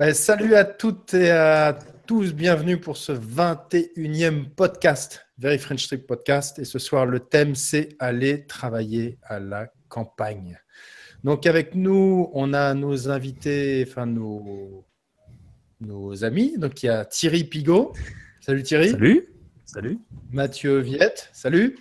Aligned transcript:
Ben, 0.00 0.14
salut 0.14 0.54
à 0.54 0.64
toutes 0.64 1.12
et 1.12 1.30
à 1.30 1.78
tous, 2.06 2.32
bienvenue 2.32 2.80
pour 2.80 2.96
ce 2.96 3.12
21e 3.12 4.48
podcast, 4.48 5.26
Very 5.36 5.58
French 5.58 5.88
Trip 5.88 6.06
Podcast. 6.06 6.58
Et 6.58 6.64
ce 6.64 6.78
soir, 6.78 7.04
le 7.04 7.20
thème, 7.20 7.54
c'est 7.54 7.96
aller 7.98 8.46
travailler 8.46 9.18
à 9.22 9.38
la 9.40 9.70
campagne. 9.90 10.58
Donc 11.22 11.44
avec 11.44 11.74
nous, 11.74 12.30
on 12.32 12.54
a 12.54 12.72
nos 12.72 13.10
invités, 13.10 13.84
enfin 13.86 14.06
nos, 14.06 14.86
nos 15.82 16.24
amis. 16.24 16.56
Donc 16.56 16.82
il 16.82 16.86
y 16.86 16.88
a 16.88 17.04
Thierry 17.04 17.44
Pigot. 17.44 17.92
Salut 18.40 18.62
Thierry. 18.62 18.92
Salut. 18.92 19.26
Salut. 19.66 19.98
Mathieu 20.32 20.78
Viette. 20.78 21.28
Salut. 21.34 21.76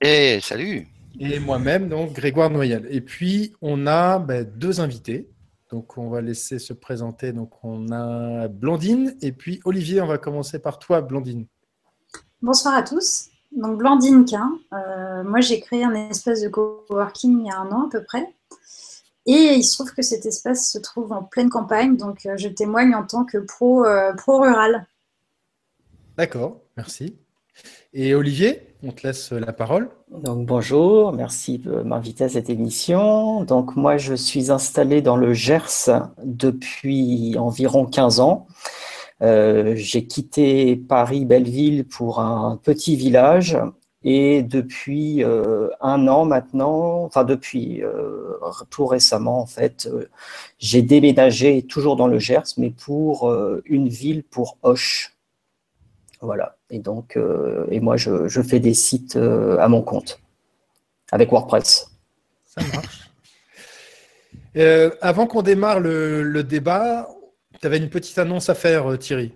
Et 0.00 0.38
salut. 0.40 0.86
Et 1.18 1.40
moi-même, 1.40 1.88
donc 1.88 2.12
Grégoire 2.12 2.48
Noyel. 2.48 2.86
Et 2.90 3.00
puis 3.00 3.54
on 3.60 3.88
a 3.88 4.20
ben, 4.20 4.44
deux 4.44 4.80
invités. 4.80 5.28
Donc, 5.70 5.98
on 5.98 6.08
va 6.08 6.20
laisser 6.20 6.58
se 6.58 6.72
présenter. 6.72 7.32
Donc, 7.32 7.52
on 7.64 7.90
a 7.90 8.48
Blandine 8.48 9.16
et 9.20 9.32
puis 9.32 9.60
Olivier. 9.64 10.00
On 10.00 10.06
va 10.06 10.18
commencer 10.18 10.58
par 10.58 10.78
toi, 10.78 11.00
Blandine. 11.00 11.46
Bonsoir 12.40 12.74
à 12.74 12.82
tous. 12.82 13.30
Donc, 13.52 13.78
Blandine 13.78 14.24
Quin. 14.24 14.58
Euh, 14.72 15.24
moi, 15.24 15.40
j'ai 15.40 15.60
créé 15.60 15.84
un 15.84 15.94
espace 15.94 16.42
de 16.42 16.48
coworking 16.48 17.40
il 17.40 17.46
y 17.46 17.50
a 17.50 17.58
un 17.58 17.70
an 17.72 17.86
à 17.86 17.90
peu 17.90 18.04
près. 18.04 18.32
Et 19.26 19.54
il 19.54 19.64
se 19.64 19.74
trouve 19.74 19.92
que 19.92 20.02
cet 20.02 20.24
espace 20.24 20.70
se 20.70 20.78
trouve 20.78 21.12
en 21.12 21.24
pleine 21.24 21.50
campagne. 21.50 21.96
Donc, 21.96 22.26
euh, 22.26 22.36
je 22.36 22.48
témoigne 22.48 22.94
en 22.94 23.04
tant 23.04 23.24
que 23.24 23.38
pro, 23.38 23.84
euh, 23.84 24.12
pro 24.14 24.40
rural. 24.40 24.86
D'accord, 26.16 26.60
merci. 26.76 27.16
Et 27.98 28.14
Olivier, 28.14 28.60
on 28.82 28.92
te 28.92 29.06
laisse 29.06 29.32
la 29.32 29.54
parole. 29.54 29.88
Donc 30.10 30.44
bonjour, 30.44 31.14
merci 31.14 31.56
de 31.56 31.76
m'inviter 31.76 32.24
à 32.24 32.28
cette 32.28 32.50
émission. 32.50 33.42
Donc 33.44 33.74
moi 33.74 33.96
je 33.96 34.12
suis 34.12 34.50
installé 34.50 35.00
dans 35.00 35.16
le 35.16 35.32
Gers 35.32 35.88
depuis 36.22 37.38
environ 37.38 37.86
15 37.86 38.20
ans. 38.20 38.48
Euh, 39.22 39.72
j'ai 39.76 40.06
quitté 40.06 40.76
Paris-Belleville 40.76 41.86
pour 41.86 42.20
un 42.20 42.60
petit 42.62 42.96
village 42.96 43.56
et 44.04 44.42
depuis 44.42 45.24
euh, 45.24 45.70
un 45.80 46.06
an 46.06 46.26
maintenant, 46.26 47.02
enfin 47.04 47.24
depuis 47.24 47.82
euh, 47.82 48.38
tout 48.68 48.84
récemment 48.84 49.40
en 49.40 49.46
fait, 49.46 49.88
j'ai 50.58 50.82
déménagé 50.82 51.62
toujours 51.62 51.96
dans 51.96 52.08
le 52.08 52.18
Gers 52.18 52.58
mais 52.58 52.68
pour 52.68 53.34
une 53.64 53.88
ville 53.88 54.22
pour 54.22 54.58
Hoche. 54.62 55.16
Voilà. 56.20 56.55
Et 56.70 56.80
donc, 56.80 57.16
euh, 57.16 57.66
et 57.70 57.80
moi, 57.80 57.96
je, 57.96 58.42
fais 58.42 58.60
des 58.60 58.74
sites 58.74 59.16
euh, 59.16 59.58
à 59.58 59.68
mon 59.68 59.82
compte 59.82 60.20
avec 61.12 61.30
WordPress. 61.30 61.90
Ça 62.44 62.62
marche. 62.74 63.10
Euh, 64.56 64.90
avant 65.02 65.26
qu'on 65.26 65.42
démarre 65.42 65.80
le, 65.80 66.42
débat, 66.42 67.08
tu 67.60 67.66
avais 67.66 67.76
une 67.76 67.90
petite 67.90 68.16
annonce 68.16 68.48
à 68.48 68.54
faire, 68.54 68.98
Thierry, 68.98 69.34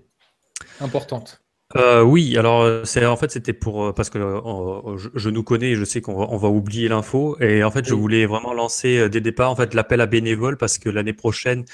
importante. 0.81 1.43
oui, 1.77 2.39
alors 2.39 2.87
c'est 2.87 3.05
en 3.05 3.19
fait 3.19 3.31
c'était 3.31 3.53
pour 3.53 3.93
parce 3.93 4.09
que 4.09 4.19
je, 5.15 5.29
nous 5.29 5.43
connais, 5.43 5.73
et 5.73 5.75
je 5.77 5.85
sais 5.85 6.01
qu'on 6.01 6.39
va, 6.39 6.49
oublier 6.49 6.89
l'info 6.89 7.37
et 7.39 7.63
en 7.63 7.71
fait 7.71 7.85
je 7.85 7.93
voulais 7.93 8.25
vraiment 8.25 8.55
lancer 8.55 9.11
dès 9.11 9.19
le 9.19 9.25
départ 9.25 9.51
en 9.51 9.57
fait 9.57 9.75
l'appel 9.75 10.01
à 10.01 10.07
bénévoles 10.07 10.57
parce 10.57 10.79
que 10.79 10.89
l'année 10.89 11.13
prochaine, 11.13 11.67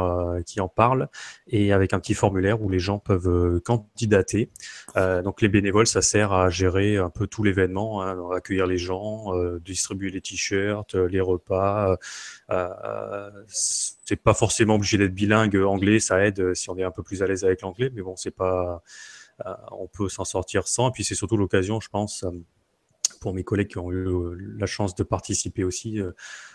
qui 0.46 0.60
en 0.60 0.68
parle 0.68 1.08
et 1.48 1.72
avec 1.72 1.92
un 1.94 2.00
petit 2.00 2.14
formulaire 2.14 2.62
où 2.62 2.68
les 2.68 2.78
gens 2.78 2.98
peuvent 2.98 3.28
euh, 3.28 3.60
candidater. 3.60 4.50
Euh, 4.96 5.22
donc 5.22 5.42
les 5.42 5.48
bénévoles, 5.48 5.86
ça 5.86 6.02
sert 6.02 6.32
à 6.32 6.50
gérer 6.50 6.98
un 6.98 7.10
peu 7.10 7.26
tout 7.26 7.42
l'événement, 7.42 8.02
hein, 8.02 8.18
accueillir 8.34 8.66
les 8.66 8.78
gens, 8.78 9.32
distribuer 9.64 10.10
les 10.10 10.20
t-shirts, 10.20 10.94
les 10.94 11.20
repas. 11.20 11.96
c'est 13.48 14.16
pas 14.16 14.34
forcément 14.34 14.74
obligé 14.74 14.98
d'être 14.98 15.14
bilingue 15.14 15.56
anglais, 15.56 16.00
ça 16.00 16.22
aide 16.24 16.54
si 16.54 16.70
on 16.70 16.76
est 16.76 16.84
un 16.84 16.90
peu 16.90 17.02
plus 17.02 17.22
à 17.22 17.26
l'aise 17.26 17.44
avec 17.44 17.62
l'anglais, 17.62 17.90
mais 17.94 18.02
bon, 18.02 18.14
c'est 18.16 18.30
pas 18.30 18.50
euh, 18.50 18.76
on 19.72 19.86
peut 19.86 20.08
s'en 20.08 20.24
sortir 20.24 20.68
sans. 20.68 20.88
Et 20.88 20.92
puis 20.92 21.04
c'est 21.04 21.14
surtout 21.14 21.36
l'occasion, 21.36 21.80
je 21.80 21.88
pense, 21.88 22.24
euh, 22.24 22.30
pour 23.20 23.34
mes 23.34 23.44
collègues 23.44 23.68
qui 23.68 23.78
ont 23.78 23.90
eu 23.92 24.06
euh, 24.06 24.36
la 24.58 24.66
chance 24.66 24.94
de 24.94 25.02
participer 25.02 25.62
aussi, 25.62 25.98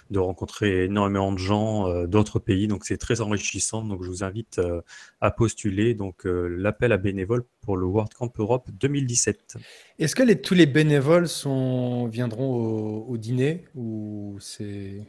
de 0.10 0.20
rencontrer 0.20 0.86
énormément 0.86 1.32
de 1.32 1.38
gens 1.38 2.06
d'autres 2.06 2.40
pays. 2.40 2.68
Donc 2.68 2.86
c'est 2.86 2.98
très 2.98 3.22
enrichissant. 3.22 3.84
Donc 3.84 4.04
je 4.04 4.10
vous 4.10 4.24
invite 4.24 4.60
à 5.22 5.32
postuler 5.32 5.94
donc 5.94 6.24
l'appel 6.26 6.92
à 6.92 6.98
bénévoles 6.98 7.44
pour 7.62 7.78
le 7.78 7.86
World 7.86 8.14
Camp 8.14 8.32
Europe 8.40 8.70
2017. 8.72 9.58
Est-ce 10.00 10.16
que 10.16 10.34
tous 10.34 10.56
les 10.56 10.66
bénévoles 10.66 11.28
viendront 12.10 13.06
au 13.08 13.18
dîner 13.18 13.66
ou 13.76 14.38
c'est 14.40 15.06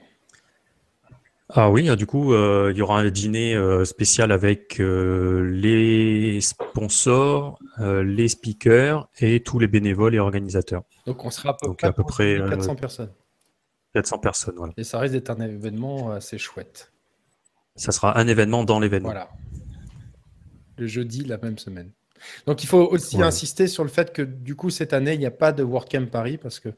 ah 1.49 1.71
oui, 1.71 1.95
du 1.97 2.07
coup, 2.07 2.33
euh, 2.33 2.73
il 2.75 2.79
y 2.79 2.83
aura 2.83 2.99
un 2.99 3.09
dîner 3.09 3.55
euh, 3.55 3.85
spécial 3.85 4.33
avec 4.33 4.81
euh, 4.81 5.49
les 5.53 6.41
sponsors, 6.41 7.61
les 7.79 8.29
speakers 8.29 9.09
et 9.21 9.41
tous 9.41 9.61
les 9.61 9.69
bénévoles 9.69 10.17
et 10.17 10.19
organisateurs. 10.19 10.83
Donc 11.07 11.25
on 11.25 11.31
sera 11.31 11.57
à 11.83 11.93
peu, 11.93 12.03
près 12.03 12.39
400 12.49 12.75
personnes. 12.75 13.13
400 13.95 14.19
personnes, 14.19 14.55
voilà. 14.57 14.73
Et 14.77 14.83
ça 14.83 14.99
risque 14.99 15.13
d'être 15.13 15.31
un 15.31 15.41
événement 15.41 16.11
assez 16.11 16.37
chouette. 16.37 16.93
Ça 17.77 17.93
sera 17.93 18.19
un 18.19 18.27
événement 18.27 18.65
dans 18.65 18.81
l'événement. 18.81 19.11
Voilà. 19.11 19.29
Le 20.79 20.87
jeudi, 20.87 21.25
la 21.25 21.39
même 21.39 21.59
semaine. 21.59 21.93
Donc 22.47 22.65
il 22.65 22.67
faut 22.67 22.89
aussi 22.91 23.23
insister 23.23 23.69
sur 23.69 23.85
le 23.85 23.91
fait 23.91 24.13
que 24.13 24.23
du 24.23 24.57
coup, 24.57 24.71
cette 24.71 24.93
année, 24.93 25.15
il 25.15 25.21
n'y 25.21 25.27
a 25.27 25.31
pas 25.31 25.53
de 25.53 25.63
WordCamp 25.63 26.07
Paris 26.07 26.39
parce 26.39 26.59
que 26.59 26.71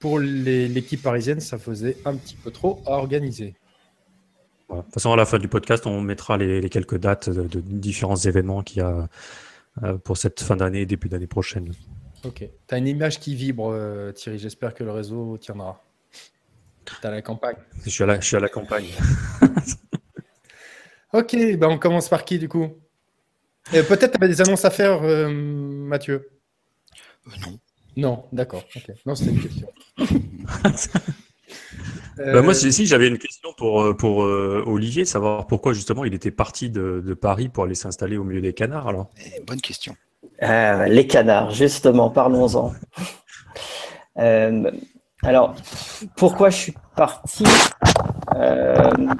pour 0.00 0.18
l'équipe 0.18 1.02
parisienne, 1.02 1.40
ça 1.40 1.58
faisait 1.58 1.96
un 2.04 2.16
petit 2.16 2.34
peu 2.34 2.50
trop 2.50 2.82
à 2.86 2.92
organiser. 2.92 3.54
De 4.70 4.82
toute 4.82 4.94
façon, 4.94 5.12
à 5.12 5.16
la 5.16 5.24
fin 5.24 5.38
du 5.38 5.48
podcast, 5.48 5.86
on 5.86 6.00
mettra 6.00 6.36
les, 6.36 6.68
quelques 6.68 6.98
dates 6.98 7.30
de, 7.30 7.60
différents 7.60 8.16
événements 8.16 8.62
qu'il 8.62 8.78
y 8.78 8.84
a 8.84 9.08
euh, 9.82 9.96
pour 9.98 10.16
cette 10.16 10.40
fin 10.42 10.56
d'année 10.56 10.82
et 10.82 10.86
début 10.86 11.08
d'année 11.08 11.26
prochaine. 11.26 11.72
Ok. 12.24 12.44
Tu 12.66 12.74
as 12.74 12.78
une 12.78 12.88
image 12.88 13.20
qui 13.20 13.34
vibre, 13.34 13.70
euh, 13.72 14.12
Thierry. 14.12 14.38
J'espère 14.38 14.74
que 14.74 14.84
le 14.84 14.90
réseau 14.90 15.38
tiendra. 15.38 15.82
Tu 16.84 17.06
à 17.06 17.10
la 17.10 17.22
campagne. 17.22 17.56
Je 17.84 17.90
suis 17.90 18.02
à 18.02 18.06
la, 18.06 18.20
je 18.20 18.26
suis 18.26 18.36
à 18.36 18.40
la 18.40 18.48
campagne. 18.48 18.88
ok, 21.12 21.36
ben 21.58 21.68
on 21.68 21.78
commence 21.78 22.08
par 22.08 22.24
qui 22.24 22.38
du 22.38 22.48
coup? 22.48 22.68
Peut-être 23.70 24.12
tu 24.12 24.16
avais 24.16 24.28
des 24.28 24.40
annonces 24.40 24.64
à 24.64 24.70
faire, 24.70 25.02
euh, 25.02 25.28
Mathieu? 25.28 26.30
Non. 27.26 27.58
Non, 27.96 28.24
d'accord. 28.32 28.64
Non, 29.04 29.14
c'était 29.14 29.32
une 29.32 29.42
question. 29.42 29.68
Bah, 32.18 32.42
moi, 32.42 32.54
si, 32.54 32.86
j'avais 32.86 33.08
une 33.08 33.18
question 33.18 33.50
pour, 33.56 33.82
euh, 33.82 33.94
pour 33.94 34.24
euh, 34.24 34.62
Olivier, 34.66 35.04
savoir 35.04 35.46
pourquoi 35.46 35.72
justement 35.72 36.04
il 36.04 36.14
était 36.14 36.30
parti 36.30 36.70
de, 36.70 37.14
Paris 37.14 37.48
pour 37.48 37.64
aller 37.64 37.74
s'installer 37.74 38.16
au 38.16 38.24
milieu 38.24 38.40
des 38.40 38.52
canards 38.52 38.88
alors? 38.88 39.10
Eh, 39.24 39.40
Bonne 39.40 39.60
question. 39.60 39.96
Euh, 40.42 40.86
les 40.86 41.06
canards, 41.06 41.50
justement, 41.52 42.10
parlons-en. 42.10 42.72
alors, 45.22 45.54
pourquoi 46.16 46.50
je 46.50 46.56
suis 46.56 46.74
parti 46.96 47.44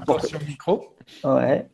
pour... 0.07 0.25
Sur 0.25 0.39
le 0.39 0.47
micro? 0.47 0.97
Ouais 1.25 1.67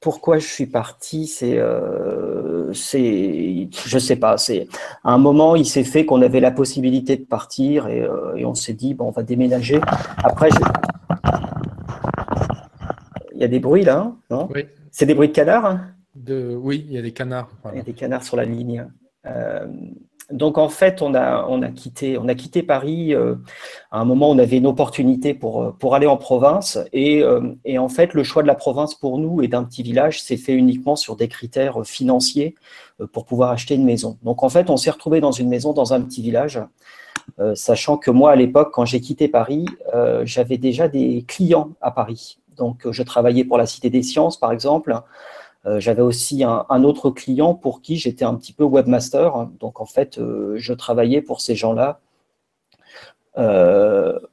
pourquoi 0.00 0.38
je 0.38 0.46
suis 0.46 0.66
parti, 0.66 1.26
c'est, 1.26 1.56
euh, 1.58 2.57
c'est, 2.72 3.68
je 3.86 3.98
sais 3.98 4.16
pas, 4.16 4.36
c'est 4.36 4.68
à 5.04 5.12
un 5.12 5.18
moment 5.18 5.56
il 5.56 5.66
s'est 5.66 5.84
fait 5.84 6.04
qu'on 6.04 6.22
avait 6.22 6.40
la 6.40 6.50
possibilité 6.50 7.16
de 7.16 7.24
partir 7.24 7.88
et, 7.88 8.02
euh, 8.02 8.36
et 8.36 8.44
on 8.44 8.54
s'est 8.54 8.74
dit 8.74 8.94
bon 8.94 9.06
on 9.08 9.10
va 9.10 9.22
déménager. 9.22 9.80
Après, 10.22 10.48
il 13.34 13.40
y 13.40 13.44
a 13.44 13.48
des 13.48 13.60
bruits 13.60 13.84
là, 13.84 13.98
hein, 13.98 14.16
non? 14.30 14.48
Oui. 14.54 14.66
C'est 14.90 15.06
des 15.06 15.14
bruits 15.14 15.28
de 15.28 15.32
canards. 15.32 15.66
Hein? 15.66 15.80
De, 16.16 16.56
oui, 16.60 16.84
il 16.88 16.94
y 16.94 16.98
a 16.98 17.02
des 17.02 17.12
canards. 17.12 17.50
Il 17.72 17.76
y 17.76 17.80
a 17.80 17.84
des 17.84 17.92
canards 17.92 18.24
sur 18.24 18.36
la 18.36 18.44
ligne. 18.44 18.86
Euh, 19.26 19.66
donc 20.30 20.58
en 20.58 20.68
fait, 20.68 21.00
on 21.00 21.14
a, 21.14 21.70
quitté, 21.70 22.18
on 22.18 22.28
a 22.28 22.34
quitté 22.34 22.62
Paris. 22.62 23.14
Euh, 23.14 23.36
à 23.90 24.00
un 24.00 24.04
moment, 24.04 24.30
on 24.30 24.38
avait 24.38 24.58
une 24.58 24.66
opportunité 24.66 25.32
pour, 25.32 25.62
euh, 25.62 25.70
pour 25.78 25.94
aller 25.94 26.06
en 26.06 26.18
province. 26.18 26.78
Et, 26.92 27.22
euh, 27.22 27.54
et 27.64 27.78
en 27.78 27.88
fait, 27.88 28.12
le 28.12 28.22
choix 28.24 28.42
de 28.42 28.46
la 28.46 28.54
province 28.54 28.94
pour 28.94 29.18
nous 29.18 29.42
et 29.42 29.48
d'un 29.48 29.64
petit 29.64 29.82
village 29.82 30.22
s'est 30.22 30.36
fait 30.36 30.52
uniquement 30.52 30.96
sur 30.96 31.16
des 31.16 31.28
critères 31.28 31.86
financiers 31.86 32.54
pour 33.12 33.24
pouvoir 33.24 33.50
acheter 33.50 33.74
une 33.74 33.84
maison. 33.84 34.18
Donc 34.22 34.42
en 34.42 34.48
fait, 34.48 34.68
on 34.68 34.76
s'est 34.76 34.90
retrouvé 34.90 35.20
dans 35.20 35.32
une 35.32 35.48
maison 35.48 35.72
dans 35.72 35.94
un 35.94 36.00
petit 36.00 36.20
village, 36.20 36.60
sachant 37.54 37.96
que 37.96 38.10
moi, 38.10 38.32
à 38.32 38.36
l'époque, 38.36 38.70
quand 38.72 38.84
j'ai 38.84 39.00
quitté 39.00 39.28
Paris, 39.28 39.66
j'avais 40.24 40.58
déjà 40.58 40.88
des 40.88 41.24
clients 41.28 41.70
à 41.80 41.92
Paris. 41.92 42.38
Donc 42.56 42.90
je 42.90 43.02
travaillais 43.04 43.44
pour 43.44 43.56
la 43.56 43.66
Cité 43.66 43.88
des 43.88 44.02
Sciences, 44.02 44.36
par 44.36 44.50
exemple. 44.50 45.00
J'avais 45.64 46.02
aussi 46.02 46.44
un, 46.44 46.84
autre 46.84 47.10
client 47.10 47.54
pour 47.54 47.82
qui 47.82 47.96
j'étais 47.96 48.24
un 48.24 48.34
petit 48.34 48.52
peu 48.52 48.64
webmaster. 48.64 49.48
Donc, 49.60 49.80
en 49.80 49.86
fait, 49.86 50.18
je 50.18 50.72
travaillais 50.72 51.20
pour 51.20 51.40
ces 51.40 51.54
gens-là 51.56 52.00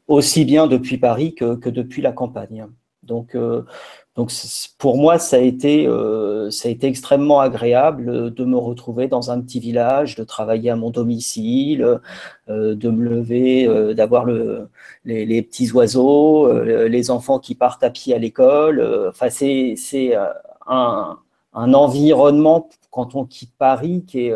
aussi 0.08 0.46
bien 0.46 0.68
depuis 0.68 0.98
Paris 0.98 1.36
que, 1.36 1.70
depuis 1.70 2.02
la 2.02 2.12
campagne. 2.12 2.68
Donc, 3.04 3.36
pour 4.78 4.98
moi, 4.98 5.20
ça 5.20 5.36
a, 5.36 5.40
été, 5.40 5.88
euh, 5.88 6.50
ça 6.50 6.70
a 6.70 6.72
été 6.72 6.88
extrêmement 6.88 7.42
agréable 7.42 8.34
de 8.34 8.46
me 8.46 8.56
retrouver 8.56 9.10
dans 9.10 9.30
un 9.30 9.42
petit 9.42 9.60
village, 9.60 10.16
de 10.16 10.24
travailler 10.24 10.70
à 10.70 10.78
mon 10.78 10.90
domicile, 10.90 12.00
euh, 12.50 12.76
de 12.76 12.90
me 12.90 13.04
lever, 13.04 13.68
euh, 13.68 13.94
d'avoir 13.94 14.24
le, 14.24 14.70
les, 15.04 15.42
petits 15.42 15.70
oiseaux, 15.74 16.50
les 16.64 17.12
enfants 17.12 17.40
qui 17.40 17.56
partent 17.56 17.84
à 17.84 17.90
pied 17.90 18.16
à 18.16 18.18
l'école. 18.18 18.82
Enfin, 19.10 19.30
c'est 19.30 19.76
un, 20.68 21.18
environnement 21.54 22.70
quand 22.92 23.16
on 23.16 23.26
quitte 23.26 23.56
Paris 23.58 24.04
qui 24.06 24.28
est, 24.28 24.36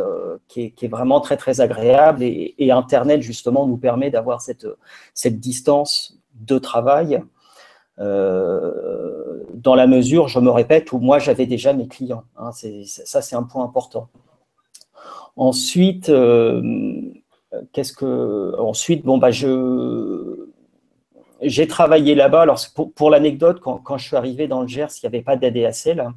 est 0.55 0.87
vraiment 0.87 1.19
très 1.19 1.35
très 1.35 1.59
agréable 1.59 2.23
et, 2.23 2.55
et 2.57 2.71
Internet 2.71 3.21
justement 3.21 3.67
nous 3.67 3.77
permet 3.77 4.09
d'avoir 4.09 4.41
cette, 4.41 4.67
cette 5.13 5.39
distance 5.39 6.17
de 6.35 6.57
travail 6.57 7.21
euh, 7.99 9.43
dans 9.53 9.75
la 9.75 9.87
mesure, 9.87 10.27
je 10.29 10.39
me 10.39 10.49
répète, 10.49 10.91
où 10.93 10.99
moi 10.99 11.19
j'avais 11.19 11.45
déjà 11.45 11.73
mes 11.73 11.87
clients. 11.87 12.23
Hein, 12.37 12.51
ça, 12.85 13.21
c'est 13.21 13.35
un 13.35 13.43
point 13.43 13.63
important. 13.63 14.07
Ensuite, 15.35 16.09
euh, 16.09 16.61
qu'est-ce 17.73 17.93
que 17.93 18.55
ensuite 18.59 19.05
bon 19.05 19.17
bah 19.17 19.31
je 19.31 20.48
j'ai 21.41 21.67
travaillé 21.67 22.15
là-bas. 22.15 22.41
Alors 22.41 22.59
pour, 22.95 23.09
l'anecdote, 23.09 23.59
quand, 23.61 23.97
je 23.97 24.05
suis 24.05 24.15
arrivé 24.15 24.47
dans 24.47 24.61
le 24.61 24.67
Gers, 24.67 24.87
il 25.01 25.05
n'y 25.05 25.07
avait 25.07 25.23
pas 25.23 25.35
d'ADSL, 25.35 26.07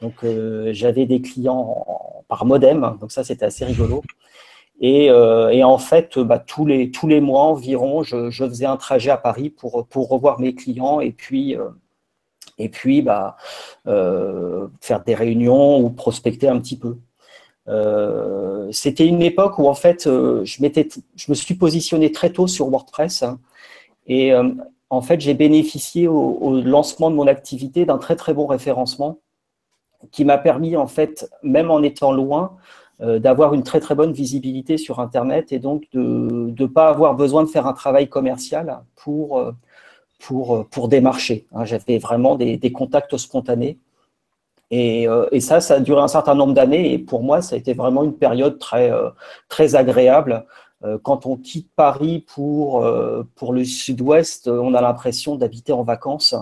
donc 0.00 0.24
euh, 0.24 0.70
j'avais 0.72 1.06
des 1.06 1.20
clients 1.20 1.86
par 2.28 2.44
modem, 2.44 2.96
donc 3.00 3.12
ça 3.12 3.24
c'était 3.24 3.46
assez 3.46 3.64
rigolo. 3.64 4.02
Euh, 4.82 5.48
et, 5.50 5.62
en 5.64 5.78
fait, 5.78 6.18
bah, 6.18 6.38
tous, 6.38 6.66
les, 6.66 6.90
tous 6.90 7.06
les 7.06 7.20
mois 7.20 7.42
environ, 7.42 8.02
je, 8.02 8.30
faisais 8.30 8.66
un 8.66 8.76
trajet 8.76 9.10
à 9.10 9.16
Paris 9.16 9.50
pour, 9.50 9.86
pour 9.86 10.08
revoir 10.08 10.40
mes 10.40 10.54
clients 10.54 11.00
et 11.00 11.12
puis, 11.12 11.56
euh, 11.56 11.68
et 12.58 12.68
puis 12.68 13.02
bah, 13.02 13.36
euh, 13.86 14.68
faire 14.80 15.02
des 15.04 15.14
réunions 15.14 15.80
ou 15.80 15.90
prospecter 15.90 16.48
un 16.48 16.58
petit 16.60 16.78
peu. 16.78 16.96
C'était 18.72 19.06
une 19.06 19.22
époque 19.22 19.58
où 19.58 19.68
en 19.68 19.74
fait, 19.74 20.04
je, 20.04 20.42
je 20.44 21.30
me 21.30 21.34
suis 21.34 21.54
positionné 21.54 22.10
très 22.10 22.30
tôt 22.30 22.48
sur 22.48 22.68
WordPress 22.68 23.22
hein, 23.22 23.38
et 24.06 24.32
en 24.90 25.02
fait, 25.02 25.20
j'ai 25.20 25.34
bénéficié 25.34 26.08
au, 26.08 26.60
lancement 26.62 27.10
de 27.10 27.14
mon 27.14 27.28
activité 27.28 27.86
d'un 27.86 27.98
très 27.98 28.16
très 28.16 28.34
bon 28.34 28.46
référencement 28.46 29.18
qui 30.10 30.24
m'a 30.24 30.38
permis 30.38 30.76
en 30.76 30.88
fait, 30.88 31.30
même 31.42 31.70
en 31.70 31.82
étant 31.82 32.12
loin, 32.12 32.56
euh, 33.02 33.18
d'avoir 33.18 33.54
une 33.54 33.62
très 33.62 33.80
très 33.80 33.94
bonne 33.94 34.12
visibilité 34.12 34.76
sur 34.78 34.98
Internet 34.98 35.52
et 35.52 35.58
donc 35.58 35.84
de 35.92 36.52
ne 36.58 36.66
pas 36.66 36.88
avoir 36.88 37.14
besoin 37.14 37.44
de 37.44 37.48
faire 37.48 37.66
un 37.66 37.72
travail 37.72 38.08
commercial 38.08 38.80
pour, 38.96 39.38
euh, 39.38 39.52
pour, 40.18 40.56
euh, 40.56 40.66
pour 40.70 40.88
démarcher. 40.88 41.46
Hein. 41.54 41.64
J'avais 41.64 41.98
vraiment 41.98 42.34
des, 42.34 42.56
des, 42.56 42.72
contacts 42.72 43.16
spontanés. 43.16 43.78
Et, 44.72 45.08
et, 45.32 45.40
ça, 45.40 45.60
ça 45.60 45.74
a 45.74 45.80
duré 45.80 46.00
un 46.00 46.06
certain 46.06 46.36
nombre 46.36 46.54
d'années 46.54 46.92
et 46.92 46.98
pour 46.98 47.24
moi, 47.24 47.42
ça 47.42 47.56
a 47.56 47.58
été 47.58 47.74
vraiment 47.74 48.04
une 48.04 48.14
période 48.14 48.60
très, 48.60 48.92
très 49.48 49.74
agréable. 49.74 50.46
Quand 51.02 51.26
on 51.26 51.36
quitte 51.36 51.68
Paris 51.76 52.24
pour, 52.26 52.86
pour 53.34 53.52
le 53.52 53.64
sud-ouest, 53.64 54.48
on 54.48 54.72
a 54.72 54.80
l'impression 54.80 55.36
d'habiter 55.36 55.72
en 55.72 55.82
vacances. 55.82 56.34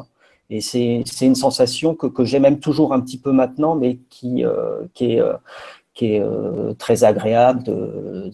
Et 0.48 0.60
c'est 0.60 1.02
une 1.20 1.34
sensation 1.34 1.94
que, 1.94 2.06
que 2.06 2.24
j'ai 2.24 2.38
même 2.38 2.60
toujours 2.60 2.92
un 2.92 3.00
petit 3.00 3.18
peu 3.18 3.32
maintenant, 3.32 3.74
mais 3.74 3.98
qui, 4.08 4.44
qui 4.94 5.12
est 5.12 5.22
qui 5.98 6.14
est 6.14 6.20
euh, 6.20 6.74
très 6.74 7.02
agréable 7.02 7.64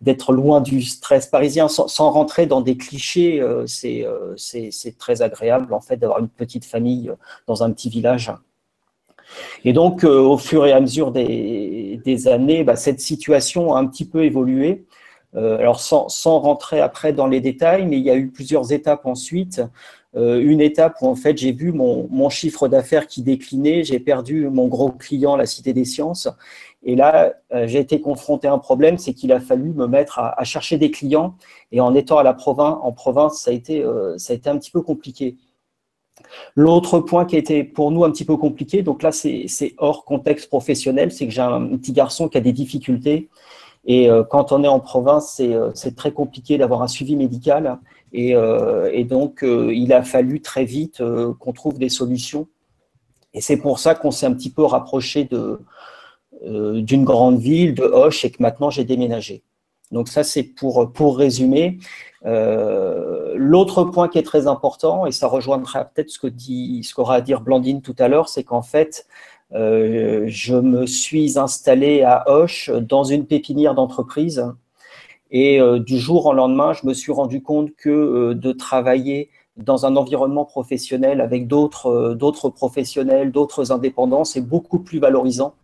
d'être 0.00 0.32
loin 0.32 0.60
du 0.60 0.82
stress 0.82 1.26
parisien 1.28 1.68
sans, 1.68 2.10
rentrer 2.10 2.46
dans 2.46 2.60
des 2.60 2.76
clichés 2.76 3.40
euh, 3.40 3.64
euh, 3.84 4.34
c'est 4.36 4.98
très 4.98 5.22
agréable 5.22 5.72
en 5.72 5.80
fait 5.80 5.96
d'avoir 5.96 6.18
une 6.18 6.28
petite 6.28 6.64
famille 6.64 7.12
dans 7.46 7.62
un 7.62 7.70
petit 7.70 7.88
village 7.88 8.32
et 9.64 9.72
donc 9.72 10.04
au 10.04 10.38
fur 10.38 10.66
et 10.66 10.72
à 10.72 10.80
mesure 10.80 11.12
des, 11.12 12.28
années 12.28 12.64
bah, 12.64 12.76
cette 12.76 13.00
situation 13.00 13.74
a 13.74 13.78
un 13.78 13.86
petit 13.86 14.04
peu 14.04 14.24
évolué. 14.24 14.84
Alors 15.34 15.78
sans, 15.80 16.38
rentrer 16.40 16.80
après 16.80 17.12
dans 17.12 17.28
les 17.28 17.40
détails 17.40 17.86
mais 17.86 17.98
il 17.98 18.04
y 18.04 18.10
a 18.10 18.16
eu 18.16 18.28
plusieurs 18.28 18.72
étapes 18.72 19.06
ensuite. 19.06 19.62
Euh, 20.16 20.40
une 20.40 20.60
étape 20.60 20.96
où 21.02 21.06
en 21.06 21.14
fait 21.14 21.38
j'ai 21.38 21.52
vu 21.52 21.70
mon, 21.70 22.28
chiffre 22.30 22.66
d'affaires 22.66 23.06
qui 23.06 23.22
déclinait, 23.22 23.84
j'ai 23.84 24.00
perdu 24.00 24.48
mon 24.48 24.66
gros 24.66 24.90
client, 24.90 25.36
la 25.36 25.46
Cité 25.46 25.72
des 25.72 25.84
Sciences, 25.84 26.28
et 26.82 26.96
là 26.96 27.34
euh, 27.54 27.68
j'ai 27.68 27.78
été 27.78 28.00
confronté 28.00 28.48
à 28.48 28.52
un 28.52 28.58
problème, 28.58 28.98
c'est 28.98 29.14
qu'il 29.14 29.32
a 29.32 29.38
fallu 29.38 29.70
me 29.70 29.86
mettre 29.86 30.18
à, 30.18 30.42
chercher 30.42 30.78
des 30.78 30.90
clients, 30.90 31.36
et 31.70 31.80
en 31.80 31.94
étant 31.94 32.18
à 32.18 32.24
la 32.24 32.34
province, 32.34 32.78
en 32.82 32.90
province, 32.92 33.40
ça 33.40 33.52
a 33.52 33.54
été, 33.54 33.84
euh, 33.84 34.18
ça 34.18 34.32
a 34.32 34.36
été 34.36 34.50
un 34.50 34.58
petit 34.58 34.72
peu 34.72 34.82
compliqué. 34.82 35.36
L'autre 36.54 37.00
point 37.00 37.24
qui 37.24 37.36
a 37.36 37.38
été 37.38 37.64
pour 37.64 37.90
nous 37.90 38.04
un 38.04 38.10
petit 38.10 38.24
peu 38.24 38.36
compliqué, 38.36 38.82
donc 38.82 39.02
là 39.02 39.12
c'est 39.12 39.46
hors 39.78 40.04
contexte 40.04 40.48
professionnel, 40.48 41.12
c'est 41.12 41.26
que 41.26 41.32
j'ai 41.32 41.42
un 41.42 41.76
petit 41.76 41.92
garçon 41.92 42.28
qui 42.28 42.38
a 42.38 42.40
des 42.40 42.52
difficultés 42.52 43.28
et 43.86 44.08
quand 44.28 44.52
on 44.52 44.62
est 44.62 44.68
en 44.68 44.78
province, 44.78 45.40
c'est 45.74 45.96
très 45.96 46.12
compliqué 46.12 46.58
d'avoir 46.58 46.82
un 46.82 46.86
suivi 46.86 47.16
médical 47.16 47.78
euh, 48.14 48.90
et, 48.92 49.04
donc, 49.04 49.42
euh, 49.42 49.72
il 49.74 49.92
a 49.92 50.02
fallu 50.02 50.40
très 50.40 50.64
vite 50.64 51.00
euh, 51.00 51.32
qu'on 51.34 51.52
trouve 51.52 51.78
des 51.78 51.88
solutions. 51.88 52.48
Et 53.32 53.40
c'est 53.40 53.56
pour 53.56 53.78
ça 53.78 53.94
qu'on 53.94 54.10
s'est 54.10 54.26
un 54.26 54.32
petit 54.32 54.50
peu 54.50 54.64
rapproché 54.64 55.28
d'une 56.44 57.04
grande 57.04 57.38
ville, 57.38 57.74
de 57.74 57.84
Hoche, 57.84 58.24
et 58.24 58.30
que 58.30 58.42
maintenant 58.42 58.70
j'ai 58.70 58.84
déménagé. 58.84 59.44
Donc 59.90 60.08
ça, 60.08 60.22
c'est 60.24 60.42
pour, 60.42 60.92
pour 60.92 61.18
résumer. 61.18 61.78
L'autre 62.24 63.84
point 63.84 64.08
qui 64.08 64.18
est 64.18 64.22
très 64.22 64.46
important, 64.46 65.06
et 65.06 65.12
ça 65.12 65.26
rejoindra 65.26 65.84
peut-être 65.86 66.10
ce 66.10 66.18
que 66.18 66.26
dit, 66.26 66.84
ce 66.84 66.94
qu'aura 66.94 67.16
à 67.16 67.20
dire 67.20 67.40
Blandine 67.40 67.82
tout 67.82 67.96
à 67.98 68.08
l'heure, 68.08 68.28
c'est 68.28 68.44
qu'en 68.44 68.62
fait, 68.62 69.06
je 69.52 70.54
me 70.54 70.86
suis 70.86 71.38
installé 71.38 72.02
à 72.02 72.24
Hoche 72.30 72.70
dans 72.70 73.04
une 73.04 73.26
pépinière 73.26 73.74
d'entreprise 73.74 74.44
et 75.30 75.60
euh, 75.60 75.78
du 75.78 75.98
jour 75.98 76.26
au 76.26 76.32
lendemain, 76.32 76.72
je 76.72 76.86
me 76.86 76.94
suis 76.94 77.12
rendu 77.12 77.42
compte 77.42 77.74
que 77.76 77.88
euh, 77.88 78.34
de 78.34 78.52
travailler 78.52 79.30
dans 79.56 79.86
un 79.86 79.96
environnement 79.96 80.44
professionnel 80.44 81.20
avec 81.20 81.46
d'autres 81.46 81.86
euh, 81.86 82.14
d'autres 82.14 82.48
professionnels, 82.48 83.30
d'autres 83.30 83.72
indépendants, 83.72 84.24
c'est 84.24 84.40
beaucoup 84.40 84.80
plus 84.80 84.98
valorisant 84.98 85.54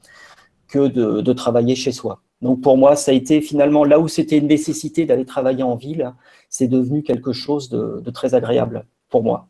que 0.68 0.86
de, 0.88 1.20
de, 1.20 1.32
travailler 1.32 1.74
chez 1.74 1.92
soi. 1.92 2.20
Donc 2.42 2.60
pour 2.60 2.76
moi, 2.76 2.96
ça 2.96 3.12
a 3.12 3.14
été 3.14 3.40
finalement 3.40 3.84
là 3.84 3.98
où 3.98 4.08
c'était 4.08 4.38
une 4.38 4.46
nécessité 4.46 5.06
d'aller 5.06 5.24
travailler 5.24 5.62
en 5.62 5.74
ville, 5.74 6.12
c'est 6.50 6.68
devenu 6.68 7.02
quelque 7.02 7.32
chose 7.32 7.68
de, 7.70 8.10
très 8.10 8.34
agréable 8.34 8.86
pour 9.08 9.22
moi. 9.22 9.48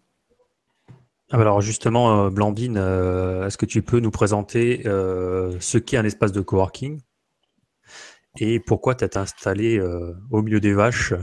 Ah, 1.30 1.40
alors 1.40 1.60
justement, 1.60 2.30
Blandine, 2.30 2.76
est-ce 2.76 3.56
que 3.56 3.66
tu 3.66 3.82
peux 3.82 3.98
nous 3.98 4.12
présenter 4.12 4.82
ce 4.84 5.78
qu'est 5.78 5.96
un 5.96 6.04
espace 6.04 6.32
de 6.32 6.40
coworking 6.40 7.00
et 8.38 8.60
pourquoi 8.60 8.94
t'es 8.94 9.16
installé 9.16 9.78
euh, 9.78 10.14
au 10.30 10.42
milieu 10.42 10.60
des 10.60 10.74
vaches? 10.74 11.14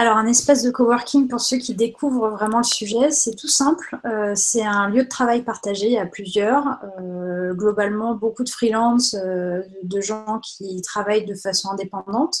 Alors, 0.00 0.16
un 0.16 0.26
espace 0.26 0.62
de 0.62 0.70
coworking, 0.70 1.28
pour 1.28 1.40
ceux 1.40 1.58
qui 1.58 1.74
découvrent 1.74 2.30
vraiment 2.30 2.58
le 2.58 2.64
sujet, 2.64 3.10
c'est 3.10 3.34
tout 3.34 3.48
simple. 3.48 3.98
Euh, 4.04 4.32
c'est 4.34 4.64
un 4.64 4.88
lieu 4.88 5.04
de 5.04 5.08
travail 5.08 5.42
partagé 5.42 5.98
à 5.98 6.06
plusieurs. 6.06 6.78
Euh, 7.00 7.52
globalement, 7.54 8.14
beaucoup 8.14 8.44
de 8.44 8.48
freelance, 8.50 9.14
de 9.14 10.00
gens 10.00 10.40
qui 10.40 10.80
travaillent 10.82 11.26
de 11.26 11.34
façon 11.34 11.70
indépendante, 11.70 12.36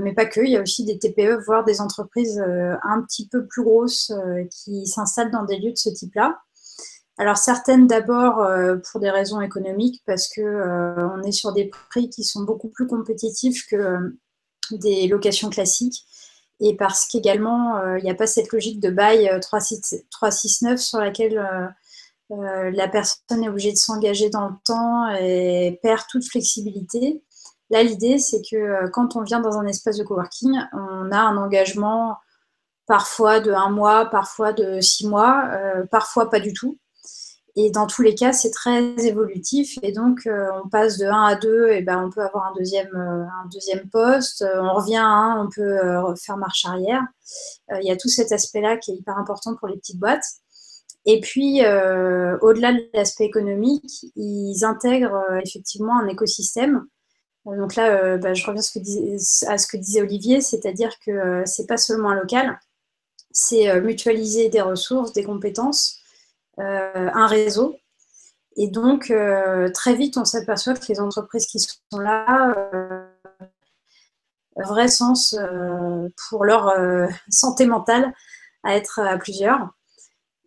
mais 0.00 0.12
pas 0.12 0.26
que. 0.26 0.40
Il 0.40 0.50
y 0.50 0.56
a 0.56 0.62
aussi 0.62 0.84
des 0.84 0.98
TPE, 0.98 1.42
voire 1.46 1.64
des 1.64 1.80
entreprises 1.80 2.38
un 2.38 3.02
petit 3.02 3.28
peu 3.28 3.46
plus 3.46 3.62
grosses 3.62 4.12
qui 4.50 4.86
s'installent 4.86 5.30
dans 5.30 5.44
des 5.44 5.58
lieux 5.58 5.72
de 5.72 5.78
ce 5.78 5.88
type-là. 5.88 6.38
Alors 7.18 7.36
certaines 7.36 7.88
d'abord 7.88 8.40
euh, 8.40 8.76
pour 8.76 9.00
des 9.00 9.10
raisons 9.10 9.40
économiques 9.40 10.02
parce 10.06 10.28
que 10.28 10.40
euh, 10.40 11.08
on 11.08 11.22
est 11.22 11.32
sur 11.32 11.52
des 11.52 11.68
prix 11.90 12.08
qui 12.08 12.22
sont 12.22 12.44
beaucoup 12.44 12.68
plus 12.68 12.86
compétitifs 12.86 13.66
que 13.66 13.76
euh, 13.76 14.18
des 14.70 15.08
locations 15.08 15.50
classiques 15.50 16.04
et 16.60 16.76
parce 16.76 17.06
qu'également 17.06 17.80
il 17.96 18.04
n'y 18.04 18.10
a 18.10 18.14
pas 18.14 18.26
cette 18.26 18.52
logique 18.52 18.80
de 18.80 18.90
bail 18.90 19.30
369 19.40 20.78
sur 20.80 20.98
laquelle 20.98 21.74
la 22.30 22.88
personne 22.88 23.44
est 23.44 23.48
obligée 23.48 23.72
de 23.72 23.78
s'engager 23.78 24.28
dans 24.30 24.48
le 24.48 24.54
temps 24.64 25.08
et 25.18 25.78
perd 25.82 26.02
toute 26.10 26.24
flexibilité. 26.28 27.22
Là, 27.70 27.82
l'idée, 27.82 28.18
c'est 28.18 28.40
que 28.50 28.88
quand 28.90 29.14
on 29.16 29.22
vient 29.22 29.40
dans 29.40 29.58
un 29.58 29.66
espace 29.66 29.98
de 29.98 30.04
coworking, 30.04 30.58
on 30.72 31.12
a 31.12 31.18
un 31.18 31.36
engagement 31.36 32.16
parfois 32.86 33.40
de 33.40 33.52
un 33.52 33.68
mois, 33.68 34.06
parfois 34.06 34.52
de 34.52 34.80
six 34.80 35.06
mois, 35.06 35.50
parfois 35.90 36.30
pas 36.30 36.40
du 36.40 36.52
tout. 36.52 36.78
Et 37.60 37.72
dans 37.72 37.88
tous 37.88 38.02
les 38.02 38.14
cas, 38.14 38.32
c'est 38.32 38.52
très 38.52 38.80
évolutif. 39.04 39.80
Et 39.82 39.90
donc, 39.90 40.28
euh, 40.28 40.46
on 40.64 40.68
passe 40.68 40.96
de 40.96 41.06
1 41.06 41.24
à 41.24 41.34
2, 41.34 41.70
et 41.70 41.82
ben, 41.82 42.04
on 42.06 42.08
peut 42.08 42.22
avoir 42.22 42.46
un 42.46 42.54
deuxième, 42.56 42.94
euh, 42.94 43.24
un 43.24 43.48
deuxième 43.52 43.90
poste. 43.90 44.42
Euh, 44.42 44.62
on 44.62 44.74
revient 44.74 44.98
à 44.98 45.06
1, 45.06 45.44
on 45.44 45.48
peut 45.50 45.80
faire 46.24 46.36
marche 46.36 46.64
arrière. 46.64 47.02
Il 47.70 47.84
y 47.84 47.90
a 47.90 47.96
tout 47.96 48.08
cet 48.08 48.30
aspect-là 48.30 48.76
qui 48.76 48.92
est 48.92 48.94
hyper 48.94 49.18
important 49.18 49.56
pour 49.56 49.66
les 49.66 49.76
petites 49.76 49.98
boîtes. 49.98 50.22
Et 51.04 51.20
puis, 51.20 51.60
au-delà 51.62 52.72
de 52.74 52.88
l'aspect 52.94 53.24
économique, 53.24 54.06
ils 54.14 54.64
intègrent 54.64 55.24
effectivement 55.44 55.98
un 55.98 56.06
écosystème. 56.06 56.86
Donc 57.44 57.74
là, 57.74 58.18
bah, 58.18 58.34
je 58.34 58.46
reviens 58.46 58.62
à 58.62 59.58
ce 59.58 59.66
que 59.66 59.76
disait 59.76 60.02
Olivier, 60.02 60.40
c'est-à-dire 60.40 60.92
que 61.04 61.42
c'est 61.44 61.66
pas 61.66 61.76
seulement 61.76 62.10
un 62.10 62.20
local, 62.20 62.60
c'est 63.32 63.80
mutualiser 63.80 64.48
des 64.48 64.60
ressources, 64.60 65.12
des 65.12 65.24
compétences, 65.24 65.97
un 66.58 67.26
réseau 67.26 67.76
et 68.58 68.66
donc, 68.66 69.10
euh, 69.12 69.70
très 69.70 69.94
vite, 69.94 70.18
on 70.18 70.24
s'aperçoit 70.24 70.74
que 70.74 70.86
les 70.88 70.98
entreprises 71.00 71.46
qui 71.46 71.60
sont 71.60 71.98
là, 72.00 72.56
euh, 72.74 73.06
vrai 74.56 74.88
sens 74.88 75.34
euh, 75.38 76.08
pour 76.28 76.44
leur 76.44 76.74
santé 77.30 77.66
mentale 77.66 78.12
à 78.64 78.74
être 78.76 78.98
à 78.98 79.16
plusieurs. 79.16 79.70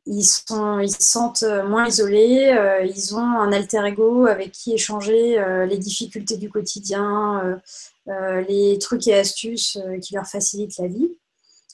Ils, 0.05 0.25
sont, 0.25 0.79
ils 0.79 0.91
se 0.91 1.01
sentent 1.01 1.45
moins 1.67 1.87
isolés, 1.87 2.53
ils 2.83 3.15
ont 3.15 3.19
un 3.19 3.53
alter 3.53 3.85
ego 3.85 4.25
avec 4.25 4.51
qui 4.51 4.73
échanger 4.73 5.41
les 5.67 5.77
difficultés 5.77 6.37
du 6.37 6.49
quotidien, 6.49 7.61
les 8.07 8.77
trucs 8.79 9.07
et 9.07 9.13
astuces 9.13 9.77
qui 10.01 10.15
leur 10.15 10.25
facilitent 10.25 10.77
la 10.79 10.87
vie. 10.87 11.17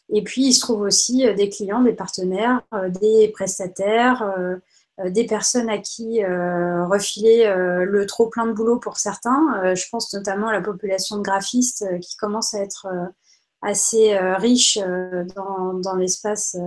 Et 0.10 0.24
puis, 0.24 0.46
il 0.48 0.54
se 0.54 0.62
trouve 0.62 0.82
aussi 0.82 1.26
des 1.36 1.50
clients, 1.50 1.82
des 1.82 1.94
partenaires, 1.94 2.62
des 3.02 3.28
prestataires, 3.30 4.24
euh, 5.00 5.10
des 5.10 5.26
personnes 5.26 5.70
à 5.70 5.78
qui 5.78 6.24
euh, 6.24 6.86
refiler 6.88 7.46
euh, 7.46 7.86
le 7.86 8.06
trop 8.08 8.28
plein 8.28 8.48
de 8.48 8.54
boulot 8.54 8.80
pour 8.80 8.98
certains. 8.98 9.76
je 9.76 9.84
pense 9.92 10.12
notamment 10.14 10.48
à 10.48 10.54
la 10.54 10.62
population 10.62 11.18
de 11.18 11.22
graphistes 11.22 11.86
qui 12.02 12.16
commence 12.18 12.54
à 12.54 12.62
être 12.62 12.88
assez 13.62 14.18
riche 14.18 14.78
dans, 15.36 15.96
l'espace 15.98 16.58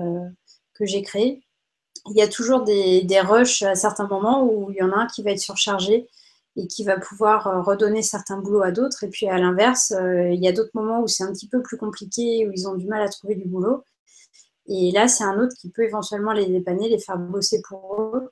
que 0.74 0.84
j'ai 0.84 1.02
créé. 1.02 1.42
Il 2.06 2.16
y 2.16 2.22
a 2.22 2.28
toujours 2.28 2.62
des, 2.62 3.02
des, 3.02 3.20
rushs 3.20 3.62
à 3.62 3.74
certains 3.74 4.06
moments 4.06 4.44
où 4.44 4.70
il 4.70 4.76
y 4.76 4.82
en 4.82 4.92
a 4.92 4.96
un 4.96 5.06
qui 5.06 5.22
va 5.22 5.30
être 5.30 5.40
surchargé 5.40 6.08
et 6.60 6.66
qui 6.66 6.84
va 6.84 6.98
pouvoir 6.98 7.64
redonner 7.64 8.02
certains 8.02 8.38
boulots 8.38 8.62
à 8.62 8.70
d'autres. 8.70 9.04
Et 9.04 9.08
puis 9.08 9.28
à 9.28 9.38
l'inverse, 9.38 9.92
il 9.98 10.42
y 10.42 10.48
a 10.48 10.52
d'autres 10.52 10.70
moments 10.74 11.00
où 11.00 11.08
c'est 11.08 11.24
un 11.24 11.32
petit 11.32 11.48
peu 11.48 11.62
plus 11.62 11.76
compliqué, 11.76 12.46
où 12.46 12.52
ils 12.52 12.68
ont 12.68 12.74
du 12.74 12.86
mal 12.86 13.02
à 13.02 13.08
trouver 13.08 13.34
du 13.34 13.46
boulot. 13.46 13.84
Et 14.68 14.92
là, 14.92 15.08
c'est 15.08 15.24
un 15.24 15.38
autre 15.40 15.54
qui 15.60 15.68
peut 15.68 15.82
éventuellement 15.82 16.32
les 16.32 16.46
dépanner, 16.46 16.88
les 16.88 16.98
faire 16.98 17.18
bosser 17.18 17.60
pour 17.68 18.02
eux. 18.14 18.30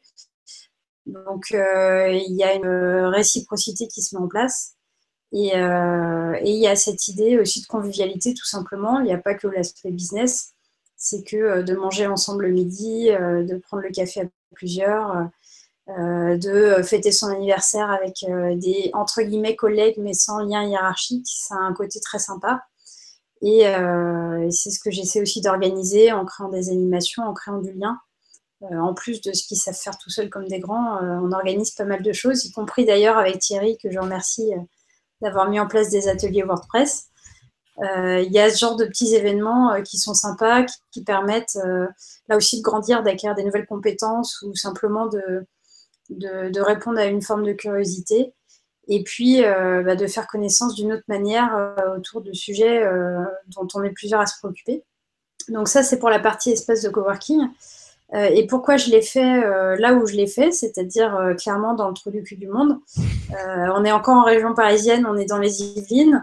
Donc, 1.06 1.52
euh, 1.52 2.10
il 2.12 2.34
y 2.36 2.44
a 2.44 2.54
une 2.54 3.06
réciprocité 3.06 3.88
qui 3.88 4.02
se 4.02 4.14
met 4.14 4.22
en 4.22 4.28
place. 4.28 4.74
Euh, 5.34 6.34
et, 6.40 6.50
il 6.50 6.60
y 6.60 6.68
a 6.68 6.76
cette 6.76 7.08
idée 7.08 7.38
aussi 7.38 7.62
de 7.62 7.66
convivialité, 7.66 8.34
tout 8.34 8.46
simplement. 8.46 9.00
Il 9.00 9.04
n'y 9.06 9.12
a 9.12 9.18
pas 9.18 9.34
que 9.34 9.48
l'aspect 9.48 9.90
business. 9.90 10.54
C'est 10.96 11.22
que 11.24 11.36
euh, 11.36 11.62
de 11.62 11.74
manger 11.74 12.06
ensemble 12.06 12.46
le 12.46 12.52
midi, 12.52 13.08
de 13.08 13.58
prendre 13.58 13.82
le 13.82 13.90
café 13.90 14.22
à 14.22 14.24
plusieurs, 14.54 15.28
de 15.88 16.82
fêter 16.82 17.12
son 17.12 17.28
anniversaire 17.28 17.90
avec 17.90 18.24
des, 18.58 18.90
entre 18.92 19.22
guillemets, 19.22 19.56
collègues, 19.56 19.96
mais 19.98 20.12
sans 20.12 20.40
lien 20.40 20.62
hiérarchique. 20.62 21.26
Ça 21.26 21.54
a 21.54 21.58
un 21.58 21.72
côté 21.72 21.98
très 22.00 22.18
sympa. 22.18 22.62
Euh, 23.44 24.46
et, 24.46 24.50
c'est 24.50 24.70
ce 24.70 24.80
que 24.80 24.90
j'essaie 24.90 25.20
aussi 25.20 25.40
d'organiser 25.40 26.12
en 26.12 26.24
créant 26.24 26.48
des 26.48 26.70
animations, 26.70 27.22
en 27.24 27.34
créant 27.34 27.58
du 27.58 27.72
lien. 27.72 27.98
Euh, 28.62 28.78
en 28.78 28.92
plus 28.92 29.20
de 29.20 29.32
ce 29.32 29.46
qu'ils 29.46 29.56
savent 29.56 29.74
faire 29.74 29.96
tout 29.98 30.10
seuls 30.10 30.30
comme 30.30 30.48
des 30.48 30.58
grands, 30.58 30.96
euh, 30.96 31.20
on 31.22 31.30
organise 31.30 31.70
pas 31.72 31.84
mal 31.84 32.02
de 32.02 32.12
choses, 32.12 32.44
y 32.44 32.52
compris 32.52 32.84
d'ailleurs 32.84 33.16
avec 33.16 33.38
Thierry, 33.38 33.78
que 33.78 33.90
je 33.90 33.98
remercie 33.98 34.50
d'avoir 35.20 35.48
mis 35.48 35.60
en 35.60 35.68
place 35.68 35.90
des 35.90 36.08
ateliers 36.08 36.42
WordPress. 36.42 37.06
Il 37.80 38.32
y 38.32 38.40
a 38.40 38.50
ce 38.50 38.58
genre 38.58 38.74
de 38.74 38.84
petits 38.84 39.14
événements 39.14 39.80
qui 39.84 39.98
sont 39.98 40.14
sympas, 40.14 40.66
qui, 40.90 41.04
permettent 41.04 41.56
là 42.28 42.36
aussi 42.36 42.58
de 42.58 42.62
grandir, 42.62 43.04
d'acquérir 43.04 43.36
des 43.36 43.44
nouvelles 43.44 43.66
compétences 43.66 44.42
ou 44.42 44.56
simplement 44.56 45.06
de, 45.06 45.46
de, 46.10 46.60
répondre 46.60 46.98
à 46.98 47.06
une 47.06 47.22
forme 47.22 47.44
de 47.44 47.52
curiosité 47.52 48.32
et 48.88 49.02
puis 49.02 49.44
euh, 49.44 49.82
bah, 49.82 49.96
de 49.96 50.06
faire 50.06 50.26
connaissance 50.26 50.74
d'une 50.74 50.92
autre 50.92 51.04
manière 51.08 51.54
euh, 51.54 51.96
autour 51.96 52.22
de 52.22 52.32
sujets 52.32 52.82
euh, 52.82 53.22
dont 53.48 53.68
on 53.74 53.82
est 53.82 53.90
plusieurs 53.90 54.20
à 54.20 54.26
se 54.26 54.38
préoccuper. 54.38 54.84
Donc 55.48 55.68
ça, 55.68 55.82
c'est 55.82 55.98
pour 55.98 56.10
la 56.10 56.18
partie 56.18 56.50
espace 56.50 56.82
de 56.82 56.88
coworking. 56.90 57.48
et 58.12 58.46
pourquoi 58.46 58.76
je 58.76 58.90
l'ai 58.90 59.00
fait 59.00 59.40
là 59.78 59.94
où 59.94 60.06
je 60.06 60.14
l'ai 60.14 60.26
fait, 60.26 60.52
c'est-à-dire 60.52 61.34
clairement 61.38 61.74
dans 61.74 61.88
le 61.88 61.94
trou 61.94 62.10
du 62.10 62.22
cul 62.22 62.36
du 62.36 62.48
monde. 62.48 62.78
on 63.30 63.84
est 63.84 63.92
encore 63.92 64.16
en 64.16 64.24
région 64.24 64.52
parisienne, 64.52 65.06
on 65.06 65.16
est 65.16 65.24
dans 65.24 65.38
les 65.38 65.62
Yvelines. 65.62 66.22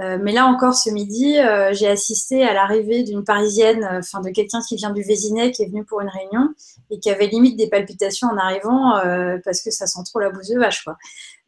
Euh, 0.00 0.18
mais 0.20 0.32
là 0.32 0.46
encore, 0.46 0.74
ce 0.74 0.88
midi, 0.90 1.38
euh, 1.38 1.72
j'ai 1.72 1.88
assisté 1.88 2.44
à 2.44 2.54
l'arrivée 2.54 3.02
d'une 3.02 3.24
Parisienne, 3.24 3.84
euh, 3.84 3.98
enfin 3.98 4.20
de 4.20 4.30
quelqu'un 4.30 4.60
qui 4.66 4.76
vient 4.76 4.90
du 4.90 5.02
Vésinet, 5.02 5.50
qui 5.50 5.62
est 5.62 5.66
venu 5.66 5.84
pour 5.84 6.00
une 6.00 6.08
réunion 6.08 6.48
et 6.90 7.00
qui 7.00 7.10
avait 7.10 7.26
limite 7.26 7.58
des 7.58 7.68
palpitations 7.68 8.28
en 8.28 8.36
arrivant 8.36 9.00
parce 9.44 9.62
que 9.62 9.70
ça 9.70 9.86
sent 9.86 10.00
trop 10.06 10.18
la 10.18 10.30
bouse 10.30 10.48
de 10.48 10.58
vache. 10.58 10.82
Quoi. 10.82 10.96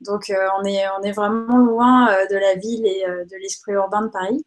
Donc 0.01 0.33
on, 0.59 0.65
est, 0.65 0.85
on 1.01 1.03
est 1.03 1.13
vraiment 1.13 1.59
loin 1.59 2.07
de 2.31 2.37
la 2.37 2.55
ville 2.55 2.87
et 2.87 3.05
de 3.05 3.37
l'esprit 3.41 3.73
urbain 3.73 4.03
de 4.03 4.09
Paris. 4.09 4.45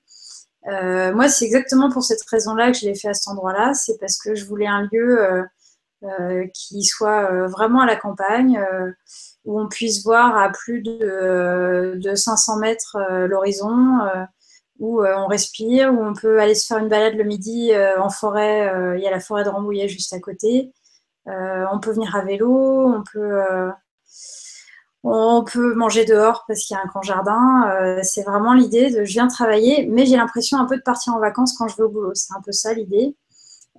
moi, 1.14 1.28
c'est 1.28 1.46
exactement 1.46 1.92
pour 1.92 2.04
cette 2.04 2.24
raison-là 2.30 2.72
que 2.72 2.78
je 2.78 2.86
l'ai 2.86 2.96
fait 2.96 3.10
à 3.10 3.14
cet 3.14 3.28
endroit-là. 3.28 3.74
C'est 3.74 3.98
parce 4.00 4.18
que 4.18 4.36
je 4.36 4.46
voulais 4.46 4.68
un 4.68 4.88
lieu 4.90 5.46
qui 6.54 6.84
soit 6.84 7.48
vraiment 7.48 7.82
à 7.82 7.86
la 7.86 7.98
campagne 7.98 8.58
où 9.46 9.60
on 9.60 9.68
puisse 9.68 10.04
voir 10.04 10.36
à 10.38 10.50
plus 10.50 10.82
de, 10.82 11.94
de 11.96 12.16
500 12.16 12.58
mètres 12.58 12.98
euh, 12.98 13.28
l'horizon, 13.28 14.00
euh, 14.02 14.24
où 14.80 15.02
euh, 15.02 15.16
on 15.18 15.28
respire, 15.28 15.94
où 15.94 16.04
on 16.04 16.14
peut 16.14 16.40
aller 16.40 16.56
se 16.56 16.66
faire 16.66 16.80
une 16.80 16.90
balade 16.90 17.16
le 17.16 17.24
midi 17.24 17.72
en 17.98 18.10
forêt. 18.10 18.70
il 18.98 19.04
y 19.04 19.08
a 19.08 19.12
la 19.12 19.20
forêt 19.20 19.44
de 19.44 19.50
Rambouillet 19.50 19.88
juste 19.88 20.14
à 20.14 20.20
côté. 20.20 20.74
on 21.28 21.80
peut 21.80 21.92
venir 21.92 22.14
à 22.16 22.26
vélo, 22.26 22.88
on 22.88 23.04
peut, 23.10 23.40
on 25.04 25.46
peut 25.46 25.76
manger 25.76 26.04
dehors 26.04 26.44
parce 26.48 26.66
qu'il 26.66 26.76
y 26.76 26.78
a 26.78 26.84
un 26.84 26.88
grand 26.88 27.04
jardin. 27.04 28.02
c'est 28.04 28.24
vraiment 28.24 28.54
l'idée 28.54 28.90
de 28.90 29.06
je 29.06 29.14
viens 29.14 29.28
travailler, 29.28 29.88
mais 29.88 30.06
j'ai 30.06 30.18
l'impression 30.18 30.58
un 30.58 30.66
peu 30.66 30.76
de 30.76 30.82
partir 30.82 31.14
en 31.14 31.20
vacances 31.20 31.58
quand 31.58 31.70
je 31.70 31.78
vais 31.78 31.84
au 31.84 31.90
boulot. 31.90 32.12
C'est 32.14 32.34
un 32.36 32.42
peu 32.42 32.52
ça 32.52 32.74
l'idée. 32.74 33.16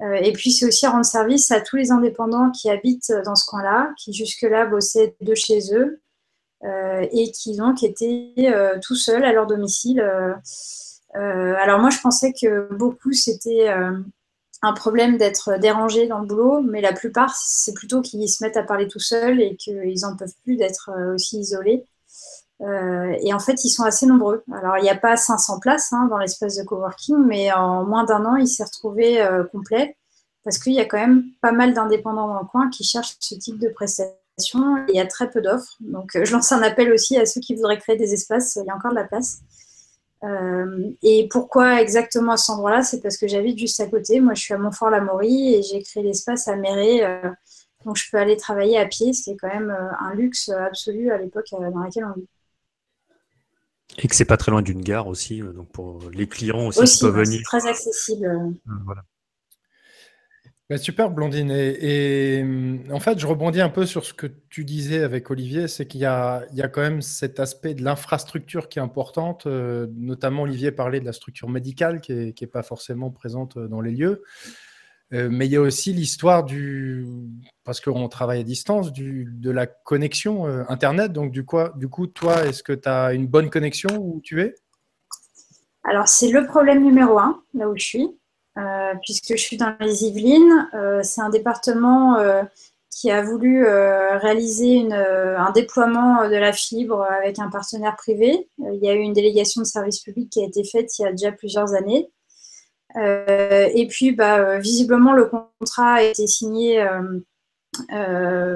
Euh, 0.02 0.14
et 0.14 0.32
puis, 0.32 0.50
c'est 0.50 0.66
aussi 0.66 0.86
rendre 0.86 1.04
service 1.04 1.50
à 1.50 1.60
tous 1.60 1.76
les 1.76 1.90
indépendants 1.90 2.50
qui 2.50 2.70
habitent 2.70 3.12
dans 3.24 3.34
ce 3.34 3.46
coin-là, 3.46 3.92
qui 3.98 4.12
jusque-là 4.12 4.66
bossaient 4.66 5.16
de 5.20 5.34
chez 5.34 5.74
eux 5.74 6.00
euh, 6.64 7.06
et 7.12 7.30
qui 7.30 7.56
donc 7.56 7.82
étaient 7.82 8.32
euh, 8.38 8.78
tout 8.82 8.94
seuls 8.94 9.24
à 9.24 9.32
leur 9.32 9.46
domicile. 9.46 10.00
alors 11.14 11.80
moi, 11.80 11.90
je 11.90 12.00
pensais 12.00 12.32
que 12.32 12.72
beaucoup, 12.74 13.12
c'était 13.12 13.68
un 14.62 14.72
problème 14.74 15.16
d'être 15.16 15.58
dérangé 15.58 16.06
dans 16.06 16.20
le 16.20 16.26
boulot, 16.26 16.60
mais 16.60 16.80
la 16.80 16.92
plupart, 16.92 17.34
c'est 17.36 17.72
plutôt 17.72 18.02
qu'ils 18.02 18.28
se 18.28 18.44
mettent 18.44 18.56
à 18.56 18.62
parler 18.62 18.88
tout 18.88 18.98
seuls 18.98 19.40
et 19.40 19.56
qu'ils 19.56 20.00
n'en 20.02 20.16
peuvent 20.16 20.34
plus 20.44 20.56
d'être 20.56 20.90
aussi 21.14 21.38
isolés. 21.38 21.86
Euh, 22.62 23.14
et 23.20 23.34
en 23.34 23.38
fait, 23.38 23.64
ils 23.64 23.70
sont 23.70 23.84
assez 23.84 24.06
nombreux. 24.06 24.42
Alors, 24.52 24.78
il 24.78 24.82
n'y 24.82 24.90
a 24.90 24.96
pas 24.96 25.16
500 25.16 25.60
places 25.60 25.92
hein, 25.92 26.06
dans 26.10 26.18
l'espace 26.18 26.56
de 26.56 26.62
coworking, 26.62 27.16
mais 27.18 27.52
en 27.52 27.84
moins 27.84 28.04
d'un 28.04 28.24
an, 28.24 28.36
il 28.36 28.48
s'est 28.48 28.64
retrouvé 28.64 29.20
euh, 29.20 29.44
complet 29.44 29.96
parce 30.44 30.58
qu'il 30.58 30.74
y 30.74 30.80
a 30.80 30.84
quand 30.84 30.98
même 30.98 31.24
pas 31.42 31.52
mal 31.52 31.74
d'indépendants 31.74 32.28
dans 32.28 32.40
le 32.40 32.46
coin 32.46 32.70
qui 32.70 32.84
cherchent 32.84 33.16
ce 33.18 33.34
type 33.34 33.58
de 33.58 33.68
prestations 33.68 34.14
il 34.88 34.94
y 34.94 35.00
a 35.00 35.06
très 35.06 35.30
peu 35.30 35.40
d'offres. 35.40 35.76
Donc, 35.80 36.14
euh, 36.14 36.24
je 36.24 36.32
lance 36.32 36.52
un 36.52 36.62
appel 36.62 36.92
aussi 36.92 37.16
à 37.18 37.26
ceux 37.26 37.40
qui 37.40 37.54
voudraient 37.54 37.78
créer 37.78 37.96
des 37.96 38.14
espaces. 38.14 38.56
Il 38.56 38.66
y 38.66 38.70
a 38.70 38.76
encore 38.76 38.92
de 38.92 38.96
la 38.96 39.04
place. 39.04 39.40
et 41.02 41.28
pourquoi 41.30 41.80
exactement 41.80 42.32
à 42.32 42.36
cet 42.36 42.50
endroit-là? 42.50 42.82
C'est 42.82 43.00
parce 43.00 43.16
que 43.16 43.28
j'habite 43.28 43.58
juste 43.58 43.80
à 43.80 43.86
côté. 43.86 44.20
Moi, 44.20 44.34
je 44.34 44.42
suis 44.42 44.54
à 44.54 44.58
Montfort-la-Maurie 44.58 45.54
et 45.54 45.62
j'ai 45.62 45.82
créé 45.82 46.02
l'espace 46.02 46.48
à 46.48 46.56
Méré. 46.56 47.00
donc, 47.84 47.96
je 47.96 48.10
peux 48.10 48.18
aller 48.18 48.36
travailler 48.36 48.78
à 48.78 48.86
pied, 48.86 49.12
ce 49.12 49.24
qui 49.24 49.30
est 49.30 49.36
quand 49.36 49.48
même 49.48 49.70
un 49.70 50.14
luxe 50.14 50.48
absolu 50.48 51.10
à 51.12 51.18
l'époque 51.18 51.46
dans 51.50 51.80
laquelle 51.80 52.04
on 52.04 52.18
vit. 52.18 52.26
Et 53.98 54.08
que 54.08 54.14
c'est 54.14 54.24
pas 54.24 54.36
très 54.36 54.50
loin 54.50 54.62
d'une 54.62 54.82
gare 54.82 55.06
aussi, 55.06 55.42
euh, 55.42 55.52
donc 55.52 55.70
pour 55.72 56.10
les 56.10 56.26
clients 56.26 56.66
aussi, 56.66 56.84
qui 56.84 57.00
peuvent 57.00 57.16
venir. 57.16 57.40
C'est 57.50 57.58
très 57.58 57.68
accessible. 57.68 58.26
Euh, 58.26 58.72
voilà. 58.84 59.02
Bah, 60.68 60.78
super, 60.78 61.10
Blondine. 61.10 61.52
Et, 61.52 62.44
en 62.90 62.98
fait, 62.98 63.18
je 63.20 63.26
rebondis 63.26 63.60
un 63.60 63.68
peu 63.68 63.86
sur 63.86 64.04
ce 64.04 64.12
que 64.12 64.26
tu 64.50 64.64
disais 64.64 65.02
avec 65.02 65.30
Olivier, 65.30 65.68
c'est 65.68 65.86
qu'il 65.86 66.00
y, 66.00 66.02
y 66.02 66.06
a, 66.06 66.68
quand 66.72 66.80
même 66.80 67.02
cet 67.02 67.38
aspect 67.38 67.74
de 67.74 67.84
l'infrastructure 67.84 68.68
qui 68.68 68.80
est 68.80 68.82
importante. 68.82 69.46
Euh, 69.46 69.86
notamment, 69.94 70.42
Olivier 70.42 70.72
parlait 70.72 70.98
de 70.98 71.04
la 71.04 71.12
structure 71.12 71.48
médicale 71.48 72.00
qui 72.00 72.12
n'est 72.12 72.34
est 72.38 72.46
pas 72.46 72.64
forcément 72.64 73.10
présente 73.10 73.58
dans 73.58 73.80
les 73.80 73.92
lieux. 73.92 74.24
Euh, 75.12 75.28
mais 75.30 75.46
il 75.46 75.52
y 75.52 75.56
a 75.56 75.60
aussi 75.60 75.92
l'histoire 75.92 76.44
du, 76.44 77.06
parce 77.64 77.80
qu'on 77.80 78.08
travaille 78.08 78.40
à 78.40 78.44
distance, 78.44 78.92
du, 78.92 79.26
de 79.30 79.50
la 79.50 79.66
connexion 79.66 80.46
euh, 80.46 80.64
Internet. 80.68 81.12
Donc, 81.12 81.30
du 81.30 81.44
coup, 81.44 81.58
du 81.76 81.88
coup 81.88 82.06
toi, 82.06 82.44
est-ce 82.46 82.62
que 82.62 82.72
tu 82.72 82.88
as 82.88 83.12
une 83.12 83.26
bonne 83.26 83.50
connexion 83.50 83.90
où 84.00 84.20
tu 84.22 84.42
es? 84.42 84.54
Alors, 85.84 86.08
c'est 86.08 86.30
le 86.30 86.46
problème 86.46 86.82
numéro 86.82 87.18
un, 87.18 87.40
là 87.54 87.68
où 87.68 87.76
je 87.76 87.84
suis, 87.84 88.08
euh, 88.58 88.94
puisque 89.02 89.36
je 89.36 89.40
suis 89.40 89.56
dans 89.56 89.76
les 89.78 90.04
Yvelines. 90.04 90.68
c'est 91.04 91.20
un 91.20 91.30
département 91.30 92.16
qui 92.90 93.12
a 93.12 93.22
voulu 93.22 93.64
réaliser 93.64 94.92
un 94.92 95.52
déploiement 95.52 96.28
de 96.28 96.34
la 96.34 96.52
fibre 96.52 97.02
avec 97.02 97.38
un 97.38 97.48
partenaire 97.48 97.94
privé. 97.94 98.48
il 98.58 98.80
y 98.82 98.88
a 98.88 98.94
eu 98.94 98.98
une 98.98 99.12
délégation 99.12 99.60
de 99.60 99.66
service 99.66 100.00
public 100.00 100.28
qui 100.30 100.42
a 100.42 100.46
été 100.46 100.64
faite 100.64 100.98
il 100.98 101.02
y 101.02 101.04
a 101.06 101.12
déjà 101.12 101.30
plusieurs 101.30 101.74
années. 101.74 102.10
Et 102.96 103.86
puis, 103.90 104.12
bah, 104.12 104.58
visiblement, 104.58 105.12
le 105.12 105.26
contrat 105.26 105.94
a 105.94 106.02
été 106.02 106.26
signé 106.26 106.86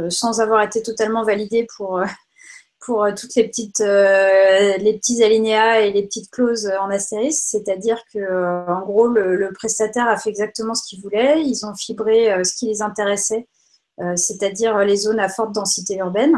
sans 0.08 0.40
avoir 0.40 0.62
été 0.62 0.82
totalement 0.82 1.24
validé 1.24 1.66
pour 1.76 2.02
euh, 2.88 3.12
toutes 3.14 3.34
les 3.36 3.46
petites 3.46 3.80
euh, 3.80 4.76
les 4.78 4.94
petits 4.94 5.22
alinéas 5.22 5.80
et 5.80 5.92
les 5.92 6.02
petites 6.02 6.30
clauses 6.30 6.70
en 6.80 6.90
astérisque, 6.90 7.42
c'est-à-dire 7.46 8.02
que 8.12 8.18
euh, 8.18 8.66
en 8.66 8.80
gros 8.80 9.06
le, 9.06 9.52
prestataire 9.52 10.08
a 10.08 10.16
fait 10.16 10.30
exactement 10.30 10.74
ce 10.74 10.88
qu'il 10.88 11.00
voulait, 11.02 11.42
ils 11.42 11.66
ont 11.66 11.74
fibré 11.74 12.42
ce 12.44 12.54
qui 12.54 12.66
les 12.66 12.82
intéressait, 12.82 13.46
c'est-à-dire 14.16 14.78
les 14.78 14.96
zones 14.96 15.20
à 15.20 15.28
forte 15.28 15.52
densité 15.52 15.96
urbaine. 15.96 16.34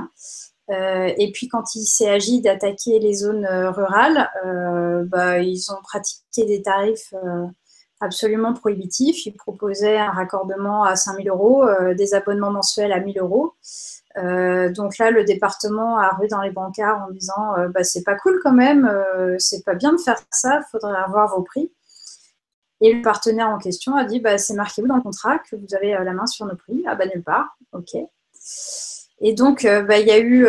et 0.69 1.31
puis 1.33 1.49
quand 1.49 1.75
il 1.75 1.85
s'est 1.85 2.09
agi 2.09 2.41
d'attaquer 2.41 2.99
les 2.99 3.15
zones 3.15 3.47
rurales, 3.47 4.29
bah, 5.07 5.39
ils 5.39 5.71
ont 5.71 5.81
pratiqué 5.83 6.45
des 6.45 6.63
tarifs 6.63 7.15
absolument 8.03 8.53
prohibitifs. 8.53 9.25
Ils 9.27 9.33
proposaient 9.33 9.99
un 9.99 10.11
raccordement 10.11 10.85
à 10.85 10.97
5000 10.97 11.29
euros, 11.29 11.65
des 11.97 12.15
abonnements 12.15 12.51
mensuels 12.51 12.93
à 12.93 13.01
1000 13.01 13.19
euros. 13.19 13.55
Euh, 14.19 14.71
donc 14.71 14.99
là, 14.99 15.11
le 15.11 15.25
département 15.25 15.99
a 15.99 16.11
rué 16.11 16.29
dans 16.29 16.43
les 16.43 16.51
bancards 16.51 17.07
en 17.09 17.11
disant 17.11 17.57
euh, 17.57 17.69
bah, 17.69 17.85
c'est 17.85 18.03
pas 18.03 18.15
cool 18.17 18.41
quand 18.43 18.53
même, 18.53 18.85
euh, 18.87 19.37
c'est 19.39 19.65
pas 19.65 19.75
bien 19.75 19.93
de 19.93 19.99
faire 20.01 20.19
ça, 20.31 20.61
il 20.61 20.71
faudrait 20.71 20.97
avoir 20.97 21.35
vos 21.35 21.43
prix. 21.43 21.73
Et 22.81 22.93
le 22.93 23.03
partenaire 23.03 23.49
en 23.49 23.59
question 23.59 23.95
a 23.97 24.05
dit 24.05 24.21
bah, 24.21 24.39
c'est 24.39 24.55
marqué 24.55 24.83
où 24.83 24.87
dans 24.87 24.97
le 24.97 25.03
contrat 25.03 25.39
que 25.39 25.57
vous 25.57 25.75
avez 25.75 25.93
la 25.93 26.13
main 26.13 26.27
sur 26.27 26.47
nos 26.47 26.57
prix? 26.57 26.83
Ah 26.87 26.95
bah 26.95 27.07
nulle 27.07 27.23
part, 27.23 27.57
ok. 27.73 27.97
Et 29.23 29.35
donc 29.35 29.65
bah, 29.65 29.99
il 30.01 30.07
y, 30.07 30.11
a 30.11 30.19
eu, 30.19 30.47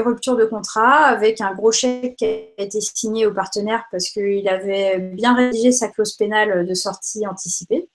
rupture 0.00 0.36
de 0.36 0.44
contrat 0.44 1.06
avec 1.06 1.40
un 1.40 1.52
gros 1.52 1.72
chèque 1.72 2.14
qui 2.16 2.24
a 2.24 2.62
été 2.62 2.80
signé 2.80 3.26
au 3.26 3.34
partenaire 3.34 3.84
parce 3.90 4.08
qu'il 4.10 4.48
avait 4.48 4.98
bien 4.98 5.34
rédigé 5.34 5.72
sa 5.72 5.88
clause 5.88 6.12
pénale 6.14 6.66
de 6.66 6.74
sortie 6.74 7.26
anticipée. 7.26 7.88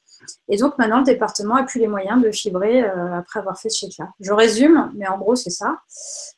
Et 0.48 0.58
donc 0.58 0.78
maintenant, 0.78 1.00
le 1.00 1.06
département 1.06 1.56
a 1.56 1.64
plus 1.64 1.80
les 1.80 1.88
moyens 1.88 2.22
de 2.22 2.32
fibrer 2.32 2.84
euh, 2.84 3.18
après 3.18 3.40
avoir 3.40 3.60
fait 3.60 3.70
ce 3.70 3.86
chèque-là. 3.86 4.10
Je 4.20 4.34
résume, 4.34 4.92
mais 4.96 5.08
en 5.08 5.18
gros, 5.18 5.36
c'est 5.36 5.50
ça. 5.50 5.80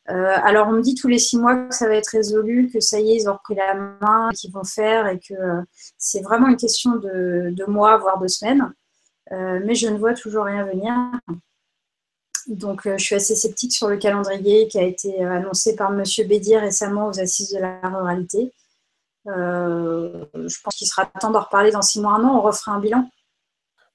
Euh, 0.09 0.35
alors, 0.43 0.67
on 0.67 0.73
me 0.73 0.81
dit 0.81 0.95
tous 0.95 1.07
les 1.07 1.19
six 1.19 1.37
mois 1.37 1.55
que 1.55 1.75
ça 1.75 1.87
va 1.87 1.95
être 1.95 2.09
résolu, 2.09 2.69
que 2.71 2.79
ça 2.79 2.99
y 2.99 3.11
est, 3.11 3.15
ils 3.15 3.29
ont 3.29 3.33
repris 3.33 3.55
la 3.55 3.73
main, 3.73 4.29
qu'ils 4.35 4.51
vont 4.51 4.63
faire, 4.63 5.07
et 5.07 5.19
que 5.19 5.33
euh, 5.33 5.61
c'est 5.97 6.21
vraiment 6.21 6.47
une 6.47 6.57
question 6.57 6.95
de, 6.95 7.65
mois, 7.67 7.97
voire 7.97 8.19
de 8.19 8.27
semaines. 8.27 8.71
mais 9.31 9.75
je 9.75 9.87
ne 9.87 9.97
vois 9.97 10.13
toujours 10.13 10.45
rien 10.45 10.65
venir. 10.65 10.93
Donc, 12.47 12.81
je 12.85 13.03
suis 13.03 13.15
assez 13.15 13.35
sceptique 13.35 13.73
sur 13.73 13.87
le 13.87 13.97
calendrier 13.97 14.67
qui 14.67 14.79
a 14.79 14.83
été 14.83 15.23
annoncé 15.23 15.75
par 15.75 15.91
M. 15.91 16.03
Bédier 16.27 16.57
récemment 16.57 17.07
aux 17.07 17.19
Assises 17.19 17.51
de 17.51 17.59
la 17.59 17.79
ruralité. 17.83 18.51
je 19.25 20.61
pense 20.63 20.75
qu'il 20.75 20.87
sera 20.87 21.05
temps 21.05 21.31
d'en 21.31 21.41
reparler 21.41 21.71
dans 21.71 21.81
six 21.81 21.99
mois, 21.99 22.13
un 22.13 22.23
an. 22.23 22.37
On 22.37 22.41
refera 22.41 22.73
un 22.73 22.79
bilan. 22.79 23.07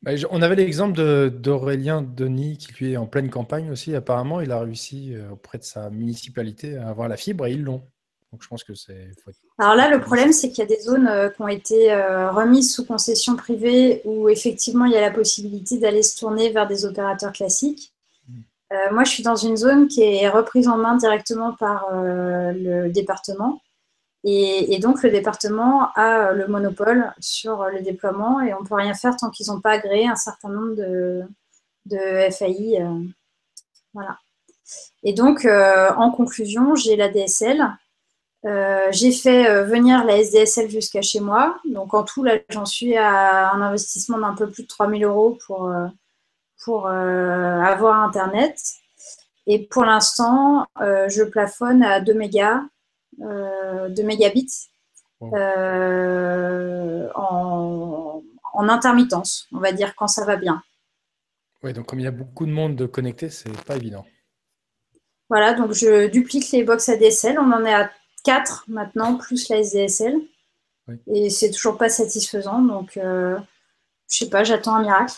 Bah, 0.03 0.13
on 0.31 0.43
avait 0.43 0.55
l'exemple 0.55 1.31
d'Aurélien 1.31 2.01
Denis 2.03 2.59
qui 2.59 2.73
lui 2.75 2.93
est 2.93 2.97
en 2.97 3.07
pleine 3.07 3.31
campagne 3.31 3.71
aussi. 3.71 3.95
Apparemment, 3.95 4.41
il 4.41 4.53
a 4.53 4.61
réussi 4.61 5.15
euh, 5.15 5.33
auprès 5.33 5.59
de 5.59 5.65
sa 5.65 5.91
municipalité 5.91 6.77
à 6.77 6.89
avoir 6.89 7.09
la 7.09 7.17
fibre 7.17 7.47
et 7.47 7.53
ils 7.53 7.63
l'ont. 7.63 7.83
Donc 8.33 8.43
je 8.43 8.49
pense 8.49 8.65
que 8.65 8.75
c'est. 8.75 9.11
Alors 9.59 9.75
là, 9.75 9.89
le 9.89 10.01
problème, 10.01 10.33
c'est 10.33 10.51
qu'il 10.51 10.59
y 10.59 10.63
a 10.63 10.67
des 10.67 10.81
zones 10.81 11.09
euh, 11.09 11.29
qui 11.31 11.43
ont 11.43 11.49
été 11.49 11.93
euh, 11.93 12.31
remises 12.31 12.75
sous 12.75 12.85
concession 12.85 13.35
privée 13.35 14.03
où 14.05 14.29
effectivement 14.29 14.85
il 14.85 14.93
y 14.93 14.97
a 14.97 15.01
la 15.01 15.11
possibilité 15.11 15.79
d'aller 15.79 16.03
se 16.03 16.17
tourner 16.19 16.51
vers 16.51 16.67
des 16.69 16.85
opérateurs 16.85 17.33
classiques. 17.33 17.93
Hmm. 18.71 18.95
moi, 18.95 19.05
je 19.05 19.11
suis 19.11 19.23
dans 19.23 19.37
une 19.37 19.57
zone 19.57 19.89
qui 19.89 20.03
est 20.03 20.29
reprise 20.29 20.69
en 20.69 20.77
main 20.77 20.97
directement 20.97 21.53
par 21.53 21.89
le 21.93 22.89
département. 22.89 23.61
Et, 24.29 24.81
donc, 24.81 25.05
le 25.05 25.11
département 25.11 25.93
a 25.95 26.33
le 26.33 26.49
monopole 26.49 27.13
sur 27.21 27.65
le 27.67 27.81
déploiement 27.81 28.41
et 28.41 28.53
on 28.55 28.63
ne 28.63 28.67
peut 28.67 28.75
rien 28.75 28.93
faire 28.93 29.17
tant 29.17 29.31
qu'ils 29.31 29.47
n'ont 29.47 29.61
pas 29.61 29.71
agréé 29.71 30.09
un 30.09 30.17
certain 30.17 30.49
nombre 30.49 30.75
de, 30.75 32.31
FAI. 32.33 32.83
Euh, 32.83 33.05
voilà. 33.95 34.19
Et 35.05 35.13
donc, 35.13 35.45
euh, 35.45 35.91
en 35.97 36.11
conclusion, 36.11 36.75
j'ai 36.75 36.97
la 36.97 37.09
DSL. 37.09 37.63
Euh, 38.47 38.89
j'ai 38.91 39.13
fait 39.13 39.63
venir 39.63 40.05
la 40.05 40.17
SDSL 40.19 40.71
jusqu'à 40.71 41.03
chez 41.03 41.21
moi. 41.21 41.61
Donc, 41.65 41.95
en 41.95 42.03
tout, 42.03 42.25
là, 42.25 42.39
j'en 42.49 42.67
suis 42.67 42.97
à 42.97 43.53
un 43.53 43.63
investissement 43.63 44.19
d'un 44.19 44.35
peu 44.35 44.51
plus 44.51 44.65
de 44.65 44.69
3000 44.69 45.05
euros 45.05 45.39
pour, 45.47 45.71
pour 46.67 46.89
avoir 46.89 48.03
Internet. 48.03 48.61
Et 49.47 49.67
pour 49.67 49.87
l'instant, 49.87 50.67
je 50.79 51.23
plafonne 51.23 51.83
à 51.83 52.01
2 52.01 52.13
mégas 52.13 52.61
euh, 53.23 53.89
de 53.89 54.03
mégabits 54.03 54.69
euh, 55.23 57.09
en, 57.15 58.23
intermittence, 58.69 59.49
on 59.53 59.59
va 59.59 59.73
dire, 59.73 59.95
quand 59.97 60.09
ça 60.09 60.27
va 60.27 60.37
bien. 60.37 60.63
Oui, 61.63 61.73
donc 61.73 61.87
comme 61.87 62.01
il 62.01 62.03
y 62.03 62.09
a 62.09 62.11
beaucoup 62.11 62.45
de 62.45 62.51
monde 62.51 62.77
de 62.77 62.85
connecté, 62.85 63.31
c'est 63.31 63.51
pas 63.65 63.77
évident. 63.77 64.05
Voilà, 65.31 65.55
donc 65.55 65.73
je 65.73 66.09
duplique 66.09 66.51
les 66.51 66.63
box 66.63 66.91
ADSL. 66.91 67.39
On 67.39 67.53
en 67.53 67.65
est 67.65 67.73
à 67.73 67.91
4 68.25 68.65
maintenant, 68.69 69.17
plus 69.17 69.49
la 69.49 69.61
SDSL. 69.61 70.21
Et 71.07 71.31
c'est 71.31 71.51
toujours 71.51 71.79
pas 71.79 71.89
satisfaisant. 71.89 72.61
Donc, 72.61 72.99
euh, 72.99 73.39
je 74.11 74.19
sais 74.19 74.29
pas, 74.29 74.45
j'attends 74.45 74.75
un 74.75 74.83
miracle. 74.83 75.15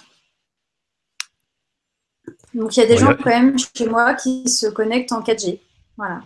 Donc, 2.59 2.77
il 2.77 2.81
y 2.81 2.83
a 2.83 2.87
des 2.87 2.97
gens 2.97 3.15
quand 3.15 3.31
même 3.31 3.57
chez 3.77 3.89
moi 3.89 4.15
qui 4.15 4.49
se 4.49 4.67
connectent 4.67 5.13
en 5.13 5.21
4G. 5.21 5.61
Voilà. 5.97 6.23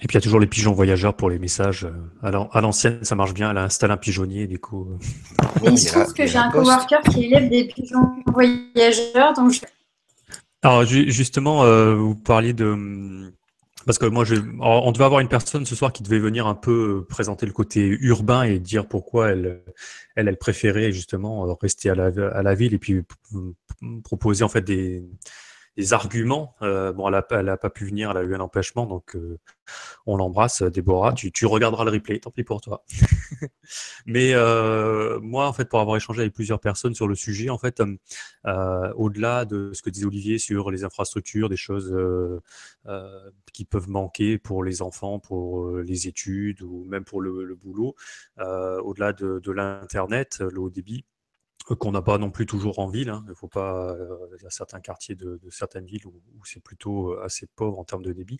Et 0.00 0.06
puis 0.06 0.14
il 0.14 0.14
y 0.16 0.18
a 0.18 0.20
toujours 0.20 0.40
les 0.40 0.46
pigeons 0.46 0.72
voyageurs 0.72 1.14
pour 1.14 1.30
les 1.30 1.38
messages. 1.38 1.86
Euh, 2.22 2.44
à 2.52 2.60
l'ancienne, 2.60 3.02
ça 3.02 3.14
marche 3.14 3.32
bien. 3.32 3.50
Elle 3.50 3.58
a 3.58 3.62
installé 3.62 3.94
un 3.94 3.96
pigeonnier, 3.96 4.46
du 4.46 4.58
coup. 4.58 4.88
Il 5.64 5.78
se 5.78 5.92
trouve 5.92 6.12
que 6.12 6.26
j'ai 6.26 6.36
un 6.36 6.50
coworker 6.50 7.00
qui 7.10 7.24
élève 7.24 7.48
des 7.48 7.64
pigeons 7.64 8.10
voyageurs. 8.26 9.32
Donc 9.34 9.60
Alors 10.62 10.84
justement, 10.84 11.64
euh, 11.64 11.94
vous 11.94 12.16
parliez 12.16 12.52
de 12.52 13.32
parce 13.86 13.98
que 13.98 14.06
moi, 14.06 14.24
je... 14.24 14.36
on 14.60 14.92
devait 14.92 15.04
avoir 15.04 15.20
une 15.20 15.28
personne 15.28 15.66
ce 15.66 15.74
soir 15.74 15.92
qui 15.92 16.02
devait 16.02 16.18
venir 16.18 16.46
un 16.46 16.54
peu 16.54 17.04
présenter 17.08 17.46
le 17.46 17.52
côté 17.52 17.86
urbain 18.00 18.42
et 18.42 18.58
dire 18.58 18.86
pourquoi 18.86 19.30
elle, 19.30 19.62
elle, 20.16 20.36
préférait 20.36 20.92
justement 20.92 21.54
rester 21.54 21.90
à 21.90 21.94
la 21.94 22.54
ville 22.54 22.74
et 22.74 22.78
puis 22.78 23.02
proposer 24.02 24.44
en 24.44 24.48
fait 24.48 24.62
des, 24.62 25.02
des 25.76 25.92
arguments. 25.92 26.54
Euh, 26.62 26.92
bon, 26.92 27.08
elle 27.08 27.44
n'a 27.44 27.56
pas 27.56 27.70
pu 27.70 27.84
venir, 27.86 28.10
elle 28.10 28.16
a 28.16 28.22
eu 28.22 28.34
un 28.34 28.40
empêchement, 28.40 28.86
donc 28.86 29.16
euh, 29.16 29.38
on 30.06 30.16
l'embrasse, 30.16 30.62
Déborah. 30.62 31.12
Tu, 31.14 31.32
tu, 31.32 31.46
regarderas 31.46 31.84
le 31.84 31.90
replay, 31.90 32.20
tant 32.20 32.30
pis 32.30 32.44
pour 32.44 32.60
toi. 32.60 32.84
Mais 34.06 34.34
euh, 34.34 35.18
moi, 35.20 35.48
en 35.48 35.52
fait, 35.52 35.68
pour 35.68 35.80
avoir 35.80 35.96
échangé 35.96 36.22
avec 36.22 36.34
plusieurs 36.34 36.60
personnes 36.60 36.94
sur 36.94 37.08
le 37.08 37.14
sujet, 37.14 37.50
en 37.50 37.58
fait, 37.58 37.82
au-delà 38.96 39.44
de 39.44 39.72
ce 39.72 39.82
que 39.82 39.90
disait 39.90 40.06
Olivier 40.06 40.38
sur 40.38 40.70
les 40.70 40.84
infrastructures, 40.84 41.48
des 41.48 41.56
choses 41.56 41.94
qui 43.52 43.64
peuvent 43.64 43.88
manquer 43.88 44.38
pour 44.38 44.62
les 44.62 44.82
enfants, 44.82 45.18
pour 45.18 45.78
les 45.78 46.08
études 46.08 46.62
ou 46.62 46.84
même 46.84 47.04
pour 47.04 47.20
le, 47.20 47.54
boulot, 47.54 47.94
au-delà 48.38 49.12
de, 49.12 49.40
de 49.40 49.52
l'internet, 49.52 50.38
le 50.40 50.60
haut 50.60 50.70
débit 50.70 51.04
qu'on 51.64 51.92
n'a 51.92 52.02
pas 52.02 52.18
non 52.18 52.30
plus 52.30 52.44
toujours 52.44 52.78
en 52.78 52.88
ville. 52.88 53.08
Hein. 53.08 53.24
Il 53.28 53.34
faut 53.34 53.48
pas. 53.48 53.92
Euh, 53.92 54.18
y 54.42 54.46
a 54.46 54.50
certains 54.50 54.80
quartiers 54.80 55.14
de, 55.14 55.40
certaines 55.50 55.86
villes 55.86 56.06
où, 56.06 56.12
c'est 56.44 56.62
plutôt 56.62 57.12
euh, 57.12 57.24
assez 57.24 57.46
pauvre 57.46 57.78
en 57.78 57.84
termes 57.84 58.02
de 58.02 58.12
débit. 58.12 58.38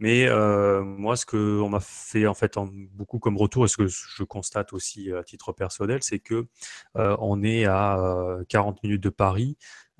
Mais 0.00 0.26
euh, 0.26 0.82
moi, 0.82 1.16
ce 1.16 1.24
que 1.24 1.60
on 1.60 1.68
m'a 1.68 1.80
fait 1.80 2.26
en 2.26 2.34
fait 2.34 2.56
en, 2.56 2.66
beaucoup 2.66 3.20
comme 3.20 3.36
retour 3.36 3.64
et 3.64 3.68
ce 3.68 3.76
que 3.76 3.86
je 3.86 4.24
constate 4.24 4.72
aussi 4.72 5.12
à 5.12 5.22
titre 5.22 5.52
personnel, 5.52 6.02
c'est 6.02 6.18
que 6.18 6.46
on 6.94 7.42
est 7.42 7.64
à 7.66 8.38
40 8.48 8.82
minutes 8.82 9.02
de 9.02 9.10
Paris. 9.10 9.56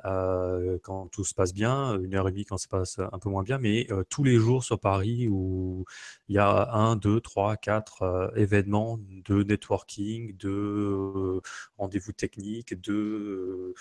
Euh, 0.06 0.78
quand 0.82 1.08
tout 1.08 1.24
se 1.24 1.34
passe 1.34 1.54
bien, 1.54 1.98
une 2.00 2.14
heure 2.14 2.28
et 2.28 2.30
demie 2.30 2.44
quand 2.44 2.58
ça 2.58 2.64
se 2.64 2.68
passe 2.68 2.98
un 2.98 3.18
peu 3.18 3.30
moins 3.30 3.42
bien, 3.42 3.58
mais 3.58 3.86
euh, 3.90 4.04
tous 4.10 4.22
les 4.22 4.36
jours 4.36 4.62
sur 4.62 4.78
Paris 4.78 5.28
où 5.28 5.84
il 6.28 6.34
y 6.34 6.38
a 6.38 6.72
un, 6.72 6.96
deux, 6.96 7.20
trois, 7.20 7.56
quatre 7.56 8.02
euh, 8.02 8.28
événements 8.36 8.98
de 8.98 9.42
networking, 9.42 10.36
de 10.36 11.40
rendez-vous 11.78 12.12
techniques, 12.12 12.80
de 12.80 13.74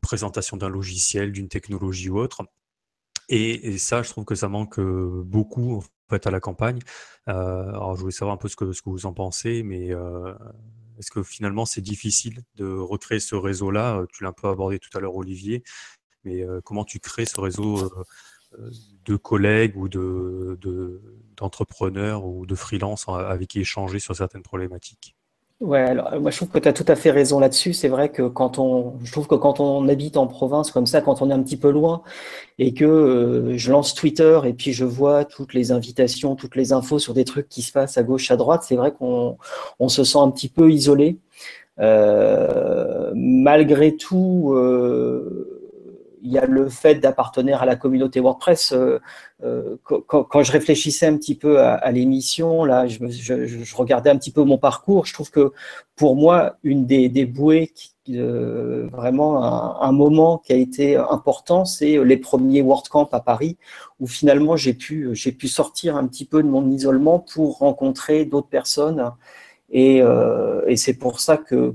présentation 0.00 0.56
d'un 0.56 0.68
logiciel, 0.68 1.32
d'une 1.32 1.48
technologie 1.48 2.10
ou 2.10 2.18
autre. 2.18 2.42
Et, 3.28 3.78
ça, 3.78 4.02
je 4.02 4.10
trouve 4.10 4.24
que 4.24 4.34
ça 4.34 4.48
manque 4.48 4.78
beaucoup 4.80 5.76
en 5.76 5.82
fait 6.10 6.26
à 6.26 6.30
la 6.30 6.40
campagne. 6.40 6.80
alors, 7.26 7.96
je 7.96 8.00
voulais 8.00 8.12
savoir 8.12 8.34
un 8.34 8.38
peu 8.38 8.48
ce 8.48 8.56
que 8.56 8.64
vous 8.84 9.06
en 9.06 9.14
pensez, 9.14 9.62
mais 9.62 9.92
est-ce 10.98 11.10
que 11.10 11.22
finalement 11.22 11.66
c'est 11.66 11.80
difficile 11.80 12.42
de 12.56 12.66
recréer 12.66 13.20
ce 13.20 13.34
réseau-là 13.34 13.98
euh, 13.98 14.06
Tu 14.12 14.22
l'as 14.22 14.30
un 14.30 14.32
peu 14.32 14.48
abordé 14.48 14.78
tout 14.78 14.90
à 14.96 15.00
l'heure, 15.00 15.16
Olivier, 15.16 15.62
mais 16.24 16.42
euh, 16.42 16.60
comment 16.62 16.84
tu 16.84 17.00
crées 17.00 17.26
ce 17.26 17.40
réseau 17.40 17.84
euh, 18.58 18.70
de 19.04 19.16
collègues 19.16 19.76
ou 19.76 19.88
d'entrepreneurs 21.36 22.24
ou 22.24 22.46
de 22.46 22.54
freelance 22.54 23.08
avec 23.08 23.48
qui 23.48 23.60
échanger 23.60 23.98
sur 23.98 24.14
certaines 24.14 24.42
problématiques? 24.42 25.16
Ouais, 25.60 25.80
alors 25.80 26.20
moi 26.20 26.30
je 26.30 26.36
trouve 26.36 26.50
que 26.50 26.58
tu 26.58 26.68
as 26.68 26.72
tout 26.72 26.84
à 26.88 26.96
fait 26.96 27.10
raison 27.10 27.38
là-dessus. 27.38 27.72
C'est 27.72 27.88
vrai 27.88 28.10
que 28.10 28.22
quand 28.28 28.58
on, 28.58 28.98
je 29.02 29.10
trouve 29.12 29.26
que 29.28 29.36
quand 29.36 29.60
on 29.60 29.88
habite 29.88 30.16
en 30.16 30.26
province 30.26 30.70
comme 30.70 30.86
ça, 30.86 31.00
quand 31.00 31.22
on 31.22 31.30
est 31.30 31.32
un 31.32 31.42
petit 31.42 31.56
peu 31.56 31.70
loin 31.70 32.02
et 32.58 32.74
que 32.74 32.84
euh, 32.84 33.56
je 33.56 33.70
lance 33.70 33.94
Twitter 33.94 34.40
et 34.44 34.52
puis 34.52 34.72
je 34.72 34.84
vois 34.84 35.24
toutes 35.24 35.54
les 35.54 35.72
invitations, 35.72 36.34
toutes 36.36 36.56
les 36.56 36.72
infos 36.72 36.98
sur 36.98 37.14
des 37.14 37.24
trucs 37.24 37.48
qui 37.48 37.62
se 37.62 37.72
passent 37.72 37.96
à 37.96 38.02
gauche, 38.02 38.30
à 38.30 38.36
droite, 38.36 38.64
c'est 38.66 38.76
vrai 38.76 38.92
qu'on 38.92 39.38
on 39.78 39.88
se 39.88 40.04
sent 40.04 40.18
un 40.18 40.30
petit 40.30 40.48
peu 40.48 40.70
isolé. 40.70 41.18
Euh, 41.80 43.12
malgré 43.14 43.96
tout, 43.96 44.52
euh, 44.54 45.53
il 46.24 46.32
y 46.32 46.38
a 46.38 46.46
le 46.46 46.70
fait 46.70 46.96
d'appartenir 46.96 47.62
à 47.62 47.66
la 47.66 47.76
communauté 47.76 48.18
WordPress. 48.18 48.72
Euh, 48.72 48.98
euh, 49.44 49.76
quand, 49.84 50.42
je 50.42 50.52
réfléchissais 50.52 51.06
un 51.06 51.16
petit 51.18 51.34
peu 51.34 51.60
à, 51.60 51.92
l'émission, 51.92 52.64
là, 52.64 52.86
je, 52.86 53.74
regardais 53.76 54.08
un 54.08 54.16
petit 54.16 54.30
peu 54.32 54.42
mon 54.42 54.56
parcours. 54.56 55.04
Je 55.04 55.12
trouve 55.12 55.30
que 55.30 55.52
pour 55.96 56.16
moi, 56.16 56.56
une 56.62 56.86
des, 56.86 57.26
bouées, 57.26 57.72
euh, 58.08 58.88
vraiment 58.90 59.82
un, 59.82 59.92
moment 59.92 60.38
qui 60.38 60.54
a 60.54 60.56
été 60.56 60.96
important, 60.96 61.66
c'est 61.66 62.02
les 62.02 62.16
premiers 62.16 62.62
WordCamp 62.62 63.08
à 63.12 63.20
Paris, 63.20 63.58
où 64.00 64.06
finalement 64.06 64.56
j'ai 64.56 64.72
pu 64.72 65.14
sortir 65.46 65.96
un 65.96 66.06
petit 66.06 66.24
peu 66.24 66.42
de 66.42 66.48
mon 66.48 66.70
isolement 66.70 67.18
pour 67.18 67.58
rencontrer 67.58 68.24
d'autres 68.24 68.48
personnes 68.48 69.12
euh, 69.72 70.62
et, 70.66 70.76
c'est 70.76 70.94
pour 70.94 71.20
ça 71.20 71.36
que, 71.36 71.74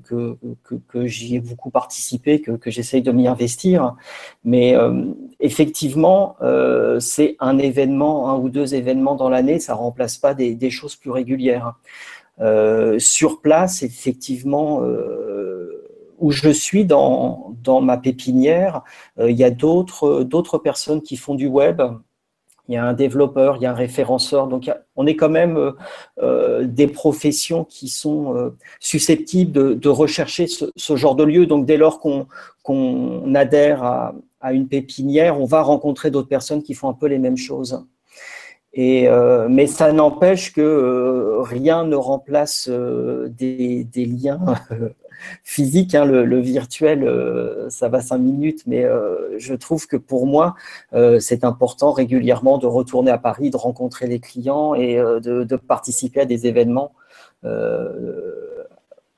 j'y 1.05 1.35
ai 1.35 1.39
beaucoup 1.39 1.69
participé, 1.69 2.41
que, 2.41 2.57
j'essaye 2.69 3.01
de 3.01 3.11
m'y 3.11 3.27
investir. 3.27 3.95
Mais 4.43 4.75
euh, 4.75 5.05
effectivement, 5.39 6.35
euh, 6.41 6.99
c'est 6.99 7.35
un 7.39 7.57
événement, 7.57 8.29
un 8.29 8.37
ou 8.37 8.49
deux 8.49 8.75
événements 8.75 9.15
dans 9.15 9.29
l'année, 9.29 9.59
ça 9.59 9.73
ne 9.73 9.79
remplace 9.79 10.17
pas 10.17 10.33
des, 10.33 10.69
choses 10.69 10.95
plus 10.95 11.11
régulières. 11.11 11.75
sur 12.99 13.41
place, 13.41 13.83
effectivement, 13.83 14.81
où 16.19 16.31
je 16.31 16.49
suis 16.49 16.85
dans, 16.85 17.55
dans 17.63 17.81
ma 17.81 17.97
pépinière, 17.97 18.83
il 19.19 19.35
y 19.37 19.43
a 19.43 19.51
d'autres 19.51 20.57
personnes 20.59 21.01
qui 21.01 21.17
font 21.17 21.35
du 21.35 21.47
web, 21.47 21.81
il 22.69 22.73
y 22.73 22.77
a 22.77 22.85
un 22.85 22.93
développeur, 22.93 23.57
il 23.57 23.63
y 23.63 23.65
a 23.65 23.71
un 23.71 23.75
référenceur. 23.75 24.47
Donc, 24.47 24.71
on 24.95 25.07
est 25.07 25.15
quand 25.15 25.29
même 25.29 25.57
euh, 25.57 25.71
euh, 26.21 26.63
des 26.65 26.85
professions 26.85 27.63
qui 27.63 27.89
sont 27.89 28.35
euh, 28.35 28.55
susceptibles 28.79 29.79
de, 29.79 29.89
rechercher 29.89 30.45
ce, 30.45 30.95
genre 30.95 31.15
de 31.15 31.23
lieu. 31.23 31.47
Donc, 31.47 31.65
dès 31.65 31.77
lors 31.77 31.99
qu'on 31.99 32.27
adhère 33.33 33.83
à, 33.83 34.13
une 34.53 34.67
pépinière, 34.67 35.41
on 35.41 35.45
va 35.45 35.63
rencontrer 35.63 36.11
d'autres 36.11 36.29
personnes 36.29 36.61
qui 36.61 36.75
font 36.75 36.89
un 36.89 36.93
peu 36.93 37.07
les 37.07 37.17
mêmes 37.17 37.37
choses. 37.37 37.83
Mais 38.77 39.67
ça 39.67 39.91
n'empêche 39.91 40.53
que 40.53 41.39
rien 41.41 41.85
ne 41.85 41.95
remplace 41.95 42.69
des, 42.69 43.87
liens 43.95 44.39
physique. 45.43 45.95
Hein, 45.95 46.05
le, 46.05 46.39
virtuel, 46.39 47.03
euh, 47.03 47.69
ça 47.69 47.89
va 47.89 48.01
cinq 48.01 48.19
minutes, 48.19 48.63
mais 48.65 48.83
euh, 48.83 49.37
je 49.37 49.53
trouve 49.53 49.87
que 49.87 49.97
pour 49.97 50.27
moi, 50.27 50.55
euh, 50.93 51.19
c'est 51.19 51.43
important 51.43 51.91
régulièrement 51.91 52.57
de 52.57 52.67
retourner 52.67 53.11
à 53.11 53.17
Paris, 53.17 53.49
de 53.49 53.57
rencontrer 53.57 54.07
les 54.07 54.19
clients 54.19 54.75
et 54.75 54.95
de, 54.95 55.55
participer 55.55 56.21
à 56.21 56.25
des 56.25 56.47
événements 56.47 56.93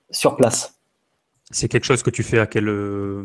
sur 0.10 0.36
place. 0.36 0.81
C'est 1.52 1.68
quelque 1.68 1.84
chose 1.84 2.02
que 2.04 2.10
tu 2.10 2.24
fais 2.24 2.40
à 2.40 2.48
quel, 2.48 2.68
euh, 2.70 3.24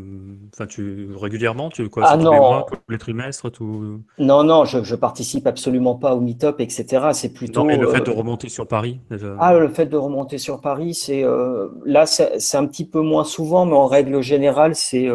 enfin, 0.53 0.67
tu 0.67 1.09
régulièrement, 1.15 1.71
tu 1.71 1.89
quoi, 1.89 2.05
ah, 2.07 2.17
tous 2.17 2.31
les 2.31 2.39
mois, 2.39 2.67
tous 2.69 2.93
les 2.93 2.99
trimestres, 2.99 3.51
tout? 3.51 4.01
Non, 4.19 4.43
non, 4.43 4.65
je, 4.65 4.83
je 4.83 4.95
participe 4.95 5.47
absolument 5.47 5.95
pas 5.95 6.15
au 6.15 6.21
meet-up, 6.21 6.61
etc. 6.61 7.09
C'est 7.12 7.33
plutôt. 7.33 7.61
Non, 7.61 7.67
mais 7.67 7.77
le 7.77 7.87
fait 7.87 8.01
de 8.01 8.11
euh, 8.11 8.15
remonter 8.15 8.49
sur 8.49 8.67
Paris. 8.67 9.01
Ah, 9.39 9.55
le 9.55 9.69
fait 9.69 9.87
de 9.87 9.97
remonter 9.97 10.39
sur 10.39 10.61
Paris, 10.61 10.95
c'est 10.95 11.23
euh, 11.25 11.69
là, 11.85 12.07
c'est 12.07 12.57
un 12.57 12.67
petit 12.67 12.85
peu 12.85 13.01
moins 13.01 13.25
souvent, 13.25 13.65
mais 13.65 13.77
en 13.77 13.87
règle 13.87 14.21
générale, 14.21 14.75
c'est 14.75 15.09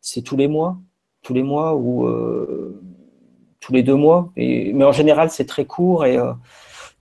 c'est 0.00 0.22
tous 0.22 0.36
les 0.36 0.48
mois, 0.48 0.76
tous 1.22 1.32
les 1.32 1.42
mois 1.42 1.74
ou 1.74 2.06
tous 3.60 3.72
les 3.72 3.82
deux 3.82 3.96
mois. 3.96 4.30
Et, 4.36 4.72
mais 4.74 4.84
en 4.84 4.92
général, 4.92 5.30
c'est 5.30 5.46
très 5.46 5.64
court 5.64 6.04
et. 6.04 6.18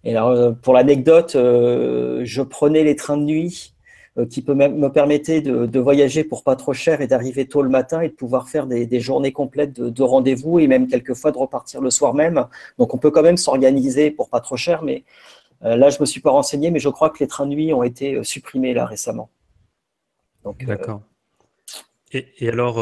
et 0.05 0.15
alors, 0.15 0.55
pour 0.55 0.73
l'anecdote, 0.73 1.31
je 1.33 2.41
prenais 2.41 2.83
les 2.83 2.95
trains 2.95 3.17
de 3.17 3.23
nuit 3.23 3.72
euh, 3.72 3.72
qui 4.29 4.41
peut 4.43 4.53
me 4.53 4.87
permettre 4.89 5.31
de, 5.39 5.79
voyager 5.79 6.23
pour 6.23 6.43
pas 6.43 6.55
trop 6.55 6.73
cher 6.73 7.01
et 7.01 7.07
d'arriver 7.07 7.47
tôt 7.47 7.61
le 7.61 7.69
matin 7.69 8.01
et 8.01 8.09
de 8.09 8.13
pouvoir 8.13 8.47
faire 8.47 8.67
des, 8.67 8.99
journées 8.99 9.31
complètes 9.31 9.73
de, 9.73 10.03
rendez-vous 10.03 10.59
et 10.59 10.67
même 10.67 10.87
quelquefois 10.87 11.31
de 11.31 11.37
repartir 11.37 11.81
le 11.81 11.89
soir 11.89 12.13
même. 12.13 12.45
Donc 12.77 12.93
on 12.93 12.97
peut 12.97 13.11
quand 13.11 13.23
même 13.23 13.37
s'organiser 13.37 14.11
pour 14.11 14.29
pas 14.29 14.39
trop 14.39 14.57
cher, 14.57 14.83
mais 14.83 15.03
euh, 15.63 15.75
là 15.75 15.89
je 15.89 15.97
me 15.99 16.05
suis 16.05 16.21
pas 16.21 16.31
renseigné, 16.31 16.69
mais 16.69 16.79
je 16.79 16.89
crois 16.89 17.09
que 17.09 17.19
les 17.19 17.27
trains 17.27 17.47
de 17.47 17.55
nuit 17.55 17.73
ont 17.73 17.83
été 17.83 18.15
euh, 18.15 18.23
supprimés 18.23 18.73
là 18.73 18.85
récemment. 18.85 19.29
D'accord. 20.61 21.01
Et, 22.11 22.47
alors, 22.47 22.75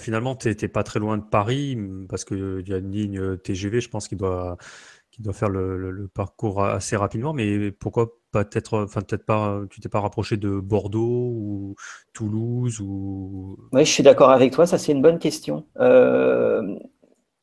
finalement, 0.00 0.34
tu 0.34 0.48
n'étais 0.48 0.66
pas 0.66 0.82
très 0.82 0.98
loin 0.98 1.16
de 1.16 1.22
Paris, 1.22 1.78
parce 2.08 2.24
qu'il 2.24 2.64
y 2.66 2.72
a 2.72 2.78
une 2.78 2.90
ligne 2.90 3.36
TGV, 3.36 3.80
je 3.80 3.88
pense, 3.88 4.08
qui 4.08 4.16
doit, 4.16 4.56
qui 5.14 5.22
doit 5.22 5.32
faire 5.32 5.48
le, 5.48 6.10
parcours 6.12 6.64
assez 6.64 6.96
rapidement, 6.96 7.32
mais 7.32 7.70
pourquoi 7.70 8.18
peut-être, 8.32 8.82
enfin 8.82 9.00
peut-être 9.00 9.24
pas, 9.24 9.60
tu 9.70 9.80
t'es 9.80 9.88
pas 9.88 10.00
rapproché 10.00 10.36
de 10.36 10.58
Bordeaux 10.58 11.30
ou 11.36 11.76
Toulouse 12.12 12.80
ou. 12.80 13.56
Oui, 13.72 13.84
je 13.84 13.90
suis 13.90 14.02
d'accord 14.02 14.30
avec 14.30 14.52
toi. 14.52 14.66
Ça, 14.66 14.76
c'est 14.76 14.90
une 14.90 15.02
bonne 15.02 15.20
question. 15.20 15.66
Euh, 15.78 16.76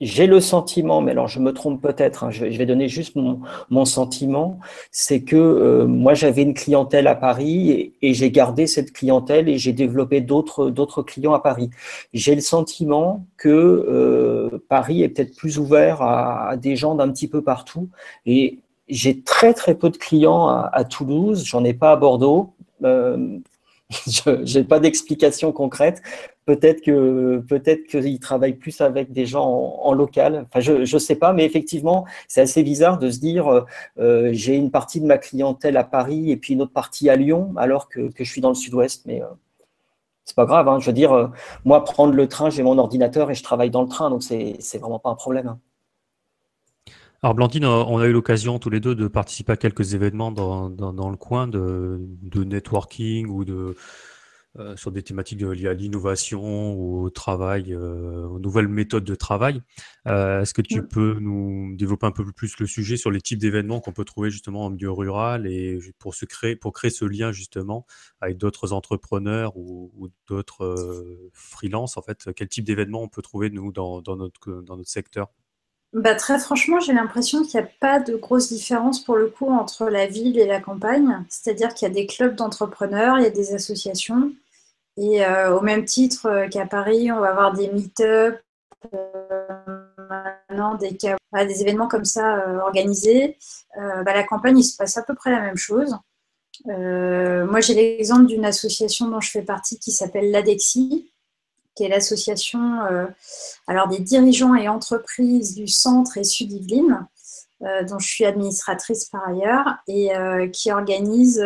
j'ai 0.02 0.26
le 0.26 0.40
sentiment, 0.40 1.00
mais 1.00 1.12
alors 1.12 1.28
je 1.28 1.40
me 1.40 1.54
trompe 1.54 1.82
peut-être, 1.82 2.24
hein, 2.24 2.32
je, 2.32 2.46
vais 2.46 2.66
donner 2.66 2.90
juste 2.90 3.16
mon, 3.16 3.86
sentiment, 3.86 4.60
c'est 4.92 5.22
que 5.22 5.36
euh, 5.36 5.86
moi 5.86 6.16
j'avais 6.16 6.42
une 6.42 6.56
clientèle 6.56 7.08
à 7.08 7.16
Paris 7.16 7.94
et, 8.02 8.14
j'ai 8.14 8.32
gardé 8.32 8.68
cette 8.68 8.94
clientèle 8.94 9.48
et 9.48 9.58
j'ai 9.58 9.74
développé 9.74 10.20
d'autres 10.22 11.04
clients 11.04 11.34
à 11.34 11.40
Paris. 11.40 11.70
J'ai 12.14 12.36
le 12.36 12.42
sentiment 12.42 13.26
que 13.38 13.50
euh, 13.50 14.60
Paris 14.70 15.04
est 15.04 15.10
peut-être 15.10 15.36
plus 15.36 15.60
ouvert 15.60 16.02
à, 16.02 16.58
des 16.58 16.76
gens 16.76 16.96
d'un 16.96 17.10
petit 17.12 17.28
peu 17.28 17.44
partout 17.44 17.90
et 18.26 18.60
j'ai 18.90 19.22
très 19.22 19.54
très 19.54 19.76
peu 19.76 19.90
de 19.90 19.98
clients 19.98 20.48
à, 20.48 20.84
Toulouse, 20.84 21.46
j'en 21.46 21.64
ai 21.64 21.74
pas 21.74 21.92
à 21.92 21.96
Bordeaux. 21.96 22.54
Euh, 22.84 23.38
je 24.08 24.58
n'ai 24.58 24.64
pas 24.64 24.80
d'explication 24.80 25.52
concrète. 25.52 26.02
Peut-être 26.46 26.82
que 26.82 27.44
peut-être 27.48 27.86
qu'ils 27.88 28.20
travaillent 28.20 28.56
plus 28.56 28.82
avec 28.82 29.12
des 29.12 29.26
gens 29.26 29.48
en, 29.48 29.94
local. 29.94 30.48
Enfin, 30.48 30.60
je 30.60 30.82
ne 30.82 31.00
sais 31.00 31.16
pas, 31.16 31.34
mais 31.34 31.46
effectivement, 31.46 32.06
c'est 32.28 32.42
assez 32.42 32.64
bizarre 32.64 32.98
de 32.98 33.12
se 33.12 33.20
dire 33.20 33.66
euh, 34.00 34.30
j'ai 34.34 34.56
une 34.56 34.72
partie 34.72 35.02
de 35.02 35.06
ma 35.06 35.18
clientèle 35.18 35.78
à 35.78 35.84
Paris 35.84 36.32
et 36.32 36.38
puis 36.38 36.54
une 36.54 36.62
autre 36.64 36.74
partie 36.74 37.10
à 37.10 37.16
Lyon, 37.16 37.54
alors 37.58 37.90
que, 37.90 38.10
je 38.18 38.24
suis 38.24 38.42
dans 38.42 38.50
le 38.50 38.56
Sud-Ouest. 38.56 39.06
Mais 39.06 39.22
euh, 39.22 39.28
c'est 40.26 40.36
pas 40.36 40.46
grave. 40.46 40.68
Hein. 40.68 40.80
Je 40.80 40.88
veux 40.88 40.94
dire, 40.94 41.12
euh, 41.14 41.28
moi, 41.66 41.84
prendre 41.84 42.14
le 42.14 42.28
train, 42.28 42.50
j'ai 42.50 42.64
mon 42.64 42.78
ordinateur 42.78 43.30
et 43.30 43.36
je 43.36 43.44
travaille 43.44 43.70
dans 43.70 43.84
le 43.84 43.90
train, 43.90 44.10
donc 44.10 44.24
c'est 44.24 44.56
c'est 44.60 44.78
vraiment 44.78 45.00
pas 45.00 45.10
un 45.10 45.16
problème. 45.16 45.48
Hein. 45.48 45.60
Alors 47.24 47.36
Blandine, 47.36 47.66
on 47.66 48.00
a 48.00 48.08
eu 48.08 48.14
l'occasion 48.14 48.58
tous 48.58 48.72
les 48.72 48.80
deux 48.80 48.96
de 48.96 49.08
participer 49.08 49.52
à 49.52 49.58
quelques 49.58 49.94
événements 49.94 50.32
dans, 50.32 50.70
le 50.70 51.18
coin 51.18 51.48
de, 51.48 52.00
networking 52.34 53.28
ou 53.28 53.46
de 53.46 53.76
euh, 54.58 54.76
sur 54.76 54.92
des 54.92 55.04
thématiques 55.04 55.40
liées 55.40 55.68
à 55.68 55.74
l'innovation 55.74 56.74
ou 56.74 57.04
au 57.04 57.10
travail, 57.12 57.74
euh, 57.74 58.26
aux 58.26 58.40
nouvelles 58.40 58.68
méthodes 58.68 59.04
de 59.04 59.14
travail. 59.14 59.62
Euh, 60.08 60.42
est-ce 60.42 60.56
que 60.56 60.64
tu 60.64 60.82
peux 60.82 61.20
nous 61.22 61.76
développer 61.76 62.08
un 62.08 62.12
peu 62.12 62.26
plus 62.32 62.58
le 62.60 62.66
sujet 62.66 62.98
sur 62.98 63.12
les 63.12 63.22
types 63.22 63.40
d'événements 63.40 63.82
qu'on 63.82 63.94
peut 63.94 64.04
trouver 64.04 64.32
justement 64.32 64.66
en 64.66 64.72
milieu 64.72 64.92
rural 64.92 65.46
et 65.46 65.78
pour 66.00 66.16
se 66.16 66.26
créer 66.26 66.56
pour 66.56 66.74
créer 66.74 66.90
ce 66.90 67.06
lien 67.06 67.32
justement 67.32 67.86
avec 68.20 68.38
d'autres 68.38 68.74
entrepreneurs 68.74 69.56
ou, 69.58 70.10
d'autres 70.28 71.06
freelances 71.34 71.98
en 71.98 72.02
fait? 72.02 72.30
Quel 72.36 72.48
type 72.48 72.66
d'événements 72.66 73.04
on 73.04 73.10
peut 73.10 73.22
trouver 73.22 73.52
nous 73.52 73.72
dans, 73.72 74.02
notre 74.18 74.64
dans 74.64 74.76
notre 74.76 74.90
secteur? 74.90 75.30
Bah, 75.94 76.16
très 76.16 76.40
franchement, 76.40 76.80
j'ai 76.80 76.94
l'impression 76.94 77.44
qu'il 77.44 77.60
n'y 77.60 77.66
a 77.66 77.70
pas 77.82 78.00
de 78.00 78.16
grosse 78.16 78.48
différence 78.48 79.04
pour 79.04 79.18
le 79.18 79.28
coup 79.28 79.50
entre 79.50 79.90
la 79.90 80.08
ville 80.08 80.40
et 80.40 80.46
la 80.46 80.62
campagne. 80.62 81.26
C'est-à-dire 81.30 81.74
qu'il 81.74 81.88
y 81.88 81.92
a 81.92 81.94
des 81.94 82.06
clubs 82.06 82.36
d'entrepreneurs, 82.36 83.18
il 83.20 83.24
y 83.24 83.28
a 83.28 83.32
des 83.32 83.54
associations. 83.54 84.32
Et 84.98 85.26
euh, 85.26 85.56
au 85.56 85.62
même 85.62 85.84
titre 85.86 86.28
euh, 86.28 86.48
qu'à 86.48 86.66
Paris, 86.66 87.12
on 87.12 87.20
va 87.20 87.30
avoir 87.30 87.54
des 87.54 87.70
meet-up, 87.70 88.40
euh, 88.94 90.78
des, 90.80 90.98
des 91.46 91.62
événements 91.62 91.88
comme 91.88 92.06
ça 92.06 92.62
organisés. 92.64 93.38
Bah, 93.76 94.14
la 94.14 94.24
campagne, 94.24 94.60
il 94.60 94.64
se 94.64 94.78
passe 94.78 94.98
à 94.98 95.04
peu 95.04 95.16
près 95.16 95.32
la 95.32 95.42
même 95.42 95.58
chose. 95.58 95.96
moi, 96.66 97.60
j'ai 97.60 97.74
l'exemple 97.74 98.28
d'une 98.28 98.46
association 98.46 99.10
dont 99.10 99.22
je 99.22 99.32
fais 99.32 99.42
partie 99.42 99.80
qui 99.80 99.92
s'appelle 99.92 100.32
l'ADEXI, 100.32 101.11
qui 101.82 101.86
est 101.86 101.90
l'association 101.90 102.82
euh, 102.92 103.08
alors 103.66 103.88
des 103.88 104.00
dirigeants 104.00 104.54
et 104.54 104.68
entreprises 104.68 105.56
du 105.56 105.68
centre 105.68 106.18
et 106.18 106.24
sud 106.24 106.52
Yvelines, 106.52 107.08
euh, 107.64 107.84
dont 107.86 107.98
je 107.98 108.08
suis 108.08 108.26
administratrice 108.26 109.06
par 109.06 109.28
ailleurs, 109.28 109.66
et 109.88 110.16
euh, 110.16 110.48
qui 110.48 110.72
organise 110.72 111.44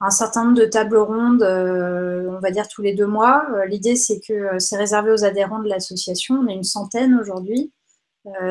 un 0.00 0.10
certain 0.10 0.44
nombre 0.44 0.58
de 0.58 0.66
tables 0.66 0.98
rondes, 0.98 1.42
on 1.42 2.40
va 2.40 2.50
dire 2.50 2.68
tous 2.68 2.82
les 2.82 2.92
deux 2.92 3.06
mois. 3.06 3.46
L'idée, 3.68 3.96
c'est 3.96 4.20
que 4.20 4.58
c'est 4.58 4.76
réservé 4.76 5.12
aux 5.12 5.24
adhérents 5.24 5.60
de 5.60 5.68
l'association. 5.68 6.34
On 6.34 6.48
est 6.48 6.54
une 6.54 6.64
centaine 6.64 7.14
aujourd'hui. 7.14 7.72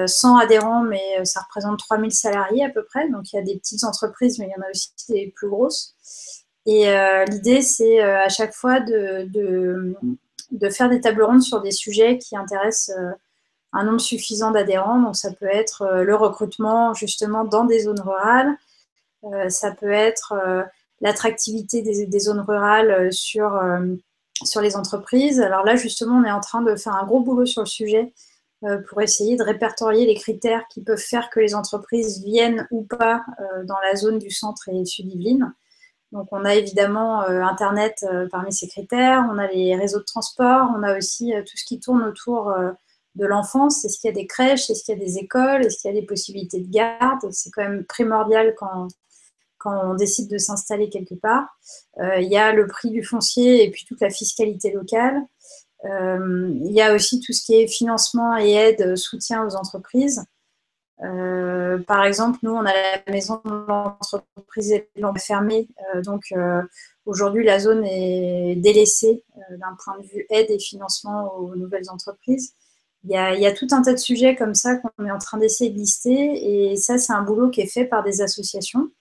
100 0.05 0.37
adhérents, 0.37 0.83
mais 0.83 1.23
ça 1.25 1.41
représente 1.41 1.79
3000 1.79 2.11
salariés 2.11 2.63
à 2.63 2.69
peu 2.69 2.85
près. 2.85 3.09
Donc 3.09 3.31
il 3.31 3.35
y 3.35 3.39
a 3.39 3.41
des 3.41 3.57
petites 3.57 3.83
entreprises, 3.83 4.39
mais 4.39 4.45
il 4.45 4.51
y 4.51 4.61
en 4.61 4.65
a 4.65 4.69
aussi 4.69 4.91
des 5.09 5.33
plus 5.35 5.49
grosses. 5.49 5.93
Et 6.65 6.85
l'idée, 7.29 7.61
c'est 7.61 7.99
à 7.99 8.29
chaque 8.29 8.53
fois 8.53 8.79
de, 8.79 9.27
de, 9.33 9.97
faire 10.69 10.89
des 10.89 11.01
tables 11.01 11.23
rondes 11.23 11.41
sur 11.41 11.61
des 11.61 11.71
sujets 11.71 12.17
qui 12.17 12.35
intéressent 12.35 12.95
un 13.73 13.83
nombre 13.83 14.01
suffisant 14.01 14.51
d'adhérents. 14.51 14.99
Donc, 15.01 15.15
ça 15.15 15.31
peut 15.31 15.49
être 15.51 16.03
le 16.03 16.15
recrutement 16.15 16.93
justement 16.93 17.45
dans 17.45 17.65
des 17.65 17.79
zones 17.81 18.01
rurales. 18.01 18.57
ça 19.49 19.71
peut 19.71 19.91
être 19.91 20.33
l'attractivité 20.99 21.81
des, 21.81 22.19
zones 22.19 22.41
rurales 22.41 23.11
sur, 23.13 23.61
sur 24.43 24.61
les 24.61 24.75
entreprises. 24.75 25.39
Alors 25.41 25.63
là, 25.63 25.75
justement, 25.75 26.17
on 26.17 26.23
est 26.23 26.31
en 26.31 26.41
train 26.41 26.61
de 26.61 26.75
faire 26.75 26.93
un 26.93 27.05
gros 27.05 27.21
boulot 27.21 27.45
sur 27.45 27.61
le 27.61 27.67
sujet 27.67 28.13
euh, 28.63 28.77
pour 28.77 29.01
essayer 29.01 29.37
de 29.37 29.43
répertorier 29.43 30.05
les 30.05 30.13
critères 30.13 30.67
qui 30.69 30.83
peuvent 30.83 30.95
faire 30.99 31.31
que 31.31 31.39
les 31.39 31.55
entreprises 31.55 32.23
viennent 32.23 32.67
ou 32.69 32.83
pas 32.83 33.23
euh, 33.39 33.63
dans 33.63 33.79
la 33.79 33.95
zone 33.95 34.19
du 34.19 34.29
centre 34.29 34.69
et 34.69 34.85
sud 34.85 35.11
Yvelines. 35.11 35.51
Donc 36.11 36.27
on 36.31 36.43
a 36.43 36.55
évidemment 36.55 37.23
euh, 37.23 37.41
Internet 37.41 38.05
parmi 38.31 38.51
ces 38.51 38.67
critères, 38.67 39.27
on 39.31 39.37
a 39.37 39.47
les 39.47 39.75
réseaux 39.75 39.99
de 39.99 40.05
transport, 40.05 40.69
on 40.77 40.83
a 40.83 40.97
aussi 40.97 41.33
tout 41.45 41.57
ce 41.57 41.63
qui 41.63 41.79
tourne 41.79 42.03
autour 42.03 42.53
de 43.15 43.25
l'enfance. 43.25 43.85
Est-ce 43.85 43.99
qu'il 43.99 44.09
y 44.09 44.11
a 44.11 44.15
des 44.15 44.27
crèches, 44.27 44.69
est-ce 44.69 44.83
qu'il 44.83 44.97
y 44.97 45.01
a 45.01 45.03
des 45.03 45.17
écoles, 45.17 45.65
est-ce 45.65 45.81
qu'il 45.81 45.93
y 45.93 45.97
a 45.97 45.99
des 45.99 46.05
possibilités 46.05 46.59
de 46.59 46.69
garde? 46.69 47.19
C'est 47.31 47.49
quand 47.51 47.63
même 47.63 47.85
primordial 47.85 48.55
quand, 48.57 48.87
quand 49.57 49.91
on 49.91 49.93
décide 49.95 50.29
de 50.29 50.37
s'installer 50.37 50.89
quelque 50.89 51.15
part. 51.15 51.47
il 51.97 52.27
y 52.27 52.37
a 52.37 52.51
le 52.51 52.67
prix 52.67 52.89
du 52.89 53.03
foncier 53.03 53.63
et 53.63 53.71
puis 53.71 53.85
toute 53.85 54.01
la 54.01 54.09
fiscalité 54.09 54.71
locale. 54.71 55.23
Euh, 55.85 56.51
il 56.63 56.71
y 56.71 56.81
a 56.81 56.93
aussi 56.93 57.19
tout 57.19 57.33
ce 57.33 57.43
qui 57.43 57.55
est 57.55 57.67
financement 57.67 58.37
et 58.37 58.51
aide, 58.51 58.81
euh, 58.81 58.95
soutien 58.95 59.45
aux 59.45 59.55
entreprises. 59.55 60.23
Euh, 61.03 61.79
par 61.79 62.03
exemple, 62.03 62.39
nous, 62.43 62.51
on 62.51 62.65
a 62.65 62.73
la 62.73 63.11
maison 63.11 63.41
de 63.43 63.65
l'entreprise 63.67 64.73
fermée. 65.17 65.67
donc, 66.03 66.33
aujourd'hui, 67.05 67.43
la 67.43 67.59
zone 67.59 67.83
est 67.85 68.55
délaissée 68.55 69.23
d'un 69.49 69.75
point 69.83 69.97
de 69.99 70.05
vue 70.05 70.25
aide 70.29 70.49
et 70.49 70.59
financement 70.59 71.33
aux 71.35 71.55
nouvelles 71.55 71.89
entreprises. 71.89 72.53
Il 73.03 73.09
y, 73.09 73.15
a, 73.17 73.51
tout 73.51 73.67
un 73.71 73.81
tas 73.81 73.93
de 73.93 73.97
sujets 73.97 74.35
comme 74.35 74.53
ça 74.53 74.75
qu'on 74.75 75.05
est 75.05 75.11
en 75.11 75.17
train 75.17 75.39
d'essayer 75.39 75.71
de 75.71 75.77
lister. 75.77 76.71
Et 76.71 76.75
ça, 76.75 76.99
c'est 76.99 77.13
un 77.13 77.23
boulot 77.23 77.49
qui 77.49 77.61
est 77.61 77.71
fait 77.71 77.85
par 77.85 78.03
des 78.03 78.21
associations, 78.21 78.91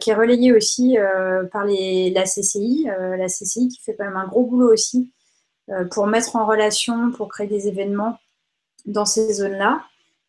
qui 0.00 0.10
est 0.10 0.14
relayé 0.14 0.52
aussi 0.52 0.96
par 1.50 1.64
la 1.64 2.24
CCI. 2.24 2.86
la 2.86 3.26
CCI 3.26 3.68
qui 3.68 3.80
fait 3.82 3.96
quand 3.96 4.04
même 4.04 4.16
un 4.16 4.28
gros 4.28 4.44
boulot 4.44 4.72
aussi 4.72 5.12
euh, 5.70 5.84
pour 5.86 6.06
mettre 6.06 6.36
en 6.36 6.44
relation, 6.44 7.10
pour 7.12 7.28
créer 7.28 7.46
des 7.46 7.68
événements 7.68 8.18
dans 8.84 9.06
ces 9.06 9.32
zones-là. 9.32 9.82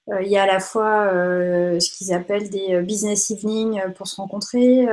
Euh, 0.10 0.22
il 0.22 0.30
y 0.30 0.38
a 0.38 0.44
à 0.44 0.48
la 0.48 0.60
fois 0.60 1.08
euh, 1.12 1.80
ce 1.80 1.92
qu'ils 1.92 2.14
appellent 2.14 2.50
des 2.50 2.82
business 2.82 3.32
evenings 3.32 3.82
pour 3.94 4.08
se 4.08 4.18
rencontrer. 4.18 4.88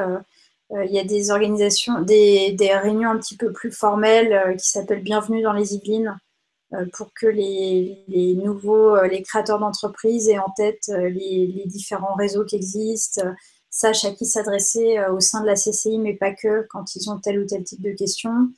il 0.71 0.91
y 0.91 0.99
a 0.99 1.05
des 1.05 1.31
organisations, 1.31 2.01
des, 2.01 2.57
réunions 2.83 3.11
un 3.11 3.19
petit 3.19 3.37
peu 3.37 3.53
plus 3.53 3.71
formelles 3.73 4.57
qui 4.57 4.69
s'appellent 4.71 5.03
Bienvenue 5.03 5.43
dans 5.43 5.53
les 5.53 5.75
Yvelines 5.75 6.19
pour 6.95 7.13
que 7.13 7.27
les, 7.27 8.35
nouveaux, 8.43 9.03
les 9.03 9.23
créateurs 9.23 9.59
d'entreprises 9.59 10.31
aient 10.31 10.39
en 10.39 10.51
tête 10.57 10.89
les, 10.89 11.65
différents 11.67 12.15
réseaux 12.15 12.47
qui 12.47 12.57
existent, 12.57 13.23
sachent 13.69 14.07
à 14.07 14.13
qui 14.13 14.25
s'adresser 14.25 14.99
au 15.13 15.21
sein 15.21 15.43
de 15.43 15.47
la 15.47 15.57
CCI, 15.57 15.99
mais 15.99 16.15
pas 16.15 16.33
que, 16.33 16.67
quand 16.71 16.95
ils 16.97 17.11
ont 17.11 17.19
tel 17.19 17.41
ou 17.41 17.47
tel 17.47 17.65
type 17.65 17.83
de 17.83 17.93
questions. 17.93 18.49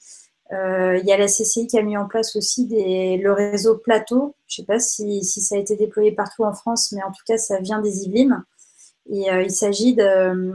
Euh, 0.52 0.98
il 0.98 1.06
y 1.06 1.12
a 1.12 1.16
la 1.16 1.26
CCI 1.26 1.66
qui 1.66 1.78
a 1.78 1.82
mis 1.82 1.96
en 1.96 2.06
place 2.06 2.36
aussi 2.36 2.68
le 2.70 3.32
réseau 3.32 3.76
Plateau. 3.76 4.34
Je 4.46 4.60
ne 4.60 4.64
sais 4.64 4.66
pas 4.66 4.78
si, 4.78 5.24
ça 5.24 5.56
a 5.56 5.58
été 5.58 5.76
déployé 5.76 6.12
partout 6.12 6.44
en 6.44 6.52
France, 6.52 6.92
mais 6.92 7.02
en 7.02 7.10
tout 7.10 7.22
cas, 7.26 7.38
ça 7.38 7.60
vient 7.60 7.80
des 7.80 8.04
Yvelines. 8.04 8.44
Et 9.10 9.30
euh, 9.30 9.42
il 9.42 9.50
s'agit 9.50 9.94
de, 9.94 10.52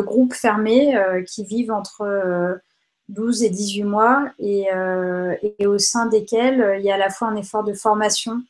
groupes 0.00 0.34
fermés 0.34 0.96
euh, 0.96 1.22
qui 1.22 1.44
vivent 1.44 1.72
entre 1.72 2.60
12 3.08 3.42
et 3.42 3.50
18 3.50 3.84
mois 3.84 4.26
et, 4.38 4.68
au 5.66 5.78
sein 5.78 6.06
desquels 6.06 6.76
il 6.78 6.84
y 6.84 6.90
a 6.90 6.94
à 6.94 6.98
la 6.98 7.10
fois 7.10 7.28
un 7.28 7.36
effort 7.36 7.64
de 7.64 7.74
formation, 7.74 8.42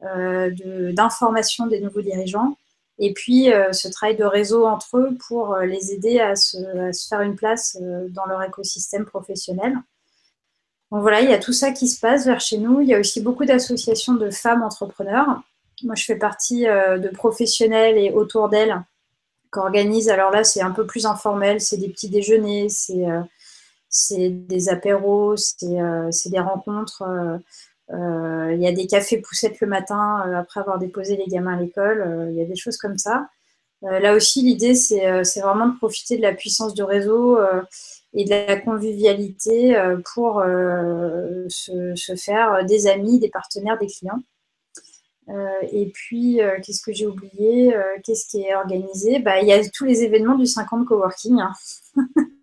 d'information 0.00 1.66
des 1.66 1.80
nouveaux 1.80 2.00
dirigeants 2.02 2.56
et 3.02 3.14
puis 3.14 3.50
euh, 3.50 3.72
ce 3.72 3.88
travail 3.88 4.14
de 4.16 4.24
réseau 4.24 4.66
entre 4.66 4.98
eux 4.98 5.16
pour 5.26 5.54
euh, 5.54 5.64
les 5.64 5.92
aider 5.92 6.20
à 6.20 6.36
se, 6.36 6.58
faire 7.08 7.22
une 7.22 7.34
place 7.34 7.78
euh, 7.80 8.06
dans 8.10 8.26
leur 8.26 8.42
écosystème 8.42 9.06
professionnel. 9.06 9.72
Donc 10.92 11.00
voilà, 11.00 11.22
il 11.22 11.30
y 11.30 11.32
a 11.32 11.38
tout 11.38 11.54
ça 11.54 11.72
qui 11.72 11.88
se 11.88 11.98
passe 11.98 12.26
vers 12.26 12.40
chez 12.40 12.58
nous. 12.58 12.82
Il 12.82 12.88
y 12.88 12.94
a 12.94 13.00
aussi 13.00 13.22
beaucoup 13.22 13.46
d'associations 13.46 14.14
de 14.14 14.28
femmes 14.28 14.62
entrepreneurs. 14.62 15.40
Moi, 15.82 15.94
je 15.94 16.04
fais 16.04 16.16
partie 16.16 16.64
de 16.64 17.08
professionnels 17.14 17.96
et 17.96 18.10
autour 18.10 18.48
d'elles 18.48 18.82
qu'organisent. 19.50 20.10
Alors 20.10 20.30
là, 20.30 20.42
c'est 20.42 20.60
un 20.60 20.72
peu 20.72 20.86
plus 20.86 21.06
informel, 21.06 21.60
c'est 21.60 21.76
des 21.76 21.88
petits 21.88 22.10
déjeuners, 22.10 22.68
c'est 23.88 24.28
des 24.28 24.68
apéros, 24.68 25.36
c'est 25.36 25.68
des 25.68 26.40
rencontres 26.40 27.04
il 27.92 28.62
y 28.62 28.66
a 28.66 28.72
des 28.72 28.86
cafés 28.86 29.18
poussettes 29.18 29.60
le 29.60 29.66
matin 29.66 30.22
euh, 30.26 30.36
après 30.36 30.60
avoir 30.60 30.78
déposé 30.78 31.16
les 31.16 31.26
gamins 31.26 31.56
à 31.56 31.60
l'école. 31.60 32.00
Euh, 32.00 32.30
il 32.30 32.36
y 32.36 32.42
a 32.42 32.44
des 32.44 32.56
choses 32.56 32.76
comme 32.76 32.98
ça. 32.98 33.28
là 33.82 34.14
aussi, 34.14 34.42
l'idée, 34.42 34.74
c'est 34.74 35.40
vraiment 35.40 35.68
de 35.68 35.76
profiter 35.76 36.16
de 36.16 36.22
la 36.22 36.34
puissance 36.34 36.74
du 36.74 36.82
réseau 36.82 37.38
et 38.12 38.24
de 38.24 38.30
la 38.30 38.60
convivialité 38.60 39.74
pour 40.12 40.42
se, 41.48 42.14
faire 42.16 42.64
des 42.66 42.86
amis, 42.88 43.18
des 43.18 43.30
partenaires, 43.30 43.78
des 43.78 43.86
clients. 43.86 44.20
et 45.72 45.90
puis, 45.94 46.40
qu'est-ce 46.62 46.82
que 46.82 46.92
j'ai 46.92 47.06
oublié 47.06 47.74
Qu'est-ce 48.04 48.26
qui 48.26 48.42
est 48.42 48.54
organisé? 48.54 49.18
Bah, 49.18 49.40
Il 49.40 49.48
y 49.48 49.52
a 49.54 49.66
tous 49.70 49.86
les 49.86 50.02
événements 50.02 50.36
du 50.36 50.44
50 50.44 50.86
coworking. 50.86 51.40
Hein. 51.40 51.52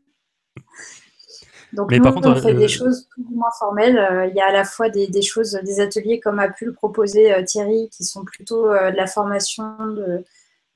Donc, 1.77 1.91
nous, 1.91 2.03
on 2.03 2.35
fait 2.35 2.55
des 2.55 2.63
euh, 2.63 2.67
choses 2.67 3.07
plus 3.11 3.21
ou 3.21 3.35
moins 3.35 3.51
formelles. 3.59 3.99
Euh, 3.99 4.25
il 4.25 4.35
y 4.35 4.41
a 4.41 4.47
à 4.47 4.51
la 4.51 4.63
fois 4.63 4.89
des, 4.89 5.21
choses, 5.21 5.59
des 5.63 5.79
ateliers 5.79 6.19
comme 6.19 6.39
a 6.39 6.49
pu 6.49 6.65
le 6.65 6.73
proposer 6.73 7.31
euh, 7.31 7.43
Thierry, 7.43 7.87
qui 7.95 8.03
sont 8.03 8.25
plutôt 8.25 8.69
de 8.69 8.97
la 8.97 9.05
formation, 9.05 9.75
de, 9.85 10.23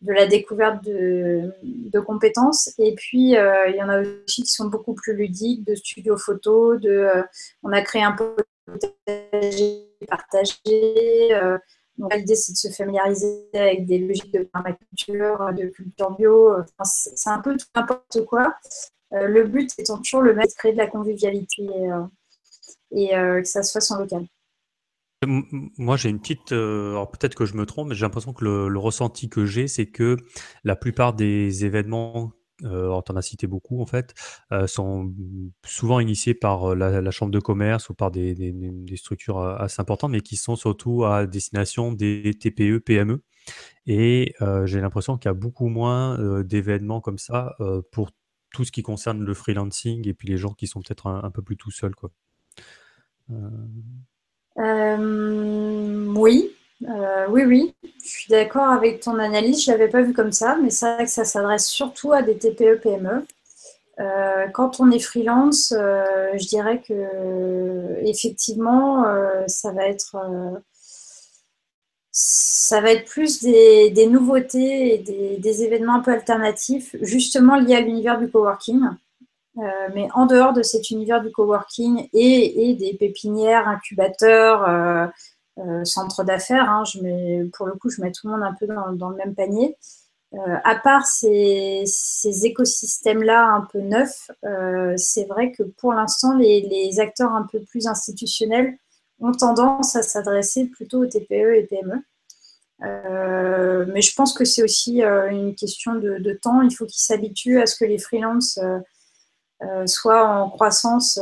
la 0.03 0.27
découverte 0.27 0.85
de, 0.85 1.99
compétences. 2.05 2.75
Et 2.77 2.93
puis, 2.93 3.31
il 3.31 3.75
y 3.75 3.81
en 3.81 3.89
a 3.89 4.01
aussi 4.01 4.43
qui 4.43 4.51
sont 4.51 4.67
beaucoup 4.67 4.93
plus 4.93 5.15
ludiques, 5.15 5.65
de 5.65 5.73
studio 5.73 6.17
photo, 6.17 6.77
de, 6.77 7.07
on 7.63 7.71
a 7.71 7.81
créé 7.81 8.03
un 8.03 8.15
potager 8.15 9.87
partagé. 10.07 10.53
l'idée, 10.67 12.35
c'est 12.35 12.51
de 12.51 12.57
se 12.57 12.69
familiariser 12.69 13.47
avec 13.55 13.87
des 13.87 13.97
logiques 13.97 14.33
de 14.33 14.43
permaculture, 14.43 15.49
de 15.57 15.65
culture 15.65 16.11
bio. 16.11 16.57
c'est 16.83 17.29
un 17.31 17.39
peu 17.39 17.57
tout 17.57 17.65
n'importe 17.75 18.23
quoi. 18.25 18.55
Euh, 19.13 19.28
le 19.28 19.43
but 19.43 19.71
étant 19.78 19.97
toujours 19.97 20.21
le 20.21 20.34
mettre, 20.34 20.56
créer 20.56 20.71
de 20.71 20.78
la 20.78 20.88
convivialité 20.88 21.67
euh, 21.69 22.04
et 22.91 23.15
euh, 23.15 23.41
que 23.41 23.47
ça 23.47 23.63
se 23.63 23.71
fasse 23.71 23.91
en 23.91 24.00
local. 24.00 24.26
Moi, 25.24 25.97
j'ai 25.97 26.10
une 26.10 26.19
petite. 26.19 26.52
alors 26.52 27.12
peut-être 27.12 27.36
que 27.36 27.45
je 27.45 27.56
me 27.56 27.67
trompe, 27.67 27.89
mais 27.89 27.95
j'ai 27.95 28.06
l'impression 28.06 28.34
que 28.34 28.43
le, 28.43 28.80
ressenti 28.80 29.30
que 29.30 29.45
j'ai, 29.45 29.67
c'est 29.67 29.86
que 29.86 30.17
la 30.63 30.76
plupart 30.76 31.13
des 31.13 31.63
événements, 31.63 32.32
euh, 32.63 33.00
tu 33.06 33.12
en 33.12 33.15
as 33.15 33.21
cité 33.21 33.45
beaucoup 33.45 33.84
en 33.84 33.86
fait, 33.86 34.15
sont 34.65 35.13
souvent 35.63 36.00
initiés 36.00 36.34
par 36.34 36.74
la, 36.74 37.12
chambre 37.12 37.32
de 37.32 37.39
commerce 37.39 37.89
ou 37.89 37.93
par 37.93 38.10
des, 38.10 38.56
structures 38.95 39.39
assez 39.41 39.80
importantes, 39.80 40.10
mais 40.10 40.21
qui 40.21 40.38
sont 40.38 40.56
surtout 40.56 41.04
à 41.04 41.28
destination 41.28 41.91
des 41.91 42.34
TPE, 42.34 42.80
PME. 42.80 43.21
Et 43.86 44.34
j'ai 44.65 44.82
l'impression 44.82 45.19
qu'il 45.19 45.30
y 45.30 45.34
a 45.34 45.36
beaucoup 45.36 45.67
moins 45.67 46.41
d'événements 46.41 47.00
comme 47.00 47.19
ça 47.19 47.56
pour 47.91 48.10
tout 48.51 48.65
ce 48.65 48.71
qui 48.71 48.83
concerne 48.83 49.23
le 49.23 49.33
freelancing 49.33 50.07
et 50.07 50.13
puis 50.13 50.27
les 50.27 50.37
gens 50.37 50.53
qui 50.53 50.67
sont 50.67 50.81
peut-être 50.81 51.07
un, 51.07 51.31
peu 51.31 51.41
plus 51.41 51.57
tout 51.57 51.71
seuls. 51.71 51.95
Quoi. 51.95 52.11
Euh. 53.31 53.35
Euh, 54.59 56.13
oui, 56.15 56.51
euh, 56.87 57.25
oui, 57.29 57.43
oui, 57.45 57.73
je 57.83 58.09
suis 58.09 58.29
d'accord 58.29 58.69
avec 58.69 58.99
ton 58.99 59.17
analyse. 59.17 59.63
Je 59.63 59.71
ne 59.71 59.77
l'avais 59.77 59.89
pas 59.89 60.01
vu 60.01 60.13
comme 60.13 60.31
ça, 60.31 60.57
mais 60.61 60.69
c'est 60.69 60.95
vrai 60.95 61.05
que 61.05 61.11
ça 61.11 61.23
s'adresse 61.23 61.67
surtout 61.67 62.11
à 62.11 62.21
des 62.21 62.37
TPE-PME. 62.37 63.25
quand 64.53 64.79
on 64.79 64.91
est 64.91 64.99
freelance, 64.99 65.69
je 65.71 66.47
dirais 66.47 66.81
que 66.81 68.03
effectivement, 68.05 69.05
ça 69.47 69.71
va 69.71 69.85
être 69.85 70.17
ça 72.12 72.82
va 72.82 72.91
être 72.91 73.10
plus 73.10 73.41
des, 73.41 74.08
nouveautés 74.08 74.95
et 74.95 75.38
des, 75.38 75.63
événements 75.63 75.95
un 75.95 76.00
peu 76.02 76.12
alternatifs, 76.12 76.95
justement 77.02 77.56
liés 77.56 77.76
à 77.76 77.82
l'univers 77.82 78.19
du 78.19 78.30
coworking. 78.30 78.82
Euh, 79.58 79.89
mais 79.93 80.08
en 80.13 80.26
dehors 80.26 80.54
de 80.54 80.63
cet 80.63 80.91
univers 80.91 81.21
du 81.21 81.30
coworking 81.32 82.08
et, 82.13 82.74
des 82.76 82.93
pépinières, 82.93 83.67
incubateurs, 83.67 84.67
euh, 84.67 85.08
euh, 85.60 85.84
centres 85.84 86.24
d'affaires, 86.24 86.69
hein, 86.69 86.84
pour 87.54 87.67
le 87.67 87.74
coup, 87.74 87.89
je 87.89 88.02
mets 88.02 88.12
tout 88.12 88.28
le 88.28 88.34
monde 88.34 88.43
un 88.43 88.54
peu 88.54 88.67
dans, 88.67 89.10
le 89.10 89.15
même 89.15 89.36
panier. 89.36 89.78
à 90.34 90.76
part 90.76 91.06
ces, 91.06 91.84
écosystèmes-là 92.43 93.45
un 93.54 93.62
peu 93.62 93.80
neufs, 93.80 94.32
c'est 94.97 95.26
vrai 95.26 95.52
que 95.52 95.63
pour 95.63 95.93
l'instant, 95.93 96.36
les, 96.38 97.00
acteurs 97.00 97.34
un 97.34 97.43
peu 97.43 97.60
plus 97.62 97.88
institutionnels 97.88 98.78
ont 99.21 99.31
tendance 99.31 99.95
à 99.95 100.03
s'adresser 100.03 100.65
plutôt 100.65 101.03
aux 101.03 101.07
TPE 101.07 101.55
et 101.55 101.67
PME. 101.69 102.03
mais 103.93 104.01
je 104.01 104.13
pense 104.15 104.34
que 104.34 104.45
c'est 104.45 104.63
aussi 104.63 105.01
une 105.01 105.55
question 105.55 105.95
de, 105.95 106.39
temps. 106.41 106.62
Il 106.62 106.75
faut 106.75 106.86
qu'ils 106.86 107.01
s'habituent 107.01 107.62
à 107.62 107.65
ce 107.65 107.75
que 107.75 107.86
les 107.86 107.99
freelances 107.99 108.60
soient 109.86 110.27
en 110.27 110.49
croissance 110.49 111.19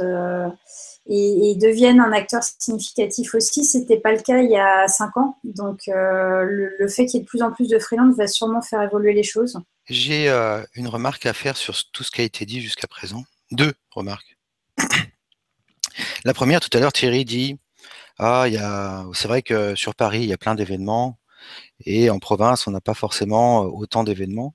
et, 1.07 1.55
deviennent 1.55 1.99
un 1.99 2.11
acteur 2.11 2.41
significatif 2.43 3.33
aussi. 3.33 3.65
Ce 3.65 3.77
n'était 3.77 3.99
pas 3.99 4.11
le 4.11 4.21
cas 4.21 4.41
il 4.41 4.49
y 4.49 4.57
a 4.57 4.87
cinq 4.87 5.17
ans. 5.17 5.37
Donc, 5.43 5.81
le, 5.87 6.87
fait 6.87 7.05
qu'il 7.05 7.19
y 7.19 7.21
ait 7.21 7.23
de 7.23 7.29
plus 7.29 7.41
en 7.41 7.51
plus 7.51 7.67
de 7.67 7.79
freelance 7.79 8.15
va 8.15 8.27
sûrement 8.27 8.61
faire 8.61 8.81
évoluer 8.81 9.13
les 9.13 9.23
choses. 9.23 9.59
J'ai 9.89 10.29
une 10.75 10.87
remarque 10.87 11.25
à 11.25 11.33
faire 11.33 11.57
sur 11.57 11.75
tout 11.91 12.03
ce 12.03 12.11
qui 12.11 12.21
a 12.21 12.23
été 12.23 12.45
dit 12.45 12.61
jusqu'à 12.61 12.87
présent. 12.87 13.23
Deux 13.51 13.73
remarques. 13.91 14.37
La 16.23 16.33
première, 16.33 16.59
tout 16.59 16.75
à 16.77 16.79
l'heure, 16.79 16.93
Thierry 16.93 17.25
dit 17.25 17.57
Ah, 18.19 18.45
il 18.47 18.53
y 18.53 18.57
a... 18.57 19.05
c'est 19.13 19.27
vrai 19.27 19.41
que 19.41 19.75
sur 19.75 19.95
Paris, 19.95 20.19
il 20.21 20.29
y 20.29 20.33
a 20.33 20.37
plein 20.37 20.55
d'événements 20.55 21.17
et 21.85 22.09
en 22.09 22.19
province, 22.19 22.67
on 22.67 22.71
n'a 22.71 22.81
pas 22.81 22.93
forcément 22.93 23.61
autant 23.61 24.03
d'événements. 24.03 24.53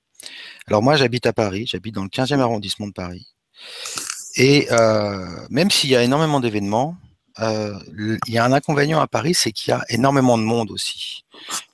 Alors, 0.67 0.83
moi, 0.83 0.95
j'habite 0.95 1.25
à 1.25 1.33
Paris, 1.33 1.65
j'habite 1.67 1.95
dans 1.95 2.03
le 2.03 2.09
15e 2.09 2.39
arrondissement 2.39 2.87
de 2.87 2.93
Paris. 2.93 3.27
Et 4.35 4.67
euh, 4.71 5.25
même 5.49 5.71
s'il 5.71 5.89
y 5.89 5.95
a 5.95 6.03
énormément 6.03 6.39
d'événements, 6.39 6.97
euh, 7.39 7.77
il 8.27 8.33
y 8.33 8.37
a 8.37 8.45
un 8.45 8.53
inconvénient 8.53 8.99
à 8.99 9.07
Paris, 9.07 9.33
c'est 9.33 9.51
qu'il 9.51 9.71
y 9.71 9.73
a 9.73 9.83
énormément 9.89 10.37
de 10.37 10.43
monde 10.43 10.71
aussi. 10.71 11.25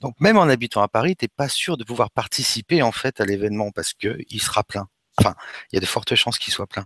Donc 0.02 0.16
même 0.20 0.38
en 0.38 0.44
habitant 0.44 0.82
à 0.82 0.88
Paris, 0.88 1.16
tu 1.16 1.26
n'es 1.26 1.30
pas 1.36 1.50
sûr 1.50 1.78
de 1.78 1.84
pouvoir 1.84 2.10
participer 2.12 2.82
en 2.82 2.92
fait 2.92 3.22
à 3.22 3.26
l'événement 3.26 3.72
parce 3.72 3.94
qu'il 3.94 4.42
sera 4.42 4.64
plein. 4.64 4.88
Enfin, 5.22 5.36
il 5.72 5.76
y 5.76 5.78
a 5.78 5.80
de 5.80 5.86
fortes 5.86 6.16
chances 6.16 6.38
qu'il 6.40 6.54
soit 6.54 6.68
plein. 6.68 6.86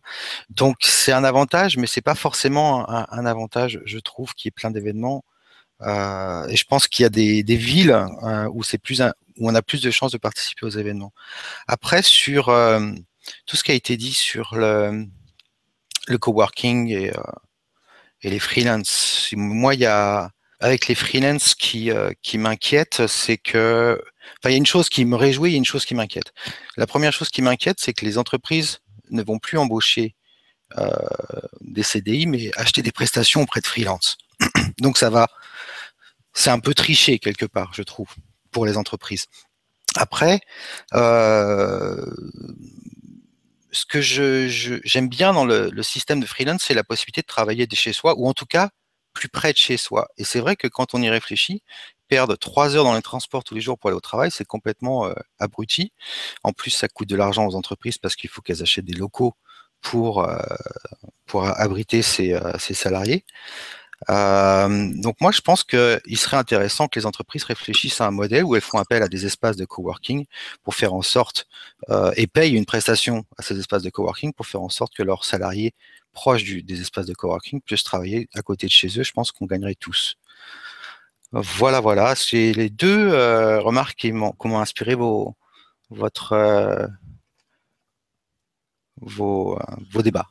Donc 0.50 0.78
c'est 0.82 1.12
un 1.12 1.24
avantage, 1.24 1.78
mais 1.78 1.88
c'est 1.88 2.02
pas 2.02 2.15
forcément 2.15 2.89
un, 2.89 3.26
avantage, 3.26 3.82
je 3.86 4.00
trouve, 4.00 4.34
qui 4.36 4.48
est 4.50 4.52
plein 4.52 4.71
d'événements. 4.71 5.24
Euh, 5.82 6.48
et 6.48 6.56
je 6.56 6.65
pense 6.65 6.88
qu'il 6.88 7.04
y 7.04 7.06
a 7.06 7.10
des, 7.10 7.43
des 7.43 7.58
villes 7.58 7.91
euh, 8.24 8.50
où 8.54 8.63
c'est 8.63 8.78
plus 8.78 9.02
où 9.38 9.50
on 9.50 9.56
a 9.56 9.62
plus 9.62 9.82
de 9.82 9.91
chances 9.91 10.12
de 10.12 10.17
participer 10.17 10.65
aux 10.65 10.69
événements. 10.69 11.13
Après, 11.67 12.02
sur 12.02 12.50
euh, 12.50 12.91
tout 13.45 13.58
ce 13.58 13.63
qui 13.63 13.71
a 13.71 13.76
été 13.76 13.98
dit 13.98 14.13
sur 14.13 14.56
le, 14.56 15.06
le 16.08 16.17
coworking 16.17 16.89
et, 16.89 17.12
euh, 17.12 17.21
et 18.21 18.30
les 18.30 18.39
freelances, 18.39 19.30
moi, 19.36 19.74
il 19.74 19.82
y 19.82 19.86
a 19.86 20.32
avec 20.60 20.88
les 20.88 20.95
freelances 20.95 21.54
qui, 21.56 21.91
euh, 21.91 22.12
qui 22.21 22.38
m'inquiètent, 22.38 23.08
c'est 23.08 23.38
que, 23.38 24.02
il 24.46 24.52
y 24.52 24.54
a 24.54 24.58
une 24.58 24.66
chose 24.66 24.90
qui 24.90 25.06
me 25.06 25.16
réjouit 25.16 25.54
et 25.54 25.58
une 25.58 25.66
chose 25.66 25.86
qui 25.86 25.96
m'inquiète. 25.96 26.34
La 26.78 26.88
première 26.88 27.14
chose 27.14 27.30
qui 27.30 27.42
m'inquiète, 27.42 27.78
c'est 27.80 27.94
que 27.94 28.06
les 28.06 28.18
entreprises 28.18 28.80
ne 29.10 29.24
vont 29.24 29.40
plus 29.40 29.58
embaucher 29.58 30.16
euh, 30.78 30.92
des 31.62 31.84
CDI, 31.84 32.28
mais 32.28 32.52
acheter 32.58 32.82
des 32.82 32.92
prestations 32.92 33.42
auprès 33.42 33.62
de 33.62 33.68
freelance. 33.68 34.18
Donc 34.80 34.98
ça 34.98 35.10
va, 35.10 35.28
c'est 36.34 36.50
un 36.50 36.60
peu 36.60 36.74
triché 36.74 37.20
quelque 37.20 37.46
part, 37.46 37.74
je 37.74 37.84
trouve, 37.84 38.10
pour 38.52 38.66
les 38.66 38.78
entreprises. 38.78 39.26
Après, 39.96 40.42
euh, 40.94 42.06
ce 43.72 43.86
que 43.86 44.02
j'aime 44.02 45.08
bien 45.08 45.34
dans 45.34 45.46
le, 45.46 45.70
le, 45.70 45.84
système 45.84 46.20
de 46.20 46.26
freelance, 46.26 46.64
c'est 46.64 46.74
la 46.74 46.84
possibilité 46.84 47.22
de 47.22 47.28
travailler 47.28 47.68
de 47.68 47.76
chez 47.76 47.94
soi, 47.94 48.16
ou 48.18 48.28
en 48.28 48.34
tout 48.34 48.46
cas 48.46 48.70
plus 49.14 49.30
près 49.30 49.54
de 49.54 49.58
chez 49.58 49.78
soi. 49.78 50.08
Et 50.18 50.24
c'est 50.24 50.40
vrai 50.40 50.56
que 50.56 50.68
quand 50.68 50.94
on 50.94 51.02
y 51.02 51.10
réfléchit, 51.10 51.64
perdre 52.08 52.36
trois 52.36 52.76
heures 52.76 52.84
dans 52.84 52.96
les 52.96 53.02
transports 53.02 53.44
tous 53.44 53.56
les 53.56 53.62
jours 53.62 53.78
pour 53.78 53.89
aller 53.89 53.98
au 53.98 54.02
travail, 54.02 54.32
c'est 54.32 54.46
complètement 54.46 55.06
euh, 55.08 55.13
abruti. 55.39 55.91
En 56.44 56.52
plus, 56.54 56.72
ça 56.72 56.88
coûte 56.88 57.10
de 57.10 57.15
l'argent 57.15 57.46
aux 57.48 57.56
entreprises 57.56 57.98
parce 57.98 58.15
qu'il 58.15 58.30
faut 58.30 58.41
qu'elles 58.41 58.62
achètent 58.62 58.86
des 58.86 58.94
locaux 58.94 59.36
pour, 59.86 60.24
euh, 60.28 60.38
pour 61.28 61.46
abriter 61.46 62.02
ces 62.02 62.34
euh, 62.34 62.58
salariés. 62.58 63.24
Euh, 64.10 64.91
donc 64.96 65.22
moi, 65.22 65.32
je 65.32 65.41
pense 65.41 65.63
qu'il 65.63 66.18
serait 66.18 66.38
intéressant 66.38 66.88
que 66.88 67.00
les 67.00 67.06
entreprises 67.06 67.44
réfléchissent 67.44 68.02
à 68.02 68.08
un 68.08 68.12
modèle 68.12 68.44
où 68.44 68.56
elles 68.56 68.62
font 68.62 68.80
appel 68.80 69.04
à 69.04 69.08
des 69.08 69.26
espaces 69.26 69.56
de 69.56 69.65
coworking 69.65 70.26
pour 70.63 70.76
faire 70.76 70.94
en 70.94 71.02
sorte 71.02 71.48
et 72.18 72.28
payent 72.28 72.56
une 72.56 72.65
prestation 72.65 73.26
à 73.38 73.41
ces 73.41 73.58
espaces 73.58 73.84
de 73.84 73.89
coworking 73.89 74.34
pour 74.34 74.48
faire 74.48 74.62
en 74.62 74.70
sorte 74.70 74.94
que 74.94 75.04
leurs 75.04 75.24
salariés 75.24 75.74
proches 76.12 76.44
du, 76.44 76.63
des 76.63 76.82
espaces 76.82 77.06
de 77.06 77.13
coworking 77.13 77.62
puissent 77.62 77.84
travailler 77.84 78.28
à 78.36 78.41
côté 78.41 78.68
de 78.68 78.72
chez 78.72 78.88
eux. 79.00 79.04
Je 79.04 79.12
pense 79.12 79.32
qu'on 79.32 79.46
gagnerait 79.46 79.76
tous. 79.76 80.15
Voilà, 81.36 81.82
voilà, 81.82 82.15
c'est 82.15 82.54
les 82.54 82.69
deux 82.69 83.12
euh, 83.12 83.60
remarques 83.60 83.98
qui 83.98 84.13
m'ont 84.13 84.60
inspiré 84.60 84.95
vos, 84.95 85.36
votre, 85.89 86.32
euh, 86.32 86.88
vos, 89.02 89.58
euh, 89.58 89.63
vos 89.91 90.02
débats. 90.02 90.28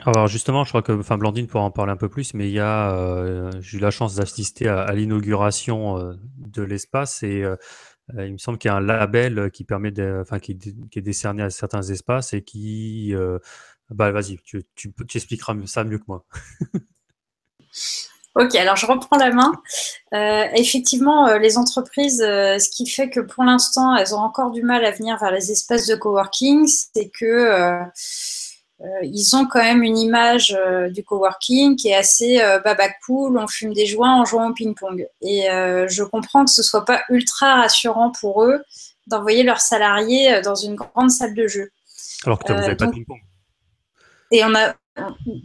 Alors 0.00 0.26
justement, 0.26 0.64
je 0.64 0.70
crois 0.70 0.82
que 0.82 0.92
enfin, 0.92 1.16
Blandine 1.16 1.46
pourra 1.46 1.64
en 1.64 1.70
parler 1.70 1.92
un 1.92 1.96
peu 1.96 2.08
plus, 2.08 2.34
mais 2.34 2.48
il 2.48 2.54
y 2.54 2.60
a, 2.60 2.92
euh, 2.92 3.50
j'ai 3.60 3.78
eu 3.78 3.80
la 3.80 3.90
chance 3.90 4.16
d'assister 4.16 4.68
à, 4.68 4.92
l'inauguration 4.92 5.98
euh, 5.98 6.14
de 6.38 6.62
l'espace 6.62 7.22
et 7.22 7.42
euh, 7.42 7.56
il 8.18 8.32
me 8.32 8.38
semble 8.38 8.58
qu'il 8.58 8.70
y 8.70 8.72
a 8.72 8.76
un 8.76 8.80
label 8.80 9.50
qui 9.52 9.64
permet, 9.64 9.92
de, 9.92 10.18
enfin, 10.20 10.40
qui, 10.40 10.58
qui, 10.58 10.98
est 10.98 11.02
décerné 11.02 11.42
à 11.42 11.50
certains 11.50 11.82
espaces 11.82 12.34
et 12.34 12.42
qui, 12.42 13.14
bah 13.90 14.10
vas-y, 14.12 14.38
tu, 14.44 14.64
tu, 14.74 14.92
tu, 14.92 15.16
expliqueras 15.16 15.54
ça 15.66 15.84
mieux 15.84 15.98
que 15.98 16.04
moi. 16.08 16.26
Ok, 18.36 18.54
alors 18.56 18.76
je 18.76 18.86
reprends 18.86 19.16
la 19.16 19.30
main. 19.30 19.52
effectivement, 20.56 21.36
les 21.38 21.56
entreprises, 21.56 22.18
ce 22.18 22.68
qui 22.68 22.86
fait 22.88 23.08
que 23.08 23.20
pour 23.20 23.44
l'instant, 23.44 23.94
elles 23.96 24.14
ont 24.14 24.18
encore 24.18 24.50
du 24.50 24.62
mal 24.62 24.84
à 24.84 24.90
venir 24.90 25.18
vers 25.18 25.30
les 25.30 25.52
espaces 25.52 25.86
de 25.86 25.94
coworking, 25.94 26.66
c'est 26.66 27.10
que 27.10 27.84
euh, 28.80 28.86
ils 29.02 29.34
ont 29.36 29.46
quand 29.46 29.62
même 29.62 29.82
une 29.82 29.96
image 29.96 30.56
euh, 30.58 30.90
du 30.90 31.04
coworking 31.04 31.76
qui 31.76 31.88
est 31.88 31.94
assez 31.94 32.40
euh, 32.40 32.58
baba 32.58 32.88
cool, 33.06 33.38
on 33.38 33.46
fume 33.46 33.72
des 33.72 33.86
joints 33.86 34.14
en 34.14 34.24
jouant 34.24 34.50
au 34.50 34.52
ping-pong. 34.52 35.06
Et 35.22 35.46
je 35.88 36.02
comprends 36.02 36.44
que 36.44 36.50
ce 36.50 36.62
soit 36.62 36.84
pas 36.84 37.02
ultra 37.08 37.56
rassurant 37.56 38.10
pour 38.10 38.44
eux 38.44 38.62
d'envoyer 39.06 39.42
leurs 39.42 39.60
salariés 39.60 40.40
dans 40.42 40.54
une 40.54 40.74
grande 40.74 41.10
salle 41.10 41.34
de 41.34 41.46
jeu. 41.46 41.70
Alors 42.24 42.38
que 42.38 42.52
vous 42.52 42.58
n'avez 42.58 42.76
pas 42.76 42.86
de 42.86 42.92
ping-pong. 42.92 43.20
Et 44.30 44.44
on 44.44 44.54
a, 44.54 44.74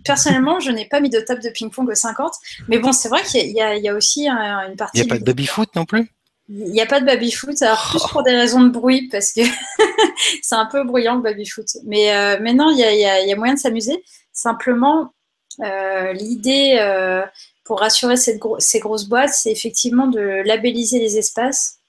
personnellement, 0.06 0.60
je 0.60 0.72
n'ai 0.72 0.86
pas 0.86 1.00
mis 1.00 1.10
de 1.10 1.20
table 1.20 1.42
de 1.42 1.50
ping-pong 1.50 1.90
au 1.90 1.96
50, 1.96 2.34
mais 2.68 2.80
bon, 2.80 2.92
c'est 2.92 3.10
vrai 3.10 3.24
qu'il 3.24 3.48
y, 3.48 3.54
y, 3.54 3.90
a 3.90 3.96
aussi 3.96 4.28
une 4.28 4.76
partie. 4.76 5.00
Il 5.00 5.06
n'y 5.06 5.12
a 5.12 5.16
pas 5.16 5.20
de 5.20 5.26
baby-foot 5.26 5.76
non 5.76 5.86
plus? 5.86 6.12
Il 6.52 6.72
n'y 6.72 6.82
a 6.82 6.88
pas 6.88 7.00
de 7.00 7.06
baby-foot, 7.06 7.62
alors 7.62 7.88
plus 7.92 8.02
pour 8.12 8.24
des 8.24 8.36
raisons 8.36 8.62
de 8.62 8.70
bruit, 8.70 9.08
parce 9.12 9.34
que 9.34 9.42
c'est 10.42 10.56
un 10.56 10.66
peu 10.66 10.84
bruyant 10.84 11.16
le 11.16 11.22
baby-foot. 11.22 11.68
Mais, 11.86 12.12
euh, 12.16 12.40
non, 12.54 12.72
il 12.72 12.80
y 12.80 13.06
a, 13.06 13.36
moyen 13.36 13.54
de 13.54 13.60
s'amuser. 13.60 14.04
Simplement, 14.34 15.14
euh, 15.62 16.12
l'idée 16.14 16.78
euh, 16.80 17.24
pour 17.66 17.82
rassurer 17.82 18.18
ces 18.18 18.40
grosses 18.40 19.06
boîtes, 19.06 19.30
c'est 19.30 19.52
effectivement 19.52 20.08
de 20.08 20.42
labelliser 20.44 20.98
les 20.98 21.20
espaces 21.20 21.82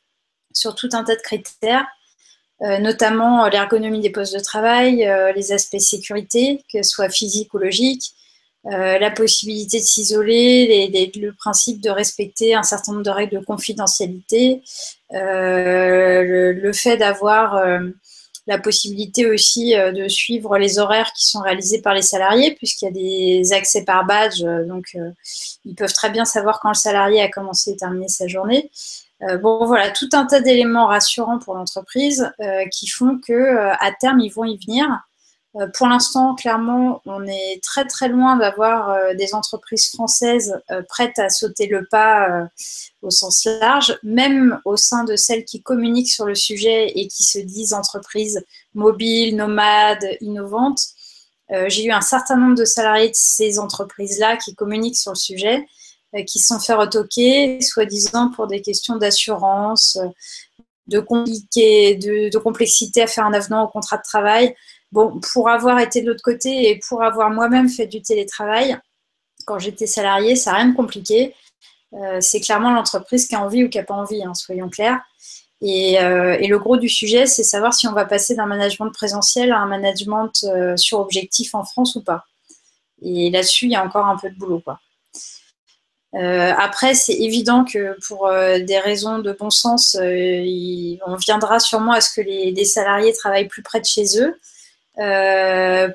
sur 0.52 0.74
tout 0.74 0.90
un 0.92 1.04
tas 1.04 1.16
de 1.16 1.22
critères, 1.22 1.86
notamment 2.60 3.48
l'ergonomie 3.48 4.00
des 4.00 4.10
postes 4.10 4.34
de 4.34 4.40
travail, 4.40 5.08
les 5.34 5.52
aspects 5.52 5.78
sécurité, 5.78 6.62
que 6.72 6.82
ce 6.82 6.90
soit 6.90 7.08
physique 7.08 7.54
ou 7.54 7.58
logique, 7.58 8.12
euh, 8.66 8.98
la 8.98 9.10
possibilité 9.10 9.78
de 9.78 9.84
s'isoler, 9.84 10.90
le 11.16 11.32
principe 11.32 11.80
de 11.80 11.88
respecter 11.88 12.54
un 12.54 12.62
certain 12.62 12.92
nombre 12.92 13.04
de 13.04 13.10
règles 13.10 13.38
de 13.38 13.44
confidentialité, 13.44 14.60
euh, 15.14 16.52
le, 16.52 16.72
fait 16.74 16.98
d'avoir 16.98 17.54
euh, 17.54 17.80
la 18.46 18.58
possibilité 18.58 19.24
aussi 19.24 19.72
de 19.74 20.08
suivre 20.08 20.58
les 20.58 20.78
horaires 20.78 21.10
qui 21.16 21.26
sont 21.26 21.40
réalisés 21.40 21.80
par 21.80 21.94
les 21.94 22.02
salariés, 22.02 22.54
puisqu'il 22.54 22.84
y 22.84 22.88
a 22.88 22.90
des 22.90 23.52
accès 23.54 23.84
par 23.84 24.04
badge, 24.04 24.42
donc 24.42 24.94
ils 25.64 25.74
peuvent 25.74 25.94
très 25.94 26.10
bien 26.10 26.26
savoir 26.26 26.60
quand 26.60 26.70
le 26.70 26.74
salarié 26.74 27.22
a 27.22 27.28
commencé 27.28 27.70
et 27.70 27.76
terminé 27.76 28.08
sa 28.08 28.26
journée. 28.26 28.70
Bon, 29.42 29.66
voilà, 29.66 29.90
tout 29.90 30.08
un 30.12 30.26
tas 30.26 30.40
d'éléments 30.40 30.86
rassurants 30.86 31.38
pour 31.38 31.54
l'entreprise 31.54 32.30
qui 32.72 32.88
font 32.88 33.18
que 33.18 33.56
à 33.56 33.92
terme, 33.92 34.20
ils 34.20 34.30
vont 34.30 34.44
y 34.44 34.58
venir. 34.58 35.02
Euh, 35.56 35.66
pour 35.74 35.88
l'instant, 35.88 36.34
clairement, 36.36 37.02
on 37.06 37.26
est 37.26 37.60
très 37.62 37.84
très 37.84 38.08
loin 38.08 38.36
d'avoir 38.36 38.90
euh, 38.90 39.14
des 39.14 39.34
entreprises 39.34 39.90
françaises 39.90 40.60
euh, 40.70 40.82
prêtes 40.88 41.18
à 41.18 41.28
sauter 41.28 41.66
le 41.66 41.86
pas 41.90 42.48
au 43.02 43.10
sens 43.10 43.44
large, 43.44 43.98
même 44.02 44.60
au 44.64 44.76
sein 44.76 45.04
de 45.04 45.16
celles 45.16 45.44
qui 45.44 45.62
communiquent 45.62 46.10
sur 46.10 46.26
le 46.26 46.34
sujet 46.34 46.92
et 46.94 47.08
qui 47.08 47.24
se 47.24 47.38
disent 47.38 47.72
entreprises 47.72 48.44
mobiles, 48.74 49.36
nomades, 49.36 50.06
innovantes. 50.20 50.80
J'ai 51.66 51.84
eu 51.86 51.90
un 51.90 52.00
certain 52.00 52.36
nombre 52.36 52.54
de 52.54 52.64
salariés 52.64 53.08
de 53.08 53.14
ces 53.14 53.58
entreprises-là 53.58 54.36
qui 54.36 54.54
communiquent 54.54 54.96
sur 54.96 55.10
le 55.10 55.16
sujet, 55.16 55.66
qui 56.26 56.38
se 56.38 56.48
sont 56.48 56.60
fait 56.60 56.74
retoquer, 56.74 57.60
soi-disant 57.60 58.30
pour 58.30 58.46
des 58.46 58.62
questions 58.62 58.96
d'assurance, 58.96 59.98
de, 60.88 60.98
de, 60.98 62.30
de 62.30 62.38
complexité 62.38 63.02
à 63.02 63.06
faire 63.06 63.24
un 63.24 63.32
avenant 63.32 63.64
au 63.64 63.68
contrat 63.68 63.96
de 63.96 64.02
travail. 64.02 64.54
Bon, 64.92 65.20
pour 65.32 65.48
avoir 65.48 65.78
été 65.78 66.02
de 66.02 66.08
l'autre 66.08 66.22
côté 66.22 66.68
et 66.68 66.80
pour 66.88 67.02
avoir 67.02 67.30
moi-même 67.30 67.68
fait 67.68 67.86
du 67.86 68.02
télétravail, 68.02 68.76
quand 69.46 69.58
j'étais 69.58 69.86
salariée, 69.86 70.36
ça 70.36 70.52
n'a 70.52 70.58
rien 70.58 70.68
de 70.68 70.76
compliqué. 70.76 71.34
Euh, 71.94 72.20
c'est 72.20 72.40
clairement 72.40 72.72
l'entreprise 72.72 73.26
qui 73.26 73.34
a 73.34 73.40
envie 73.40 73.64
ou 73.64 73.68
qui 73.68 73.78
n'a 73.78 73.84
pas 73.84 73.94
envie, 73.94 74.22
hein, 74.22 74.34
soyons 74.34 74.68
clairs. 74.68 75.00
Euh, 75.62 76.36
et, 76.40 76.46
le 76.46 76.58
gros 76.58 76.76
du 76.76 76.88
sujet, 76.88 77.26
c'est 77.26 77.42
savoir 77.42 77.74
si 77.74 77.86
on 77.86 77.92
va 77.92 78.06
passer 78.06 78.34
d'un 78.34 78.46
management 78.46 78.90
présentiel 78.90 79.52
à 79.52 79.58
un 79.58 79.66
management 79.66 80.32
euh, 80.44 80.76
sur 80.76 81.00
objectif 81.00 81.54
en 81.54 81.64
France 81.64 81.96
ou 81.96 82.02
pas. 82.02 82.24
Et 83.02 83.30
là-dessus, 83.30 83.66
il 83.66 83.72
y 83.72 83.76
a 83.76 83.84
encore 83.84 84.06
un 84.06 84.16
peu 84.16 84.30
de 84.30 84.36
boulot. 84.36 84.60
Quoi. 84.60 84.78
Après, 86.12 86.94
c'est 86.94 87.14
évident 87.14 87.64
que 87.64 87.96
pour 88.06 88.28
des 88.28 88.78
raisons 88.78 89.18
de 89.20 89.32
bon 89.32 89.50
sens, 89.50 89.96
on 89.96 91.16
viendra 91.16 91.60
sûrement 91.60 91.92
à 91.92 92.00
ce 92.00 92.12
que 92.14 92.20
les, 92.20 92.64
salariés 92.64 93.12
travaillent 93.12 93.48
plus 93.48 93.62
près 93.62 93.80
de 93.80 93.86
chez 93.86 94.04
eux. 94.18 94.34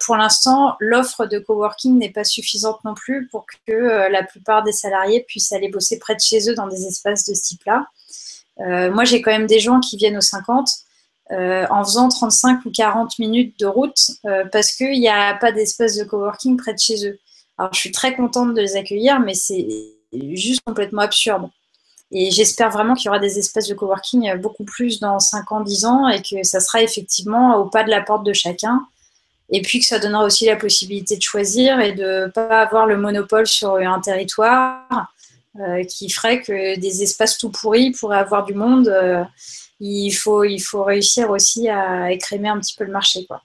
pour 0.05 0.15
l'instant, 0.15 0.77
l'offre 0.79 1.25
de 1.25 1.39
coworking 1.39 1.97
n'est 1.97 2.11
pas 2.11 2.23
suffisante 2.23 2.79
non 2.85 2.93
plus 2.93 3.27
pour 3.27 3.45
que 3.67 4.09
la 4.09 4.23
plupart 4.23 4.63
des 4.63 4.71
salariés 4.71 5.25
puissent 5.27 5.51
aller 5.51 5.67
bosser 5.69 5.99
près 5.99 6.15
de 6.15 6.21
chez 6.21 6.49
eux 6.49 6.55
dans 6.55 6.67
des 6.67 6.87
espaces 6.87 7.25
de 7.25 7.33
ce 7.33 7.41
type-là. 7.41 7.85
moi, 8.57 9.03
j'ai 9.03 9.21
quand 9.21 9.31
même 9.31 9.47
des 9.47 9.59
gens 9.59 9.81
qui 9.81 9.97
viennent 9.97 10.17
aux 10.17 10.21
50 10.21 10.69
euh, 11.31 11.65
en 11.71 11.83
faisant 11.83 12.07
35 12.07 12.65
ou 12.65 12.71
40 12.71 13.17
minutes 13.17 13.59
de 13.59 13.65
route 13.65 14.11
euh, 14.25 14.45
parce 14.51 14.71
qu'il 14.73 14.99
n'y 14.99 15.09
a 15.09 15.33
pas 15.33 15.51
d'espace 15.51 15.97
de 15.97 16.03
coworking 16.03 16.55
près 16.55 16.73
de 16.73 16.79
chez 16.79 17.07
eux. 17.07 17.17
Alors, 17.57 17.73
je 17.73 17.79
suis 17.79 17.91
très 17.91 18.15
contente 18.15 18.53
de 18.53 18.61
les 18.61 18.75
accueillir, 18.75 19.19
mais 19.19 19.33
c'est 19.33 19.65
juste 20.35 20.61
complètement 20.65 21.01
absurde. 21.01 21.49
Et 22.11 22.31
j'espère 22.31 22.69
vraiment 22.69 22.93
qu'il 22.93 23.05
y 23.05 23.09
aura 23.09 23.19
des 23.19 23.39
espaces 23.39 23.67
de 23.67 23.73
coworking 23.73 24.35
beaucoup 24.35 24.63
plus 24.63 24.99
dans 24.99 25.19
5 25.19 25.51
ans, 25.51 25.61
10 25.61 25.85
ans 25.85 26.07
et 26.07 26.21
que 26.21 26.43
ça 26.43 26.59
sera 26.59 26.81
effectivement 26.81 27.57
au 27.57 27.65
pas 27.65 27.83
de 27.83 27.89
la 27.89 28.01
porte 28.01 28.23
de 28.23 28.33
chacun. 28.33 28.85
Et 29.49 29.61
puis 29.61 29.79
que 29.79 29.85
ça 29.85 29.99
donnera 29.99 30.23
aussi 30.23 30.45
la 30.45 30.55
possibilité 30.55 31.17
de 31.17 31.21
choisir 31.21 31.79
et 31.79 31.93
de 31.93 32.25
ne 32.25 32.27
pas 32.27 32.61
avoir 32.61 32.85
le 32.85 32.97
monopole 32.97 33.47
sur 33.47 33.75
un 33.75 33.99
territoire 33.99 34.87
euh, 35.59 35.83
qui 35.83 36.09
ferait 36.09 36.41
que 36.41 36.79
des 36.79 37.03
espaces 37.03 37.37
tout 37.37 37.49
pourris 37.49 37.91
pourraient 37.91 38.17
avoir 38.17 38.45
du 38.45 38.53
monde 38.53 38.89
il 39.79 40.11
faut, 40.11 40.43
il 40.43 40.59
faut 40.59 40.83
réussir 40.83 41.29
aussi 41.29 41.69
à 41.69 42.11
écrémer 42.11 42.49
un 42.49 42.59
petit 42.59 42.75
peu 42.75 42.83
le 42.83 42.91
marché. 42.91 43.25
Quoi. 43.25 43.41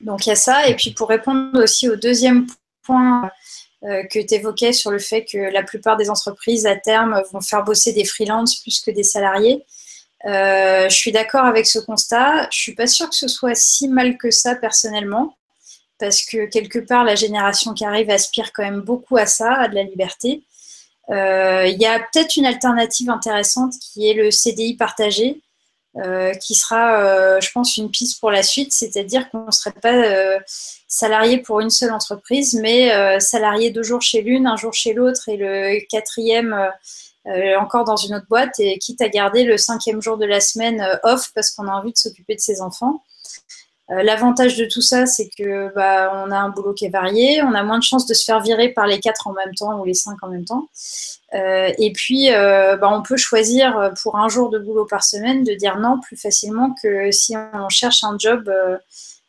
Donc 0.00 0.26
il 0.26 0.30
y 0.30 0.32
a 0.32 0.36
ça. 0.36 0.68
Et 0.68 0.76
puis 0.76 0.90
pour 0.92 1.08
répondre 1.08 1.62
aussi 1.62 1.88
au 1.88 1.96
deuxième 1.96 2.46
point 2.82 3.24
euh, 3.24 3.28
que 3.82 4.18
tu 4.18 4.34
évoquais 4.34 4.72
sur 4.72 4.90
le 4.90 4.98
fait 4.98 5.24
que 5.24 5.38
la 5.38 5.62
plupart 5.62 5.96
des 5.96 6.10
entreprises 6.10 6.66
à 6.66 6.74
terme 6.74 7.22
vont 7.32 7.40
faire 7.40 7.62
bosser 7.62 7.92
des 7.92 8.04
freelances 8.04 8.56
plus 8.56 8.80
que 8.80 8.90
des 8.90 9.04
salariés, 9.04 9.64
euh, 10.26 10.88
je 10.88 10.94
suis 10.94 11.12
d'accord 11.12 11.44
avec 11.44 11.66
ce 11.66 11.78
constat. 11.78 12.48
Je 12.50 12.58
suis 12.58 12.74
pas 12.74 12.86
sûre 12.86 13.08
que 13.08 13.16
ce 13.16 13.28
soit 13.28 13.54
si 13.54 13.88
mal 13.88 14.16
que 14.16 14.30
ça 14.30 14.54
personnellement, 14.54 15.36
parce 15.98 16.22
que 16.22 16.46
quelque 16.46 16.78
part 16.78 17.04
la 17.04 17.14
génération 17.14 17.72
qui 17.74 17.84
arrive 17.84 18.10
aspire 18.10 18.52
quand 18.52 18.64
même 18.64 18.80
beaucoup 18.80 19.16
à 19.16 19.26
ça, 19.26 19.52
à 19.54 19.68
de 19.68 19.74
la 19.74 19.84
liberté. 19.84 20.42
Euh, 21.10 21.66
il 21.66 21.80
y 21.80 21.86
a 21.86 22.00
peut-être 22.00 22.36
une 22.36 22.46
alternative 22.46 23.10
intéressante 23.10 23.74
qui 23.80 24.08
est 24.08 24.14
le 24.14 24.30
CDI 24.30 24.76
partagé. 24.76 25.40
Euh, 25.96 26.32
qui 26.34 26.54
sera, 26.54 27.00
euh, 27.00 27.40
je 27.40 27.50
pense, 27.50 27.76
une 27.78 27.90
piste 27.90 28.20
pour 28.20 28.30
la 28.30 28.42
suite, 28.42 28.72
c'est-à-dire 28.72 29.28
qu'on 29.30 29.46
ne 29.46 29.50
serait 29.50 29.72
pas 29.72 29.94
euh, 29.94 30.38
salarié 30.86 31.38
pour 31.38 31.60
une 31.60 31.70
seule 31.70 31.92
entreprise, 31.92 32.54
mais 32.54 33.20
salarié 33.20 33.70
deux 33.70 33.82
jours 33.82 34.02
chez 34.02 34.22
l'une, 34.22 34.46
un 34.46 34.56
jour 34.56 34.72
chez 34.72 34.92
l'autre 34.92 35.28
et 35.28 35.36
le 35.36 35.80
quatrième 35.88 36.54
encore 37.58 37.84
dans 37.84 37.96
une 37.96 38.14
autre 38.14 38.26
boîte, 38.28 38.58
et 38.58 38.78
quitte 38.78 39.02
à 39.02 39.08
garder 39.08 39.44
le 39.44 39.58
cinquième 39.58 40.00
jour 40.00 40.16
de 40.16 40.24
la 40.24 40.40
semaine 40.40 40.98
off 41.02 41.30
parce 41.34 41.50
qu'on 41.50 41.66
a 41.66 41.72
envie 41.72 41.92
de 41.92 41.98
s'occuper 41.98 42.34
de 42.34 42.40
ses 42.40 42.62
enfants. 42.62 43.02
L'avantage 43.90 44.58
de 44.58 44.66
tout 44.66 44.82
ça, 44.82 45.06
c'est 45.06 45.30
que 45.30 45.72
bah, 45.74 46.12
on 46.14 46.30
a 46.30 46.36
un 46.36 46.50
boulot 46.50 46.74
qui 46.74 46.84
est 46.84 46.90
varié, 46.90 47.42
on 47.42 47.54
a 47.54 47.62
moins 47.62 47.78
de 47.78 47.82
chances 47.82 48.06
de 48.06 48.12
se 48.12 48.22
faire 48.22 48.40
virer 48.40 48.68
par 48.68 48.86
les 48.86 49.00
quatre 49.00 49.26
en 49.26 49.32
même 49.32 49.54
temps 49.54 49.80
ou 49.80 49.84
les 49.86 49.94
cinq 49.94 50.22
en 50.22 50.28
même 50.28 50.44
temps. 50.44 50.68
Euh, 51.34 51.72
et 51.78 51.92
puis, 51.92 52.32
euh, 52.32 52.76
bah, 52.76 52.90
on 52.92 53.02
peut 53.02 53.16
choisir 53.16 53.78
euh, 53.78 53.90
pour 54.02 54.16
un 54.16 54.28
jour 54.28 54.50
de 54.50 54.58
boulot 54.58 54.86
par 54.86 55.04
semaine 55.04 55.44
de 55.44 55.52
dire 55.54 55.78
non 55.78 56.00
plus 56.00 56.16
facilement 56.16 56.74
que 56.82 57.10
si 57.12 57.34
on 57.36 57.68
cherche 57.68 58.02
un 58.04 58.16
job 58.18 58.50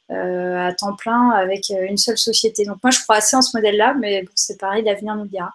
à 0.10 0.74
temps 0.74 0.95
plein 0.95 1.30
avec 1.32 1.70
une 1.70 1.97
seule 1.97 2.18
société. 2.18 2.66
Donc 2.66 2.78
moi, 2.84 2.91
je 2.91 2.99
crois 3.01 3.18
assez 3.18 3.36
en 3.36 3.41
ce 3.41 3.55
modèle-là, 3.55 3.95
mais 3.99 4.26
c'est 4.36 4.60
pareil, 4.60 4.84
l'avenir 4.84 5.16
nous 5.16 5.28
dira. 5.28 5.53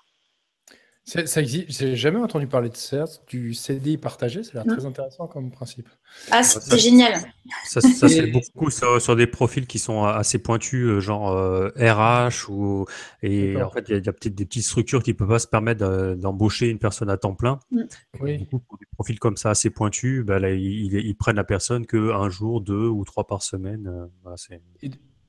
Ça 1.05 1.43
existe. 1.43 1.71
J'ai 1.71 1.97
jamais 1.97 2.19
entendu 2.19 2.47
parler 2.47 2.71
de 2.71 2.77
ça, 2.77 3.05
du 3.29 3.53
CDI 3.53 3.99
partagé. 3.99 4.43
C'est 4.43 4.55
l'air 4.55 4.65
très 4.65 4.87
intéressant 4.87 5.27
comme 5.27 5.51
principe. 5.51 5.87
Ah, 6.31 6.43
c'est 6.43 6.79
génial. 6.79 7.21
Ça, 7.67 7.83
ça 7.83 8.09
c'est 8.09 8.27
beaucoup 8.29 8.71
sur, 8.71 9.15
des 9.15 9.27
profils 9.27 9.67
qui 9.67 9.79
sont 9.79 10.05
assez 10.05 10.39
pointus, 10.39 10.87
euh, 10.87 11.01
genre 11.01 11.31
RH 11.77 11.77
euh, 11.79 12.31
ou 12.49 12.87
et 13.23 13.61
en 13.61 13.69
fait 13.69 13.85
il 13.91 14.05
y 14.05 14.09
a, 14.09 14.13
peut-être 14.13 14.35
des 14.35 14.47
petites 14.47 14.65
structures 14.65 15.03
qui 15.03 15.11
ne 15.11 15.17
peuvent 15.17 15.29
pas 15.29 15.39
se 15.39 15.47
permettre 15.47 16.15
d'embaucher 16.15 16.69
une 16.69 16.79
personne 16.79 17.11
à 17.11 17.19
temps 17.19 17.35
plein. 17.35 17.59
Mm. 17.71 17.83
Oui. 18.21 18.39
Du 18.39 18.47
coup, 18.47 18.61
pour 18.61 18.79
des 18.79 18.87
profils 18.95 19.19
comme 19.19 19.37
ça 19.37 19.51
assez 19.51 19.69
pointus, 19.69 20.25
bah, 20.25 20.39
là, 20.39 20.53
ils, 20.53 21.15
prennent 21.17 21.37
la 21.37 21.45
personne 21.45 21.85
qu'un 21.87 22.31
jour, 22.31 22.63
deux 22.63 22.89
ou 22.89 23.05
trois 23.05 23.27
par 23.27 23.43
semaine. 23.43 23.87
Euh, 23.89 24.07
voilà, 24.23 24.37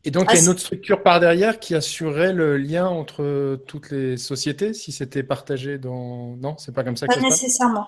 et 0.05 0.11
donc, 0.11 0.25
il 0.29 0.35
y 0.35 0.37
a 0.37 0.39
ah, 0.39 0.43
une 0.43 0.49
autre 0.49 0.59
structure 0.59 1.01
par 1.01 1.19
derrière 1.19 1.59
qui 1.59 1.73
assurerait 1.73 2.31
le 2.31 2.57
lien 2.57 2.87
entre 2.87 3.59
toutes 3.65 3.89
les 3.89 4.17
sociétés 4.17 4.75
si 4.75 4.91
c'était 4.91 5.23
partagé 5.23 5.79
dans. 5.79 6.35
Non, 6.37 6.55
c'est 6.59 6.73
pas 6.73 6.83
comme 6.83 6.95
ça 6.95 7.07
que 7.07 7.15
Pas 7.15 7.21
nécessairement. 7.21 7.87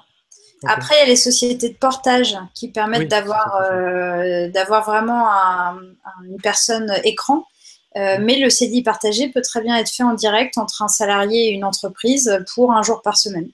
Après, 0.66 0.96
il 0.96 1.00
y 1.02 1.04
a 1.04 1.06
les 1.06 1.16
sociétés 1.16 1.70
de 1.70 1.78
portage 1.78 2.36
qui 2.56 2.72
permettent 2.72 3.10
d'avoir 3.10 3.62
euh, 3.62 4.50
d'avoir 4.50 4.84
vraiment 4.84 5.28
une 6.26 6.42
personne 6.42 6.92
écran. 7.04 7.46
Euh, 7.96 8.18
mais 8.20 8.40
le 8.40 8.50
CDI 8.50 8.84
partagé 8.84 9.30
peut 9.30 9.42
très 9.42 9.62
bien 9.62 9.76
être 9.78 9.90
fait 9.90 10.04
en 10.04 10.14
direct 10.14 10.58
entre 10.58 10.82
un 10.82 10.88
salarié 10.88 11.50
et 11.50 11.52
une 11.52 11.64
entreprise 11.64 12.44
pour 12.54 12.72
un 12.72 12.82
jour 12.82 13.02
par 13.04 13.18
semaine. 13.18 13.50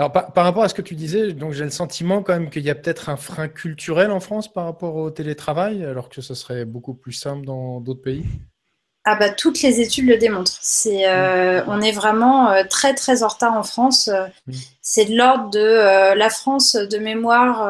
Alors, 0.00 0.12
par, 0.12 0.44
rapport 0.44 0.62
à 0.62 0.70
ce 0.70 0.72
que 0.72 0.80
tu 0.80 0.94
disais, 0.94 1.34
donc 1.34 1.52
j'ai 1.52 1.64
le 1.64 1.68
sentiment 1.68 2.22
quand 2.22 2.32
même 2.32 2.48
qu'il 2.48 2.62
y 2.62 2.70
a 2.70 2.74
peut-être 2.74 3.10
un 3.10 3.18
frein 3.18 3.48
culturel 3.48 4.10
en 4.12 4.20
France 4.20 4.50
par 4.50 4.64
rapport 4.64 4.96
au 4.96 5.10
télétravail, 5.10 5.84
alors 5.84 6.08
que 6.08 6.22
ce 6.22 6.32
serait 6.32 6.64
beaucoup 6.64 6.94
plus 6.94 7.12
simple 7.12 7.44
dans 7.44 7.82
d'autres 7.82 8.00
pays? 8.00 8.24
Ah 9.04 9.16
bah 9.16 9.28
toutes 9.28 9.60
les 9.60 9.78
études 9.82 10.06
le 10.06 10.16
démontrent. 10.16 10.56
C'est, 10.62 11.06
euh, 11.06 11.62
on 11.66 11.82
est 11.82 11.92
vraiment 11.92 12.50
euh, 12.50 12.62
très 12.64 12.94
très 12.94 13.22
en 13.22 13.28
retard 13.28 13.52
en 13.52 13.62
France. 13.62 14.08
Mm. 14.46 14.52
C'est 14.80 15.04
de 15.04 15.14
l'ordre 15.14 15.50
de 15.50 15.58
euh, 15.58 16.14
la 16.14 16.30
France 16.30 16.76
de 16.76 16.96
mémoire. 16.96 17.68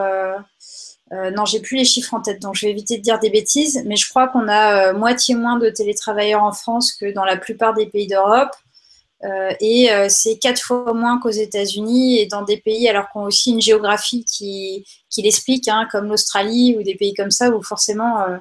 non, 1.10 1.44
j'ai 1.46 1.58
plus 1.58 1.78
les 1.78 1.84
chiffres 1.84 2.14
en 2.14 2.20
tête, 2.20 2.40
donc 2.40 2.54
je 2.54 2.64
vais 2.64 2.70
éviter 2.70 2.96
de 2.96 3.02
dire 3.02 3.18
des 3.18 3.30
bêtises. 3.30 3.82
Mais 3.86 3.96
je 3.96 4.08
crois 4.08 4.28
qu'on 4.28 4.46
a 4.46 4.92
moitié 4.92 5.34
moins 5.34 5.58
de 5.58 5.68
télétravailleurs 5.68 6.44
en 6.44 6.52
France 6.52 6.92
que 6.92 7.12
dans 7.12 7.24
la 7.24 7.36
plupart 7.36 7.74
des 7.74 7.86
pays 7.86 8.06
d'Europe. 8.06 8.54
Euh, 9.22 9.52
et 9.60 9.92
euh, 9.92 10.06
c'est 10.08 10.38
quatre 10.38 10.62
fois 10.62 10.94
moins 10.94 11.20
qu'aux 11.20 11.28
États-Unis 11.28 12.18
et 12.18 12.26
dans 12.26 12.42
des 12.42 12.56
pays 12.56 12.88
alors 12.88 13.08
qu'on 13.10 13.24
a 13.24 13.26
aussi 13.26 13.50
une 13.50 13.60
géographie 13.60 14.24
qui, 14.24 14.86
qui 15.10 15.22
l'explique, 15.22 15.68
hein, 15.68 15.86
comme 15.90 16.08
l'Australie 16.08 16.76
ou 16.78 16.82
des 16.82 16.94
pays 16.94 17.12
comme 17.12 17.30
ça 17.30 17.50
où 17.50 17.62
forcément 17.62 18.22
euh, 18.22 18.38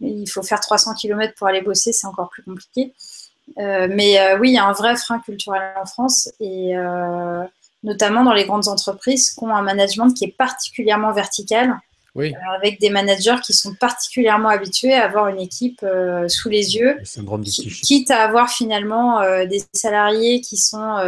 il 0.00 0.28
faut 0.28 0.42
faire 0.42 0.60
300 0.60 0.94
km 0.94 1.34
pour 1.38 1.46
aller 1.46 1.62
bosser, 1.62 1.92
c'est 1.92 2.06
encore 2.06 2.28
plus 2.28 2.42
compliqué. 2.42 2.92
mais 3.56 4.36
oui, 4.40 4.50
il 4.50 4.54
y 4.54 4.58
a 4.58 4.64
un 4.64 4.72
vrai 4.72 4.96
frein 4.96 5.20
culturel 5.20 5.62
en 5.80 5.86
France 5.86 6.28
et 6.40 6.74
notamment 7.84 8.24
dans 8.24 8.32
les 8.32 8.44
grandes 8.44 8.66
entreprises 8.66 9.30
qui 9.30 9.44
ont 9.44 9.54
un 9.54 9.62
management 9.62 10.12
qui 10.12 10.24
est 10.24 10.36
particulièrement 10.36 11.12
vertical 11.12 11.78
oui. 12.14 12.34
Euh, 12.34 12.56
avec 12.56 12.78
des 12.78 12.90
managers 12.90 13.36
qui 13.42 13.54
sont 13.54 13.74
particulièrement 13.74 14.50
habitués 14.50 14.92
à 14.92 15.04
avoir 15.04 15.28
une 15.28 15.40
équipe 15.40 15.80
euh, 15.82 16.28
sous 16.28 16.50
les 16.50 16.76
yeux, 16.76 16.98
quitte 17.82 18.10
à 18.10 18.22
avoir 18.22 18.50
finalement 18.50 19.20
euh, 19.20 19.46
des 19.46 19.62
salariés 19.72 20.42
qui 20.42 20.58
sont 20.58 20.98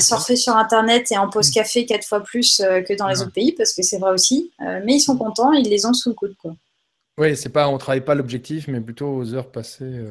surfés 0.00 0.36
sur 0.36 0.56
Internet 0.56 1.12
et 1.12 1.18
en 1.18 1.30
pause 1.30 1.50
mm. 1.50 1.54
café 1.54 1.86
quatre 1.86 2.04
fois 2.04 2.20
plus 2.20 2.58
que 2.58 2.96
dans 2.96 3.06
les 3.06 3.22
autres 3.22 3.32
pays, 3.32 3.52
parce 3.52 3.72
que 3.72 3.82
c'est 3.82 3.98
vrai 3.98 4.12
aussi. 4.12 4.50
mais 4.58 4.94
ils 4.94 5.00
sont 5.00 5.16
contents, 5.16 5.52
ils 5.52 5.68
les 5.68 5.86
ont 5.86 5.92
sous 5.92 6.08
le 6.08 6.14
coude. 6.14 6.34
Quoi. 6.36 6.56
Oui, 7.16 7.36
c'est 7.36 7.48
pas, 7.48 7.68
on 7.68 7.78
travaille 7.78 8.04
pas 8.04 8.14
l'objectif, 8.14 8.66
mais 8.66 8.80
plutôt 8.80 9.08
aux 9.08 9.34
heures 9.34 9.50
passées 9.50 10.04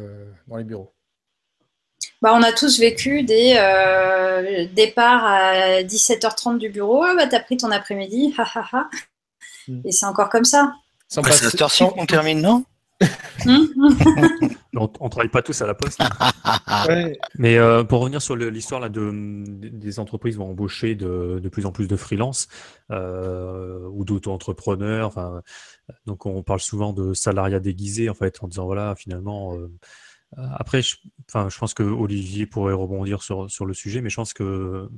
dans 0.48 0.56
les 0.56 0.64
bureaux. 0.64 0.94
Bah, 2.22 2.34
on 2.34 2.42
a 2.42 2.54
tous 2.54 2.80
vécu 2.80 3.24
des 3.24 3.56
départs 4.74 5.26
à 5.26 5.82
17h30 5.84 6.58
du 6.58 6.70
bureau. 6.70 7.04
Ah, 7.04 7.16
bah, 7.16 7.28
t'as 7.28 7.42
pris 7.42 7.58
ton 7.58 7.72
après-midi. 7.72 8.34
Mm. 8.38 8.80
Et 9.84 9.92
c'est 9.92 10.06
encore 10.06 10.30
comme 10.30 10.46
ça. 10.46 10.74
Cette 11.08 11.62
heure-ci 11.62 11.84
qu'on 11.86 12.06
termine, 12.06 12.42
non 12.42 12.64
on, 13.46 14.90
ne 15.06 15.10
travaille 15.10 15.30
pas 15.30 15.44
tous 15.44 15.62
à 15.62 15.68
la 15.68 15.76
poste. 15.76 16.02
Mais 17.38 17.58
euh, 17.58 17.84
pour 17.84 18.02
revenir 18.02 18.22
sur 18.22 18.36
l'histoire 18.36 18.82
là 18.82 18.90
de, 18.90 19.44
des 19.46 20.00
entreprises 20.00 20.38
vont 20.38 20.50
embaucher 20.50 20.96
de, 20.96 21.40
de 21.42 21.50
plus 21.50 21.66
en 21.68 21.72
plus 21.72 21.88
de 21.88 21.96
freelance 21.96 22.48
euh, 22.92 23.88
ou 23.92 24.04
d'auto-entrepreneurs. 24.04 25.08
Enfin, 25.08 25.42
donc 26.06 26.26
on 26.26 26.42
parle 26.42 26.60
souvent 26.60 26.92
de 26.92 27.14
salariat 27.14 27.60
déguisé 27.60 28.10
en 28.10 28.16
fait, 28.16 28.44
en 28.44 28.48
disant 28.48 28.66
voilà 28.66 28.96
finalement. 28.96 29.56
Euh, 29.56 29.68
après, 30.36 30.82
je, 30.82 30.98
enfin, 31.30 31.48
je 31.48 31.58
pense 31.58 31.74
que 31.74 31.84
Olivier 31.84 32.46
pourrait 32.46 32.74
rebondir 32.74 33.24
sur, 33.24 33.50
sur 33.50 33.66
le 33.66 33.74
sujet, 33.74 34.02
mais 34.02 34.10
je 34.10 34.18
pense 34.18 34.34
que 34.34 34.90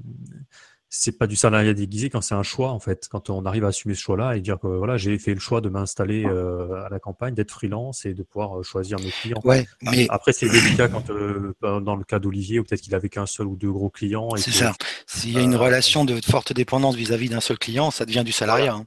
c'est 0.90 1.18
pas 1.18 1.28
du 1.28 1.36
salariat 1.36 1.74
déguisé 1.74 2.10
quand 2.10 2.22
c'est 2.22 2.34
un 2.34 2.44
choix 2.44 2.72
en 2.72 2.80
fait. 2.80 3.08
Quand 3.10 3.30
on 3.30 3.46
arrive 3.46 3.64
à 3.64 3.68
assumer 3.68 3.94
ce 3.94 4.02
choix-là 4.02 4.36
et 4.36 4.42
dire 4.42 4.60
que 4.60 4.68
voilà 4.68 4.98
j'ai 4.98 5.18
fait 5.20 5.36
le 5.36 5.40
choix 5.40 5.62
de 5.62 5.70
m'installer 5.70 6.26
euh, 6.26 6.84
à 6.86 6.90
la 6.90 7.00
campagne 7.00 7.36
d'être 7.36 7.52
freelance 7.52 8.06
et 8.06 8.14
de 8.16 8.24
pouvoir 8.24 8.60
euh, 8.60 8.64
choisir 8.64 9.00
mes 9.00 9.12
clients. 9.12 9.40
Ouais, 9.44 9.68
mais... 9.84 10.08
après 10.10 10.34
c'est 10.34 10.50
délicat 10.50 10.88
quand 10.88 11.12
euh, 11.12 11.54
dans 11.62 11.96
le 11.96 12.04
cas 12.04 12.18
d'Olivier 12.18 12.60
ou 12.60 12.64
peut-être 12.64 12.82
qu'il 12.82 12.96
avait 12.96 13.10
qu'un 13.10 13.28
seul 13.28 13.46
ou 13.46 13.56
deux 13.56 13.72
gros 13.72 13.90
clients 13.90 14.30
c'est 14.36 14.52
ça. 14.52 14.74
S'il 15.06 15.34
y 15.34 15.38
a 15.38 15.42
une 15.42 15.56
relation 15.56 16.06
de 16.06 16.20
forte 16.26 16.54
dépendance 16.54 16.96
vis-à-vis 16.96 17.30
d'un 17.30 17.40
seul 17.40 17.60
client 17.60 17.92
ça 17.92 18.06
devient 18.06 18.24
du 18.26 18.32
salariat 18.32 18.74
hein. 18.74 18.86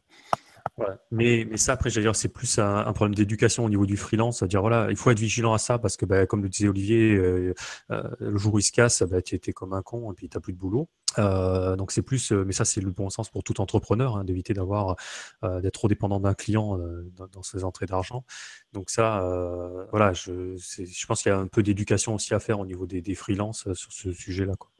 Mais, 1.10 1.46
mais 1.48 1.56
ça, 1.58 1.72
après, 1.72 1.90
j'allais 1.90 2.06
dire, 2.06 2.16
c'est 2.16 2.28
plus 2.28 2.58
un, 2.58 2.90
problème 2.92 3.14
d'éducation 3.14 3.64
au 3.64 3.68
niveau 3.68 3.86
du 3.86 3.96
freelance. 3.96 4.38
C'est-à-dire, 4.38 4.60
voilà, 4.62 4.88
il 4.90 4.96
faut 4.96 5.10
être 5.10 5.18
vigilant 5.18 5.52
à 5.52 5.58
ça 5.58 5.78
parce 5.78 5.96
que, 5.96 6.06
bah, 6.06 6.26
comme 6.26 6.42
le 6.42 6.48
disait 6.48 6.68
Olivier, 6.68 7.14
euh, 7.14 7.54
euh, 7.90 8.02
le 8.20 8.38
jour 8.38 8.54
où 8.54 8.58
il 8.58 8.62
se 8.62 8.72
casse, 8.72 9.02
bah, 9.02 9.20
tu 9.20 9.34
étais 9.34 9.52
comme 9.52 9.74
un 9.74 9.82
con 9.82 10.10
et 10.12 10.14
puis 10.14 10.28
tu 10.28 10.36
n'as 10.36 10.40
plus 10.40 10.52
de 10.52 10.58
boulot. 10.58 10.88
Euh, 11.18 11.76
donc 11.76 11.92
c'est 11.92 12.00
plus, 12.00 12.32
mais 12.32 12.54
ça 12.54 12.64
c'est 12.64 12.80
le 12.80 12.90
bon 12.90 13.10
sens 13.10 13.28
pour 13.28 13.44
tout 13.44 13.60
entrepreneur, 13.60 14.16
hein, 14.16 14.24
d'éviter 14.24 14.54
d'avoir 14.54 14.96
d'être 15.42 15.74
trop 15.74 15.88
dépendant 15.88 16.20
d'un 16.20 16.32
client 16.32 16.78
dans, 17.16 17.42
ses 17.42 17.64
entrées 17.64 17.84
d'argent. 17.84 18.24
Donc 18.72 18.88
ça, 18.88 19.20
voilà, 19.90 20.14
je, 20.14 20.56
je 20.56 21.06
pense 21.06 21.22
qu'il 21.22 21.30
y 21.30 21.34
a 21.34 21.38
un 21.38 21.48
peu 21.48 21.62
d'éducation 21.62 22.14
aussi 22.14 22.32
à 22.32 22.40
faire 22.40 22.60
au 22.60 22.66
niveau 22.66 22.86
des, 22.86 23.02
des 23.02 23.14
freelances 23.14 23.70
sur 23.74 23.92
ce 23.92 24.12
sujet-là. 24.12 24.54
Quoi. 24.56 24.70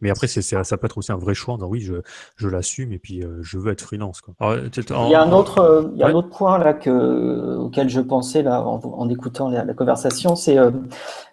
Mais 0.00 0.10
après, 0.10 0.26
c'est, 0.26 0.42
ça 0.42 0.76
peut 0.76 0.86
être 0.86 0.98
aussi 0.98 1.12
un 1.12 1.16
vrai 1.16 1.34
choix 1.34 1.54
en 1.54 1.56
disant 1.58 1.68
oui, 1.68 1.80
je, 1.80 1.94
je 2.36 2.48
l'assume 2.48 2.92
et 2.92 2.98
puis 2.98 3.22
euh, 3.22 3.38
je 3.42 3.58
veux 3.58 3.72
être 3.72 3.80
freelance. 3.80 4.20
Quoi. 4.20 4.34
il 4.40 5.10
y 5.10 5.14
a 5.14 5.22
un 5.22 5.32
autre, 5.32 5.58
euh, 5.58 5.90
il 5.92 5.98
y 5.98 6.02
a 6.02 6.08
un 6.08 6.14
autre 6.14 6.30
point 6.30 6.58
là 6.58 6.74
que, 6.74 7.56
auquel 7.56 7.88
je 7.88 8.00
pensais 8.00 8.42
là, 8.42 8.62
en, 8.62 9.08
écoutant 9.08 9.48
la, 9.48 9.64
conversation, 9.74 10.36
c'est 10.36 10.58
euh, 10.58 10.70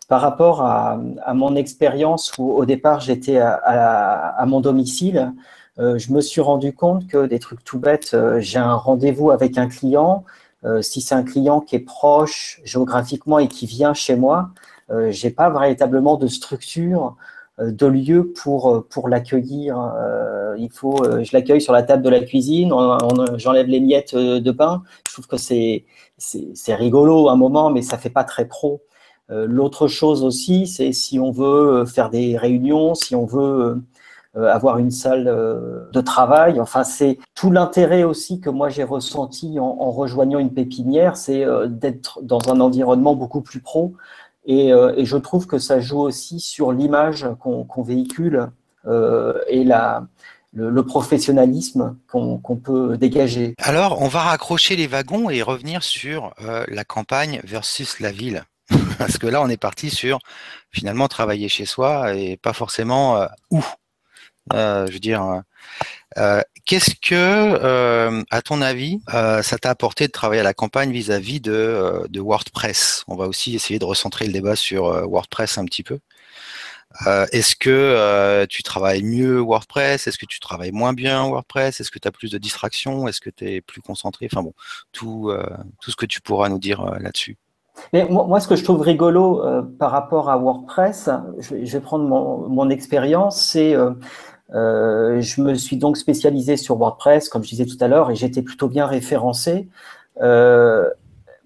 par 0.08 0.22
rapport 0.22 0.62
à, 0.62 1.00
à 1.24 1.34
mon 1.34 1.56
expérience 1.56 2.32
où 2.38 2.52
au 2.52 2.66
départ 2.66 3.00
j'étais 3.00 3.38
à, 3.38 3.54
à, 3.54 4.46
mon 4.46 4.60
domicile. 4.60 5.34
je 5.78 6.12
me 6.12 6.22
suis 6.22 6.42
rendu 6.42 6.74
compte 6.74 7.08
que 7.08 7.28
des 7.28 7.40
trucs 7.40 7.64
tout 7.64 7.80
bêtes, 7.80 8.16
j'ai 8.40 8.60
un 8.60 8.74
rendez-vous 8.74 9.30
avec 9.30 9.58
un 9.60 9.68
client. 9.68 10.26
si 10.82 11.02
c'est 11.02 11.14
un 11.14 11.24
client 11.24 11.62
qui 11.62 11.76
est 11.76 11.86
proche 11.86 12.60
géographiquement 12.64 13.38
et 13.38 13.48
qui 13.48 13.68
vient 13.68 13.94
chez 13.94 14.16
moi, 14.16 14.50
j'ai 15.10 15.30
pas 15.30 15.52
véritablement 15.52 16.18
de 16.18 16.26
structure 16.26 17.16
de 17.60 17.86
lieu 17.86 18.32
pour, 18.32 18.70
euh, 18.70 18.88
pour 18.90 19.10
l'accueillir. 19.10 19.78
Euh, 19.80 20.56
il 20.58 20.72
faut, 20.72 21.04
je 21.04 21.30
l'accueille 21.34 21.62
sur 21.62 21.74
la 21.74 21.84
table 21.84 22.04
de 22.04 22.10
la 22.10 22.20
cuisine, 22.22 22.74
j'enlève 23.38 23.68
les 23.68 23.80
miettes 23.80 24.16
de 24.16 24.52
pain. 24.52 24.84
Je 25.08 25.14
trouve 25.14 25.28
que 25.28 25.38
c'est, 25.38 25.86
rigolo 26.68 27.30
un 27.30 27.36
moment, 27.36 27.70
mais 27.70 27.82
ça 27.82 27.98
fait 27.98 28.10
pas 28.10 28.24
très 28.24 28.46
pro. 28.46 28.82
L'autre 29.30 29.88
chose 29.88 30.24
aussi, 30.24 30.66
c'est 30.66 30.92
si 30.92 31.20
on 31.20 31.32
veut 31.32 31.86
faire 31.86 32.10
des 32.10 32.36
réunions, 32.36 32.96
si 32.96 33.16
on 33.16 33.26
veut 33.26 33.82
avoir 34.34 34.80
une 34.80 34.92
salle 34.92 35.26
de 35.94 36.02
travail. 36.02 36.60
Enfin, 36.60 36.84
c'est 36.84 37.20
tout 37.36 37.52
l'intérêt 37.52 38.04
aussi 38.04 38.42
que 38.42 38.50
moi 38.50 38.70
j'ai 38.70 38.84
ressenti 38.84 39.60
en, 39.60 39.78
en, 39.80 39.92
rejoignant 39.92 40.40
une 40.40 40.52
pépinière, 40.54 41.16
c'est 41.16 41.46
d'être 41.68 42.22
dans 42.24 42.50
un 42.50 42.60
environnement 42.60 43.16
beaucoup 43.16 43.42
plus 43.42 43.62
pro. 43.62 43.94
Euh, 44.48 44.94
et, 44.96 45.06
je 45.06 45.18
trouve 45.18 45.48
que 45.48 45.60
ça 45.60 45.80
joue 45.80 46.00
aussi 46.00 46.40
sur 46.40 46.72
l'image 46.72 47.28
qu'on 47.40 47.84
véhicule 47.84 48.50
euh, 48.88 49.40
et 49.48 49.64
la, 49.64 50.08
le, 50.54 50.84
professionnalisme 50.84 51.98
qu'on 52.08 52.62
peut 52.64 52.98
dégager. 52.98 53.54
Alors, 53.60 54.02
on 54.02 54.08
va 54.08 54.22
raccrocher 54.22 54.76
les 54.76 54.88
wagons 54.88 55.30
et 55.30 55.42
revenir 55.42 55.84
sur 55.84 56.34
euh, 56.42 56.64
la 56.68 56.84
campagne 56.84 57.42
versus 57.44 58.00
la 58.00 58.12
ville. 58.12 58.44
Parce 58.98 59.18
que 59.18 59.28
là, 59.28 59.42
on 59.42 59.50
est 59.50 59.58
parti 59.58 59.90
sur 59.90 60.20
finalement 60.72 61.08
travailler 61.08 61.50
chez 61.50 61.66
soi 61.66 62.14
et 62.14 62.38
pas 62.38 62.54
forcément 62.54 63.26
où. 63.50 63.64
Je 64.54 64.92
veux 64.92 65.00
dire, 65.00 65.44
euh, 66.18 66.42
qu'est-ce 66.66 66.96
que, 66.96 67.14
euh, 67.14 68.24
à 68.32 68.42
ton 68.42 68.62
avis, 68.62 69.02
euh, 69.14 69.42
ça 69.42 69.58
t'a 69.58 69.70
apporté 69.70 70.08
de 70.08 70.12
travailler 70.12 70.42
à 70.42 70.44
la 70.44 70.54
campagne 70.54 70.92
vis-à-vis 70.92 71.40
de, 71.40 72.08
WordPress? 72.16 73.04
On 73.08 73.16
va 73.16 73.28
aussi 73.28 73.56
essayer 73.56 73.80
de 73.80 73.86
recentrer 73.86 74.26
le 74.26 74.34
débat 74.34 74.56
sur 74.56 74.86
WordPress 74.86 75.58
un 75.58 75.66
petit 75.66 75.84
peu. 75.84 76.00
Est-ce 77.06 77.56
que 77.56 78.46
tu 78.50 78.64
travailles 78.64 79.04
mieux 79.04 79.40
WordPress? 79.40 80.08
Est-ce 80.08 80.18
que 80.18 80.26
tu 80.26 80.40
travailles 80.40 80.72
moins 80.72 80.94
bien 80.94 81.28
WordPress? 81.28 81.80
Est-ce 81.80 81.92
que 81.92 82.00
tu 82.00 82.08
as 82.08 82.12
plus 82.12 82.32
de 82.32 82.38
distractions? 82.38 83.08
Est-ce 83.08 83.22
que 83.22 83.30
tu 83.30 83.50
es 83.50 83.62
plus 83.62 83.82
concentré? 83.82 84.28
Enfin 84.32 84.42
bon, 84.42 84.54
tout, 84.92 85.32
tout 85.82 85.92
ce 85.92 85.96
que 85.96 86.08
tu 86.08 86.22
pourras 86.22 86.50
nous 86.50 86.60
dire 86.60 86.84
là-dessus. 87.00 87.38
Mais 87.94 88.06
moi, 88.10 88.40
ce 88.42 88.48
que 88.48 88.56
je 88.56 88.64
trouve 88.64 88.82
rigolo 88.82 89.44
par 89.78 89.92
rapport 89.92 90.30
à 90.30 90.38
WordPress, 90.38 91.12
je 91.40 91.72
vais, 91.72 91.80
prendre 91.80 92.06
mon 92.50 92.70
expérience, 92.72 93.40
c'est 93.40 93.76
euh, 94.54 95.22
je 95.22 95.42
me 95.42 95.54
suis 95.56 95.78
donc 95.78 95.98
spécialisé 95.98 96.58
sur 96.58 96.78
WordPress, 96.78 97.30
comme 97.30 97.44
je 97.44 97.50
disais 97.50 97.66
tout 97.66 97.78
à 97.82 97.88
l'heure, 97.88 98.12
et 98.12 98.16
j'étais 98.16 98.42
plutôt 98.42 98.68
bien 98.68 98.86
référencé. 98.86 99.68
Euh, 100.22 100.90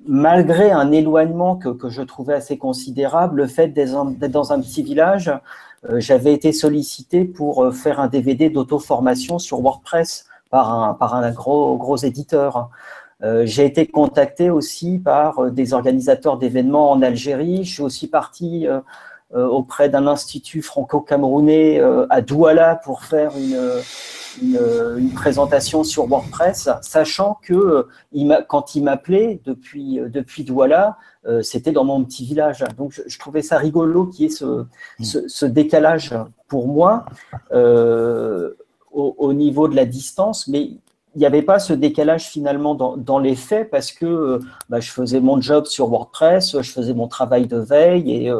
malgré 0.06 0.72
un 0.72 0.92
éloignement 0.92 1.56
que, 1.56 1.70
que, 1.70 1.90
je 1.90 2.02
trouvais 2.02 2.34
assez 2.34 2.58
considérable, 2.58 3.38
le 3.42 3.48
fait 3.48 3.68
d'être 3.70 4.32
dans 4.32 4.54
un 4.54 4.62
petit 4.62 4.84
village, 4.84 5.32
euh, 5.90 6.00
j'avais 6.00 6.34
été 6.34 6.54
sollicité 6.54 7.26
pour 7.26 7.74
faire 7.74 8.00
un 8.00 8.08
DVD 8.08 8.50
d'auto-formation 8.50 9.38
sur 9.40 9.60
WordPress 9.62 10.28
par 10.50 10.74
un, 10.74 10.94
par 10.94 11.16
un 11.16 11.30
gros, 11.32 11.78
gros 11.78 11.98
éditeur. 11.98 12.70
J'ai 13.44 13.64
été 13.66 13.88
contacté 13.88 14.50
aussi 14.50 15.00
par 15.00 15.50
des 15.50 15.74
organisateurs 15.74 16.38
d'événements 16.38 16.92
en 16.92 17.02
Algérie. 17.02 17.64
Je 17.64 17.76
suis 17.76 17.82
aussi 17.82 18.10
parti 18.10 18.68
auprès 19.36 19.90
d'un 19.90 20.08
institut 20.08 20.62
franco-camerounais 20.62 21.80
euh, 21.80 22.06
à 22.10 22.22
Douala 22.22 22.76
pour 22.76 23.04
faire 23.04 23.32
une, 23.38 23.60
une, 24.42 25.12
présentation 25.12 25.84
sur 25.84 26.06
WordPress, 26.06 26.70
sachant 26.82 27.40
que 27.42 27.88
il 28.12 28.46
quand 28.48 28.76
il 28.76 28.84
m'appelait 28.84 29.42
depuis, 29.46 30.00
depuis 30.08 30.44
Douala, 30.44 30.98
euh, 31.26 31.42
c'était 31.42 31.72
dans 31.72 31.86
mon 31.86 32.04
petit 32.04 32.26
village. 32.26 32.64
Donc, 32.78 33.00
je, 33.06 33.20
trouvais 33.20 33.42
ça 33.42 33.58
rigolo 33.58 34.08
qu'il 34.08 34.24
y 34.24 34.26
ait 34.26 34.30
ce, 34.30 34.66
ce, 35.00 35.46
décalage 35.46 36.14
pour 36.48 36.68
moi 36.68 37.06
euh, 37.54 38.52
au, 38.92 39.16
au, 39.18 39.34
niveau 39.34 39.70
de 39.70 39.76
la 39.76 39.86
distance, 39.86 40.48
mais 40.50 40.72
il 41.16 41.20
n'y 41.20 41.26
avait 41.26 41.42
pas 41.42 41.60
ce 41.60 41.74
décalage 41.74 42.26
finalement 42.26 42.76
dans, 42.76 43.20
les 43.20 43.36
faits 43.36 43.70
parce 43.70 43.92
que 43.92 44.40
bah, 44.70 44.80
je 44.80 44.90
faisais 44.90 45.20
mon 45.20 45.40
job 45.40 45.66
sur 45.66 45.88
WordPress, 45.90 46.62
je 46.62 46.72
faisais 46.72 46.94
mon 46.94 47.08
travail 47.08 47.48
de 47.48 47.58
veille 47.58 48.12
et, 48.12 48.32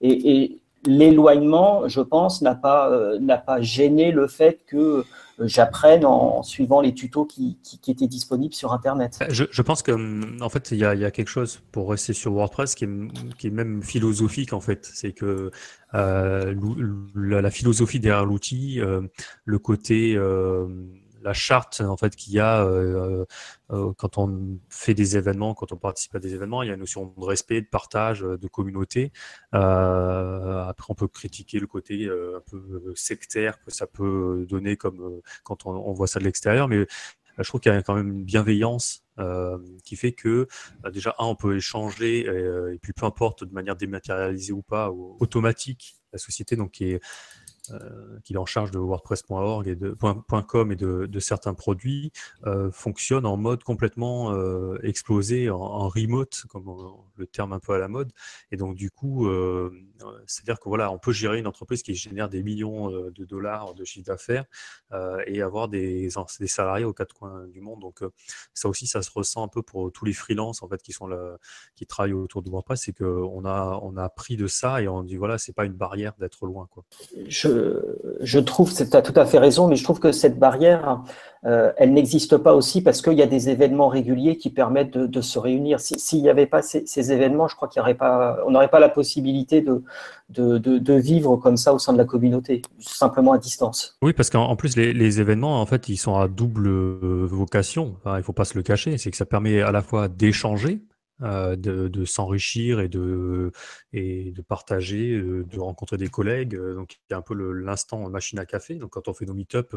et 0.00 0.62
l'éloignement, 0.84 1.88
je 1.88 2.00
pense, 2.00 2.42
n'a 2.42 2.54
pas, 2.54 2.90
euh, 2.90 3.18
n'a 3.20 3.38
pas 3.38 3.60
gêné 3.60 4.10
le 4.10 4.26
fait 4.26 4.60
que 4.66 4.76
euh, 4.76 5.04
j'apprenne 5.40 6.04
en 6.04 6.42
suivant 6.42 6.80
les 6.80 6.92
tutos 6.92 7.24
qui, 7.24 7.58
qui, 7.62 7.90
étaient 7.90 8.08
disponibles 8.08 8.54
sur 8.54 8.72
Internet. 8.72 9.18
Je, 9.28 9.44
je 9.50 9.62
pense 9.62 9.82
que 9.82 10.42
en 10.42 10.48
fait, 10.48 10.70
il 10.72 10.78
y, 10.78 10.84
a, 10.84 11.10
quelque 11.10 11.28
chose 11.28 11.60
pour 11.70 11.90
rester 11.90 12.12
sur 12.12 12.32
WordPress 12.32 12.74
qui 12.74 12.84
est, 12.84 12.88
qui 13.38 13.46
est 13.46 13.50
même 13.50 13.82
philosophique 13.82 14.52
en 14.52 14.60
fait. 14.60 14.88
C'est 14.92 15.12
que 15.12 15.50
euh, 15.94 16.54
la, 17.14 17.50
philosophie 17.50 18.00
derrière 18.00 18.24
l'outil, 18.24 18.80
euh, 18.80 19.02
le 19.44 19.58
côté 19.58 20.14
euh, 20.16 20.66
la 21.22 21.32
charte 21.32 21.80
en 21.80 21.96
fait 21.96 22.16
qu'il 22.16 22.32
y 22.32 22.40
a 22.40 22.64
euh, 22.64 23.24
euh, 23.70 23.92
quand 23.96 24.18
on 24.18 24.58
fait 24.68 24.94
des 24.94 25.16
événements, 25.16 25.54
quand 25.54 25.72
on 25.72 25.76
participe 25.76 26.14
à 26.14 26.18
des 26.18 26.34
événements, 26.34 26.62
il 26.62 26.68
y 26.68 26.70
a 26.70 26.74
une 26.74 26.80
notion 26.80 27.14
de 27.16 27.24
respect, 27.24 27.60
de 27.60 27.66
partage, 27.66 28.20
de 28.20 28.48
communauté. 28.48 29.12
Euh, 29.54 30.64
après, 30.64 30.86
on 30.90 30.94
peut 30.94 31.08
critiquer 31.08 31.58
le 31.58 31.66
côté 31.66 32.08
un 32.08 32.40
peu 32.50 32.92
sectaire 32.94 33.62
que 33.62 33.70
ça 33.70 33.86
peut 33.86 34.46
donner 34.48 34.76
comme 34.76 35.20
quand 35.44 35.66
on, 35.66 35.92
voit 35.92 36.06
ça 36.06 36.18
de 36.18 36.24
l'extérieur, 36.24 36.68
mais 36.68 36.86
je 37.38 37.42
trouve 37.44 37.60
qu'il 37.60 37.72
y 37.72 37.74
a 37.74 37.82
quand 37.82 37.94
même 37.94 38.10
une 38.10 38.24
bienveillance 38.24 39.04
euh, 39.18 39.58
qui 39.84 39.96
fait 39.96 40.12
que 40.12 40.48
déjà 40.90 41.14
un 41.18 41.26
on 41.26 41.34
peut 41.34 41.56
échanger 41.56 42.20
et, 42.20 42.78
puis 42.78 42.92
peu 42.92 43.06
importe 43.06 43.44
de 43.44 43.52
manière 43.52 43.76
dématérialisée 43.76 44.52
ou 44.52 44.62
pas 44.62 44.90
automatique 44.90 45.96
la 46.12 46.18
société 46.18 46.56
donc 46.56 46.80
est 46.80 47.00
euh, 47.70 48.18
qu'il 48.24 48.36
est 48.36 48.38
en 48.40 48.46
charge 48.46 48.72
de 48.72 48.78
WordPress.org 48.78 49.68
et 49.68 49.76
de 49.76 49.96
.com 50.48 50.72
et 50.72 50.76
de, 50.76 51.06
de 51.06 51.20
certains 51.20 51.54
produits, 51.54 52.10
euh, 52.46 52.70
fonctionne 52.72 53.24
en 53.24 53.36
mode 53.36 53.62
complètement 53.62 54.32
euh, 54.32 54.78
explosé, 54.82 55.48
en, 55.48 55.60
en, 55.60 55.88
remote, 55.88 56.42
comme 56.48 56.64
le 57.16 57.26
terme 57.26 57.52
un 57.52 57.60
peu 57.60 57.72
à 57.72 57.78
la 57.78 57.86
mode. 57.88 58.10
Et 58.50 58.56
donc 58.56 58.74
du 58.74 58.90
coup, 58.90 59.28
euh, 59.28 59.70
c'est-à-dire 60.26 60.58
que 60.58 60.68
voilà, 60.68 60.90
on 60.90 60.98
peut 60.98 61.12
gérer 61.12 61.38
une 61.38 61.46
entreprise 61.46 61.82
qui 61.82 61.94
génère 61.94 62.28
des 62.28 62.42
millions 62.42 62.90
de 62.90 63.24
dollars 63.24 63.74
de 63.74 63.84
chiffre 63.84 64.06
d'affaires 64.06 64.44
et 65.26 65.42
avoir 65.42 65.68
des, 65.68 66.08
des, 66.40 66.46
salariés 66.46 66.84
aux 66.84 66.92
quatre 66.92 67.14
coins 67.14 67.46
du 67.46 67.60
monde. 67.60 67.80
Donc 67.80 68.00
ça 68.54 68.68
aussi, 68.68 68.86
ça 68.86 69.02
se 69.02 69.10
ressent 69.14 69.44
un 69.44 69.48
peu 69.48 69.62
pour 69.62 69.92
tous 69.92 70.04
les 70.04 70.12
freelances 70.12 70.62
en 70.62 70.68
fait 70.68 70.82
qui 70.82 70.92
sont 70.92 71.06
là, 71.06 71.36
qui 71.76 71.86
travaillent 71.86 72.12
autour 72.12 72.42
de 72.42 72.50
WordPress, 72.50 72.82
c'est 72.82 72.96
qu'on 72.96 73.44
a 73.44 73.78
on 73.82 73.96
a 73.96 74.04
appris 74.04 74.36
de 74.36 74.46
ça 74.46 74.82
et 74.82 74.88
on 74.88 75.02
dit 75.02 75.16
voilà, 75.16 75.38
c'est 75.38 75.52
pas 75.52 75.64
une 75.64 75.74
barrière 75.74 76.14
d'être 76.18 76.46
loin 76.46 76.66
quoi. 76.70 76.84
Je, 78.20 78.38
trouve, 78.38 78.72
tu 78.74 78.96
as 78.96 79.02
tout 79.02 79.18
à 79.18 79.26
fait 79.26 79.38
raison, 79.38 79.68
mais 79.68 79.76
je 79.76 79.84
trouve 79.84 80.00
que 80.00 80.12
cette 80.12 80.38
barrière, 80.38 81.02
euh, 81.44 81.72
elle 81.76 81.92
n'existe 81.92 82.36
pas 82.36 82.54
aussi 82.54 82.82
parce 82.82 83.02
qu'il 83.02 83.14
y 83.14 83.22
a 83.22 83.26
des 83.26 83.48
événements 83.48 83.88
réguliers 83.88 84.36
qui 84.36 84.50
permettent 84.50 84.96
de, 84.96 85.20
se 85.20 85.38
réunir. 85.38 85.80
S'il 85.80 86.22
n'y 86.22 86.28
avait 86.28 86.46
pas 86.46 86.62
ces, 86.62 87.12
événements, 87.12 87.48
je 87.48 87.56
crois 87.56 87.68
qu'il 87.68 87.80
aurait 87.80 87.94
pas, 87.94 88.38
on 88.46 88.50
n'aurait 88.52 88.70
pas 88.70 88.80
la 88.80 88.88
possibilité 88.88 89.60
de, 89.60 89.82
de, 90.28 90.94
vivre 90.94 91.36
comme 91.36 91.56
ça 91.56 91.74
au 91.74 91.78
sein 91.78 91.92
de 91.92 91.98
la 91.98 92.04
communauté, 92.04 92.62
simplement 92.78 93.32
à 93.32 93.38
distance. 93.38 93.96
Oui, 94.02 94.12
parce 94.12 94.30
qu'en 94.30 94.54
plus, 94.56 94.76
les, 94.76 95.20
événements, 95.20 95.60
en 95.60 95.66
fait, 95.66 95.88
ils 95.88 95.96
sont 95.96 96.16
à 96.16 96.28
double 96.28 96.68
vocation. 97.26 97.96
il 98.06 98.12
ne 98.12 98.22
faut 98.22 98.32
pas 98.32 98.44
se 98.44 98.56
le 98.56 98.62
cacher. 98.62 98.98
C'est 98.98 99.10
que 99.10 99.16
ça 99.16 99.26
permet 99.26 99.62
à 99.62 99.72
la 99.72 99.82
fois 99.82 100.08
d'échanger 100.08 100.80
euh, 101.20 101.54
de, 101.56 102.04
s'enrichir 102.04 102.80
et 102.80 102.88
de, 102.88 103.52
et 103.92 104.32
de 104.32 104.42
partager, 104.42 105.12
euh, 105.12 105.44
de 105.44 105.60
rencontrer 105.60 105.96
des 105.96 106.08
collègues. 106.08 106.56
Euh, 106.56 106.74
donc, 106.74 106.94
il 106.94 107.12
y 107.12 107.14
a 107.14 107.18
un 107.18 107.22
peu 107.22 107.34
l'instant 107.34 108.08
machine 108.10 108.40
à 108.40 108.46
café. 108.46 108.74
Donc, 108.74 108.90
quand 108.90 109.06
on 109.06 109.14
fait 109.14 109.26
nos 109.26 109.34
meet-up, 109.34 109.72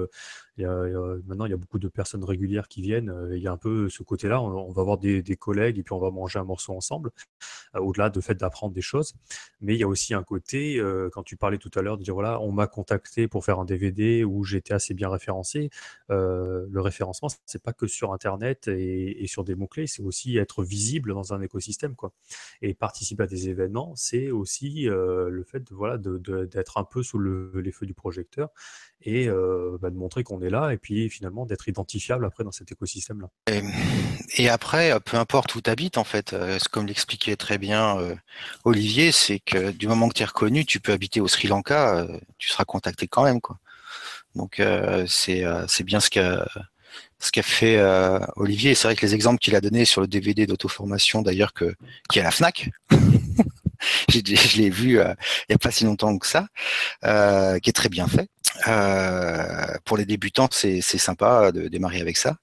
maintenant, 0.58 1.46
il 1.46 1.52
y 1.52 1.54
a 1.54 1.58
beaucoup 1.58 1.78
de 1.78 1.88
personnes 1.88 2.24
régulières 2.24 2.68
qui 2.68 2.82
viennent. 2.82 3.14
il 3.32 3.38
y 3.38 3.48
a 3.48 3.52
un 3.52 3.58
peu 3.58 3.90
ce 3.90 4.02
côté-là. 4.02 4.42
On, 4.42 4.72
va 4.72 4.84
voir 4.84 4.98
des, 4.98 5.24
collègues 5.36 5.78
et 5.78 5.84
puis 5.84 5.94
on 5.94 6.00
va 6.00 6.10
manger 6.10 6.40
un 6.40 6.46
morceau 6.46 6.74
ensemble, 6.74 7.12
au-delà 7.76 8.10
de 8.10 8.22
fait 8.22 8.36
d'apprendre 8.36 8.74
des 8.74 8.82
choses. 8.82 9.14
Mais 9.62 9.76
il 9.76 9.80
y 9.80 9.84
a 9.84 9.88
aussi 9.88 10.14
un 10.14 10.24
côté, 10.24 10.82
quand 11.14 11.24
tu 11.24 11.38
parlais 11.38 11.58
tout 11.58 11.72
à 11.76 11.82
l'heure, 11.82 11.98
de 11.98 12.04
dire 12.04 12.14
voilà, 12.16 12.40
on 12.42 12.52
m'a 12.52 12.68
contacté 12.68 13.28
pour 13.28 13.46
faire 13.46 13.60
un 13.60 13.66
DVD 13.66 14.24
où 14.24 14.44
j'étais 14.44 14.74
assez 14.74 14.94
bien 14.94 15.10
référencé. 15.10 15.70
le 16.10 16.80
référencement, 16.80 17.30
c'est 17.46 17.62
pas 17.62 17.74
que 17.74 17.88
sur 17.88 18.14
Internet 18.14 18.68
et, 18.68 19.24
et 19.24 19.28
sur 19.28 19.44
des 19.44 19.56
mots-clés, 19.56 19.88
c'est 19.88 20.02
aussi 20.02 20.38
être 20.38 20.64
visible 20.64 21.14
dans 21.14 21.34
un 21.34 21.35
écosystème. 21.42 21.96
Quoi. 21.96 22.14
Et 22.62 22.74
participer 22.74 23.24
à 23.24 23.28
des 23.28 23.50
événements, 23.50 23.94
c'est 23.96 24.32
aussi 24.32 24.90
euh, 24.90 25.30
le 25.30 25.44
fait 25.44 25.60
de, 25.60 25.74
voilà, 25.74 25.98
d'être 25.98 26.78
un 26.78 26.84
peu 26.84 27.04
sous 27.04 27.20
les 27.20 27.72
feux 27.72 27.86
du 27.86 27.94
projecteur 27.94 28.50
et 29.02 29.28
euh, 29.28 29.78
bah, 29.82 29.90
de 29.90 29.98
montrer 29.98 30.24
qu'on 30.24 30.42
est 30.42 30.50
là 30.50 30.72
et 30.72 30.78
puis 30.78 31.10
finalement 31.10 31.46
d'être 31.46 31.68
identifiable 31.68 32.26
après 32.26 32.44
dans 32.44 32.52
cet 32.52 32.72
écosystème-là. 32.72 33.30
Et, 34.38 34.50
après, 34.50 35.00
peu 35.02 35.18
importe 35.18 35.56
où 35.56 35.62
tu 35.62 35.70
habites, 35.70 35.98
en 35.98 36.04
fait, 36.04 36.34
euh, 36.34 36.58
comme 36.72 36.88
l'expliquait 36.88 37.36
très 37.36 37.58
bien 37.58 37.98
Olivier, 38.64 39.12
c'est 39.12 39.40
que 39.40 39.72
du 39.72 39.88
moment 39.88 40.10
que 40.10 40.14
tu 40.14 40.24
es 40.24 40.26
reconnu, 40.26 40.66
tu 40.66 40.80
peux 40.80 40.92
habiter 40.92 41.22
au 41.22 41.28
Sri 41.28 41.48
Lanka, 41.48 42.08
tu 42.38 42.50
seras 42.50 42.66
contacté 42.66 43.08
quand 43.08 43.24
même. 43.24 43.42
Quoi. 43.42 43.60
Donc 44.36 44.62
c'est 45.08 45.84
bien 45.84 46.00
ce 46.00 46.10
que 46.10 46.40
ce 47.20 47.32
qu'a 47.32 47.44
fait 47.44 47.78
euh, 47.78 48.20
Olivier. 48.36 48.76
C'est 48.76 48.88
vrai 48.88 48.96
que 48.96 49.06
les 49.06 49.16
exemples 49.16 49.40
qu'il 49.40 49.56
a 49.56 49.62
donnés 49.62 49.86
sur 49.86 50.02
le 50.02 50.08
DVD 50.08 50.46
d'auto-formation, 50.46 51.22
d'ailleurs, 51.22 51.54
qui 51.54 52.20
est 52.20 52.22
à 52.22 52.26
la 52.26 52.32
Fnac, 52.32 52.70
je 54.10 54.58
l'ai 54.58 54.70
vu 54.70 55.00
euh, 55.00 55.14
il 55.42 55.52
n'y 55.52 55.56
a 55.56 55.58
pas 55.58 55.72
si 55.72 55.86
longtemps 55.86 56.18
que 56.18 56.28
ça, 56.28 56.48
euh, 57.04 57.60
qui 57.60 57.70
est 57.70 57.74
très 57.74 57.90
bien 57.90 58.08
fait. 58.08 58.30
pour 59.86 59.98
les 59.98 60.06
débutants, 60.06 60.50
c'est 60.52 60.82
sympa 60.82 61.52
de 61.52 61.68
démarrer 61.68 62.02
avec 62.02 62.18
ça. 62.18 62.38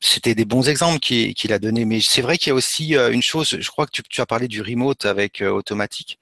C'était 0.00 0.34
des 0.34 0.44
bons 0.44 0.68
exemples 0.68 0.98
qu'il 0.98 1.52
a 1.52 1.58
donnés, 1.58 1.84
mais 1.84 2.00
c'est 2.00 2.22
vrai 2.22 2.36
qu'il 2.36 2.48
y 2.48 2.50
a 2.50 2.54
aussi 2.54 2.94
une 2.94 3.22
chose. 3.22 3.56
Je 3.60 3.70
crois 3.70 3.86
que 3.86 4.02
tu, 4.02 4.20
as 4.20 4.26
parlé 4.26 4.48
du 4.48 4.60
remote 4.60 5.06
avec 5.06 5.40
automatique. 5.40 6.18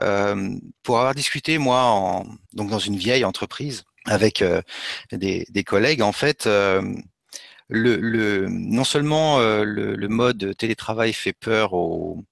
pour 0.00 0.98
avoir 0.98 1.14
discuté 1.14 1.58
moi, 1.58 2.24
donc 2.54 2.70
dans 2.70 2.80
une 2.80 2.96
vieille 2.96 3.24
entreprise, 3.24 3.84
avec 4.06 4.42
euh, 4.42 4.62
des, 5.12 5.64
collègues, 5.64 6.02
en 6.02 6.12
fait, 6.12 6.46
euh, 6.46 6.82
le, 7.68 8.46
non 8.48 8.84
seulement 8.84 9.40
euh, 9.40 9.64
le, 9.64 10.08
mode 10.08 10.56
télétravail 10.56 11.12
fait 11.12 11.32
peur 11.32 11.72
aux, 11.74 12.22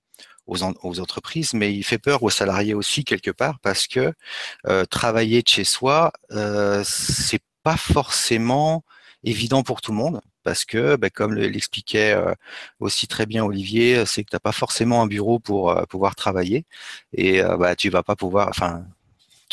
aux, 0.47 1.01
entreprises, 1.01 1.55
mais 1.55 1.75
il 1.75 1.83
fait 1.85 1.99
peur 1.99 2.22
aux 2.22 2.31
salariés 2.31 2.75
aussi 2.75 3.05
quelque 3.05 3.31
part 3.31 3.59
parce 3.61 3.87
que 3.87 4.12
travailler 4.91 5.43
de 5.43 5.49
chez 5.49 5.64
soi, 5.64 6.12
c'est 6.85 7.43
pas 7.62 7.77
forcément 7.77 8.85
évident 9.25 9.62
pour 9.62 9.81
tout 9.81 9.91
le 9.93 9.97
monde 9.99 10.20
parce 10.43 10.66
que, 10.66 10.97
bah, 10.97 11.09
comme 11.09 11.35
l'expliquait 11.35 12.14
aussi 12.79 13.09
très 13.09 13.27
bien 13.27 13.45
Olivier, 13.45 14.05
c'est 14.07 14.22
que 14.22 14.31
tu 14.31 14.37
n'as 14.37 14.41
pas 14.41 14.53
forcément 14.53 15.03
un 15.03 15.07
bureau 15.07 15.39
pour 15.41 15.75
pouvoir 15.89 16.14
travailler. 16.14 16.66
Et 17.14 17.43
bah, 17.43 17.75
tu 17.75 17.89
vas 17.91 18.03
pas 18.03 18.16
pouvoir, 18.16 18.49
enfin, 18.51 18.85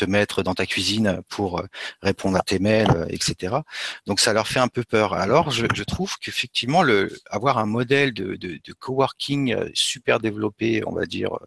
te 0.02 0.10
mettre 0.10 0.42
dans 0.42 0.56
ta 0.56 0.66
cuisine 0.66 1.22
pour 1.30 1.60
euh, 1.60 1.68
répondre 2.02 2.36
à 2.38 2.42
tes 2.42 2.58
mails, 2.58 2.90
euh, 2.96 3.06
etc. 3.10 3.58
Donc 4.08 4.20
ça 4.20 4.34
leur 4.34 4.48
fait 4.48 4.60
un 4.60 4.68
peu 4.68 4.84
peur. 4.84 5.14
Alors 5.14 5.52
je, 5.52 5.84
trouve 5.84 6.18
qu'effectivement, 6.18 6.82
le, 6.82 7.16
avoir 7.30 7.60
un 7.60 7.68
modèle 7.68 8.12
de, 8.14 8.36
de, 8.36 8.60
de, 8.64 8.74
coworking 8.74 9.54
euh, 9.54 9.70
super 9.76 10.20
développé, 10.20 10.82
on 10.88 10.94
va 10.94 11.06
dire, 11.06 11.38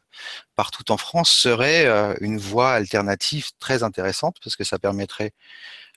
partout 0.55 0.93
en 0.93 0.97
France, 0.97 1.31
serait 1.31 1.87
une 2.21 2.39
voie 2.39 2.73
alternative 2.73 3.49
très 3.59 3.83
intéressante 3.83 4.37
parce 4.43 4.55
que 4.57 4.65
ça 4.65 4.79
permettrait 4.79 5.33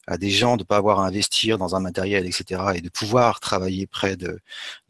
à 0.08 0.18
des 0.18 0.30
gens 0.30 0.58
de 0.58 0.64
ne 0.64 0.66
pas 0.66 0.78
avoir 0.78 0.99
à 1.01 1.05
investir 1.05 1.58
dans 1.58 1.76
un 1.76 1.80
matériel, 1.80 2.26
etc., 2.26 2.62
et 2.76 2.82
de 2.82 2.89
pouvoir 2.89 3.39
travailler 3.39 3.88
près 3.88 4.16
de, 4.16 4.39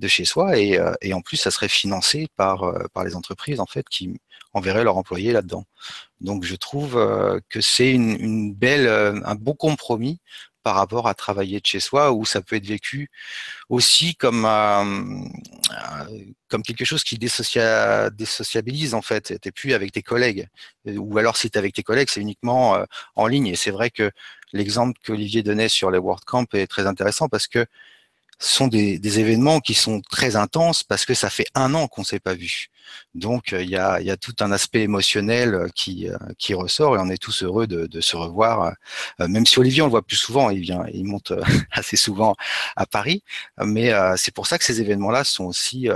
chez 0.08 0.26
soi. 0.26 0.58
Et, 0.58 0.80
et, 1.02 1.14
en 1.14 1.22
plus, 1.22 1.38
ça 1.38 1.52
serait 1.52 1.68
financé 1.68 2.28
par, 2.36 2.72
par 2.94 3.04
les 3.04 3.16
entreprises 3.16 3.60
en 3.60 3.66
fait 3.66 3.88
qui 3.90 4.20
enverraient 4.54 4.84
leurs 4.84 4.98
employés 4.98 5.32
là-dedans. 5.32 5.66
Donc 6.22 6.44
je 6.44 6.56
trouve 6.56 6.98
euh, 6.98 7.40
que 7.50 7.62
c'est 7.62 7.92
une, 7.92 8.54
belle, 8.54 8.88
euh, 8.88 9.20
un 9.24 9.36
bon 9.36 9.54
compromis 9.54 10.20
par 10.64 10.76
rapport 10.76 11.08
à 11.08 11.14
travailler 11.14 11.62
de 11.62 11.66
chez 11.66 11.80
soi, 11.80 12.12
où 12.12 12.26
ça 12.26 12.42
peut 12.42 12.58
être 12.58 12.66
vécu 12.66 13.10
aussi 13.70 14.16
comme 14.16 14.44
euh, 14.46 14.84
quelque 16.66 16.84
chose 16.84 17.06
qui 17.06 17.18
désociabilise 17.18 18.94
en 18.94 19.02
fait. 19.02 19.40
T'es 19.40 19.52
plus 19.52 19.74
avec 19.74 19.94
tes 19.94 20.02
collègues, 20.02 20.50
ou 20.86 21.18
alors 21.18 21.38
si 21.38 21.50
t'es 21.50 21.58
avec 21.58 21.74
tes 21.74 21.84
collègues, 21.84 22.10
c'est 22.12 22.20
uniquement 22.20 22.84
en 23.16 23.28
ligne. 23.28 23.48
Et 23.48 23.56
c'est 23.56 23.72
vrai 23.72 23.90
que 23.92 24.12
l'exemple 24.54 25.00
qu'Olivier 25.06 25.44
donnait 25.44 25.70
sur 25.70 25.92
les 25.92 25.98
WordCamp 25.98 26.46
est 26.54 26.68
très 26.68 26.88
intéressant 26.88 27.30
parce 27.30 27.48
que 27.48 27.66
sont 28.40 28.68
des, 28.68 29.20
événements 29.20 29.60
qui 29.60 29.74
sont 29.74 30.02
très 30.02 30.36
intenses 30.36 30.84
parce 30.84 31.06
que 31.06 31.14
ça 31.14 31.30
fait 31.30 31.48
un 31.56 31.74
an 31.74 31.88
qu'on 31.88 32.02
ne 32.02 32.06
s'est 32.06 32.20
pas 32.20 32.36
vu. 32.36 32.68
Donc 33.16 33.52
euh, 33.52 33.64
il 33.64 33.70
y, 33.70 33.76
a, 33.78 34.18
tout 34.18 34.36
un 34.42 34.52
aspect 34.52 34.82
émotionnel 34.82 35.56
euh, 35.56 35.68
qui, 35.74 36.08
euh, 36.08 36.18
qui 36.38 36.54
ressort 36.54 36.96
et 36.96 37.00
on 37.00 37.10
est 37.10 37.18
tous 37.18 37.44
heureux 37.44 37.68
de, 37.68 37.88
de 37.88 38.02
se 38.02 38.16
revoir. 38.16 38.74
Même 39.20 39.46
si 39.46 39.60
Olivier 39.60 39.82
on 39.82 39.86
le 39.86 39.92
voit 39.92 40.06
plus 40.06 40.18
souvent, 40.18 40.50
il 40.50 40.60
vient, 40.60 40.86
il 40.94 41.06
monte 41.06 41.34
assez 41.72 41.98
souvent 41.98 42.36
à 42.76 42.86
Paris, 42.86 43.24
mais 43.64 43.92
c'est 44.16 44.34
pour 44.34 44.48
ça 44.48 44.58
que 44.58 44.64
ces 44.64 44.82
événements-là 44.82 45.24
sont 45.24 45.46
aussi 45.46 45.90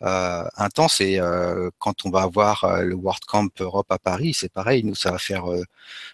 intense. 0.00 1.00
Et 1.00 1.18
euh, 1.18 1.70
quand 1.78 2.04
on 2.04 2.10
va 2.10 2.22
avoir 2.22 2.64
euh, 2.64 2.82
le 2.82 2.94
World 2.94 3.24
Camp 3.26 3.48
Europe 3.60 3.86
à 3.90 3.98
Paris, 3.98 4.34
c'est 4.34 4.52
pareil. 4.52 4.84
Nous, 4.84 4.94
ça 4.94 5.10
va 5.10 5.18
faire. 5.18 5.44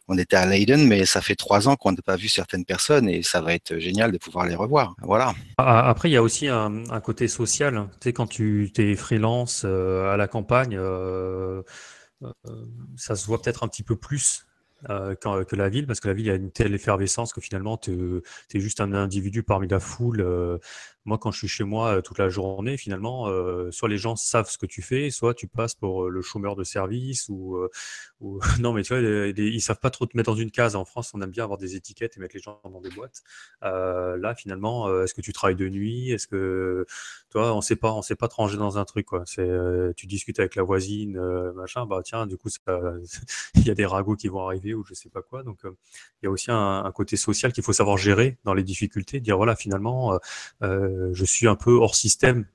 on 0.08 0.18
était 0.18 0.36
à 0.36 0.46
Leiden, 0.46 0.86
mais 0.86 1.04
ça 1.06 1.20
fait 1.20 1.34
trois 1.34 1.68
ans 1.68 1.76
qu'on 1.76 1.92
n'a 1.92 2.02
pas 2.04 2.16
vu 2.16 2.28
certaines 2.28 2.64
personnes 2.64 3.08
et 3.08 3.22
ça 3.22 3.40
va 3.40 3.54
être 3.54 3.78
génial 3.78 4.12
de 4.12 4.18
pouvoir 4.18 4.46
les 4.46 4.54
revoir. 4.54 4.94
Voilà. 5.02 5.34
Après, 5.58 6.10
il 6.10 6.12
y 6.12 6.16
a 6.16 6.22
aussi 6.22 6.48
un, 6.48 7.00
côté 7.00 7.28
social. 7.28 7.88
Tu 8.00 8.08
sais, 8.08 8.12
quand 8.12 8.26
tu 8.26 8.70
es 8.76 8.94
freelance 8.94 9.64
à 9.64 10.16
la 10.16 10.28
campagne, 10.28 10.78
ça 12.96 13.16
se 13.16 13.26
voit 13.26 13.40
peut-être 13.40 13.64
un 13.64 13.68
petit 13.68 13.82
peu 13.82 13.96
plus 13.96 14.46
que 14.86 15.56
la 15.56 15.68
ville, 15.68 15.86
parce 15.86 16.00
que 16.00 16.08
la 16.08 16.14
ville, 16.14 16.30
a 16.30 16.34
une 16.34 16.50
telle 16.50 16.74
effervescence 16.74 17.32
que 17.32 17.40
finalement, 17.40 17.76
tu 17.76 18.22
es, 18.54 18.60
juste 18.60 18.80
un 18.80 18.92
individu 18.92 19.42
parmi 19.42 19.68
la 19.68 19.80
foule 19.80 20.60
moi, 21.04 21.18
quand 21.18 21.32
je 21.32 21.38
suis 21.38 21.48
chez 21.48 21.64
moi 21.64 22.00
toute 22.02 22.18
la 22.18 22.28
journée, 22.28 22.76
finalement, 22.76 23.28
soit 23.70 23.88
les 23.88 23.98
gens 23.98 24.16
savent 24.16 24.48
ce 24.48 24.58
que 24.58 24.66
tu 24.66 24.82
fais, 24.82 25.10
soit 25.10 25.34
tu 25.34 25.48
passes 25.48 25.74
pour 25.74 26.08
le 26.08 26.22
chômeur 26.22 26.56
de 26.56 26.64
service 26.64 27.28
ou, 27.28 27.58
non, 28.60 28.72
mais 28.72 28.82
tu 28.82 28.94
vois, 28.94 29.02
ils 29.02 29.60
savent 29.60 29.80
pas 29.80 29.90
trop 29.90 30.06
te 30.06 30.16
mettre 30.16 30.30
dans 30.30 30.36
une 30.36 30.50
case. 30.50 30.76
En 30.76 30.84
France, 30.84 31.12
on 31.14 31.20
aime 31.20 31.30
bien 31.30 31.44
avoir 31.44 31.58
des 31.58 31.76
étiquettes 31.76 32.16
et 32.16 32.20
mettre 32.20 32.36
les 32.36 32.42
gens 32.42 32.60
dans 32.64 32.80
des 32.80 32.90
boîtes. 32.90 33.22
là, 33.62 34.34
finalement, 34.36 35.02
est-ce 35.02 35.14
que 35.14 35.20
tu 35.20 35.32
travailles 35.32 35.56
de 35.56 35.68
nuit? 35.68 36.12
Est-ce 36.12 36.28
que, 36.28 36.86
toi, 37.30 37.54
on 37.54 37.60
sait 37.60 37.76
pas, 37.76 37.92
on 37.92 38.02
sait 38.02 38.16
pas 38.16 38.28
te 38.28 38.34
ranger 38.34 38.56
dans 38.56 38.78
un 38.78 38.84
truc, 38.84 39.06
quoi. 39.06 39.24
C'est, 39.26 39.48
tu 39.96 40.06
discutes 40.06 40.38
avec 40.38 40.54
la 40.54 40.62
voisine, 40.62 41.18
machin, 41.54 41.86
bah 41.86 42.00
tiens, 42.04 42.26
du 42.26 42.36
coup, 42.36 42.48
il 43.54 43.66
y 43.66 43.70
a 43.70 43.74
des 43.74 43.86
ragots 43.86 44.16
qui 44.16 44.28
vont 44.28 44.46
arriver 44.46 44.74
ou 44.74 44.84
je 44.84 44.94
sais 44.94 45.08
pas 45.08 45.22
quoi. 45.22 45.42
Donc, 45.42 45.60
il 45.64 46.24
y 46.24 46.26
a 46.26 46.30
aussi 46.30 46.50
un, 46.50 46.90
côté 46.94 47.16
social 47.16 47.52
qu'il 47.52 47.64
faut 47.64 47.72
savoir 47.72 47.96
gérer 47.96 48.38
dans 48.44 48.54
les 48.54 48.62
difficultés. 48.62 49.20
Dire 49.20 49.36
voilà, 49.36 49.56
finalement. 49.56 50.18
Euh, 50.62 50.91
je 51.12 51.24
suis 51.24 51.48
un 51.48 51.54
peu 51.54 51.72
hors 51.72 51.94
système, 51.94 52.46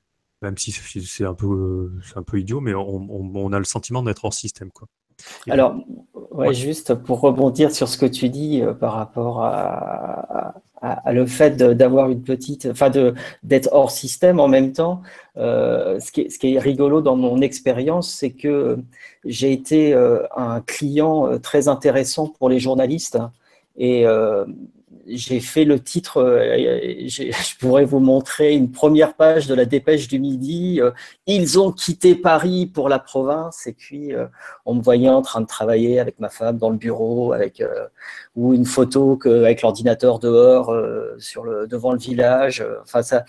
même 0.42 0.58
si 0.58 0.72
c'est 0.72 1.26
un 1.26 1.34
peu, 1.34 1.92
un 2.16 2.24
peu 2.24 2.40
idiot, 2.40 2.60
mais 2.60 2.74
on, 2.76 3.52
a 3.54 3.60
le 3.60 3.66
sentiment 3.66 4.04
d'être 4.04 4.26
hors 4.26 4.34
système, 4.34 4.72
quoi. 4.72 4.88
Alors, 5.50 5.76
ouais, 6.32 6.54
juste 6.54 6.94
pour 6.94 7.22
rebondir 7.22 7.72
sur 7.72 7.88
ce 7.88 7.98
que 7.98 8.06
tu 8.06 8.30
dis 8.30 8.62
euh, 8.62 8.74
par 8.74 8.94
rapport 8.94 9.44
à, 9.44 10.54
le 11.12 11.26
fait 11.26 11.58
d'avoir 11.58 12.12
une 12.12 12.22
petite, 12.22 12.68
enfin 12.68 12.92
d'être 13.42 13.70
hors 13.72 13.90
système 13.90 14.40
en 14.40 14.48
même 14.48 14.74
temps, 14.74 15.02
euh, 15.38 16.00
ce, 16.00 16.12
qui 16.12 16.22
est, 16.22 16.30
ce, 16.30 16.38
qui 16.38 16.54
est, 16.54 16.60
rigolo 16.60 17.02
dans 17.02 17.16
mon 17.16 17.42
expérience, 17.42 18.14
c'est 18.14 18.30
que 18.30 18.78
j'ai 19.26 19.52
été 19.52 19.96
un 19.96 20.62
client 20.62 21.40
très 21.40 21.68
intéressant 21.68 22.28
pour 22.28 22.48
les 22.48 22.60
journalistes 22.60 23.18
et 23.76 24.06
j'ai 25.06 25.40
fait 25.40 25.66
le 25.66 25.80
titre, 25.80 26.18
euh, 26.18 26.58
je 27.08 27.58
pourrais 27.60 27.86
vous 27.86 28.00
montrer 28.00 28.54
une 28.54 28.72
première 28.72 29.16
page 29.16 29.48
de 29.48 29.54
la 29.54 29.66
dépêche 29.66 30.08
du 30.08 30.20
midi. 30.20 30.80
Euh, 30.82 30.92
ils 31.26 31.60
ont 31.60 31.72
quitté 31.72 32.16
Paris 32.16 32.66
pour 32.66 32.90
la 32.90 33.00
province 33.00 33.68
et 33.68 33.74
puis 33.74 34.14
euh, 34.14 34.28
on 34.66 34.76
me 34.76 34.82
voyait 34.82 35.10
en 35.10 35.22
train 35.22 35.42
de 35.42 35.46
travailler 35.46 36.00
avec 36.00 36.20
ma 36.20 36.30
femme 36.30 36.58
dans 36.58 36.70
le 36.70 36.78
bureau 36.78 37.34
avec 37.34 37.64
ou 38.36 38.54
une 38.54 38.66
photo 38.66 39.20
avec 39.26 39.62
l'ordinateur 39.62 40.20
dehors 40.20 40.74
sur 41.18 41.44
le, 41.44 41.68
devant 41.68 41.92
le 41.92 42.00
village. 42.00 42.66
Enfin, 42.84 43.02
ça, 43.02 43.26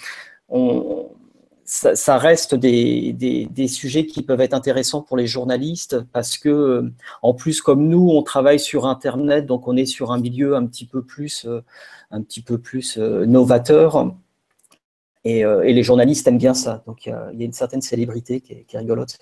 ça, 1.68 2.16
reste 2.16 2.54
des, 2.54 3.12
des, 3.12 3.68
sujets 3.68 4.06
qui 4.06 4.22
peuvent 4.22 4.40
être 4.40 4.54
intéressants 4.54 5.02
pour 5.02 5.18
les 5.18 5.26
journalistes 5.26 6.00
parce 6.12 6.38
que, 6.38 6.90
en 7.20 7.34
plus, 7.34 7.60
comme 7.60 7.88
nous, 7.88 8.08
on 8.08 8.22
travaille 8.22 8.58
sur 8.58 8.86
Internet, 8.86 9.44
donc 9.44 9.68
on 9.68 9.76
est 9.76 9.84
sur 9.84 10.10
un 10.10 10.18
milieu 10.18 10.56
un 10.56 10.64
petit 10.66 10.86
peu 10.86 11.02
plus, 11.02 11.44
euh, 11.44 11.60
un 12.10 12.22
petit 12.22 12.40
peu 12.40 12.56
plus 12.56 12.96
euh, 12.96 13.26
novateur. 13.26 14.14
Et, 15.24 15.44
les 15.44 15.82
journalistes 15.82 16.26
aiment 16.26 16.38
bien 16.38 16.54
ça. 16.54 16.82
Donc 16.86 17.04
il 17.04 17.10
y, 17.10 17.12
a 17.12 17.44
une 17.44 17.52
certaine 17.52 17.82
célébrité 17.82 18.40
qui 18.40 18.54
est, 18.54 18.64
qui 18.64 18.76
est 18.76 18.78
rigolote. 18.78 19.18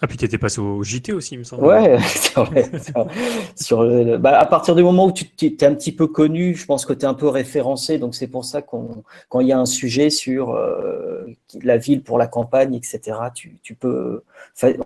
Ah, 0.00 0.06
puis 0.06 0.16
tu 0.16 0.24
étais 0.24 0.38
passé 0.38 0.60
au 0.60 0.82
JT 0.84 1.12
aussi, 1.12 1.34
il 1.34 1.38
me 1.38 1.44
semble. 1.44 1.64
Ouais. 1.64 1.98
Sur, 3.56 3.84
bah, 4.18 4.38
à 4.38 4.46
partir 4.46 4.76
du 4.76 4.84
moment 4.84 5.06
où 5.06 5.12
tu 5.12 5.26
es 5.46 5.64
un 5.64 5.74
petit 5.74 5.90
peu 5.90 6.06
connu, 6.06 6.54
je 6.54 6.66
pense 6.66 6.86
que 6.86 6.92
tu 6.92 7.00
es 7.00 7.04
un 7.04 7.14
peu 7.14 7.26
référencé. 7.26 7.98
Donc, 7.98 8.14
c'est 8.14 8.28
pour 8.28 8.44
ça 8.44 8.62
qu'on, 8.62 9.02
quand 9.28 9.40
il 9.40 9.48
y 9.48 9.52
a 9.52 9.58
un 9.58 9.66
sujet 9.66 10.10
sur 10.10 10.50
euh, 10.50 11.26
la 11.62 11.78
ville 11.78 12.02
pour 12.02 12.16
la 12.16 12.28
campagne, 12.28 12.74
etc., 12.74 13.00
tu, 13.34 13.56
tu, 13.62 13.74
peux, 13.74 14.22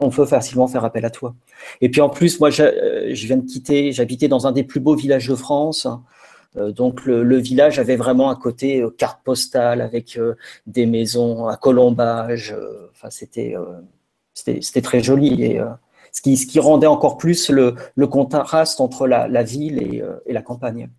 on 0.01 0.09
peut 0.09 0.25
facilement 0.25 0.67
faire 0.67 0.85
appel 0.85 1.05
à 1.05 1.11
toi. 1.11 1.35
Et 1.83 1.91
puis 1.91 2.01
en 2.01 2.09
plus, 2.09 2.41
moi, 2.41 2.49
je, 2.49 2.63
euh, 2.63 3.15
je 3.15 3.27
viens 3.27 3.37
de 3.37 3.47
quitter, 3.47 3.93
j'habitais 3.93 4.29
dans 4.29 4.47
un 4.47 4.53
des 4.53 4.65
plus 4.65 4.81
beaux 4.81 4.97
villages 4.97 5.29
de 5.29 5.35
France. 5.35 5.87
Euh, 6.57 6.73
donc 6.73 7.05
le, 7.05 7.23
le, 7.23 7.37
village 7.37 7.79
avait 7.79 7.97
vraiment 7.97 8.31
un 8.31 8.35
côté 8.35 8.83
carte 8.97 9.21
postale 9.25 9.83
avec 9.83 10.19
des 10.67 10.87
maisons 10.87 11.49
à 11.49 11.57
colombage. 11.59 12.57
Enfin, 12.93 13.11
c'était 13.11 13.57
c'était 14.35 14.83
très 14.83 15.03
joli. 15.03 15.43
Et, 15.43 15.61
euh, 15.61 15.71
ce, 16.13 16.21
qui, 16.21 16.37
ce, 16.37 16.47
qui, 16.47 16.61
rendait 16.61 16.87
encore 16.87 17.17
plus 17.17 17.49
le, 17.49 17.75
le 17.95 18.07
contraste 18.07 18.81
entre 18.81 19.07
la, 19.07 19.29
la 19.29 19.43
ville 19.43 19.83
et, 19.83 20.03
euh, 20.03 20.19
et, 20.27 20.33
la 20.33 20.43
campagne. 20.43 20.91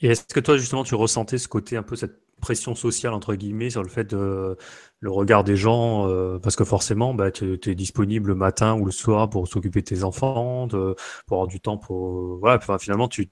Et 0.00 0.08
est-ce 0.08 0.24
que 0.24 0.40
toi, 0.40 0.56
justement, 0.56 0.84
tu 0.84 0.94
ressentais 0.94 1.38
ce 1.38 1.48
côté 1.48 1.76
un 1.76 1.82
peu 1.82 1.96
cette 1.96 2.20
pression 2.40 2.74
sociale, 2.74 3.12
entre 3.12 3.34
guillemets, 3.34 3.70
sur 3.70 3.82
le 3.82 3.88
fait 3.88 4.04
de 4.04 4.56
le 5.00 5.10
regard 5.10 5.44
des 5.44 5.56
gens, 5.56 6.08
euh, 6.08 6.38
parce 6.38 6.56
que 6.56 6.64
forcément, 6.64 7.14
bah, 7.14 7.30
tu 7.30 7.58
es 7.66 7.74
disponible 7.74 8.28
le 8.30 8.34
matin 8.34 8.74
ou 8.74 8.84
le 8.84 8.90
soir 8.90 9.28
pour 9.28 9.46
s'occuper 9.46 9.80
de 9.80 9.86
tes 9.86 10.04
enfants, 10.04 10.66
pour 10.68 11.36
avoir 11.36 11.46
du 11.46 11.60
temps 11.60 11.78
pour... 11.78 12.38
Voilà, 12.38 12.60
finalement, 12.78 13.08
tu 13.08 13.28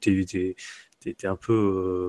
était 1.09 1.27
un 1.27 1.37
peu 1.37 1.53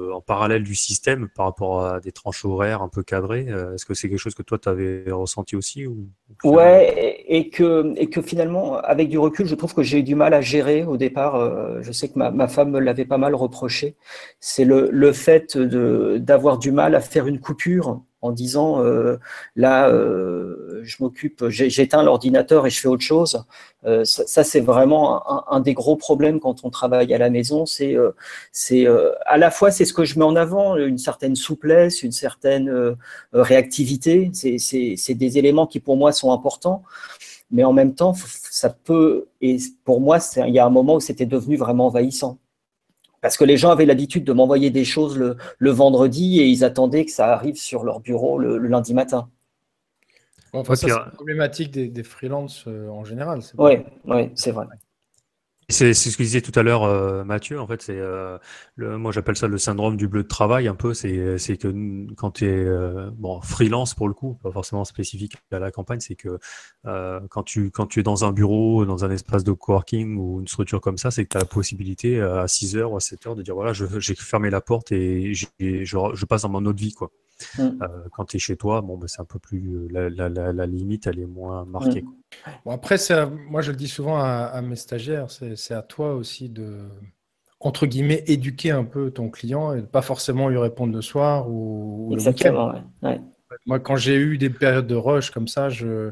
euh, 0.09 0.13
en 0.13 0.21
parallèle 0.21 0.63
du 0.63 0.75
système 0.75 1.27
par 1.27 1.45
rapport 1.45 1.85
à 1.85 1.99
des 1.99 2.11
tranches 2.11 2.45
horaires 2.45 2.81
un 2.81 2.89
peu 2.89 3.03
cadrées. 3.03 3.47
Euh, 3.49 3.73
est-ce 3.73 3.85
que 3.85 3.93
c'est 3.93 4.09
quelque 4.09 4.19
chose 4.19 4.35
que 4.35 4.43
toi, 4.43 4.57
tu 4.57 4.69
avais 4.69 5.05
ressenti 5.09 5.55
aussi 5.55 5.85
ou, 5.85 6.07
Ouais, 6.43 7.23
et 7.27 7.49
que, 7.49 7.93
et 7.97 8.09
que 8.09 8.21
finalement, 8.21 8.77
avec 8.77 9.09
du 9.09 9.17
recul, 9.17 9.45
je 9.45 9.55
trouve 9.55 9.73
que 9.73 9.83
j'ai 9.83 9.99
eu 9.99 10.03
du 10.03 10.15
mal 10.15 10.33
à 10.33 10.41
gérer 10.41 10.83
au 10.83 10.97
départ. 10.97 11.35
Euh, 11.35 11.81
je 11.81 11.91
sais 11.91 12.09
que 12.09 12.17
ma, 12.17 12.47
femme 12.47 12.71
me 12.71 12.79
l'avait 12.79 13.05
pas 13.05 13.17
mal 13.17 13.35
reproché. 13.35 13.95
C'est 14.39 14.65
le 14.65 15.11
fait 15.11 15.57
d'avoir 15.57 16.57
du 16.57 16.71
mal 16.71 16.95
à 16.95 17.01
faire 17.01 17.27
une 17.27 17.39
coupure 17.39 18.01
en 18.21 18.31
disant 18.31 18.83
euh, 18.83 19.17
là 19.55 19.89
euh, 19.89 20.81
je 20.83 20.97
m'occupe, 20.99 21.47
j'éteins 21.49 22.03
l'ordinateur 22.03 22.65
et 22.65 22.69
je 22.69 22.79
fais 22.79 22.87
autre 22.87 23.03
chose. 23.03 23.43
Euh, 23.85 24.03
ça, 24.05 24.43
c'est 24.43 24.59
vraiment 24.59 25.51
un, 25.51 25.59
des 25.59 25.73
gros 25.73 25.95
problèmes 25.95 26.39
quand 26.39 26.65
on 26.65 26.69
travaille 26.69 27.13
à 27.13 27.17
la 27.17 27.29
maison. 27.29 27.65
C'est 27.65 27.95
à 29.25 29.37
la 29.37 29.51
fois 29.51 29.71
c'est 29.71 29.85
ce 29.85 29.93
que 29.93 30.03
je 30.05 30.17
mets 30.19 30.25
en 30.25 30.35
avant, 30.35 30.75
une 30.75 30.97
certaine 30.97 31.35
souplesse, 31.35 32.03
une 32.03 32.11
certaine 32.11 32.95
réactivité. 33.33 34.31
C'est 34.33 35.13
des 35.13 35.37
éléments 35.37 35.67
qui 35.67 35.79
pour 35.79 35.97
moi 35.97 36.11
sont 36.11 36.31
importants. 36.31 36.83
Mais 37.49 37.63
en 37.63 37.71
même 37.71 37.95
temps, 37.95 38.13
ça 38.51 38.69
peut, 38.69 39.27
et 39.39 39.57
pour 39.85 40.01
moi, 40.01 40.17
il 40.35 40.53
y 40.53 40.59
a 40.59 40.65
un 40.65 40.69
moment 40.69 40.95
où 40.95 40.99
c'était 40.99 41.25
devenu 41.25 41.55
vraiment 41.55 41.85
envahissant 41.87 42.39
parce 43.27 43.35
que 43.35 43.43
les 43.43 43.57
gens 43.57 43.71
avaient 43.71 43.85
l'habitude 43.85 44.23
de 44.23 44.31
m'envoyer 44.31 44.69
des 44.69 44.85
choses 44.85 45.17
le, 45.17 45.69
vendredi 45.69 46.39
et 46.39 46.47
ils 46.47 46.63
attendaient 46.63 47.03
que 47.03 47.11
ça 47.11 47.33
arrive 47.33 47.57
sur 47.57 47.83
leur 47.83 47.99
bureau 47.99 48.39
le, 48.39 48.57
lundi 48.57 48.93
matin. 48.93 49.29
c'est 50.73 50.87
la 50.87 51.11
problématique 51.13 51.71
des, 51.71 51.89
des 51.89 52.03
freelances 52.03 52.63
euh, 52.67 52.87
en 52.87 53.03
général. 53.03 53.41
Oui, 53.57 53.79
ouais, 54.05 54.31
c'est 54.35 54.51
vrai. 54.51 54.65
C'est 55.69 55.93
ce 55.93 56.15
que 56.15 56.23
disait 56.23 56.39
tout 56.39 56.57
à 56.57 56.63
l'heure 56.63 56.83
euh, 56.83 57.25
Mathieu. 57.25 57.59
En 57.59 57.67
fait, 57.67 57.81
c'est 57.81 57.99
euh, 57.99 58.37
le, 58.77 58.97
moi 58.97 59.11
j'appelle 59.11 59.35
ça 59.35 59.49
le 59.49 59.57
syndrome 59.57 59.97
du 59.97 60.07
bleu 60.07 60.23
de 60.23 60.27
travail 60.29 60.69
un 60.69 60.75
peu. 60.75 60.93
C'est 60.93 61.09
que 61.57 62.13
quand 62.15 62.31
tu 62.31 62.45
es 62.45 62.55
euh, 62.55 63.09
bon 63.13 63.41
freelance 63.41 63.93
pour 63.93 64.07
le 64.07 64.13
coup, 64.13 64.35
pas 64.35 64.49
forcément 64.49 64.85
spécifique 64.85 65.35
à 65.51 65.59
la 65.59 65.69
campagne, 65.71 65.99
c'est 65.99 66.15
que 66.15 66.39
quand 66.83 67.43
tu 67.43 67.69
quand 67.69 67.85
tu 67.85 67.99
es 67.99 68.03
dans 68.03 68.23
un 68.23 68.31
bureau, 68.31 68.85
dans 68.85 69.03
un 69.03 69.11
espace 69.11 69.43
de 69.43 69.51
coworking 69.51 70.15
ou 70.17 70.39
une 70.39 70.47
structure 70.47 70.79
comme 70.79 70.97
ça, 70.97 71.11
c'est 71.11 71.25
que 71.25 71.29
tu 71.29 71.37
as 71.37 71.41
la 71.41 71.45
possibilité 71.45 72.21
à 72.21 72.47
6 72.47 72.77
heures 72.77 72.93
ou 72.93 72.95
à 72.95 73.01
7 73.01 73.27
heures 73.27 73.35
de 73.35 73.43
dire 73.43 73.55
voilà, 73.55 73.73
j'ai 73.73 74.15
fermé 74.15 74.49
la 74.49 74.61
porte 74.61 74.93
et 74.93 75.33
je, 75.33 75.47
je 75.59 76.25
passe 76.25 76.43
dans 76.43 76.49
mon 76.49 76.65
autre 76.65 76.79
vie 76.79 76.93
quoi. 76.93 77.11
Mm. 77.57 77.61
Euh, 77.61 77.87
quand 78.11 78.25
tu 78.25 78.37
es 78.37 78.39
chez 78.39 78.57
toi, 78.57 78.81
bon, 78.81 78.97
bah, 78.97 79.07
c'est 79.07 79.21
un 79.21 79.25
peu 79.25 79.39
plus. 79.39 79.87
La, 79.89 80.09
la, 80.09 80.29
la, 80.29 80.65
limite, 80.65 81.07
elle 81.07 81.19
est 81.19 81.25
moins 81.25 81.65
marquée. 81.65 82.01
Mm. 82.01 82.51
Bon, 82.65 82.71
après, 82.71 82.97
moi, 83.49 83.61
je 83.61 83.71
le 83.71 83.77
dis 83.77 83.87
souvent 83.87 84.19
à, 84.19 84.61
mes 84.61 84.75
stagiaires, 84.75 85.27
c'est 85.29 85.73
à 85.73 85.81
toi 85.81 86.15
aussi 86.15 86.49
de, 86.49 86.87
entre 87.59 87.85
guillemets, 87.85 88.23
éduquer 88.27 88.71
un 88.71 88.83
peu 88.83 89.11
ton 89.11 89.29
client 89.29 89.73
et 89.73 89.81
de 89.81 89.87
pas 89.87 90.01
forcément 90.01 90.49
lui 90.49 90.57
répondre 90.57 90.93
le 90.93 91.01
soir 91.01 91.49
ou, 91.49 92.09
Exactement, 92.13 92.73
le 93.01 93.07
ouais. 93.07 93.21
Moi, 93.65 93.79
quand 93.79 93.95
j'ai 93.95 94.15
eu 94.15 94.37
des 94.37 94.49
périodes 94.49 94.87
de 94.87 94.95
rush 94.95 95.31
comme 95.31 95.47
ça, 95.47 95.69
je, 95.69 96.11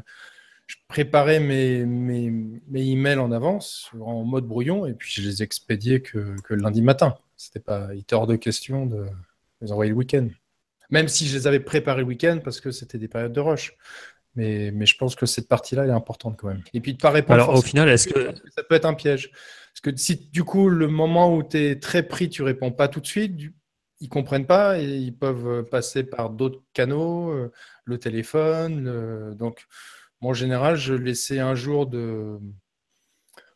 je 0.66 0.76
préparais 0.88 1.38
mes, 1.38 1.84
mes, 1.84 2.30
mes, 2.30 2.86
emails 2.88 3.18
en 3.18 3.30
avance 3.30 3.90
en 4.00 4.24
mode 4.24 4.46
brouillon 4.46 4.86
et 4.86 4.94
puis 4.94 5.10
je 5.10 5.22
les 5.22 5.42
expédiais 5.42 6.00
que, 6.00 6.34
que 6.42 6.54
lundi 6.54 6.82
matin. 6.82 7.16
C'était 7.36 7.60
pas, 7.60 7.94
il 7.94 8.00
était 8.00 8.14
hors 8.14 8.26
de 8.26 8.36
question 8.36 8.86
de 8.86 9.06
les 9.60 9.70
envoyer 9.70 9.90
le 9.90 9.96
week-end. 9.96 10.28
Même 10.90 11.08
si 11.08 11.26
je 11.26 11.36
les 11.36 11.46
avais 11.46 11.60
préparés 11.60 12.02
le 12.02 12.06
week-end 12.06 12.40
parce 12.42 12.60
que 12.60 12.70
c'était 12.70 12.98
des 12.98 13.08
périodes 13.08 13.32
de 13.32 13.40
rush. 13.40 13.76
Mais, 14.34 14.70
mais, 14.70 14.84
je 14.84 14.98
pense 14.98 15.14
que 15.14 15.24
cette 15.24 15.48
partie-là 15.48 15.86
est 15.86 15.90
importante 15.90 16.36
quand 16.36 16.48
même. 16.48 16.62
Et 16.74 16.80
puis 16.80 16.92
de 16.92 16.98
pas 16.98 17.10
répondre. 17.10 17.42
Alors 17.42 17.54
au 17.54 17.62
final, 17.62 17.88
est-ce 17.88 18.06
que... 18.06 18.34
ça 18.54 18.62
peut 18.62 18.74
être 18.74 18.84
un 18.84 18.92
piège 18.92 19.30
Parce 19.30 19.80
que 19.82 19.96
si 19.96 20.28
du 20.30 20.44
coup, 20.44 20.68
le 20.68 20.88
moment 20.88 21.34
où 21.34 21.42
tu 21.42 21.58
es 21.58 21.80
très 21.80 22.02
pris, 22.02 22.28
tu 22.28 22.42
réponds 22.42 22.70
pas 22.70 22.88
tout 22.88 23.00
de 23.00 23.06
suite, 23.06 23.32
ils 24.00 24.08
comprennent 24.10 24.46
pas 24.46 24.78
et 24.78 24.84
ils 24.84 25.16
peuvent 25.16 25.64
passer 25.64 26.04
par 26.04 26.28
d'autres 26.28 26.60
canaux, 26.74 27.30
euh, 27.30 27.50
le 27.86 27.98
téléphone. 27.98 29.34
Donc, 29.38 29.64
en 30.20 30.34
général, 30.34 30.76
je 30.76 30.92
laissais 30.92 31.38
un 31.38 31.54
jour 31.54 31.86
de, 31.86 32.38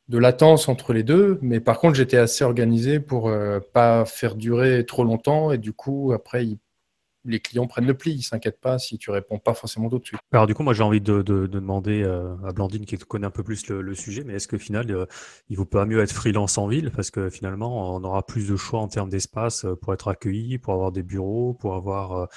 de 0.08 0.18
latence 0.18 0.68
entre 0.68 0.92
les 0.92 1.04
deux, 1.04 1.38
mais 1.40 1.60
par 1.60 1.78
contre, 1.78 1.94
j'étais 1.94 2.16
assez 2.16 2.42
organisé 2.44 3.00
pour 3.00 3.28
euh, 3.28 3.60
pas 3.72 4.04
faire 4.04 4.34
durer 4.34 4.84
trop 4.84 5.04
longtemps 5.04 5.52
et 5.52 5.58
du 5.58 5.72
coup, 5.72 6.12
après, 6.12 6.46
ils 6.46 6.58
les 7.24 7.40
clients 7.40 7.66
prennent 7.66 7.86
le 7.86 7.94
pli, 7.94 8.12
ils 8.12 8.22
s'inquiètent 8.22 8.60
pas 8.60 8.78
si 8.78 8.98
tu 8.98 9.10
réponds 9.10 9.38
pas 9.38 9.54
forcément 9.54 9.88
tout 9.90 9.98
de 9.98 10.04
suite. 10.04 10.20
Alors 10.32 10.46
du 10.46 10.54
coup, 10.54 10.62
moi 10.62 10.72
j'ai 10.72 10.82
envie 10.82 11.00
de, 11.00 11.22
demander 11.22 12.02
euh, 12.02 12.34
à 12.46 12.52
Blandine 12.52 12.86
qui 12.86 12.96
connaît 12.98 13.26
un 13.26 13.30
peu 13.30 13.42
plus 13.42 13.68
le, 13.68 13.94
sujet, 13.94 14.24
mais 14.24 14.34
est-ce 14.34 14.48
que 14.48 14.58
final, 14.58 14.90
euh, 14.90 15.06
il 15.48 15.56
vaut 15.56 15.64
pas 15.64 15.84
mieux 15.84 16.00
être 16.00 16.12
freelance 16.12 16.56
en 16.58 16.66
ville? 16.66 16.90
Parce 16.90 17.10
que 17.10 17.28
finalement, 17.28 17.94
on 17.94 18.04
aura 18.04 18.24
plus 18.24 18.48
de 18.48 18.56
choix 18.56 18.80
en 18.80 18.88
termes 18.88 19.10
d'espace 19.10 19.64
euh, 19.64 19.74
pour 19.74 19.92
être 19.92 20.08
accueilli, 20.08 20.58
pour 20.58 20.72
avoir 20.74 20.92
des 20.92 21.02
bureaux, 21.02 21.54
pour 21.54 21.74
avoir 21.74 22.28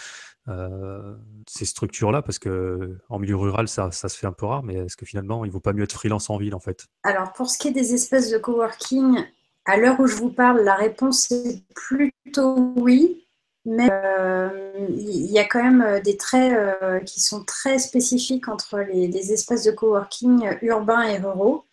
ces 1.47 1.63
structures-là, 1.63 2.21
parce 2.21 2.38
que 2.38 2.97
en 3.07 3.17
milieu 3.17 3.38
rural, 3.38 3.69
ça, 3.69 3.91
ça, 3.91 4.09
se 4.09 4.17
fait 4.17 4.27
un 4.27 4.34
peu 4.34 4.45
rare, 4.45 4.61
mais 4.61 4.73
est-ce 4.73 4.97
que 4.97 5.05
finalement, 5.05 5.45
il 5.45 5.51
vaut 5.51 5.61
pas 5.61 5.71
mieux 5.71 5.84
être 5.84 5.93
freelance 5.93 6.29
en 6.29 6.38
ville 6.38 6.53
en 6.53 6.59
fait? 6.59 6.88
Alors 7.03 7.31
pour 7.31 7.49
ce 7.49 7.57
qui 7.57 7.69
est 7.69 7.71
des 7.71 7.93
espaces 7.93 8.29
de 8.29 8.38
coworking, 8.38 9.23
à 9.65 9.77
l'heure 9.77 9.97
où 10.01 10.07
je 10.07 10.17
vous 10.17 10.29
parle, 10.29 10.61
la 10.61 10.75
réponse 10.75 11.31
est 11.31 11.63
plutôt 11.73 12.73
oui 12.75 13.22
mais 13.66 13.89
euh, 13.91 14.49
il 14.89 15.32
y 15.32 15.39
a 15.39 15.45
quand 15.45 15.64
même 15.64 15.82
euh, 15.82 16.01
des 16.01 16.18
traits 16.18 16.53
euh, 16.53 16.99
qui 16.99 17.22
sont 17.22 17.43
très 17.45 17.80
spécifiques 17.80 18.49
entre 18.49 18.80
les, 18.80 19.32
espaces 19.32 19.64
de 19.64 19.72
coworking 19.72 20.57
urbains 20.61 21.03
et 21.03 21.18
ruraux. 21.18 21.66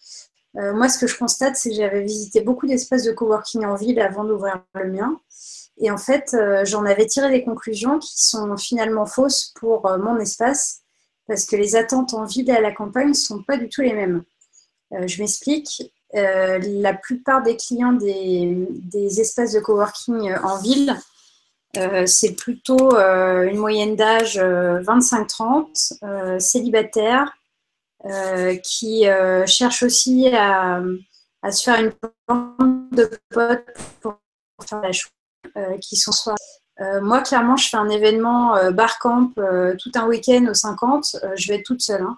moi, 0.55 0.89
ce 0.89 0.99
que 0.99 1.07
je 1.07 1.19
constate, 1.19 1.57
c'est 1.57 1.71
que 1.71 1.77
j'avais 1.77 2.03
visité 2.03 2.41
beaucoup 2.41 2.67
d'espaces 2.67 3.05
de 3.05 3.13
coworking 3.13 3.65
en 3.65 3.75
ville 3.75 4.01
avant 4.01 4.25
d'ouvrir 4.25 4.63
le 4.75 4.91
mien. 4.91 5.21
Et 5.79 5.91
en 5.91 5.99
fait, 5.99 6.37
j'en 6.65 6.85
avais 6.85 7.07
tiré 7.07 7.31
des 7.31 7.43
conclusions 7.43 7.99
qui 7.99 8.23
sont 8.23 8.57
finalement 8.57 9.07
fausses 9.07 9.53
pour 9.59 9.89
mon 9.99 10.19
espace, 10.19 10.81
parce 11.27 11.45
que 11.45 11.57
les 11.57 11.77
attentes 11.77 12.15
en 12.15 12.25
ville 12.25 12.51
et 12.51 12.55
à 12.55 12.61
la 12.61 12.73
campagne 12.73 13.09
ne 13.09 13.15
sont 13.15 13.43
pas 13.43 13.57
du 13.57 13.69
tout 13.69 13.83
les 13.83 13.95
mêmes. 13.95 14.23
je 14.93 15.21
m'explique. 15.21 15.93
la 16.13 16.95
plupart 16.95 17.43
des 17.43 17.57
clients 17.57 17.93
des, 17.93 18.67
des 18.71 19.21
espaces 19.21 19.53
de 19.53 19.61
coworking 19.61 20.35
en 20.43 20.59
ville 20.59 20.97
euh, 21.77 22.05
c'est 22.07 22.35
plutôt 22.35 22.97
euh, 22.97 23.49
une 23.49 23.59
moyenne 23.59 23.95
d'âge 23.95 24.39
25-30, 24.39 25.99
euh, 26.03 26.39
célibataire, 26.39 27.33
qui 28.65 29.05
cherche 29.47 29.83
aussi 29.83 30.29
à, 30.29 30.81
se 31.51 31.63
faire 31.63 31.81
une 31.81 31.93
bande 32.27 32.91
de 32.93 33.11
potes 33.29 33.67
pour 34.01 34.17
faire 34.67 34.81
la 34.81 34.93
chose, 34.93 35.13
qui 35.83 35.97
sont 35.97 36.13
soit 36.13 36.37
moi, 37.03 37.21
clairement, 37.21 37.59
je 37.59 37.69
fais 37.69 37.77
un 37.77 37.91
événement 37.91 38.71
bar 38.73 38.99
camp 39.01 39.33
tout 39.35 39.93
un 39.95 40.07
week-end 40.07 40.47
aux 40.49 40.55
50. 40.55 41.17
je 41.37 41.49
vais 41.49 41.57
être 41.57 41.67
toute 41.67 41.83
seule. 41.83 42.01
Hein, 42.01 42.17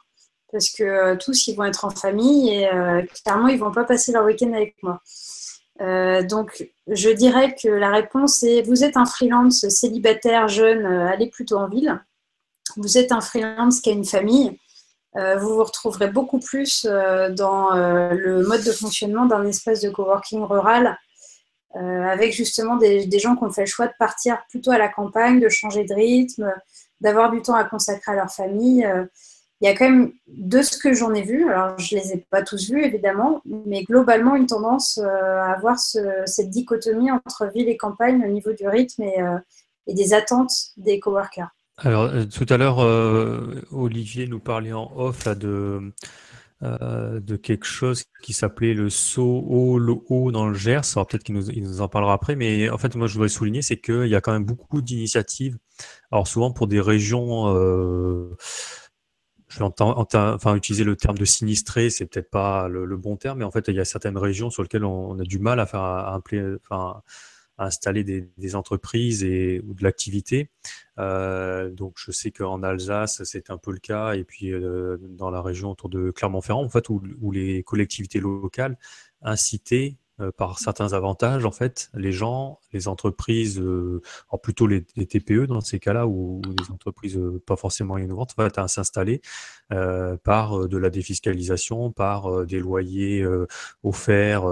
parce 0.52 0.70
que 0.70 1.16
tous, 1.16 1.48
ils 1.48 1.56
vont 1.56 1.64
être 1.64 1.84
en 1.84 1.90
famille 1.90 2.50
et 2.50 2.68
clairement, 3.24 3.48
ils 3.48 3.58
vont 3.58 3.72
pas 3.72 3.82
passer 3.82 4.12
leur 4.12 4.24
week-end 4.24 4.52
avec 4.52 4.76
moi. 4.84 5.00
Euh, 5.82 6.22
donc, 6.22 6.68
je 6.86 7.10
dirais 7.10 7.54
que 7.60 7.68
la 7.68 7.90
réponse 7.90 8.42
est 8.42 8.62
vous 8.62 8.84
êtes 8.84 8.96
un 8.96 9.04
freelance 9.04 9.68
célibataire, 9.68 10.48
jeune, 10.48 10.86
euh, 10.86 11.08
allez 11.08 11.28
plutôt 11.28 11.56
en 11.56 11.68
ville. 11.68 12.00
Vous 12.76 12.98
êtes 12.98 13.12
un 13.12 13.20
freelance 13.20 13.80
qui 13.80 13.90
a 13.90 13.92
une 13.92 14.04
famille. 14.04 14.58
Euh, 15.16 15.36
vous 15.36 15.54
vous 15.54 15.64
retrouverez 15.64 16.08
beaucoup 16.08 16.38
plus 16.38 16.84
dans 16.84 17.70
le 17.74 18.46
mode 18.46 18.64
de 18.64 18.72
fonctionnement 18.72 19.26
d'un 19.26 19.44
espace 19.46 19.80
de 19.80 19.90
coworking 19.90 20.42
rural, 20.42 20.96
avec 21.74 22.32
justement 22.32 22.76
des, 22.76 23.18
gens 23.18 23.36
qui 23.36 23.44
ont 23.44 23.50
fait 23.50 23.62
le 23.62 23.66
choix 23.66 23.88
de 23.88 23.94
partir 23.98 24.38
plutôt 24.48 24.70
à 24.70 24.78
la 24.78 24.88
campagne, 24.88 25.40
de 25.40 25.50
changer 25.50 25.84
de 25.84 25.92
rythme, 25.92 26.50
d'avoir 27.00 27.30
du 27.30 27.42
temps 27.42 27.54
à 27.54 27.64
consacrer 27.64 28.12
à 28.12 28.14
leur 28.14 28.30
famille. 28.30 28.86
Il 29.62 29.66
y 29.66 29.68
a 29.68 29.74
quand 29.74 29.88
même, 29.88 30.12
de 30.26 30.60
ce 30.60 30.76
que 30.76 30.92
j'en 30.92 31.14
ai 31.14 31.22
vu, 31.22 31.48
alors 31.50 31.78
je 31.78 31.94
ne 31.94 32.00
les 32.00 32.12
ai 32.12 32.26
pas 32.30 32.42
tous 32.42 32.70
vus 32.70 32.84
évidemment, 32.84 33.42
mais 33.44 33.84
globalement 33.84 34.34
une 34.34 34.46
tendance 34.46 34.98
à 34.98 35.52
avoir 35.52 35.78
cette 35.78 36.50
dichotomie 36.50 37.10
entre 37.10 37.48
ville 37.54 37.68
et 37.68 37.76
campagne 37.76 38.22
au 38.26 38.28
niveau 38.30 38.52
du 38.52 38.66
rythme 38.68 39.02
et, 39.02 39.18
et 39.86 39.94
des 39.94 40.14
attentes 40.14 40.52
des 40.76 40.98
coworkers. 40.98 41.48
Alors, 41.78 42.10
tout 42.28 42.46
à 42.48 42.56
l'heure, 42.56 42.78
Olivier 43.70 44.26
nous 44.26 44.40
parlait 44.40 44.72
en 44.72 44.92
off 44.96 45.28
de, 45.28 45.92
euh, 46.62 47.18
de 47.18 47.34
quelque 47.34 47.66
chose 47.66 48.04
qui 48.22 48.32
s'appelait 48.32 48.72
le 48.72 48.88
SOO, 48.88 49.80
le 49.80 49.96
haut 50.08 50.30
dans 50.30 50.46
le 50.46 50.54
Gers. 50.54 50.82
Peut-être 50.94 51.24
qu'il 51.24 51.34
nous, 51.34 51.50
il 51.50 51.64
nous 51.64 51.80
en 51.80 51.88
parlera 51.88 52.12
après, 52.12 52.36
mais 52.36 52.70
en 52.70 52.78
fait, 52.78 52.94
moi, 52.94 53.08
je 53.08 53.14
voudrais 53.14 53.28
souligner, 53.28 53.62
c'est 53.62 53.78
qu'il 53.78 54.06
y 54.06 54.14
a 54.14 54.20
quand 54.20 54.30
même 54.30 54.44
beaucoup 54.44 54.80
d'initiatives. 54.80 55.58
Alors 56.12 56.28
souvent 56.28 56.52
pour 56.52 56.68
des 56.68 56.80
régions, 56.80 57.52
euh, 57.56 58.36
je 59.52 59.58
vais 59.58 59.70
enfin, 60.14 60.56
utiliser 60.56 60.84
le 60.84 60.96
terme 60.96 61.18
de 61.18 61.24
sinistré, 61.24 61.90
c'est 61.90 62.06
peut-être 62.06 62.30
pas 62.30 62.68
le, 62.68 62.96
bon 62.96 63.16
terme, 63.16 63.38
mais 63.38 63.44
en 63.44 63.50
fait, 63.50 63.68
il 63.68 63.74
y 63.74 63.80
a 63.80 63.84
certaines 63.84 64.16
régions 64.16 64.50
sur 64.50 64.62
lesquelles 64.62 64.84
on, 64.84 65.18
a 65.18 65.24
du 65.24 65.38
mal 65.38 65.60
à 65.60 65.66
faire, 65.66 65.80
à, 65.80 67.02
installer 67.58 68.02
des, 68.02 68.54
entreprises 68.56 69.22
et, 69.24 69.60
ou 69.66 69.74
de 69.74 69.82
l'activité. 69.84 70.50
Euh, 70.98 71.70
donc 71.70 71.94
je 71.96 72.10
sais 72.10 72.30
qu'en 72.30 72.62
Alsace, 72.62 73.22
c'est 73.24 73.50
un 73.50 73.58
peu 73.58 73.72
le 73.72 73.78
cas, 73.78 74.14
et 74.14 74.24
puis 74.24 74.52
euh, 74.52 74.96
dans 75.00 75.30
la 75.30 75.42
région 75.42 75.70
autour 75.70 75.90
de 75.90 76.10
Clermont-Ferrand, 76.10 76.64
en 76.64 76.68
fait, 76.68 76.88
où, 76.88 77.02
où, 77.20 77.30
les 77.30 77.62
collectivités 77.62 78.20
locales 78.20 78.78
incitaient 79.20 79.96
par 80.30 80.58
certains 80.58 80.92
avantages, 80.92 81.44
en 81.44 81.50
fait, 81.50 81.90
les 81.94 82.12
gens, 82.12 82.60
les 82.72 82.88
entreprises, 82.88 83.58
euh, 83.60 84.00
plutôt 84.42 84.66
les, 84.66 84.82
TPE 84.82 85.46
dans 85.46 85.60
ces 85.60 85.78
cas-là, 85.78 86.06
ou, 86.06 86.40
les 86.58 86.70
entreprises 86.70 87.16
euh, 87.16 87.42
pas 87.46 87.56
forcément 87.56 87.98
innovantes, 87.98 88.34
vont 88.36 88.46
à 88.56 88.68
s'installer 88.68 89.20
par 90.24 90.68
de 90.68 90.76
la 90.76 90.90
défiscalisation, 90.90 91.90
par 91.90 92.44
des 92.44 92.60
loyers 92.60 93.26
offerts 93.82 94.44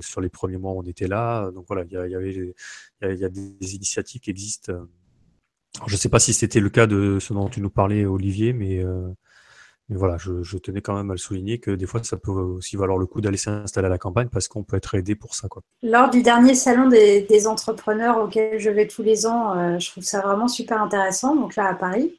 sur 0.00 0.20
les 0.20 0.28
premiers 0.28 0.58
mois 0.58 0.72
où 0.72 0.80
on 0.80 0.82
était 0.82 1.08
là. 1.08 1.50
Donc 1.52 1.64
voilà, 1.66 1.84
il 1.84 1.92
y, 1.92 2.14
avait, 2.14 2.54
il 3.02 3.18
y, 3.18 3.24
a 3.24 3.28
des 3.30 3.74
initiatives 3.74 4.20
qui 4.20 4.30
existent. 4.30 4.72
je 5.86 5.92
ne 5.92 5.96
sais 5.96 6.10
pas 6.10 6.18
si 6.18 6.34
c'était 6.34 6.60
le 6.60 6.68
cas 6.68 6.86
de 6.86 7.18
ce 7.20 7.32
dont 7.32 7.48
tu 7.48 7.62
nous 7.62 7.70
parlais, 7.70 8.04
Olivier, 8.04 8.52
mais 8.52 8.84
mais 9.88 9.96
voilà, 9.98 10.16
je, 10.18 10.58
tenais 10.58 10.80
quand 10.80 10.96
même 10.96 11.10
à 11.10 11.14
le 11.14 11.18
souligner 11.18 11.58
que 11.58 11.70
des 11.70 11.86
fois, 11.86 12.02
ça 12.02 12.16
peut 12.16 12.32
aussi 12.32 12.76
valoir 12.76 12.98
le 12.98 13.06
coup 13.06 13.20
d'aller 13.20 13.36
s'installer 13.36 13.86
à 13.86 13.90
la 13.90 13.98
campagne 13.98 14.28
parce 14.28 14.48
qu'on 14.48 14.64
peut 14.64 14.76
être 14.76 14.96
aidé 14.96 15.14
pour 15.14 15.36
ça. 15.36 15.46
Lors 15.82 16.10
du 16.10 16.22
dernier 16.22 16.56
salon 16.56 16.88
des, 16.88 17.46
entrepreneurs 17.46 18.18
auquel 18.18 18.58
je 18.58 18.70
vais 18.70 18.88
tous 18.88 19.04
les 19.04 19.26
ans, 19.26 19.56
euh, 19.56 19.78
je 19.78 19.90
trouve 19.92 20.02
ça 20.02 20.20
vraiment 20.20 20.48
super 20.48 20.82
intéressant. 20.82 21.36
Donc 21.36 21.54
là, 21.54 21.68
à 21.68 21.74
Paris, 21.74 22.18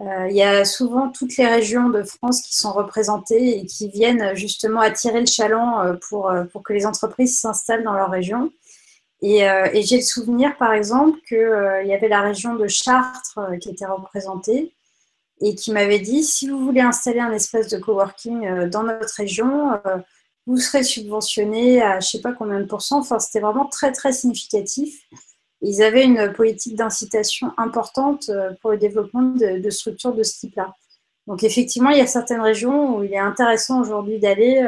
euh, 0.00 0.26
il 0.28 0.34
y 0.34 0.42
a 0.42 0.64
souvent 0.64 1.10
toutes 1.10 1.36
les 1.36 1.46
régions 1.46 1.90
de 1.90 2.02
France 2.02 2.42
qui 2.42 2.56
sont 2.56 2.72
représentées 2.72 3.60
et 3.60 3.66
qui 3.66 3.88
viennent 3.88 4.34
justement 4.34 4.80
attirer 4.80 5.20
le 5.20 5.26
chaland 5.26 5.80
euh, 5.80 5.94
pour, 6.08 6.32
pour 6.50 6.64
que 6.64 6.72
les 6.72 6.86
entreprises 6.86 7.38
s'installent 7.38 7.84
dans 7.84 7.94
leur 7.94 8.10
région. 8.10 8.50
Et 9.22 9.46
j'ai 9.82 9.96
le 9.96 10.02
souvenir, 10.02 10.54
par 10.58 10.74
exemple, 10.74 11.18
qu'il 11.26 11.86
y 11.86 11.94
avait 11.94 12.08
la 12.08 12.20
région 12.20 12.56
de 12.56 12.68
Chartres 12.68 13.38
qui 13.58 13.70
était 13.70 13.86
représentée 13.86 14.74
et 15.40 15.54
qui 15.54 15.72
m'avait 15.72 15.98
dit 15.98 16.22
si 16.22 16.48
vous 16.48 16.58
voulez 16.58 16.80
installer 16.80 17.20
un 17.20 17.32
espace 17.32 17.68
de 17.68 17.78
coworking 17.78 18.46
euh, 18.46 18.68
dans 18.68 18.82
notre 18.82 19.14
région, 19.14 19.72
euh, 19.72 19.98
vous 20.46 20.58
serez 20.58 20.84
subventionné 20.84 21.82
à 21.82 22.00
je 22.00 22.06
ne 22.06 22.10
sais 22.10 22.20
pas 22.20 22.32
combien 22.32 22.60
de 22.60 22.66
pourcents. 22.66 23.00
Enfin, 23.00 23.18
c'était 23.18 23.40
vraiment 23.40 23.66
très 23.66 23.92
très 23.92 24.12
significatif. 24.12 25.00
Ils 25.62 25.82
avaient 25.82 26.04
une 26.04 26.32
politique 26.32 26.76
d'incitation 26.76 27.52
importante 27.56 28.28
euh, 28.28 28.50
pour 28.60 28.72
le 28.72 28.78
développement 28.78 29.22
de, 29.22 29.70
structures 29.70 30.14
de 30.14 30.22
ce 30.22 30.40
type-là. 30.40 30.74
Donc 31.26 31.42
effectivement, 31.42 31.88
il 31.88 31.98
y 31.98 32.02
a 32.02 32.06
certaines 32.06 32.42
régions 32.42 32.98
où 32.98 33.02
il 33.02 33.12
est 33.12 33.18
intéressant 33.18 33.80
aujourd'hui 33.80 34.18
d'aller 34.18 34.62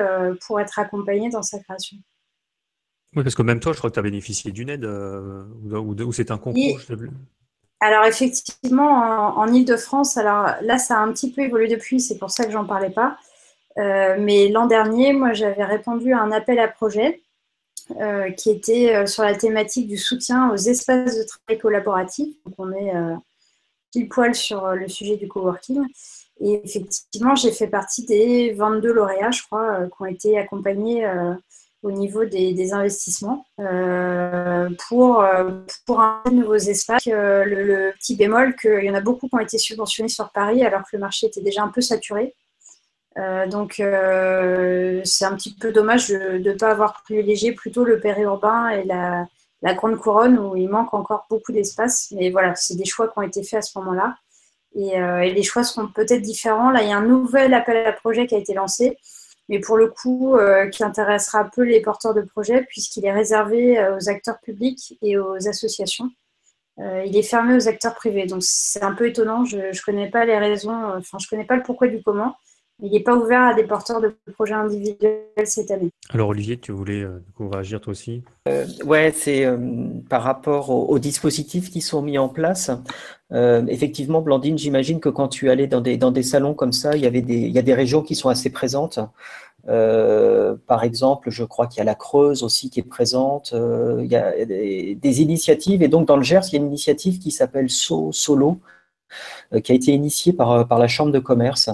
pour 0.47 0.59
être 0.59 0.79
accompagné 0.79 1.29
dans 1.29 1.43
sa 1.43 1.59
création. 1.59 1.99
Oui, 3.15 3.23
parce 3.23 3.35
que 3.35 3.43
même 3.43 3.61
toi, 3.61 3.75
je 3.75 3.79
crois 3.79 3.91
que 3.91 3.95
tu 3.95 4.01
as 4.01 4.03
bénéficié 4.03 4.53
d'une 4.53 4.71
aide 4.71 4.87
ou, 4.87 6.13
c'est 6.13 6.31
un 6.31 6.39
concours. 6.39 6.81
Alors 7.81 8.05
effectivement, 8.07 9.39
en, 9.39 9.53
Ile-de-France, 9.53 10.17
alors 10.17 10.47
là, 10.63 10.79
ça 10.79 10.99
a 10.99 11.01
un 11.01 11.13
petit 11.13 11.31
peu 11.31 11.43
évolué 11.43 11.69
depuis, 11.69 12.01
c'est 12.01 12.19
pour 12.19 12.31
ça 12.31 12.45
que 12.45 12.51
j'en 12.51 12.65
parlais 12.65 12.91
pas. 12.91 13.19
Euh, 13.79 14.17
mais 14.19 14.49
l'an 14.49 14.67
dernier, 14.67 15.13
moi, 15.13 15.35
j'avais 15.35 15.65
répondu 15.65 16.13
à 16.15 16.21
un 16.21 16.33
appel 16.33 16.59
à 16.59 16.69
projet 16.69 17.21
euh, 18.01 18.31
qui 18.33 18.51
était 18.51 18.95
euh, 18.95 19.07
sur 19.07 19.23
la 19.23 19.35
thématique 19.35 19.89
du 19.89 19.99
soutien 19.99 20.51
aux 20.51 20.57
espaces 20.57 21.19
de 21.19 21.25
travail 21.25 21.61
collaboratifs. 21.61 22.35
Donc, 22.47 22.55
on 22.59 22.73
est 22.73 22.93
pile 23.93 24.09
poil 24.09 24.35
sur 24.35 24.69
le 24.73 24.89
sujet 24.89 25.17
du 25.17 25.29
coworking. 25.29 25.83
Et 26.41 26.61
effectivement, 26.65 27.35
j'ai 27.35 27.53
fait 27.53 27.69
partie 27.69 28.05
des 28.07 28.53
22 28.53 28.93
lauréats, 28.93 29.31
je 29.31 29.43
crois, 29.43 29.87
qui 29.87 30.03
ont 30.03 30.07
été 30.07 30.39
accompagnés 30.39 31.07
au 31.87 31.93
niveau 31.93 32.25
des, 32.25 32.73
investissements 32.73 33.47
euh, 33.61 34.69
pour, 34.89 35.21
euh, 35.21 35.51
pour 35.87 36.01
un 36.01 36.23
nouveaux 36.33 36.57
espaces. 36.57 37.07
Euh, 37.07 37.45
le, 37.45 37.93
petit 37.93 38.17
bémol 38.17 38.57
qu'il 38.57 38.85
y 38.85 38.91
en 38.91 38.95
a 38.95 39.01
beaucoup 39.01 39.29
qui 39.29 39.37
ont 39.37 39.41
été 39.41 39.57
subventionnés 39.57 40.09
sur 40.09 40.31
Paris 40.31 40.65
alors 40.65 40.83
que 40.83 40.89
le 40.95 40.99
marché 40.99 41.29
était 41.29 41.41
déjà 41.41 41.63
un 41.63 41.69
peu 41.69 41.81
saturé. 41.81 42.35
donc 43.49 43.75
c'est 43.77 45.25
un 45.25 45.35
petit 45.37 45.55
peu 45.55 45.73
dommage 45.73 46.09
de 46.09 46.51
ne 46.51 46.59
pas 46.59 46.71
avoir 46.71 47.03
privilégié 47.05 47.53
plutôt 47.53 47.85
le 47.85 48.01
périurbain 48.01 48.69
et 48.71 48.85
la, 48.85 49.27
la 49.63 49.75
grande 49.75 49.97
couronne 49.97 50.39
où 50.39 50.57
il 50.57 50.69
manque 50.69 50.93
encore 50.93 51.27
beaucoup 51.31 51.53
d'espace. 51.53 52.13
Mais 52.17 52.31
voilà, 52.31 52.55
c'est 52.57 52.77
des 52.77 52.85
choix 52.85 53.07
qui 53.09 53.19
ont 53.19 53.23
été 53.23 53.43
faits 53.43 53.61
à 53.61 53.63
ce 53.63 53.79
moment-là. 53.79 54.17
Et, 54.75 54.97
et, 55.27 55.33
les 55.33 55.43
choix 55.43 55.65
seront 55.65 55.89
peut-être 55.89 56.23
différents. 56.23 56.71
Là, 56.71 56.83
il 56.83 56.89
y 56.91 56.93
a 56.93 56.99
un 56.99 57.07
nouvel 57.07 57.55
appel 57.55 57.87
à 57.87 57.93
projet 57.93 58.27
qui 58.27 58.35
a 58.35 58.39
été 58.39 58.53
lancé 58.53 58.99
mais 59.49 59.61
pour 59.61 59.77
le 59.77 59.89
coup, 59.89 60.37
euh, 60.37 60.69
qui 60.69 60.83
intéressera 60.83 61.45
peu 61.45 61.63
les 61.63 61.81
porteurs 61.81 62.15
de 62.15 62.23
projets, 62.23 62.65
puisqu'il 62.65 63.05
est 63.05 63.13
réservé 63.13 63.79
euh, 63.79 63.97
aux 63.97 64.09
acteurs 64.09 64.41
publics 64.41 64.99
et 65.03 65.19
aux 65.19 65.49
associations. 65.49 66.11
Euh, 66.79 67.05
il 67.07 67.17
est 67.17 67.23
fermé 67.23 67.55
aux 67.55 67.69
acteurs 67.69 67.95
privés. 67.95 68.27
Donc 68.27 68.43
c'est 68.43 68.83
un 68.83 68.95
peu 68.95 69.09
étonnant, 69.09 69.45
je 69.45 69.59
ne 69.59 69.85
connais 69.85 70.11
pas 70.11 70.25
les 70.25 70.39
raisons, 70.39 70.93
enfin 70.97 71.19
je 71.19 71.29
connais 71.29 71.45
pas 71.45 71.57
le 71.57 71.63
pourquoi 71.63 71.89
du 71.89 72.03
comment, 72.03 72.37
il 72.83 72.93
n'est 72.93 73.01
pas 73.01 73.17
ouvert 73.17 73.43
à 73.43 73.55
des 73.55 73.65
porteurs 73.65 74.01
de 74.01 74.15
projets 74.35 74.55
individuels 74.55 75.23
cette 75.45 75.71
année. 75.71 75.91
Alors 76.11 76.29
Olivier, 76.29 76.59
tu 76.59 76.73
voulais 76.73 77.07
réagir 77.39 77.81
toi 77.81 77.93
aussi? 77.93 78.23
Ouais, 78.85 79.13
c'est 79.15 79.47
par 80.09 80.23
rapport 80.23 80.71
aux, 80.71 80.99
dispositifs 80.99 81.71
qui 81.71 81.81
sont 81.81 82.03
mis 82.03 82.19
en 82.19 82.29
place. 82.29 82.71
effectivement, 83.33 84.21
Blandine, 84.21 84.59
j'imagine 84.59 85.01
que 85.01 85.09
quand 85.09 85.29
tu 85.29 85.51
allais 85.51 85.67
dans 85.67 85.81
des, 85.81 85.97
dans 85.97 86.11
des 86.11 86.23
salons 86.23 86.55
comme 86.55 86.73
ça, 86.73 86.97
il 86.97 87.03
y, 87.03 87.07
avait 87.07 87.23
des, 87.23 87.39
il 87.39 87.53
y 87.53 87.59
a 87.59 87.63
des 87.63 87.75
régions 87.75 88.03
qui 88.03 88.15
sont 88.15 88.29
assez 88.29 88.51
présentes. 88.51 89.01
Euh, 89.69 90.57
par 90.67 90.85
exemple, 90.85 91.31
je 91.31 91.45
crois 91.45 91.67
qu'il 91.67 91.79
y 91.79 91.81
a 91.81 91.85
la 91.85 91.95
Creuse 91.95 92.43
aussi 92.43 92.71
qui 92.71 92.81
est 92.81 92.85
présente. 92.85 93.53
Euh, 93.53 94.01
il 94.03 94.11
y 94.11 94.17
a 94.17 94.45
des, 94.45 95.23
initiatives. 95.23 95.83
Et 95.83 95.89
donc, 95.89 96.07
dans 96.07 96.17
le 96.17 96.23
Gers, 96.23 96.43
il 96.49 96.53
y 96.53 96.57
a 96.57 96.61
une 96.61 96.69
initiative 96.69 97.19
qui 97.19 97.31
s'appelle 97.31 97.71
so 97.71 98.13
Solo, 98.13 98.49
euh, 98.51 98.59
qui 99.63 99.73
a 99.73 99.75
été 99.75 99.93
initiée 99.93 100.33
par, 100.33 100.67
par 100.67 100.79
la 100.79 100.89
Chambre 100.89 101.13
de 101.13 101.19
commerce. 101.19 101.71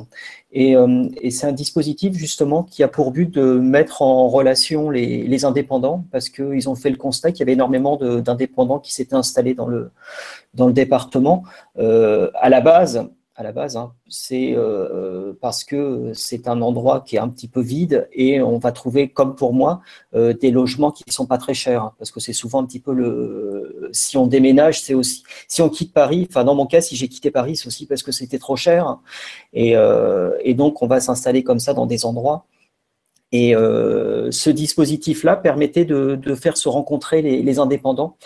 Et, 0.52 0.74
et 1.20 1.30
c'est 1.30 1.46
un 1.46 1.52
dispositif 1.52 2.14
justement 2.14 2.62
qui 2.62 2.82
a 2.82 2.88
pour 2.88 3.10
but 3.12 3.30
de 3.30 3.58
mettre 3.58 4.02
en 4.02 4.28
relation 4.28 4.90
les, 4.90 5.26
les 5.26 5.44
indépendants, 5.44 6.04
parce 6.12 6.28
qu'ils 6.28 6.68
ont 6.68 6.74
fait 6.74 6.90
le 6.90 6.96
constat 6.96 7.32
qu'il 7.32 7.40
y 7.40 7.42
avait 7.44 7.52
énormément 7.52 7.96
d'indépendants 7.96 8.78
qui 8.78 8.92
s'étaient 8.92 9.14
installés 9.14 9.54
dans 9.54 9.66
le, 9.66 9.90
dans 10.54 10.66
le 10.66 10.72
département. 10.72 11.44
à 11.78 12.48
la 12.48 12.60
base, 12.60 13.08
à 13.34 13.42
la 13.42 13.52
base, 13.52 13.76
hein. 13.76 13.92
c'est 14.08 14.52
euh, 14.54 15.32
parce 15.40 15.64
que 15.64 16.12
c'est 16.14 16.48
un 16.48 16.60
endroit 16.60 17.00
qui 17.00 17.16
est 17.16 17.18
un 17.18 17.28
petit 17.28 17.48
peu 17.48 17.62
vide 17.62 18.06
et 18.12 18.42
on 18.42 18.58
va 18.58 18.72
trouver, 18.72 19.08
comme 19.08 19.34
pour 19.36 19.54
moi, 19.54 19.80
euh, 20.14 20.34
des 20.34 20.50
logements 20.50 20.90
qui 20.90 21.02
ne 21.06 21.12
sont 21.12 21.24
pas 21.24 21.38
très 21.38 21.54
chers, 21.54 21.82
hein, 21.82 21.94
parce 21.98 22.10
que 22.10 22.20
c'est 22.20 22.34
souvent 22.34 22.62
un 22.62 22.66
petit 22.66 22.80
peu 22.80 22.92
le. 22.92 23.88
Si 23.92 24.18
on 24.18 24.26
déménage, 24.26 24.82
c'est 24.82 24.92
aussi. 24.92 25.22
Si 25.48 25.62
on 25.62 25.70
quitte 25.70 25.94
Paris, 25.94 26.26
enfin 26.28 26.44
dans 26.44 26.54
mon 26.54 26.66
cas, 26.66 26.82
si 26.82 26.94
j'ai 26.94 27.08
quitté 27.08 27.30
Paris, 27.30 27.56
c'est 27.56 27.66
aussi 27.66 27.86
parce 27.86 28.02
que 28.02 28.12
c'était 28.12 28.38
trop 28.38 28.56
cher, 28.56 28.98
et, 29.54 29.76
euh, 29.76 30.36
et, 30.42 30.52
donc 30.52 30.82
on 30.82 30.86
va 30.86 31.00
s'installer 31.00 31.42
comme 31.42 31.58
ça 31.58 31.72
dans 31.72 31.86
des 31.86 32.04
endroits. 32.04 32.44
Et 33.34 33.54
ce 33.54 34.50
dispositif-là 34.50 35.36
permettait 35.36 35.86
de, 35.86 36.34
faire 36.34 36.58
se 36.58 36.68
rencontrer 36.68 37.22
les 37.22 37.58
indépendants. 37.58 38.18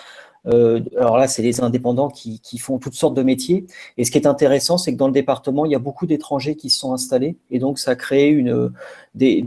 Euh, 0.47 0.81
alors 0.97 1.17
là, 1.17 1.29
c'est 1.29 1.43
les 1.43 1.61
indépendants 1.61 2.09
qui, 2.09 2.41
font 2.59 2.79
toutes 2.79 2.95
sortes 2.95 3.15
de 3.15 3.23
métiers. 3.23 3.67
Et 3.97 4.05
ce 4.05 4.11
qui 4.11 4.19
est 4.19 4.27
intéressant, 4.27 4.79
c'est 4.79 4.93
que 4.93 4.99
dans 4.99 5.09
le 5.09 5.13
département, 5.13 5.65
il 5.65 5.73
y 5.73 5.75
a 5.75 5.79
beaucoup 5.79 6.07
d'étrangers 6.07 6.57
qui 6.57 6.71
se 6.71 6.79
sont 6.79 6.93
installés. 6.93 7.37
Et 7.51 7.59
donc, 7.59 7.79
ça 7.79 7.93
a 7.93 7.97
créé 7.97 8.29
une, 8.29 8.73
des, 9.15 9.43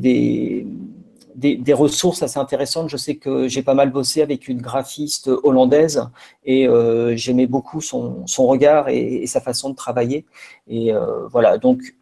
des, 1.39 1.73
ressources 1.73 2.21
assez 2.23 2.39
intéressantes. 2.39 2.89
Je 2.89 2.97
sais 2.97 3.15
que 3.15 3.47
j'ai 3.47 3.63
pas 3.63 3.73
mal 3.73 3.91
bossé 3.91 4.21
avec 4.21 4.47
une 4.47 4.61
graphiste 4.61 5.29
hollandaise 5.43 6.03
et 6.45 6.67
euh, 6.67 7.15
j'aimais 7.15 7.47
beaucoup 7.47 7.81
son, 7.81 8.25
regard 8.39 8.89
et, 8.89 9.25
sa 9.27 9.41
façon 9.41 9.69
de 9.69 9.75
travailler. 9.75 10.25
Et 10.67 10.93
euh, 10.93 11.27
voilà, 11.27 11.57
donc 11.57 11.95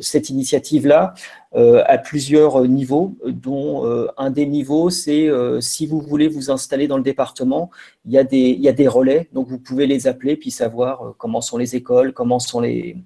cette 0.00 0.30
initiative-là 0.30 1.14
à 1.54 1.98
plusieurs 1.98 2.66
niveaux, 2.66 3.14
dont 3.26 3.84
un 4.16 4.30
des 4.30 4.46
niveaux, 4.46 4.88
c'est 4.90 5.28
si 5.60 5.86
vous 5.86 6.00
voulez 6.00 6.28
vous 6.28 6.50
installer 6.50 6.88
dans 6.88 6.96
le 6.96 7.02
département, 7.02 7.70
il 8.06 8.12
y, 8.12 8.18
a 8.18 8.24
des, 8.24 8.38
il 8.38 8.60
y 8.60 8.68
a 8.68 8.72
des 8.72 8.88
relais, 8.88 9.28
donc 9.32 9.48
vous 9.48 9.58
pouvez 9.58 9.86
les 9.86 10.06
appeler 10.06 10.36
puis 10.36 10.50
savoir 10.50 11.14
comment 11.18 11.40
sont 11.40 11.58
les 11.58 11.76
écoles, 11.76 12.12
comment 12.14 12.38
sont 12.38 12.60
les, 12.60 12.96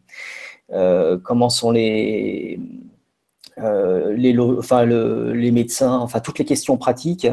comment 1.25 1.49
sont 1.49 1.73
les, 1.73 2.61
euh, 3.59 4.13
les, 4.13 5.51
médecins, 5.51 5.97
enfin 5.99 6.21
toutes 6.21 6.39
les 6.39 6.45
questions 6.45 6.77
pratiques. 6.77 7.27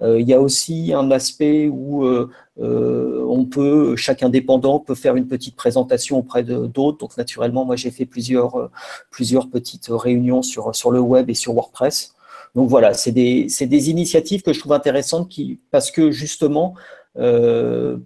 Euh, 0.00 0.18
il 0.18 0.26
y 0.26 0.32
a 0.32 0.40
aussi 0.40 0.94
un 0.94 1.10
aspect 1.10 1.68
où 1.68 2.06
euh, 2.06 2.30
on 2.58 3.44
peut, 3.44 3.94
chaque 3.96 4.22
indépendant 4.22 4.78
peut 4.80 4.94
faire 4.94 5.16
une 5.16 5.26
petite 5.26 5.54
présentation 5.54 6.18
auprès 6.18 6.42
d'autres. 6.44 6.98
Donc 6.98 7.16
naturellement, 7.18 7.66
moi 7.66 7.76
j'ai 7.76 7.90
fait 7.90 8.06
plusieurs, 8.06 8.70
plusieurs 9.10 9.50
petites 9.50 9.88
réunions 9.90 10.42
sur, 10.42 10.74
sur 10.74 10.90
le 10.90 11.00
web 11.00 11.28
et 11.28 11.34
sur 11.34 11.52
WordPress. 11.52 12.14
Donc 12.54 12.70
voilà, 12.70 12.94
c'est 12.94 13.12
des, 13.12 13.46
des, 13.60 13.90
initiatives 13.90 14.42
que 14.42 14.54
je 14.54 14.60
trouve 14.60 14.72
intéressantes 14.72 15.28
qui, 15.28 15.60
parce 15.70 15.90
que 15.90 16.10
justement, 16.10 16.74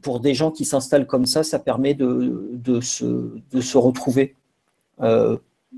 pour 0.02 0.20
des 0.20 0.34
gens 0.34 0.50
qui 0.50 0.64
s'installent 0.64 1.06
comme 1.06 1.26
ça, 1.26 1.44
ça 1.44 1.60
permet 1.60 1.94
de, 1.94 2.50
de, 2.52 2.80
se, 2.80 3.30
de 3.52 3.60
se 3.60 3.78
retrouver 3.78 4.34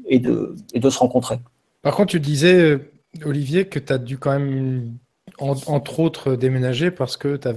et, 0.06 0.18
de, 0.18 0.54
et 0.72 0.80
de 0.80 0.90
se 0.90 0.98
rencontrer. 0.98 1.38
Par 1.82 1.96
contre, 1.96 2.12
tu 2.12 2.20
disais, 2.20 2.60
euh, 2.60 2.78
Olivier, 3.24 3.68
que 3.68 3.78
tu 3.78 3.92
as 3.92 3.98
dû 3.98 4.18
quand 4.18 4.38
même, 4.38 4.98
entre 5.38 6.00
autres, 6.00 6.36
déménager 6.36 6.90
parce 6.90 7.16
que 7.16 7.36
tu 7.36 7.48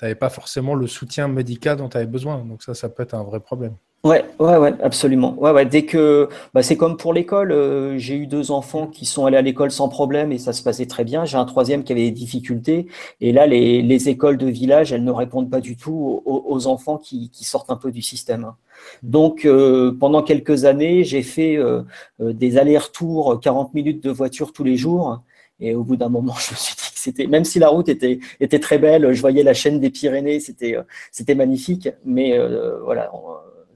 n'avais 0.00 0.14
pas 0.14 0.30
forcément 0.30 0.74
le 0.74 0.86
soutien 0.86 1.28
médical 1.28 1.76
dont 1.78 1.88
tu 1.88 1.96
avais 1.98 2.06
besoin. 2.06 2.44
Donc 2.44 2.62
ça, 2.62 2.74
ça 2.74 2.88
peut 2.88 3.02
être 3.02 3.14
un 3.14 3.22
vrai 3.22 3.40
problème. 3.40 3.76
Ouais, 4.04 4.24
ouais, 4.38 4.56
ouais, 4.56 4.72
absolument. 4.82 5.34
Ouais, 5.40 5.50
ouais, 5.50 5.66
dès 5.66 5.84
que, 5.84 6.28
bah, 6.54 6.62
c'est 6.62 6.76
comme 6.76 6.96
pour 6.96 7.12
l'école. 7.12 7.50
Euh, 7.50 7.98
j'ai 7.98 8.14
eu 8.14 8.28
deux 8.28 8.52
enfants 8.52 8.86
qui 8.86 9.04
sont 9.04 9.26
allés 9.26 9.36
à 9.36 9.42
l'école 9.42 9.72
sans 9.72 9.88
problème 9.88 10.30
et 10.30 10.38
ça 10.38 10.52
se 10.52 10.62
passait 10.62 10.86
très 10.86 11.02
bien. 11.02 11.24
J'ai 11.24 11.36
un 11.36 11.44
troisième 11.44 11.82
qui 11.82 11.90
avait 11.92 12.02
des 12.02 12.10
difficultés. 12.12 12.86
Et 13.20 13.32
là, 13.32 13.48
les, 13.48 14.08
écoles 14.08 14.36
de 14.36 14.46
village, 14.46 14.92
elles 14.92 15.02
ne 15.02 15.10
répondent 15.10 15.50
pas 15.50 15.60
du 15.60 15.76
tout 15.76 16.22
aux, 16.24 16.66
enfants 16.68 16.98
qui, 16.98 17.30
sortent 17.42 17.70
un 17.70 17.76
peu 17.76 17.90
du 17.90 18.00
système. 18.00 18.52
Donc, 19.02 19.44
euh, 19.44 19.92
pendant 19.98 20.22
quelques 20.22 20.66
années, 20.66 21.02
j'ai 21.02 21.22
fait 21.22 21.56
euh, 21.56 21.82
des 22.20 22.58
allers-retours, 22.58 23.40
40 23.40 23.74
minutes 23.74 24.04
de 24.04 24.10
voiture 24.10 24.52
tous 24.52 24.62
les 24.62 24.76
jours. 24.76 25.20
Et 25.58 25.74
au 25.74 25.82
bout 25.82 25.96
d'un 25.96 26.10
moment, 26.10 26.34
je 26.38 26.52
me 26.52 26.56
suis 26.56 26.76
dit 26.76 26.82
que 26.94 27.00
c'était, 27.00 27.26
même 27.26 27.44
si 27.44 27.58
la 27.58 27.68
route 27.68 27.88
était, 27.88 28.20
très 28.60 28.78
belle, 28.78 29.12
je 29.12 29.20
voyais 29.20 29.42
la 29.42 29.54
chaîne 29.54 29.80
des 29.80 29.90
Pyrénées, 29.90 30.38
c'était 30.38 31.34
magnifique. 31.34 31.88
Mais 32.04 32.38
voilà 32.84 33.10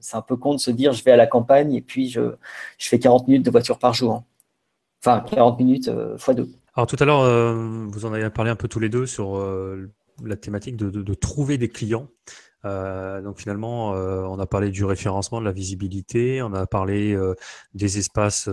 c'est 0.01 0.17
un 0.17 0.23
peu 0.23 0.37
con 0.37 0.55
de 0.55 0.61
se 0.61 0.71
dire 0.71 0.93
je 0.93 1.05
vais 1.05 1.13
à 1.13 1.17
la 1.17 1.27
campagne 1.27 1.75
et 1.75 1.81
puis 1.81 2.09
je, 2.09 2.33
je 2.79 2.89
fais 2.89 2.99
40 2.99 3.29
minutes 3.29 3.45
de 3.45 3.51
voiture 3.51 3.79
par 3.79 3.95
jour. 3.95 4.25
Enfin, 5.03 5.21
40 5.21 5.59
minutes 5.59 5.89
euh, 5.89 6.19
fois 6.19 6.35
deux. 6.35 6.49
Alors 6.75 6.87
tout 6.87 6.97
à 6.99 7.05
l'heure, 7.05 7.23
euh, 7.23 7.87
vous 7.89 8.05
en 8.05 8.13
avez 8.13 8.29
parlé 8.31 8.51
un 8.51 8.57
peu 8.57 8.69
tous 8.69 8.81
les 8.81 8.89
deux 8.89 9.07
sur 9.07 9.37
euh, 9.37 9.91
la 10.23 10.37
thématique 10.37 10.77
de, 10.77 11.15
trouver 11.15 11.57
des 11.57 11.69
clients. 11.69 12.09
donc 12.63 13.39
finalement, 13.39 13.93
on 13.93 14.39
a 14.39 14.47
parlé 14.47 14.71
du 14.71 14.85
référencement, 14.85 15.41
de 15.41 15.47
la 15.47 15.53
visibilité, 15.53 16.43
on 16.43 16.53
a 16.53 16.67
parlé 16.67 17.19
des 17.73 17.97
espaces 17.97 18.51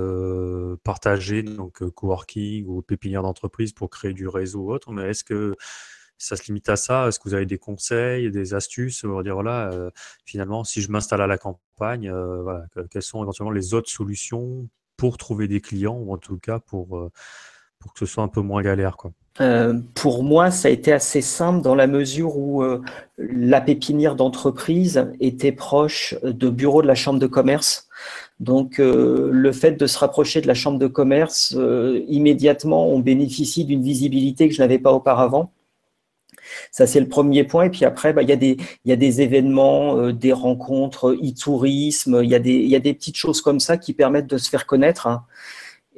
partagés, 0.85 1.43
donc 1.43 1.83
coworking 1.89 2.65
ou 2.67 2.81
pépinière 2.81 3.21
d'entreprise 3.21 3.73
pour 3.73 3.89
créer 3.89 4.13
du 4.13 4.29
réseau 4.29 4.61
ou 4.61 4.71
autre. 4.71 4.93
Mais 4.93 5.09
est-ce 5.09 5.25
que 5.25 5.55
ça 6.17 6.35
se 6.35 6.43
limite 6.47 6.67
à 6.69 6.75
ça 6.75 7.07
Est-ce 7.07 7.19
que 7.19 7.29
vous 7.29 7.35
avez 7.35 7.45
des 7.45 7.57
conseils, 7.57 8.31
des 8.31 8.53
astuces 8.53 9.05
dire 9.23 9.35
voilà, 9.35 9.69
euh, 9.71 9.89
finalement, 10.25 10.63
si 10.63 10.81
je 10.81 10.91
m'installe 10.91 11.21
à 11.21 11.27
la 11.27 11.37
campagne, 11.37 12.09
euh, 12.09 12.59
quelles 12.89 13.01
sont 13.01 13.21
éventuellement 13.21 13.51
les 13.51 13.73
autres 13.73 13.89
solutions 13.89 14.67
pour 14.97 15.17
trouver 15.17 15.47
des 15.47 15.61
clients 15.61 15.97
ou 15.97 16.13
en 16.13 16.17
tout 16.17 16.37
cas 16.37 16.59
pour, 16.59 16.97
euh, 16.97 17.11
pour 17.79 17.93
que 17.93 17.99
ce 17.99 18.05
soit 18.05 18.23
un 18.23 18.27
peu 18.27 18.41
moins 18.41 18.61
galère 18.61 18.97
quoi? 18.97 19.11
pour 19.93 20.23
moi, 20.23 20.49
ça 20.49 20.67
a 20.67 20.71
été 20.71 20.91
assez 20.91 21.21
simple 21.21 21.61
dans 21.61 21.75
la 21.75 21.85
mesure 21.85 22.37
où 22.37 22.63
la 23.19 23.61
pépinière 23.61 24.15
d'entreprise 24.15 25.11
était 25.19 25.51
proche 25.51 26.15
de 26.23 26.49
bureau 26.49 26.81
de 26.81 26.87
la 26.87 26.95
chambre 26.95 27.19
de 27.19 27.27
commerce. 27.27 27.87
Donc, 28.39 28.79
le 28.79 29.51
fait 29.51 29.73
de 29.73 29.85
se 29.85 29.99
rapprocher 29.99 30.41
de 30.41 30.47
la 30.47 30.55
chambre 30.55 30.79
de 30.79 30.87
commerce, 30.87 31.55
immédiatement, 32.07 32.87
on 32.89 32.97
bénéficie 32.97 33.63
d'une 33.63 33.83
visibilité 33.83 34.49
que 34.49 34.55
je 34.55 34.59
n'avais 34.59 34.79
pas 34.79 34.91
auparavant. 34.91 35.51
Ça, 36.71 36.87
c'est 36.87 36.99
le 36.99 37.07
premier 37.07 37.43
point. 37.43 37.65
Et 37.65 37.69
puis 37.69 37.85
après, 37.85 38.13
bah, 38.13 38.21
il, 38.21 38.29
y 38.29 38.31
a 38.91 38.95
des, 38.95 39.21
événements, 39.21 39.97
euh, 39.97 40.13
des 40.13 40.33
rencontres, 40.33 41.13
e-tourisme, 41.13 42.21
il, 42.23 42.29
y 42.29 42.35
a 42.35 42.39
des, 42.79 42.93
petites 42.93 43.17
choses 43.17 43.41
comme 43.41 43.59
ça 43.59 43.77
qui 43.77 43.93
permettent 43.93 44.27
de 44.27 44.37
se 44.37 44.49
faire 44.49 44.65
connaître. 44.65 45.07
Hein. 45.07 45.23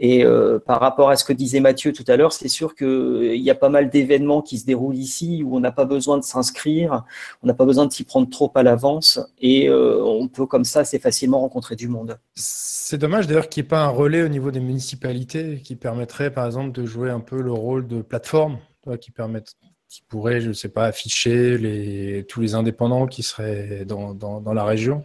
Et 0.01 0.23
euh, 0.23 0.59
par 0.59 0.79
rapport 0.79 1.09
à 1.09 1.17
ce 1.17 1.25
que 1.25 1.33
disait 1.33 1.59
Mathieu 1.59 1.91
tout 1.91 2.05
à 2.07 2.15
l'heure, 2.15 2.31
c'est 2.31 2.47
sûr 2.47 2.73
qu'il 2.73 2.87
euh, 2.87 3.35
y 3.35 3.49
a 3.49 3.55
pas 3.55 3.67
mal 3.67 3.89
d'événements 3.89 4.41
qui 4.41 4.57
se 4.57 4.65
déroulent 4.65 4.95
ici 4.95 5.43
où 5.43 5.57
on 5.57 5.59
n'a 5.59 5.73
pas 5.73 5.83
besoin 5.83 6.17
de 6.17 6.23
s'inscrire, 6.23 7.03
on 7.43 7.47
n'a 7.47 7.53
pas 7.53 7.65
besoin 7.65 7.85
de 7.85 7.91
s'y 7.91 8.05
prendre 8.05 8.29
trop 8.29 8.49
à 8.55 8.63
l'avance 8.63 9.19
et 9.41 9.69
on 9.69 10.29
peut 10.29 10.45
comme 10.45 10.63
ça 10.63 10.81
assez 10.81 10.99
facilement 10.99 11.41
rencontrer 11.41 11.75
du 11.75 11.89
monde. 11.89 12.17
C'est 12.35 12.97
dommage 12.97 13.27
d'ailleurs 13.27 13.49
qu'il 13.49 13.61
n'y 13.61 13.67
ait 13.67 13.69
pas 13.69 13.83
un 13.83 13.89
relais 13.89 14.23
au 14.23 14.29
niveau 14.29 14.51
des 14.51 14.61
municipalités 14.61 15.61
qui 15.61 15.75
permettrait 15.75 16.31
par 16.31 16.45
exemple 16.45 16.71
de 16.71 16.85
jouer 16.85 17.09
un 17.09 17.19
peu 17.19 17.41
le 17.41 17.51
rôle 17.51 17.85
de 17.85 18.01
plateforme 18.01 18.57
qui 19.01 19.11
permettent 19.11 19.55
qui 19.89 20.03
pourrait, 20.07 20.39
je 20.39 20.49
ne 20.49 20.53
sais 20.53 20.69
pas, 20.69 20.85
afficher 20.85 21.57
les, 21.57 22.23
tous 22.27 22.41
les 22.41 22.53
indépendants 22.53 23.07
qui 23.07 23.23
seraient 23.23 23.85
dans, 23.85 24.13
dans, 24.13 24.53
la 24.53 24.63
région 24.63 25.03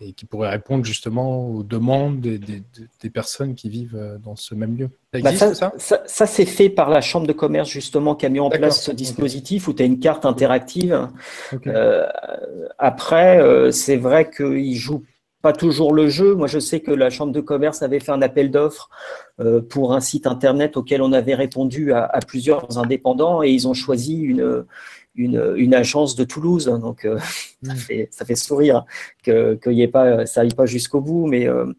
et 0.00 0.12
qui 0.14 0.24
pourraient 0.24 0.50
répondre 0.50 0.84
justement 0.84 1.48
aux 1.48 1.62
demandes 1.62 2.20
des, 2.20 2.38
des, 2.38 3.10
personnes 3.10 3.54
qui 3.54 3.68
vivent 3.68 3.96
euh, 3.96 4.18
dans 4.18 4.36
ce 4.36 4.54
même 4.54 4.76
lieu. 4.76 4.90
Ça, 5.14 5.20
bah, 5.20 5.32
ça, 5.36 5.72
ça, 5.78 6.02
ça 6.06 6.26
c'est 6.26 6.44
fait 6.44 6.68
par 6.68 6.90
la 6.90 7.00
Chambre 7.00 7.26
de 7.26 7.32
commerce 7.32 7.68
justement 7.68 8.14
qui 8.14 8.26
a 8.26 8.28
mis 8.28 8.40
en 8.40 8.50
place 8.50 8.82
ce 8.82 8.90
dispositif 8.90 9.68
où 9.68 9.74
tu 9.74 9.82
as 9.82 9.86
une 9.86 10.00
carte 10.00 10.26
interactive. 10.26 11.08
Euh, 11.66 12.06
après, 12.78 13.40
euh, 13.40 13.70
c'est 13.70 13.96
vrai 13.96 14.30
qu'ils 14.30 14.76
jouent 14.76 15.04
pas 15.46 15.52
toujours 15.52 15.94
le 15.94 16.08
jeu. 16.08 16.34
Moi, 16.34 16.48
je 16.48 16.58
sais 16.58 16.80
que 16.80 16.90
la 16.90 17.08
Chambre 17.08 17.30
de 17.32 17.40
commerce 17.40 17.80
avait 17.80 18.00
fait 18.00 18.10
un 18.10 18.20
appel 18.20 18.50
d'offres 18.50 18.90
euh, 19.38 19.62
pour 19.62 19.94
un 19.94 20.00
site 20.00 20.26
internet 20.26 20.76
auquel 20.76 21.02
on 21.02 21.12
avait 21.12 21.36
répondu 21.36 21.92
à, 21.92 22.18
plusieurs 22.26 22.78
indépendants 22.78 23.44
et 23.44 23.50
ils 23.50 23.68
ont 23.68 23.72
choisi 23.72 24.16
une, 24.16 24.66
une, 25.14 25.72
agence 25.72 26.16
de 26.16 26.24
Toulouse. 26.24 26.64
Donc, 26.64 27.04
euh, 27.04 27.16
ça, 27.62 27.74
hmm. 27.74 27.76
fait, 27.76 28.08
ça, 28.10 28.24
fait, 28.24 28.34
sourire 28.34 28.86
que, 29.22 29.54
que 29.54 29.70
y 29.70 29.82
ait 29.82 29.88
pas, 29.88 30.26
ça 30.26 30.42
n'aille 30.42 30.52
pas 30.52 30.66
jusqu'au 30.66 31.00
bout, 31.00 31.28
mais 31.28 31.46
euh, 31.46 31.72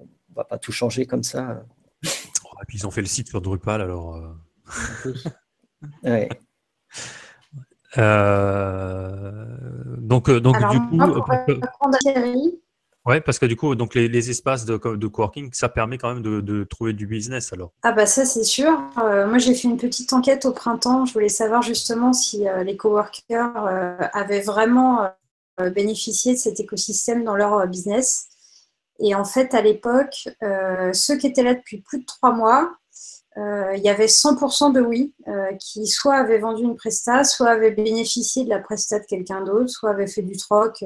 on 0.00 0.34
va 0.34 0.42
pas 0.42 0.58
tout 0.58 0.72
changer 0.72 1.06
comme 1.06 1.22
ça. 1.22 1.62
et 2.02 2.08
puis, 2.66 2.78
ils 2.78 2.86
ont 2.88 2.90
fait 2.90 3.02
le 3.02 3.06
site 3.06 3.28
sur 3.28 3.40
Drupal, 3.40 3.82
alors. 3.82 4.20
ouais. 6.02 6.28
Euh, 7.98 9.30
donc, 9.98 10.28
euh, 10.28 10.40
donc 10.40 10.56
du 10.70 10.80
coup, 10.80 11.00
euh, 11.00 11.60
ouais, 13.06 13.20
parce 13.20 13.38
que 13.38 13.46
du 13.46 13.56
coup, 13.56 13.74
donc 13.74 13.94
les, 13.94 14.30
espaces 14.30 14.64
de, 14.64 14.76
de, 14.96 15.06
coworking, 15.06 15.50
ça 15.52 15.68
permet 15.68 15.98
quand 15.98 16.14
même 16.14 16.22
de, 16.22 16.64
trouver 16.64 16.92
du 16.92 17.06
business 17.06 17.52
alors. 17.52 17.72
Ah 17.82 17.92
bah 17.92 18.06
ça 18.06 18.24
c'est 18.24 18.44
sûr. 18.44 18.70
moi 18.96 19.38
j'ai 19.38 19.54
fait 19.54 19.68
une 19.68 19.76
petite 19.76 20.12
enquête 20.12 20.44
au 20.44 20.52
printemps. 20.52 21.04
Je 21.04 21.12
voulais 21.12 21.28
savoir 21.28 21.62
justement 21.62 22.12
si 22.12 22.44
les 22.64 22.76
coworkers 22.76 23.66
avaient 24.12 24.42
vraiment 24.42 25.10
bénéficié 25.74 26.34
de 26.34 26.38
cet 26.38 26.60
écosystème 26.60 27.24
dans 27.24 27.36
leur 27.36 27.66
business. 27.66 28.26
Et 29.02 29.14
en 29.14 29.24
fait, 29.24 29.54
à 29.54 29.62
l'époque, 29.62 30.28
ceux 30.92 31.16
qui 31.16 31.26
étaient 31.26 31.42
là 31.42 31.54
depuis 31.54 31.80
plus 31.80 32.00
de 32.00 32.04
trois 32.04 32.32
mois, 32.32 32.70
euh, 32.70 32.79
il 33.36 33.82
y 33.82 33.88
avait 33.88 34.06
100% 34.06 34.72
de 34.72 34.80
oui, 34.80 35.14
euh, 35.28 35.52
qui 35.54 35.86
soit 35.86 36.16
avaient 36.16 36.38
vendu 36.38 36.62
une 36.62 36.76
presta, 36.76 37.24
soit 37.24 37.50
avaient 37.50 37.70
bénéficié 37.70 38.44
de 38.44 38.48
la 38.48 38.58
presta 38.58 38.98
de 38.98 39.04
quelqu'un 39.04 39.42
d'autre, 39.42 39.68
soit 39.68 39.90
avaient 39.90 40.08
fait 40.08 40.22
du 40.22 40.36
troc 40.36 40.84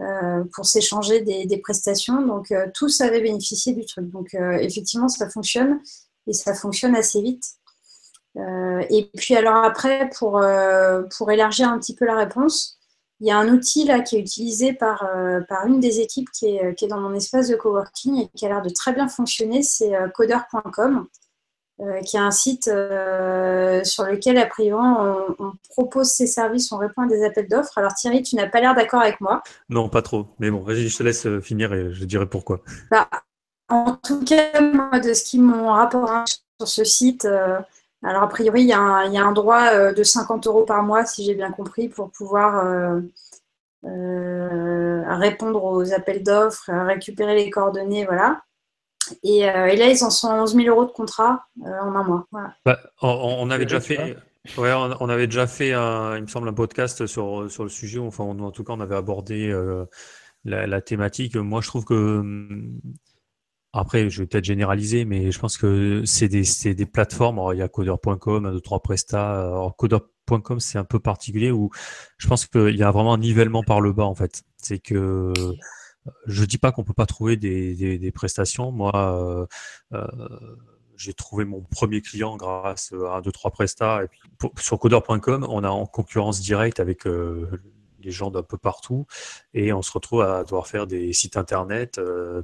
euh, 0.00 0.44
pour 0.54 0.66
s'échanger 0.66 1.22
des, 1.22 1.58
prestations. 1.58 2.20
Donc, 2.22 2.52
tous 2.74 3.00
avaient 3.00 3.22
bénéficié 3.22 3.72
du 3.72 3.86
truc. 3.86 4.10
Donc, 4.10 4.34
effectivement, 4.34 5.08
ça 5.08 5.30
fonctionne 5.30 5.80
et 6.26 6.32
ça 6.32 6.54
fonctionne 6.54 6.94
assez 6.96 7.22
vite. 7.22 7.44
et 8.36 9.10
puis, 9.16 9.34
alors 9.36 9.64
après, 9.64 10.10
pour, 10.18 10.42
élargir 11.30 11.68
un 11.68 11.78
petit 11.78 11.94
peu 11.94 12.04
la 12.04 12.16
réponse, 12.16 12.78
il 13.20 13.28
y 13.28 13.30
a 13.30 13.38
un 13.38 13.48
outil 13.48 13.84
là 13.84 14.00
qui 14.00 14.16
est 14.16 14.20
utilisé 14.20 14.74
par, 14.74 15.08
par 15.48 15.66
une 15.66 15.80
des 15.80 16.00
équipes 16.00 16.28
qui 16.30 16.56
est, 16.56 16.74
qui 16.74 16.84
est, 16.84 16.88
dans 16.88 17.00
mon 17.00 17.14
espace 17.14 17.48
de 17.48 17.56
coworking 17.56 18.24
et 18.24 18.28
qui 18.36 18.44
a 18.44 18.48
l'air 18.48 18.62
de 18.62 18.70
très 18.70 18.92
bien 18.92 19.08
fonctionner, 19.08 19.62
c'est 19.62 19.92
coder.com. 20.14 21.06
Euh, 21.80 22.02
qui 22.02 22.16
est 22.16 22.20
un 22.20 22.30
site 22.30 22.68
euh, 22.68 23.82
sur 23.82 24.04
lequel, 24.04 24.38
a 24.38 24.46
priori, 24.46 24.80
on, 25.40 25.52
propose 25.70 26.06
ses 26.06 26.28
services, 26.28 26.70
on 26.70 26.76
répond 26.76 27.02
à 27.02 27.06
des 27.08 27.24
appels 27.24 27.48
d'offres. 27.48 27.76
Alors 27.76 27.94
Thierry, 27.94 28.22
tu 28.22 28.36
n'as 28.36 28.46
pas 28.48 28.60
l'air 28.60 28.76
d'accord 28.76 29.00
avec 29.00 29.20
moi. 29.20 29.42
Non, 29.68 29.88
pas 29.88 30.00
trop. 30.00 30.28
Mais 30.38 30.52
bon, 30.52 30.60
vas-y, 30.60 30.86
je 30.86 30.96
te 30.96 31.02
laisse 31.02 31.26
euh, 31.26 31.40
finir 31.40 31.74
et 31.74 31.92
je 31.92 32.04
dirai 32.04 32.26
pourquoi. 32.26 32.60
Bah, 32.92 33.08
en 33.68 33.96
tout 33.96 34.24
cas, 34.24 34.60
moi, 34.60 35.00
de 35.00 35.14
ce 35.14 35.24
qui 35.24 35.40
m'ont 35.40 35.72
rapporté 35.72 36.34
sur 36.60 36.68
ce 36.68 36.84
site, 36.84 37.24
alors 38.04 38.22
a 38.22 38.28
priori, 38.28 38.62
il 38.62 38.68
y, 38.68 38.72
a 38.72 38.78
un, 38.80 39.32
droit 39.32 39.92
de 39.92 40.02
50 40.02 40.46
euros 40.46 40.64
par 40.64 40.84
mois, 40.84 41.04
si 41.04 41.24
j'ai 41.24 41.34
bien 41.34 41.50
compris, 41.50 41.88
pour 41.88 42.10
pouvoir 42.10 43.02
répondre 43.82 45.64
aux 45.64 45.92
appels 45.92 46.22
d'offres, 46.22 46.70
récupérer 46.70 47.34
les 47.34 47.50
coordonnées, 47.50 48.04
voilà. 48.04 48.42
Et, 49.22 49.38
et, 49.38 49.76
là, 49.76 49.88
ils 49.88 50.02
en 50.04 50.10
sont 50.10 50.28
à 50.28 50.34
11 50.42 50.54
000 50.54 50.68
euros 50.68 50.84
de 50.84 50.92
contrat 50.92 51.46
en 51.62 51.94
un 51.94 52.04
mois. 52.04 52.26
Bah, 52.64 52.78
on, 53.02 53.50
avait 53.50 53.64
déjà 53.64 53.80
fait. 53.80 54.16
Ouais, 54.58 54.72
on, 54.72 55.08
avait 55.08 55.26
déjà 55.26 55.46
fait, 55.46 55.72
un, 55.72 56.16
il 56.16 56.22
me 56.22 56.26
semble, 56.26 56.48
un 56.48 56.52
podcast 56.52 57.06
sur, 57.06 57.50
sur 57.50 57.62
le 57.62 57.68
sujet. 57.70 57.98
Enfin, 57.98 58.24
en 58.24 58.50
tout 58.50 58.64
cas, 58.64 58.72
on 58.74 58.80
avait 58.80 58.96
abordé 58.96 59.54
la, 60.44 60.80
thématique. 60.80 61.36
Moi, 61.36 61.60
je 61.60 61.68
trouve 61.68 61.84
que 61.84 61.94
hum, 61.94 62.80
après, 63.76 64.08
je 64.08 64.22
vais 64.22 64.26
peut-être 64.28 64.44
généraliser, 64.44 65.04
mais 65.04 65.32
je 65.32 65.38
pense 65.40 65.58
que 65.58 66.04
c'est 66.04 66.28
des, 66.28 66.44
des, 66.74 66.86
plateformes. 66.86 67.40
il 67.52 67.58
y 67.58 67.62
a 67.62 67.68
codeur.com, 67.68 68.46
1, 68.46 68.52
2, 68.52 68.60
3 68.60 68.80
Presta. 68.80 69.72
codeur.com, 69.76 70.60
c'est 70.60 70.78
un 70.78 70.84
peu 70.84 71.00
particulier 71.00 71.50
où 71.50 71.70
je 72.16 72.28
pense 72.28 72.46
qu'il 72.46 72.76
y 72.76 72.84
a 72.84 72.92
vraiment 72.92 73.14
un 73.14 73.18
nivellement 73.18 73.64
par 73.64 73.80
le 73.80 73.92
bas, 73.92 74.04
en 74.04 74.14
fait. 74.14 74.44
C'est 74.58 74.78
que 74.78 75.32
je 76.26 76.44
dis 76.44 76.58
pas 76.58 76.72
qu'on 76.72 76.84
peut 76.84 76.94
pas 76.94 77.06
trouver 77.06 77.36
des, 77.36 78.12
prestations. 78.14 78.72
Moi, 78.72 78.92
euh, 78.94 79.46
euh, 79.92 80.06
j'ai 80.96 81.14
trouvé 81.14 81.44
mon 81.44 81.62
premier 81.62 82.00
client 82.00 82.36
grâce 82.36 82.92
à 82.92 83.16
1, 83.16 83.20
2, 83.22 83.32
3 83.32 83.50
Presta. 83.50 84.04
Et 84.04 84.08
sur 84.58 84.78
codeur.com, 84.78 85.46
on 85.48 85.64
a 85.64 85.68
en 85.68 85.86
concurrence 85.86 86.40
directe 86.40 86.80
avec 86.80 87.06
euh, 87.06 87.48
les 88.00 88.10
gens 88.10 88.30
d'un 88.30 88.42
peu 88.42 88.58
partout 88.58 89.06
et 89.54 89.72
on 89.72 89.80
se 89.80 89.90
retrouve 89.90 90.22
à 90.22 90.44
devoir 90.44 90.66
faire 90.66 90.86
des 90.86 91.12
sites 91.14 91.38
internet 91.38 91.98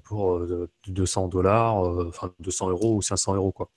pour 0.04 0.40
200 0.86 1.26
euh, 1.26 1.28
dollars, 1.28 1.76
enfin 2.08 2.32
200 2.40 2.70
euros 2.70 2.96
ou 2.96 3.02
500 3.02 3.34
euros 3.34 3.52
quoi. 3.52 3.70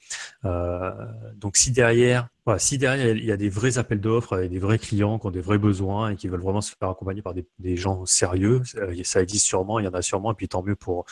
donc 1.35 1.57
si 1.57 1.71
derrière 1.71 2.29
voilà, 2.45 2.59
si 2.59 2.77
derrière 2.77 3.15
il 3.15 3.23
y 3.23 3.31
a 3.31 3.37
des 3.37 3.49
vrais 3.49 3.77
appels 3.77 4.01
d'offres 4.01 4.41
et 4.41 4.49
des 4.49 4.59
vrais 4.59 4.77
clients 4.77 5.17
qui 5.17 5.27
ont 5.27 5.31
des 5.31 5.41
vrais 5.41 5.57
besoins 5.57 6.11
et 6.11 6.15
qui 6.15 6.27
veulent 6.27 6.41
vraiment 6.41 6.61
se 6.61 6.75
faire 6.75 6.89
accompagner 6.89 7.21
par 7.21 7.33
des, 7.33 7.75
gens 7.77 8.05
sérieux, 8.05 8.61
ça 9.03 9.21
existe 9.21 9.45
sûrement, 9.45 9.79
il 9.79 9.85
y 9.85 9.87
en 9.87 9.93
a 9.93 10.01
sûrement, 10.01 10.31
et 10.31 10.35
puis 10.35 10.49
tant 10.49 10.61
mieux 10.61 10.75
pour 10.75 11.05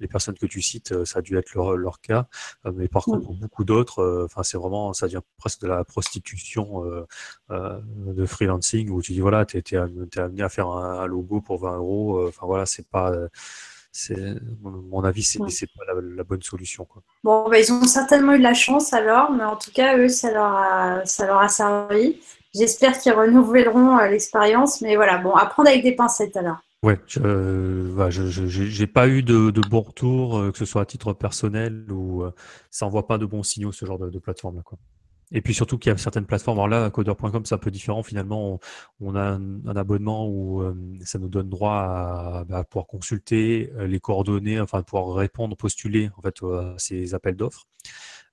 les 0.00 0.08
personnes 0.08 0.36
que 0.38 0.46
tu 0.46 0.62
cites, 0.62 1.04
ça 1.04 1.18
a 1.18 1.22
dû 1.22 1.36
être 1.36 1.54
leur, 1.54 1.76
leur 1.76 2.00
cas. 2.00 2.26
Mais 2.74 2.88
par 2.88 3.04
contre, 3.04 3.24
pour 3.24 3.34
beaucoup 3.34 3.64
d'autres, 3.64 4.24
enfin 4.24 4.42
c'est 4.42 4.56
vraiment, 4.56 4.92
ça 4.94 5.06
devient 5.06 5.20
presque 5.36 5.60
de 5.60 5.68
la 5.68 5.84
prostitution 5.84 6.84
de 7.50 8.26
freelancing 8.26 8.90
où 8.90 9.02
tu 9.02 9.12
dis 9.12 9.20
voilà, 9.20 9.44
tu 9.44 9.58
es, 9.58 9.76
amené 9.76 10.42
à 10.42 10.48
faire 10.48 10.68
un, 10.68 11.06
logo 11.06 11.40
pour 11.40 11.58
20 11.60 11.76
euros. 11.76 12.28
Enfin 12.28 12.46
voilà, 12.46 12.66
c'est 12.66 12.88
pas 12.88 13.12
mon 14.60 15.04
avis, 15.04 15.22
c'est 15.22 15.40
n'est 15.40 15.46
pas 15.48 15.92
la, 16.16 16.24
bonne 16.24 16.42
solution. 16.42 16.84
Quoi. 16.84 17.02
Bon, 17.24 17.48
bah, 17.48 17.58
ils 17.58 17.72
ont 17.72 17.84
certainement 17.84 18.34
eu 18.34 18.38
de 18.38 18.42
la 18.42 18.54
chance 18.54 18.92
alors, 18.92 19.30
mais 19.30 19.44
en 19.44 19.56
tout 19.56 19.72
cas, 19.72 19.96
eux, 19.96 20.08
ça 20.08 20.32
leur 20.32 20.52
a, 20.52 21.04
ça 21.04 21.26
leur 21.26 21.38
a 21.38 21.48
servi. 21.48 22.16
J'espère 22.54 22.98
qu'ils 22.98 23.12
renouvelleront 23.12 23.98
euh, 23.98 24.08
l'expérience, 24.08 24.80
mais 24.80 24.96
voilà, 24.96 25.18
bon, 25.18 25.32
apprendre 25.34 25.68
avec 25.68 25.82
des 25.82 25.94
pincettes 25.94 26.36
alors. 26.36 26.58
Ouais, 26.84 27.00
je 27.08 28.80
n'ai 28.80 28.86
pas 28.86 29.08
eu 29.08 29.22
de, 29.22 29.50
de 29.50 29.60
bon 29.68 29.80
retour, 29.80 30.38
euh, 30.38 30.52
que 30.52 30.58
ce 30.58 30.64
soit 30.64 30.82
à 30.82 30.84
titre 30.84 31.12
personnel 31.12 31.90
ou 31.90 32.22
euh, 32.22 32.32
ça 32.70 32.86
envoie 32.86 33.08
pas 33.08 33.18
de 33.18 33.26
bons 33.26 33.42
signaux 33.42 33.72
ce 33.72 33.84
genre 33.84 33.98
de, 33.98 34.10
de 34.10 34.18
plateforme 34.20 34.56
là. 34.56 34.62
Quoi. 34.62 34.78
Et 35.32 35.42
puis 35.42 35.54
surtout 35.54 35.78
qu'il 35.78 35.90
y 35.90 35.94
a 35.94 35.98
certaines 35.98 36.24
plateformes. 36.24 36.58
Alors 36.58 36.68
là, 36.68 36.90
codeur.com, 36.90 37.44
c'est 37.44 37.54
un 37.54 37.58
peu 37.58 37.70
différent. 37.70 38.02
Finalement, 38.02 38.60
on, 39.00 39.14
a 39.14 39.22
un, 39.22 39.76
abonnement 39.76 40.26
où 40.26 40.62
euh, 40.62 40.74
ça 41.04 41.18
nous 41.18 41.28
donne 41.28 41.50
droit 41.50 41.74
à, 41.74 42.44
bah, 42.48 42.64
pouvoir 42.64 42.86
consulter 42.86 43.70
euh, 43.76 43.86
les 43.86 44.00
coordonnées, 44.00 44.60
enfin 44.60 44.82
pouvoir 44.82 45.14
répondre, 45.14 45.56
postuler 45.56 46.10
en 46.16 46.22
fait 46.22 46.42
à 46.42 46.74
ces 46.78 47.14
appels 47.14 47.36
d'offres. 47.36 47.66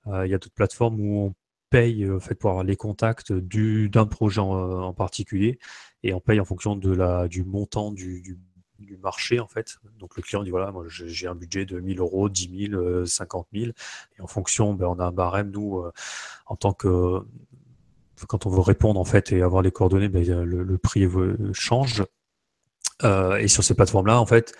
Euh, 0.06 0.26
il 0.26 0.30
y 0.30 0.34
a 0.34 0.38
d'autres 0.38 0.54
plateformes 0.54 1.00
où 1.00 1.26
on 1.26 1.34
paye 1.68 2.08
en 2.08 2.20
fait 2.20 2.36
pour 2.36 2.50
avoir 2.50 2.64
les 2.64 2.76
contacts 2.76 3.32
du 3.32 3.90
d'un 3.90 4.06
projet 4.06 4.40
en, 4.40 4.92
particulier 4.94 5.58
et 6.04 6.14
on 6.14 6.20
paye 6.20 6.40
en 6.40 6.44
fonction 6.44 6.76
de 6.76 6.92
la 6.94 7.26
du 7.26 7.44
montant 7.44 7.90
du, 7.90 8.22
du 8.22 8.38
du 8.78 8.96
marché 8.96 9.40
en 9.40 9.48
fait. 9.48 9.78
Donc 9.98 10.16
le 10.16 10.22
client 10.22 10.42
dit 10.42 10.50
voilà, 10.50 10.70
moi 10.72 10.84
j'ai 10.88 11.26
un 11.26 11.34
budget 11.34 11.64
de 11.64 11.80
1000 11.80 12.00
euros, 12.00 12.28
10 12.28 12.68
000, 12.70 13.06
50 13.06 13.48
000, 13.52 13.66
et 13.66 14.22
en 14.22 14.26
fonction, 14.26 14.74
ben, 14.74 14.86
on 14.86 14.98
a 14.98 15.04
un 15.06 15.12
barème 15.12 15.50
nous 15.50 15.78
euh, 15.78 15.92
en 16.46 16.56
tant 16.56 16.72
que 16.72 17.22
quand 18.28 18.46
on 18.46 18.50
veut 18.50 18.60
répondre 18.60 18.98
en 18.98 19.04
fait 19.04 19.32
et 19.32 19.42
avoir 19.42 19.62
les 19.62 19.70
coordonnées, 19.70 20.08
ben, 20.08 20.24
le, 20.24 20.78
prix 20.78 21.06
change. 21.52 22.04
Euh, 23.04 23.36
et 23.36 23.48
sur 23.48 23.62
ces 23.62 23.74
plateformes-là, 23.74 24.18
en 24.18 24.26
fait, 24.26 24.54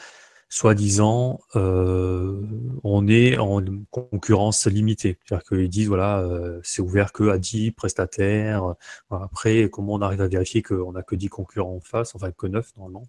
soi-disant, 0.48 1.40
euh, 1.56 2.40
on 2.84 3.08
est 3.08 3.36
en 3.36 3.60
concurrence 3.90 4.66
limitée. 4.66 5.18
C'est-à-dire 5.24 5.44
qu'ils 5.46 5.68
disent, 5.68 5.88
voilà, 5.88 6.20
euh, 6.20 6.60
c'est 6.62 6.82
ouvert 6.82 7.12
que 7.12 7.28
à 7.30 7.38
10 7.38 7.72
prestataires. 7.72 8.74
Après, 9.10 9.68
comment 9.70 9.94
on 9.94 10.02
arrive 10.02 10.20
à 10.20 10.28
vérifier 10.28 10.62
qu'on 10.62 10.92
n'a 10.92 11.02
que 11.02 11.16
10 11.16 11.28
concurrents 11.28 11.74
en 11.74 11.80
face, 11.80 12.14
enfin 12.14 12.30
que 12.30 12.46
9 12.46 12.76
normalement? 12.76 13.06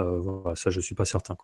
Euh, 0.00 0.18
voilà, 0.20 0.56
Ça, 0.56 0.70
je 0.70 0.80
suis 0.80 0.96
pas 0.96 1.04
certain. 1.04 1.36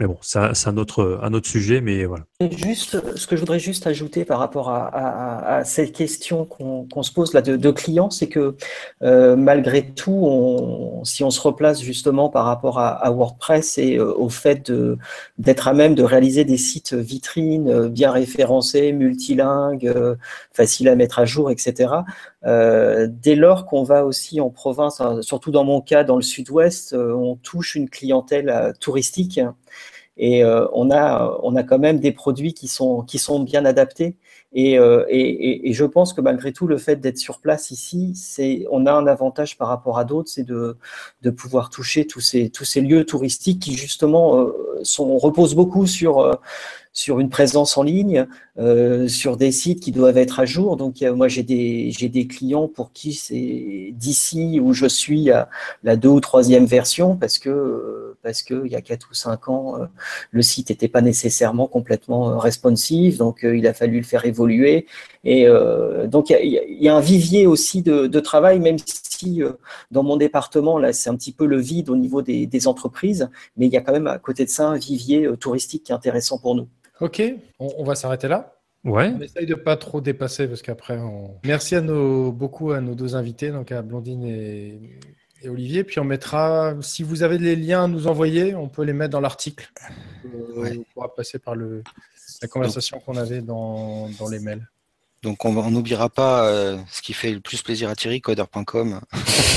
Mais 0.00 0.06
bon, 0.06 0.16
c'est 0.22 0.38
un 0.38 0.76
autre, 0.78 1.20
un 1.22 1.34
autre 1.34 1.48
sujet, 1.48 1.80
mais 1.82 2.06
voilà. 2.06 2.24
juste, 2.40 3.16
ce 3.16 3.26
que 3.26 3.36
je 3.36 3.40
voudrais 3.40 3.58
juste 3.58 3.86
ajouter 3.86 4.24
par 4.24 4.38
rapport 4.38 4.70
à, 4.70 5.62
cette 5.64 5.92
question 5.92 6.46
qu'on 6.46 7.02
se 7.02 7.12
pose 7.12 7.34
là 7.34 7.42
de, 7.42 7.70
clients, 7.70 8.10
c'est 8.10 8.28
que 8.28 8.56
malgré 9.02 9.90
tout, 9.90 11.02
si 11.04 11.22
on 11.24 11.30
se 11.30 11.40
replace 11.40 11.82
justement 11.82 12.30
par 12.30 12.46
rapport 12.46 12.78
à 12.78 13.10
WordPress 13.10 13.76
et 13.78 13.98
au 13.98 14.28
fait 14.30 14.70
de 14.70 14.77
d'être 15.38 15.68
à 15.68 15.74
même 15.74 15.94
de 15.94 16.02
réaliser 16.02 16.44
des 16.44 16.56
sites 16.56 16.94
vitrines 16.94 17.68
euh, 17.68 17.88
bien 17.88 18.10
référencés, 18.10 18.92
multilingues, 18.92 19.86
euh, 19.86 20.16
faciles 20.52 20.88
à 20.88 20.96
mettre 20.96 21.18
à 21.18 21.24
jour, 21.24 21.50
etc. 21.50 21.92
Euh, 22.44 23.08
dès 23.10 23.34
lors 23.34 23.66
qu'on 23.66 23.82
va 23.82 24.04
aussi 24.04 24.40
en 24.40 24.50
province, 24.50 25.00
hein, 25.00 25.20
surtout 25.22 25.50
dans 25.50 25.64
mon 25.64 25.80
cas, 25.80 26.04
dans 26.04 26.16
le 26.16 26.22
sud-ouest, 26.22 26.94
on 26.94 27.36
touche 27.36 27.74
une 27.74 27.88
clientèle 27.88 28.74
touristique 28.80 29.40
et 30.16 30.44
on, 30.44 30.90
a, 30.90 31.38
on 31.42 31.54
a 31.54 31.62
quand 31.62 31.78
même 31.78 32.00
des 32.00 32.12
produits 32.12 32.52
qui 32.52 32.66
sont, 32.68 33.02
qui 33.02 33.18
sont 33.18 33.40
bien 33.40 33.64
adaptés. 33.64 34.16
Euh, 34.56 35.04
et, 35.08 35.72
je 35.72 35.84
pense 35.84 36.12
que 36.12 36.20
malgré 36.20 36.52
tout, 36.52 36.66
le 36.66 36.78
fait 36.78 36.96
d'être 36.96 37.18
sur 37.18 37.40
place 37.40 37.70
ici, 37.70 38.14
c'est, 38.14 38.64
on 38.70 38.86
a 38.86 38.92
un 38.92 39.06
avantage 39.06 39.58
par 39.58 39.68
rapport 39.68 39.98
à 39.98 40.04
d'autres, 40.04 40.30
c'est 40.30 40.44
de, 40.44 40.76
de 41.22 41.30
pouvoir 41.30 41.70
toucher 41.70 42.06
tous 42.06 42.20
ces, 42.20 42.48
tous 42.50 42.64
ces 42.64 42.80
lieux 42.80 43.04
touristiques 43.04 43.60
qui 43.60 43.74
justement 43.74 44.40
euh, 44.40 44.52
sont, 44.82 45.18
reposent 45.18 45.54
beaucoup 45.54 45.86
sur, 45.86 46.20
euh, 46.20 46.34
sur 46.92 47.20
une 47.20 47.28
présence 47.28 47.76
en 47.76 47.82
ligne, 47.82 48.26
euh, 48.58 49.06
sur 49.06 49.36
des 49.36 49.52
sites 49.52 49.80
qui 49.80 49.92
doivent 49.92 50.18
être 50.18 50.40
à 50.40 50.44
jour. 50.44 50.76
Donc, 50.76 51.00
moi, 51.02 51.28
j'ai 51.28 51.44
des, 51.44 51.92
des 51.92 52.26
clients 52.26 52.66
pour 52.66 52.92
qui 52.92 53.12
c'est 53.12 53.90
d'ici 53.92 54.58
où 54.60 54.72
je 54.72 54.86
suis 54.86 55.30
à 55.30 55.48
la 55.84 55.94
deux 55.96 56.08
ou 56.08 56.18
troisième 56.20 56.66
version 56.66 57.16
parce 57.16 57.38
que, 57.38 58.16
parce 58.22 58.42
que 58.42 58.66
il 58.66 58.72
y 58.72 58.74
a 58.74 58.80
quatre 58.80 59.10
ou 59.12 59.14
cinq 59.14 59.48
ans, 59.48 59.76
euh, 59.80 59.86
le 60.32 60.42
site 60.42 60.70
n'était 60.70 60.88
pas 60.88 61.02
nécessairement 61.02 61.68
complètement 61.68 62.30
euh, 62.30 62.38
responsive. 62.38 63.18
Donc, 63.18 63.40
il 63.44 63.64
a 63.68 63.74
fallu 63.74 63.98
le 63.98 64.04
faire 64.04 64.24
évoluer. 64.24 64.86
Et 65.24 65.46
donc, 66.06 66.30
il 66.30 66.78
y, 66.80 66.88
a 66.88 66.96
un 66.96 67.00
vivier 67.00 67.46
aussi 67.46 67.82
de, 67.82 68.06
de 68.06 68.20
travail, 68.20 68.60
même 68.60 68.78
si 68.78 69.42
dans 69.90 70.02
mon 70.02 70.16
département, 70.16 70.78
là, 70.78 70.92
c'est 70.92 71.10
un 71.10 71.16
petit 71.16 71.32
peu 71.32 71.44
le 71.44 71.58
vide 71.58 71.90
au 71.90 71.96
niveau 71.96 72.22
des, 72.22 72.46
des 72.46 72.66
entreprises, 72.66 73.28
mais 73.56 73.66
il 73.66 73.72
y 73.72 73.76
a 73.76 73.80
quand 73.82 73.92
même 73.92 74.06
à 74.06 74.18
côté 74.18 74.44
de 74.44 74.50
ça 74.50 74.68
un 74.68 74.78
vivier 74.78 75.28
touristique 75.38 75.84
qui 75.84 75.92
est 75.92 75.94
intéressant 75.94 76.38
pour 76.38 76.54
nous. 76.54 76.68
Ok, 77.00 77.22
on, 77.58 77.84
va 77.84 77.94
s'arrêter 77.94 78.28
là. 78.28 78.54
Ouais. 78.84 79.12
On 79.16 79.20
essaye 79.20 79.46
de 79.46 79.54
pas 79.54 79.76
trop 79.76 80.00
dépasser 80.00 80.48
parce 80.48 80.62
qu'après, 80.62 80.98
on... 80.98 81.38
merci 81.44 81.76
à 81.76 81.80
nos, 81.80 82.32
beaucoup 82.32 82.72
à 82.72 82.80
nos 82.80 82.94
deux 82.94 83.14
invités, 83.14 83.50
donc 83.50 83.70
à 83.72 83.82
Blondine 83.82 84.24
et, 84.24 84.98
Olivier. 85.48 85.84
Puis 85.84 86.00
on 86.00 86.04
mettra, 86.04 86.74
si 86.80 87.04
vous 87.04 87.22
avez 87.22 87.38
les 87.38 87.54
liens 87.54 87.84
à 87.84 87.86
nous 87.86 88.08
envoyer, 88.08 88.56
on 88.56 88.68
peut 88.68 88.82
les 88.82 88.92
mettre 88.92 89.10
dans 89.10 89.20
l'article. 89.20 89.70
Euh, 90.26 90.74
on 90.78 90.84
pourra 90.92 91.14
passer 91.14 91.38
par 91.38 91.54
le, 91.54 91.84
la 92.42 92.48
conversation 92.48 92.98
qu'on 92.98 93.16
avait 93.16 93.40
dans, 93.40 94.08
dans 94.18 94.28
les 94.28 94.40
mails. 94.40 94.66
Donc 95.22 95.44
on 95.44 95.70
n'oubliera 95.70 96.08
pas 96.08 96.46
euh, 96.46 96.78
ce 96.90 97.02
qui 97.02 97.12
fait 97.12 97.32
le 97.32 97.40
plus 97.40 97.62
plaisir 97.62 97.88
à 97.88 97.96
Thierry, 97.96 98.20
codeur.com. 98.20 99.00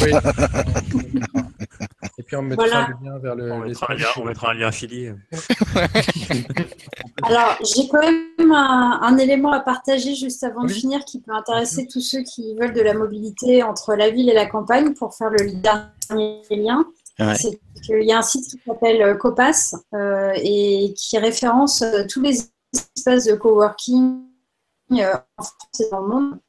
Oui. 0.04 0.12
Puis 2.32 2.38
on 2.38 2.43
mettra 2.43 2.88
le 2.88 3.05
lien 3.05 3.17
vers 3.17 3.36
le. 3.36 3.51
On 3.51 3.59
mettra, 3.59 3.91
un 3.91 3.95
lien, 3.95 4.05
on 4.15 4.23
mettra 4.23 4.51
un 4.51 4.53
lien 4.53 4.67
affilié. 4.67 5.13
Alors 7.24 7.58
j'ai 7.59 7.89
quand 7.89 7.99
même 7.99 8.53
un, 8.53 9.17
élément 9.17 9.51
à 9.51 9.59
partager 9.59 10.16
juste 10.16 10.41
avant 10.45 10.63
de 10.63 10.71
finir 10.71 11.03
qui 11.03 11.20
peut 11.20 11.33
intéresser 11.33 11.87
tous 11.87 11.99
ceux 11.99 12.21
qui 12.21 12.55
veulent 12.55 12.71
de 12.71 12.79
la 12.79 12.93
mobilité 12.93 13.63
entre 13.63 13.95
la 13.95 14.12
ville 14.12 14.29
et 14.29 14.33
la 14.33 14.45
campagne 14.45 14.93
pour 14.93 15.13
faire 15.13 15.29
le 15.29 15.51
dernier 15.51 16.41
lien. 16.51 16.86
C'est 17.36 17.59
qu'il 17.83 18.03
y 18.03 18.13
a 18.13 18.20
un 18.20 18.21
site 18.21 18.45
qui 18.49 18.62
s'appelle 18.66 19.01
euh, 19.01 19.16
Copas 19.16 19.75
euh, 19.93 20.32
et 20.37 20.93
qui 20.95 21.17
référence 21.17 21.83
tous 22.09 22.21
les 22.21 22.49
espaces 22.95 23.25
de 23.25 23.33
coworking 23.33 24.21
euh, 24.93 25.16
en 25.37 25.43
France 25.43 25.82
et 25.82 25.89
dans 25.91 25.99
le 25.99 26.08
monde. 26.08 26.39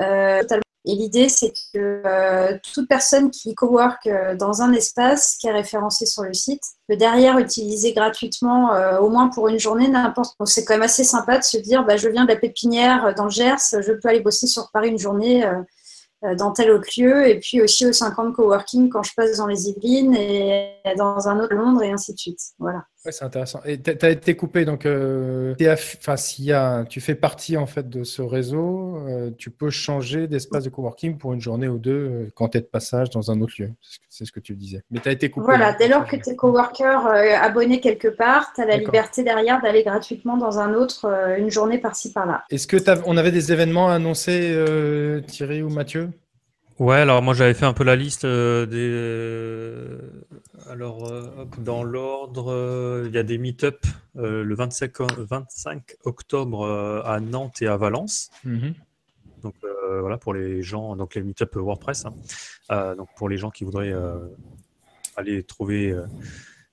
Euh, 0.00 0.42
et 0.88 0.94
l'idée, 0.94 1.28
c'est 1.28 1.52
que 1.72 2.02
euh, 2.04 2.58
toute 2.72 2.88
personne 2.88 3.30
qui 3.30 3.54
cowork 3.54 4.08
dans 4.38 4.62
un 4.62 4.72
espace 4.72 5.36
qui 5.36 5.46
est 5.46 5.52
référencé 5.52 6.06
sur 6.06 6.22
le 6.22 6.32
site 6.32 6.62
peut 6.88 6.96
derrière 6.96 7.38
utiliser 7.38 7.92
gratuitement, 7.92 8.70
au 9.00 9.10
moins 9.10 9.28
pour 9.28 9.48
une 9.48 9.58
journée, 9.58 9.86
n'importe. 9.88 10.34
Donc 10.40 10.48
c'est 10.48 10.64
quand 10.64 10.74
même 10.74 10.82
assez 10.82 11.04
sympa 11.04 11.38
de 11.38 11.44
se 11.44 11.58
dire, 11.58 11.84
bah, 11.84 11.96
je 11.96 12.08
viens 12.08 12.24
de 12.24 12.30
la 12.30 12.36
pépinière 12.36 13.14
dans 13.14 13.28
Gers, 13.28 13.58
je 13.72 13.92
peux 13.92 14.08
aller 14.08 14.20
bosser 14.20 14.46
sur 14.46 14.70
Paris 14.72 14.88
une 14.88 14.98
journée 14.98 15.44
euh, 16.24 16.34
dans 16.34 16.50
tel 16.50 16.72
autre 16.72 16.88
lieu, 16.98 17.28
et 17.28 17.38
puis 17.38 17.62
aussi 17.62 17.86
au 17.86 17.92
50 17.92 18.34
coworking 18.34 18.88
quand 18.88 19.04
je 19.04 19.12
passe 19.16 19.36
dans 19.36 19.46
les 19.46 19.68
Yvelines 19.68 20.16
et 20.16 20.74
dans 20.96 21.28
un 21.28 21.38
autre 21.38 21.54
Londres 21.54 21.80
et 21.84 21.92
ainsi 21.92 22.12
de 22.12 22.18
suite. 22.18 22.40
Voilà. 22.58 22.82
Ouais, 23.04 23.12
c'est 23.12 23.24
intéressant. 23.24 23.60
Et 23.64 23.80
tu 23.80 23.90
as 24.02 24.10
été 24.10 24.34
coupé, 24.34 24.64
donc 24.64 24.84
euh, 24.84 25.54
enfin, 25.72 26.16
s'il 26.16 26.46
y 26.46 26.52
a, 26.52 26.84
tu 26.84 27.00
fais 27.00 27.14
partie 27.14 27.56
en 27.56 27.66
fait 27.66 27.88
de 27.88 28.02
ce 28.02 28.22
réseau, 28.22 28.96
euh, 29.06 29.30
tu 29.38 29.50
peux 29.50 29.70
changer 29.70 30.26
d'espace 30.26 30.64
de 30.64 30.68
coworking 30.68 31.16
pour 31.16 31.32
une 31.32 31.40
journée 31.40 31.68
ou 31.68 31.78
deux 31.78 32.28
quand 32.34 32.48
tu 32.48 32.58
es 32.58 32.60
de 32.60 32.66
passage 32.66 33.10
dans 33.10 33.30
un 33.30 33.40
autre 33.40 33.54
lieu. 33.58 33.70
C'est 34.08 34.24
ce 34.24 34.32
que 34.32 34.40
tu 34.40 34.56
disais. 34.56 34.82
Mais 34.90 34.98
tu 34.98 35.08
as 35.08 35.12
été 35.12 35.30
coupé. 35.30 35.46
Voilà, 35.46 35.74
dès 35.74 35.86
lors 35.86 36.06
que 36.06 36.16
tu 36.16 36.30
es 36.30 36.36
coworker 36.36 37.06
abonné 37.40 37.80
quelque 37.80 38.08
part, 38.08 38.52
tu 38.52 38.62
as 38.62 38.66
la 38.66 38.78
liberté 38.78 39.22
derrière 39.22 39.62
d'aller 39.62 39.84
gratuitement 39.84 40.36
dans 40.36 40.58
un 40.58 40.74
autre 40.74 41.06
une 41.38 41.50
journée 41.50 41.78
par-ci 41.78 42.12
par-là. 42.12 42.42
Est-ce 42.50 42.66
que 42.66 42.76
on 43.06 43.16
avait 43.16 43.32
des 43.32 43.52
événements 43.52 43.90
à 43.90 43.94
annoncer, 43.94 44.56
Thierry 45.28 45.62
ou 45.62 45.68
Mathieu? 45.68 46.10
Ouais, 46.78 46.96
alors 46.98 47.22
moi 47.22 47.34
j'avais 47.34 47.54
fait 47.54 47.64
un 47.64 47.72
peu 47.72 47.82
la 47.82 47.96
liste 47.96 48.24
euh, 48.24 48.64
des. 48.64 48.88
Euh, 48.88 49.98
alors, 50.68 51.10
euh, 51.10 51.44
dans 51.58 51.82
l'ordre, 51.82 53.02
il 53.04 53.12
y 53.12 53.18
a 53.18 53.24
des 53.24 53.36
meet-up 53.36 53.84
le 54.14 54.54
25, 54.54 55.00
25 55.18 55.96
octobre 56.04 57.02
à 57.04 57.18
Nantes 57.20 57.62
et 57.62 57.66
à 57.66 57.76
Valence. 57.76 58.30
Mhm. 58.44 58.74
Donc 59.42 59.54
voilà 60.00 60.18
pour 60.18 60.34
les 60.34 60.62
gens, 60.62 60.94
donc 60.96 61.14
les 61.14 61.22
meet-up 61.22 61.56
WordPress. 61.56 62.06
Hein. 62.06 62.96
donc 62.96 63.08
pour 63.16 63.28
les 63.28 63.38
gens 63.38 63.50
qui 63.50 63.64
voudraient 63.64 63.94
aller 65.16 65.42
trouver 65.44 65.96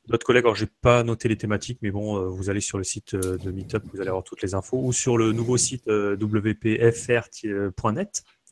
d'autres 0.08 0.26
collègues. 0.26 0.46
Alors 0.46 0.56
j'ai 0.56 0.68
pas 0.82 1.04
noté 1.04 1.30
les 1.30 1.38
thématiques, 1.38 1.80
mais 1.82 1.92
bon, 1.92 2.30
vous 2.30 2.50
allez 2.50 2.62
sur 2.62 2.80
le 2.80 2.84
site 2.84 3.16
de 3.16 3.52
Meetup, 3.52 3.84
vous 3.94 4.02
allez 4.02 4.10
avoir 4.10 4.24
toutes 4.24 4.42
les 4.42 4.56
infos, 4.56 4.80
ou 4.84 4.92
sur 4.92 5.18
le 5.18 5.32
nouveau 5.32 5.58
site 5.58 5.88
wpfr.net 5.88 6.84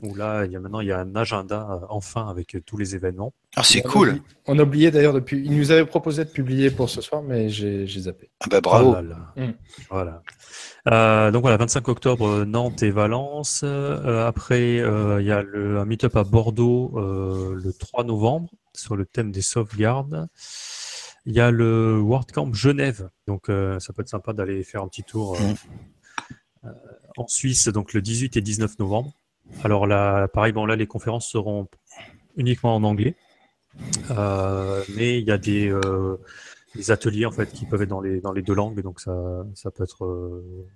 où 0.04 0.14
là, 0.16 0.46
il 0.46 0.52
y 0.52 0.56
a 0.56 0.60
maintenant 0.60 0.82
il 0.82 0.88
y 0.88 0.92
a 0.92 1.00
un 1.00 1.16
agenda 1.16 1.68
euh, 1.72 1.86
enfin 1.90 2.28
avec 2.28 2.56
euh, 2.56 2.62
tous 2.62 2.78
les 2.78 2.96
événements. 2.96 3.34
Ah, 3.56 3.64
c'est 3.64 3.82
cool. 3.82 4.22
on 4.48 4.60
a 4.60 4.64
oublié 4.64 4.92
d'ailleurs 4.92 5.14
depuis. 5.14 5.42
Il 5.44 5.58
nous 5.58 5.72
avait 5.72 5.86
proposé 5.86 6.26
de 6.26 6.30
publier 6.30 6.70
pour 6.72 6.90
ce 6.90 7.02
soir, 7.02 7.24
mais 7.24 7.50
j'ai 7.50 7.88
zappé. 7.88 8.30
Ah 8.42 8.48
bah 8.52 8.62
bravo. 8.62 8.96
Oh 8.98 9.40
mm. 9.40 9.54
Voilà. 9.90 10.22
Euh, 10.90 11.32
donc 11.32 11.44
voilà, 11.44 11.58
25 11.58 11.88
octobre, 11.88 12.44
Nantes 12.44 12.84
et 12.84 12.92
Valence. 12.92 13.64
après, 13.64 14.76
il 14.76 15.26
y 15.26 15.32
a 15.32 15.42
le, 15.42 15.80
un 15.80 15.86
meet-up 15.86 16.16
à 16.18 16.24
Bordeaux 16.24 16.92
le 16.96 17.72
3 17.72 18.04
novembre 18.04 18.52
sur 18.76 18.96
le 18.96 19.06
thème 19.06 19.32
des 19.32 19.42
sauvegardes. 19.42 20.28
Il 21.26 21.34
y 21.34 21.40
a 21.40 21.52
le 21.52 21.98
WordCamp 22.00 22.54
Genève, 22.54 23.10
donc 23.28 23.46
ça 23.48 23.94
peut 23.94 24.02
être 24.02 24.10
sympa 24.10 24.34
d'aller 24.34 24.64
faire 24.64 24.84
un 24.84 24.90
petit 24.90 25.04
tour 25.04 25.38
mm. 25.40 26.70
en 27.16 27.28
Suisse, 27.28 27.70
donc 27.70 27.94
le 27.94 28.02
18 28.02 28.36
et 28.36 28.42
19 28.42 28.80
novembre. 28.80 29.14
Alors 29.64 29.88
là, 29.88 30.28
pareil, 30.28 30.54
bon 30.54 30.66
là 30.66 30.76
les 30.76 30.88
conférences 30.88 31.28
seront 31.28 31.68
uniquement 32.36 32.76
en 32.76 32.84
anglais, 32.84 33.16
euh, 34.12 34.84
mais 34.96 35.20
il 35.20 35.26
y 35.26 35.32
a 35.32 35.40
euh, 35.48 36.18
des, 36.76 36.92
ateliers 36.92 37.26
en 37.26 37.32
fait 37.32 37.52
qui 37.52 37.66
peuvent 37.66 37.82
être 37.82 37.90
dans 37.90 38.02
les, 38.02 38.22
dans 38.22 38.34
les 38.34 38.42
deux 38.42 38.54
langues, 38.54 38.82
donc 38.82 39.00
ça, 39.00 39.46
ça 39.56 39.72
peut 39.72 39.84
être 39.84 40.06
euh, 40.06 40.68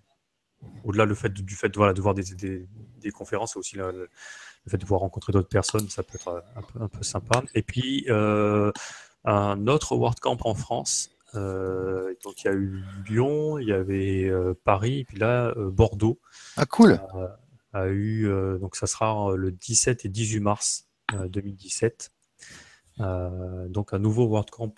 au-delà 0.84 1.06
le 1.06 1.16
fait 1.16 1.30
du 1.30 1.56
fait 1.56 1.76
voilà, 1.76 1.94
de 1.94 2.02
voir 2.02 2.14
des, 2.14 2.24
des, 3.00 3.12
conférences, 3.12 3.56
aussi 3.56 3.78
le, 3.78 4.10
fait 4.68 4.78
de 4.78 4.84
pouvoir 4.84 5.02
rencontrer 5.02 5.32
d'autres 5.32 5.48
personnes, 5.48 5.88
ça 5.90 6.04
peut 6.04 6.16
être 6.16 6.44
un 6.56 6.62
peu, 6.62 6.82
un 6.82 6.88
peu 6.88 7.04
sympa. 7.04 7.42
Et 7.56 7.64
puis 7.64 8.06
un 8.10 9.68
autre 9.68 9.96
WordCamp 9.96 10.38
en 10.42 10.56
France. 10.56 11.12
donc 11.34 12.44
il 12.44 12.46
y 12.46 12.48
a 12.48 12.54
eu 12.54 12.84
Lyon, 13.08 13.60
il 13.60 13.68
y 13.68 13.74
avait 13.74 14.32
Paris, 14.64 15.00
et 15.00 15.04
puis 15.06 15.18
là 15.18 15.54
Bordeaux. 15.56 16.20
Ah 16.58 16.66
cool 16.66 17.00
a 17.78 17.88
eu, 17.88 18.28
euh, 18.28 18.58
donc 18.58 18.76
ça 18.76 18.88
sera 18.88 19.32
euh, 19.32 19.36
le 19.36 19.52
17 19.52 20.06
et 20.06 20.10
18 20.10 20.40
mars 20.40 20.86
2017. 21.14 22.12
Euh, 23.00 23.68
donc 23.70 23.94
un 23.94 24.00
nouveau 24.00 24.28
WordCamp 24.28 24.74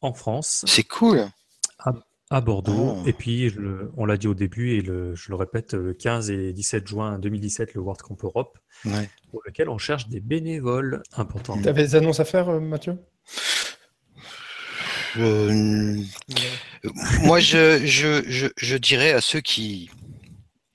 en 0.00 0.12
France. 0.12 0.64
C'est 0.66 0.84
cool. 0.84 1.26
À, 2.30 2.40
Bordeaux. 2.40 2.96
Oh. 2.96 3.02
Et 3.06 3.12
puis, 3.12 3.54
on 3.96 4.06
l'a 4.06 4.16
dit 4.16 4.26
au 4.26 4.34
début 4.34 4.72
et 4.72 4.80
le, 4.80 5.14
je 5.14 5.28
le 5.28 5.36
répète, 5.36 5.74
le 5.74 5.94
15 5.94 6.30
et 6.30 6.52
17 6.52 6.88
juin 6.88 7.18
2017, 7.20 7.74
le 7.74 7.80
WordCamp 7.80 8.16
Europe, 8.24 8.58
pour 9.30 9.40
lequel 9.46 9.68
on 9.68 9.78
cherche 9.78 10.08
des 10.08 10.18
bénévoles 10.18 11.04
importants. 11.12 11.56
Tu 11.62 11.68
avais 11.68 11.82
des 11.82 11.94
annonces 11.94 12.18
à 12.18 12.24
faire, 12.24 12.60
Mathieu? 12.60 12.98
Moi, 15.16 17.38
je, 17.38 17.86
je, 17.86 18.48
je, 18.56 18.76
dirais 18.76 19.12
à 19.12 19.20
ceux 19.20 19.40
qui, 19.40 19.88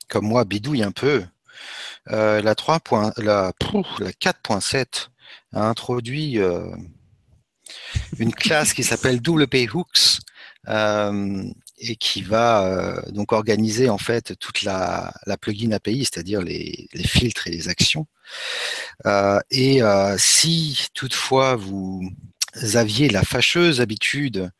comme 0.10 0.28
moi, 0.28 0.44
bidouille 0.44 0.84
un 0.84 0.92
peu, 0.92 1.24
euh, 2.12 2.42
la 2.42 2.56
3. 2.56 2.82
la, 3.18 3.54
la 4.00 4.12
4.7 4.12 5.10
a 5.54 5.68
introduit 5.68 6.40
euh, 6.40 6.76
une 8.18 8.34
classe 8.34 8.74
qui 8.74 8.84
s'appelle 8.84 9.22
WP 9.26 9.74
Hooks 9.74 10.20
euh, 10.68 11.44
et 11.78 11.96
qui 11.96 12.22
va 12.22 13.02
donc 13.12 13.32
organiser 13.32 13.90
en 13.90 13.98
fait 13.98 14.38
toute 14.38 14.64
la, 14.64 15.14
la 15.26 15.38
plugin 15.38 15.72
API, 15.72 16.00
c'est-à-dire 16.00 16.42
les, 16.42 16.90
les, 16.94 17.08
filtres 17.08 17.48
et 17.48 17.52
les 17.52 17.70
actions. 17.70 18.06
et 19.50 19.82
si 20.18 20.88
toutefois 20.94 21.56
vous 21.56 22.02
aviez 22.74 23.08
la 23.08 23.24
fâcheuse 23.24 23.80
habitude 23.80 24.52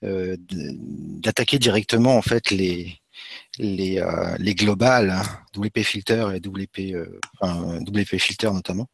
d'attaquer 0.00 1.58
directement 1.58 2.16
en 2.16 2.22
fait 2.22 2.50
les, 2.50 2.98
les, 3.58 4.00
euh, 4.00 4.36
les 4.38 4.54
globales, 4.54 5.10
hein, 5.10 5.22
WP 5.56 5.82
Filter 5.82 6.28
et 6.34 6.40
WP, 6.46 6.94
euh, 6.94 7.20
enfin, 7.40 7.78
WP 7.80 8.18
Filter 8.18 8.50
notamment. 8.50 8.88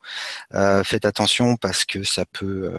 Euh, 0.54 0.84
faites 0.84 1.04
attention 1.04 1.56
parce 1.56 1.84
que 1.84 2.02
ça 2.02 2.24
peut 2.24 2.72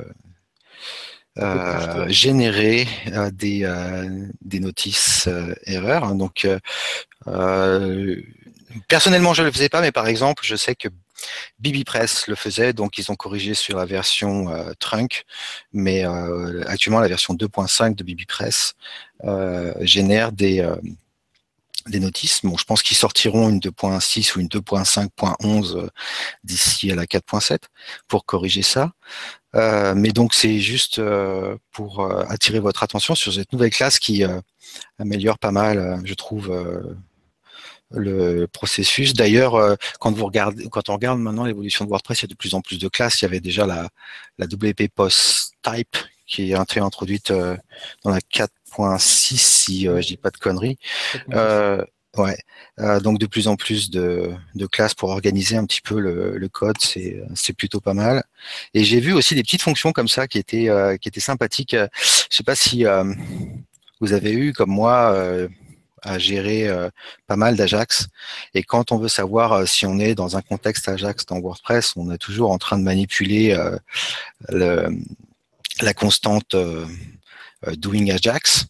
générer 2.07 2.87
des, 3.31 3.65
des 4.41 4.59
notices 4.59 5.29
erreurs. 5.65 6.03
Hein. 6.03 6.15
Donc, 6.15 6.47
personnellement, 8.87 9.33
je 9.33 9.41
ne 9.41 9.47
le 9.47 9.53
faisais 9.53 9.69
pas, 9.69 9.81
mais 9.81 9.91
par 9.91 10.07
exemple, 10.07 10.43
je 10.45 10.55
sais 10.55 10.75
que 10.75 10.89
BibiPress 11.59 12.27
le 12.27 12.35
faisait, 12.35 12.73
donc 12.73 12.97
ils 12.97 13.11
ont 13.11 13.15
corrigé 13.15 13.53
sur 13.53 13.77
la 13.77 13.85
version 13.85 14.47
Trunk, 14.79 15.23
mais 15.71 16.03
actuellement 16.65 16.99
la 16.99 17.07
version 17.07 17.33
2.5 17.33 17.95
de 17.95 18.03
BibiPress 18.03 18.73
génère 19.81 20.33
des, 20.33 20.67
des 21.87 21.99
notices. 21.99 22.41
Bon, 22.43 22.57
je 22.57 22.65
pense 22.65 22.83
qu'ils 22.83 22.97
sortiront 22.97 23.49
une 23.49 23.59
2.6 23.59 24.35
ou 24.35 24.41
une 24.41 24.47
2.5.11 24.47 25.77
euh, 25.77 25.89
d'ici 26.43 26.91
à 26.91 26.95
la 26.95 27.05
4.7 27.05 27.59
pour 28.07 28.25
corriger 28.25 28.61
ça. 28.61 28.91
Euh, 29.55 29.93
mais 29.95 30.11
donc 30.11 30.33
c'est 30.33 30.59
juste 30.59 30.99
euh, 30.99 31.57
pour 31.71 32.09
attirer 32.29 32.59
votre 32.59 32.83
attention 32.83 33.15
sur 33.15 33.33
cette 33.33 33.51
nouvelle 33.51 33.71
classe 33.71 33.99
qui 33.99 34.23
améliore 34.99 35.39
pas 35.39 35.51
mal, 35.51 36.01
je 36.05 36.13
trouve, 36.13 36.51
le 37.91 38.45
processus. 38.45 39.13
D'ailleurs, 39.13 39.77
quand 39.99 40.11
vous 40.11 40.25
regardez, 40.25 40.69
quand 40.69 40.89
on 40.89 40.93
regarde 40.93 41.19
maintenant 41.19 41.43
l'évolution 41.43 41.83
de 41.83 41.89
WordPress, 41.89 42.21
il 42.21 42.23
y 42.23 42.25
a 42.25 42.27
de 42.29 42.35
plus 42.35 42.53
en 42.53 42.61
plus 42.61 42.79
de 42.79 42.87
classes. 42.87 43.21
Il 43.21 43.25
y 43.25 43.27
avait 43.27 43.41
déjà 43.41 43.65
la, 43.65 43.89
la 44.37 44.45
WP 44.45 44.87
Post 44.93 45.53
Type 45.61 45.97
qui 46.25 46.51
est 46.51 46.79
introduite 46.79 47.33
dans 48.03 48.11
la 48.11 48.21
4 48.21 48.53
6 48.97 49.37
si 49.37 49.87
euh, 49.87 50.01
je 50.01 50.07
dis 50.07 50.17
pas 50.17 50.29
de 50.29 50.37
conneries. 50.37 50.77
Euh, 51.33 51.83
ouais. 52.17 52.37
Euh, 52.79 52.99
donc 52.99 53.19
de 53.19 53.25
plus 53.25 53.47
en 53.47 53.55
plus 53.55 53.89
de, 53.89 54.31
de, 54.55 54.65
classes 54.65 54.93
pour 54.93 55.09
organiser 55.09 55.57
un 55.57 55.65
petit 55.65 55.81
peu 55.81 55.99
le, 55.99 56.37
le 56.37 56.49
code, 56.49 56.77
c'est 56.79 57.21
c'est 57.35 57.53
plutôt 57.53 57.81
pas 57.81 57.93
mal. 57.93 58.23
Et 58.73 58.83
j'ai 58.83 58.99
vu 58.99 59.13
aussi 59.13 59.35
des 59.35 59.43
petites 59.43 59.61
fonctions 59.61 59.91
comme 59.91 60.07
ça 60.07 60.27
qui 60.27 60.37
étaient 60.37 60.69
qui 60.99 61.09
étaient 61.09 61.19
sympathiques. 61.19 61.75
Je 61.75 62.35
sais 62.35 62.43
pas 62.43 62.55
si 62.55 62.85
vous 63.99 64.13
avez 64.13 64.31
eu 64.33 64.53
comme 64.53 64.71
moi 64.71 65.15
à 66.03 66.17
gérer 66.17 66.69
pas 67.27 67.35
mal 67.35 67.55
d'Ajax. 67.55 68.07
Et 68.53 68.63
quand 68.63 68.91
on 68.91 68.97
veut 68.97 69.09
savoir 69.09 69.67
si 69.67 69.85
on 69.85 69.99
est 69.99 70.15
dans 70.15 70.37
un 70.37 70.41
contexte 70.41 70.87
Ajax 70.87 71.25
dans 71.25 71.39
WordPress, 71.39 71.93
on 71.97 72.09
est 72.11 72.17
toujours 72.17 72.51
en 72.51 72.57
train 72.57 72.77
de 72.79 72.83
manipuler 72.83 73.55
le, 74.49 74.89
la 75.81 75.93
constante 75.93 76.55
euh, 76.55 76.85
doing 77.77 78.11
Ajax. 78.11 78.65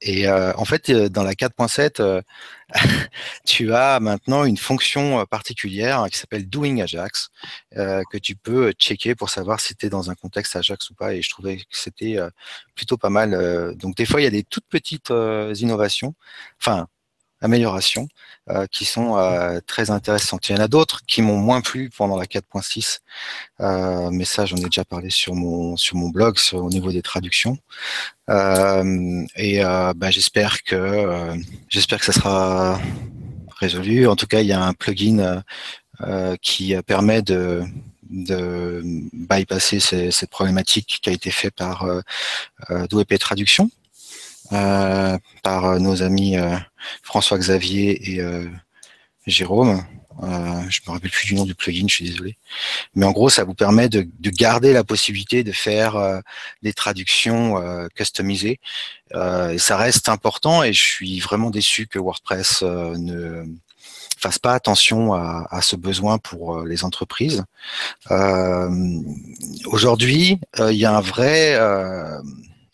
Et 0.00 0.28
euh, 0.28 0.52
en 0.56 0.64
fait, 0.64 0.90
euh, 0.90 1.08
dans 1.08 1.24
la 1.24 1.34
4.7, 1.34 2.22
tu 3.46 3.72
as 3.72 3.98
maintenant 4.00 4.44
une 4.44 4.56
fonction 4.56 5.24
particulière 5.26 6.06
qui 6.10 6.18
s'appelle 6.18 6.48
Doing 6.48 6.80
Ajax, 6.80 7.30
que 7.74 8.18
tu 8.18 8.36
peux 8.36 8.72
checker 8.72 9.14
pour 9.14 9.30
savoir 9.30 9.60
si 9.60 9.74
tu 9.74 9.86
es 9.86 9.88
dans 9.88 10.10
un 10.10 10.14
contexte 10.14 10.56
Ajax 10.56 10.90
ou 10.90 10.94
pas. 10.94 11.14
Et 11.14 11.22
je 11.22 11.30
trouvais 11.30 11.56
que 11.56 11.64
c'était 11.72 12.16
plutôt 12.74 12.96
pas 12.96 13.10
mal. 13.10 13.74
donc 13.76 13.96
des 13.96 14.06
fois, 14.06 14.20
il 14.20 14.24
y 14.24 14.26
a 14.26 14.30
des 14.30 14.44
toutes 14.44 14.66
petites 14.68 15.12
innovations, 15.54 16.14
enfin 16.60 16.86
améliorations, 17.40 18.08
qui 18.70 18.84
sont 18.84 19.60
très 19.66 19.90
intéressantes. 19.90 20.48
Il 20.48 20.56
y 20.56 20.58
en 20.58 20.62
a 20.62 20.68
d'autres 20.68 21.02
qui 21.06 21.22
m'ont 21.22 21.36
moins 21.36 21.60
plu 21.60 21.90
pendant 21.96 22.16
la 22.16 22.24
4.6, 22.24 23.00
mais 24.10 24.24
ça, 24.24 24.46
j'en 24.46 24.56
ai 24.56 24.64
déjà 24.64 24.84
parlé 24.84 25.10
sur 25.10 25.34
mon 25.34 25.76
sur 25.76 25.96
mon 25.96 26.08
blog, 26.08 26.36
au 26.52 26.68
niveau 26.70 26.92
des 26.92 27.02
traductions. 27.02 27.58
Euh, 28.30 29.24
et 29.36 29.64
euh, 29.64 29.92
bah, 29.96 30.10
j'espère 30.10 30.62
que 30.62 30.74
euh, 30.76 31.34
j'espère 31.68 31.98
que 31.98 32.04
ça 32.04 32.12
sera 32.12 32.80
résolu. 33.58 34.06
En 34.06 34.16
tout 34.16 34.26
cas, 34.26 34.40
il 34.40 34.46
y 34.46 34.52
a 34.52 34.62
un 34.62 34.74
plugin 34.74 35.42
qui 36.42 36.76
permet 36.86 37.22
de, 37.22 37.64
de 38.08 38.82
bypasser 39.12 39.80
cette 39.80 40.30
problématique 40.30 41.00
qui 41.02 41.10
a 41.10 41.12
été 41.12 41.30
faite 41.32 41.54
par 41.54 41.84
d'OEP 42.88 43.18
Traduction, 43.18 43.68
par 45.48 45.80
nos 45.80 46.02
amis 46.02 46.36
François 47.02 47.38
Xavier 47.38 48.18
et 48.18 48.20
Jérôme. 49.26 49.82
Euh, 50.22 50.62
je 50.68 50.80
me 50.86 50.92
rappelle 50.92 51.10
plus 51.10 51.26
du 51.26 51.34
nom 51.34 51.44
du 51.44 51.54
plugin, 51.54 51.86
je 51.88 51.94
suis 51.94 52.04
désolé. 52.06 52.36
Mais 52.94 53.06
en 53.06 53.12
gros, 53.12 53.30
ça 53.30 53.44
vous 53.44 53.54
permet 53.54 53.88
de, 53.88 54.06
de 54.18 54.30
garder 54.30 54.72
la 54.72 54.84
possibilité 54.84 55.44
de 55.44 55.52
faire 55.52 55.96
euh, 55.96 56.20
des 56.62 56.72
traductions 56.72 57.58
euh, 57.58 57.86
customisées. 57.94 58.58
Euh, 59.14 59.50
et 59.50 59.58
ça 59.58 59.76
reste 59.76 60.08
important 60.08 60.62
et 60.62 60.72
je 60.72 60.82
suis 60.82 61.20
vraiment 61.20 61.50
déçu 61.50 61.86
que 61.86 61.98
WordPress 61.98 62.62
ne 62.62 63.44
fasse 64.18 64.38
pas 64.40 64.54
attention 64.54 65.14
à, 65.14 65.46
à, 65.50 65.62
ce 65.62 65.76
besoin 65.76 66.18
pour 66.18 66.62
les 66.62 66.84
entreprises. 66.84 67.44
Aujourd'hui, 69.66 70.40
il 70.58 70.74
y 70.74 70.84
a 70.84 70.96
un 70.96 71.00
vrai 71.00 71.56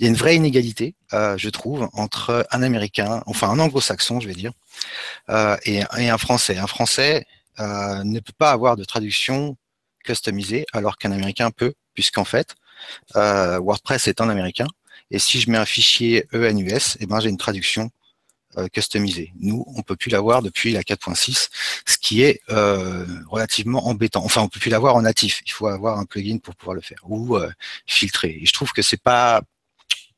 il 0.05 0.09
y 0.09 0.11
a 0.11 0.11
une 0.11 0.19
vraie 0.19 0.37
inégalité, 0.37 0.95
euh, 1.15 1.39
je 1.39 1.49
trouve, 1.49 1.89
entre 1.95 2.47
un 2.51 2.63
Américain, 2.63 3.23
enfin 3.25 3.49
un 3.49 3.59
Anglo-Saxon, 3.59 4.21
je 4.21 4.29
vais 4.29 4.35
dire, 4.35 4.53
euh, 5.31 5.57
et, 5.65 5.81
un 5.83 6.19
Français. 6.19 6.59
Un 6.59 6.67
Français 6.67 7.25
euh, 7.59 8.05
ne 8.05 8.21
peut 8.21 8.35
pas 8.37 8.51
avoir 8.51 8.77
de 8.77 8.85
traduction 8.85 9.57
customisée, 10.05 10.67
alors 10.75 10.99
qu'un 10.99 11.11
Américain 11.11 11.51
peut, 11.51 11.73
puisqu'en 11.95 12.27
fait, 12.27 12.55
WordPress 13.15 14.07
est 14.09 14.21
un 14.21 14.29
Américain, 14.29 14.67
et 15.11 15.19
si 15.19 15.41
je 15.41 15.51
mets 15.51 15.57
un 15.57 15.65
fichier 15.65 16.27
ENUS, 16.35 16.99
eh 17.01 17.07
ben 17.07 17.19
j'ai 17.21 17.31
une 17.31 17.39
traduction 17.39 17.91
customisée. 18.75 19.33
Nous, 19.41 19.65
on 19.75 19.81
peut 19.81 19.97
plus 19.97 20.11
l'avoir 20.11 20.43
depuis 20.43 20.73
la 20.73 20.83
4.6, 20.83 21.49
ce 21.87 21.97
qui 21.97 22.21
est 22.21 22.43
relativement 22.49 23.87
embêtant. 23.87 24.23
Enfin, 24.23 24.43
on 24.43 24.49
peut 24.49 24.61
plus 24.61 24.71
l'avoir 24.71 24.97
en 24.97 25.03
natif. 25.03 25.41
Il 25.47 25.53
faut 25.53 25.67
avoir 25.67 25.99
un 25.99 26.05
plugin 26.05 26.37
pour 26.37 26.55
pouvoir 26.55 26.75
le 26.75 26.83
faire 26.83 26.99
ou 27.05 27.39
filtrer. 27.87 28.39
Et 28.43 28.45
je 28.45 28.53
trouve 28.53 28.73
que 28.73 28.83
c'est 28.83 29.01
pas 29.01 29.43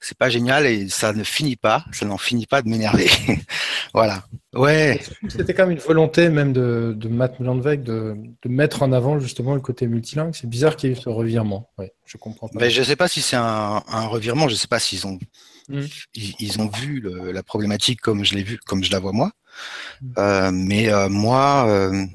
c'est 0.07 0.17
pas 0.17 0.29
génial 0.29 0.67
et 0.67 0.89
ça 0.89 1.13
ne 1.13 1.25
finit 1.25 1.57
pas, 1.57 1.85
ça 1.91 2.07
n'en 2.07 2.17
finit 2.17 2.47
pas 2.47 2.63
de 2.63 2.69
m'énerver. 2.69 3.09
voilà. 3.93 4.25
Ouais. 4.55 5.01
C'était 5.29 5.53
quand 5.53 5.65
même 5.65 5.73
une 5.73 5.83
volonté 5.83 6.29
même 6.29 6.53
de, 6.53 6.95
de 6.97 7.09
Matt 7.09 7.43
de, 7.43 7.83
de, 7.83 8.49
mettre 8.49 8.85
en 8.85 8.93
avant 8.93 9.19
justement 9.19 9.57
le 9.57 9.61
côté 9.61 9.89
multilingue. 9.89 10.33
C'est 10.33 10.49
bizarre 10.49 10.77
qu'il 10.77 10.91
y 10.91 10.93
ait 10.93 10.97
eu 10.97 11.01
ce 11.01 11.09
revirement. 11.09 11.73
Ouais, 11.77 11.93
je 12.05 12.19
comprends 12.19 12.47
pas. 12.47 12.69
Je 12.69 12.83
sais 12.85 12.95
pas 12.95 13.09
si 13.09 13.21
c'est 13.21 13.35
un, 13.35 13.83
un, 13.89 14.07
revirement. 14.07 14.49
Je 14.49 14.55
sais 14.55 14.69
pas 14.69 14.79
s'ils 14.79 15.09
ont 15.09 15.19
mm. 15.71 15.81
ils, 16.15 16.35
ils, 16.39 16.61
ont 16.61 16.69
vu 16.69 17.01
le, 17.01 17.33
la 17.33 17.43
problématique 17.43 18.01
comme 18.01 18.25
je 18.25 18.37
l'ai 18.37 18.45
vu, 18.45 18.59
comme 18.65 18.85
je 18.85 18.93
la 18.93 19.01
vois 19.01 19.13
moi. 19.13 19.33
Mm. 20.03 20.13
Euh, 20.19 20.51
mais 20.53 20.93
euh, 20.93 21.09
moi, 21.09 21.67
euh, 21.69 22.07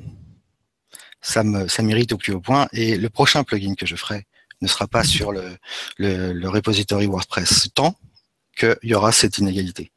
ça 1.19 1.43
me 1.43 1.67
ça 1.67 1.83
m'irrite 1.83 2.13
au 2.13 2.17
plus 2.17 2.31
haut 2.31 2.39
point. 2.39 2.69
Et 2.71 2.95
le 2.95 3.09
prochain 3.09 3.43
plugin 3.43 3.75
que 3.75 3.85
je 3.85 3.97
ferai, 3.97 4.27
ne 4.61 4.67
sera 4.67 4.87
pas 4.87 5.03
sur 5.03 5.31
le, 5.31 5.57
le, 5.97 6.33
le 6.33 6.49
repository 6.49 7.07
WordPress 7.07 7.69
tant 7.73 7.95
qu'il 8.57 8.77
y 8.83 8.93
aura 8.93 9.11
cette 9.11 9.37
inégalité. 9.37 9.91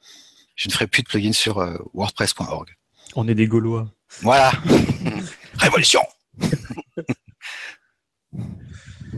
Je 0.56 0.68
ne 0.68 0.72
ferai 0.72 0.86
plus 0.86 1.02
de 1.02 1.08
plugin 1.08 1.32
sur 1.32 1.58
euh, 1.58 1.76
wordpress.org. 1.92 2.70
On 3.16 3.28
est 3.28 3.34
des 3.34 3.46
Gaulois. 3.46 3.90
Voilà. 4.20 4.52
Révolution. 5.58 6.00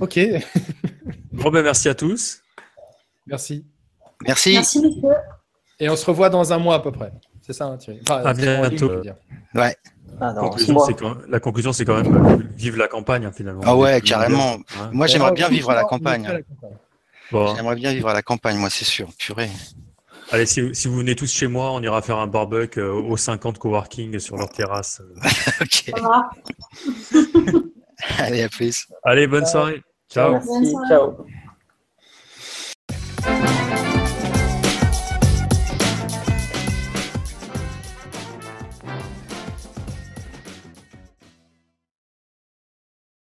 ok. 0.00 0.18
bon 1.32 1.50
ben 1.50 1.62
merci 1.62 1.88
à 1.88 1.94
tous. 1.94 2.40
Merci. 3.26 3.66
Merci. 4.24 4.52
Merci 4.54 4.80
monsieur. 4.80 5.10
Et 5.78 5.90
on 5.90 5.96
se 5.96 6.06
revoit 6.06 6.30
dans 6.30 6.52
un 6.52 6.58
mois 6.58 6.76
à 6.76 6.80
peu 6.80 6.92
près. 6.92 7.12
C'est 7.42 7.52
ça, 7.52 7.66
hein, 7.66 7.76
Thierry? 7.76 8.00
Enfin, 8.02 8.24
À 8.24 8.32
bientôt. 8.32 8.90
Ouais. 9.54 9.76
Ah 10.20 10.32
non, 10.32 10.48
conclusion, 10.48 10.76
quand, 10.98 11.16
la 11.28 11.40
conclusion, 11.40 11.72
c'est 11.72 11.84
quand 11.84 12.02
même 12.02 12.48
vivre 12.56 12.78
la 12.78 12.88
campagne, 12.88 13.26
hein, 13.26 13.32
finalement. 13.34 13.62
Ah 13.64 13.76
ouais, 13.76 14.00
carrément. 14.00 14.56
Hein. 14.78 14.90
Moi, 14.92 15.06
j'aimerais 15.06 15.32
bien 15.32 15.48
vivre 15.48 15.70
à 15.70 15.74
la 15.74 15.84
campagne. 15.84 16.42
Bon. 17.32 17.54
J'aimerais 17.54 17.74
bien 17.74 17.92
vivre 17.92 18.08
à 18.08 18.14
la 18.14 18.22
campagne, 18.22 18.56
moi, 18.56 18.70
c'est 18.70 18.84
sûr. 18.84 19.08
Purée. 19.18 19.50
Allez, 20.32 20.46
si, 20.46 20.74
si, 20.74 20.88
vous 20.88 20.96
venez 20.96 21.14
tous 21.14 21.32
chez 21.32 21.46
moi, 21.46 21.70
on 21.72 21.80
ira 21.82 22.02
faire 22.02 22.18
un 22.18 22.26
barbecue 22.26 22.80
euh, 22.80 22.92
aux 22.92 23.16
50 23.16 23.58
coworking 23.58 24.18
sur 24.18 24.36
leur 24.36 24.50
terrasse. 24.50 25.00
ok. 25.60 25.92
Allez, 28.18 28.42
à 28.42 28.48
plus. 28.48 28.88
Allez, 29.04 29.26
bonne 29.26 29.46
soirée. 29.46 29.82
Ciao. 30.10 30.32
Merci. 30.32 30.74
Ciao. 30.88 31.26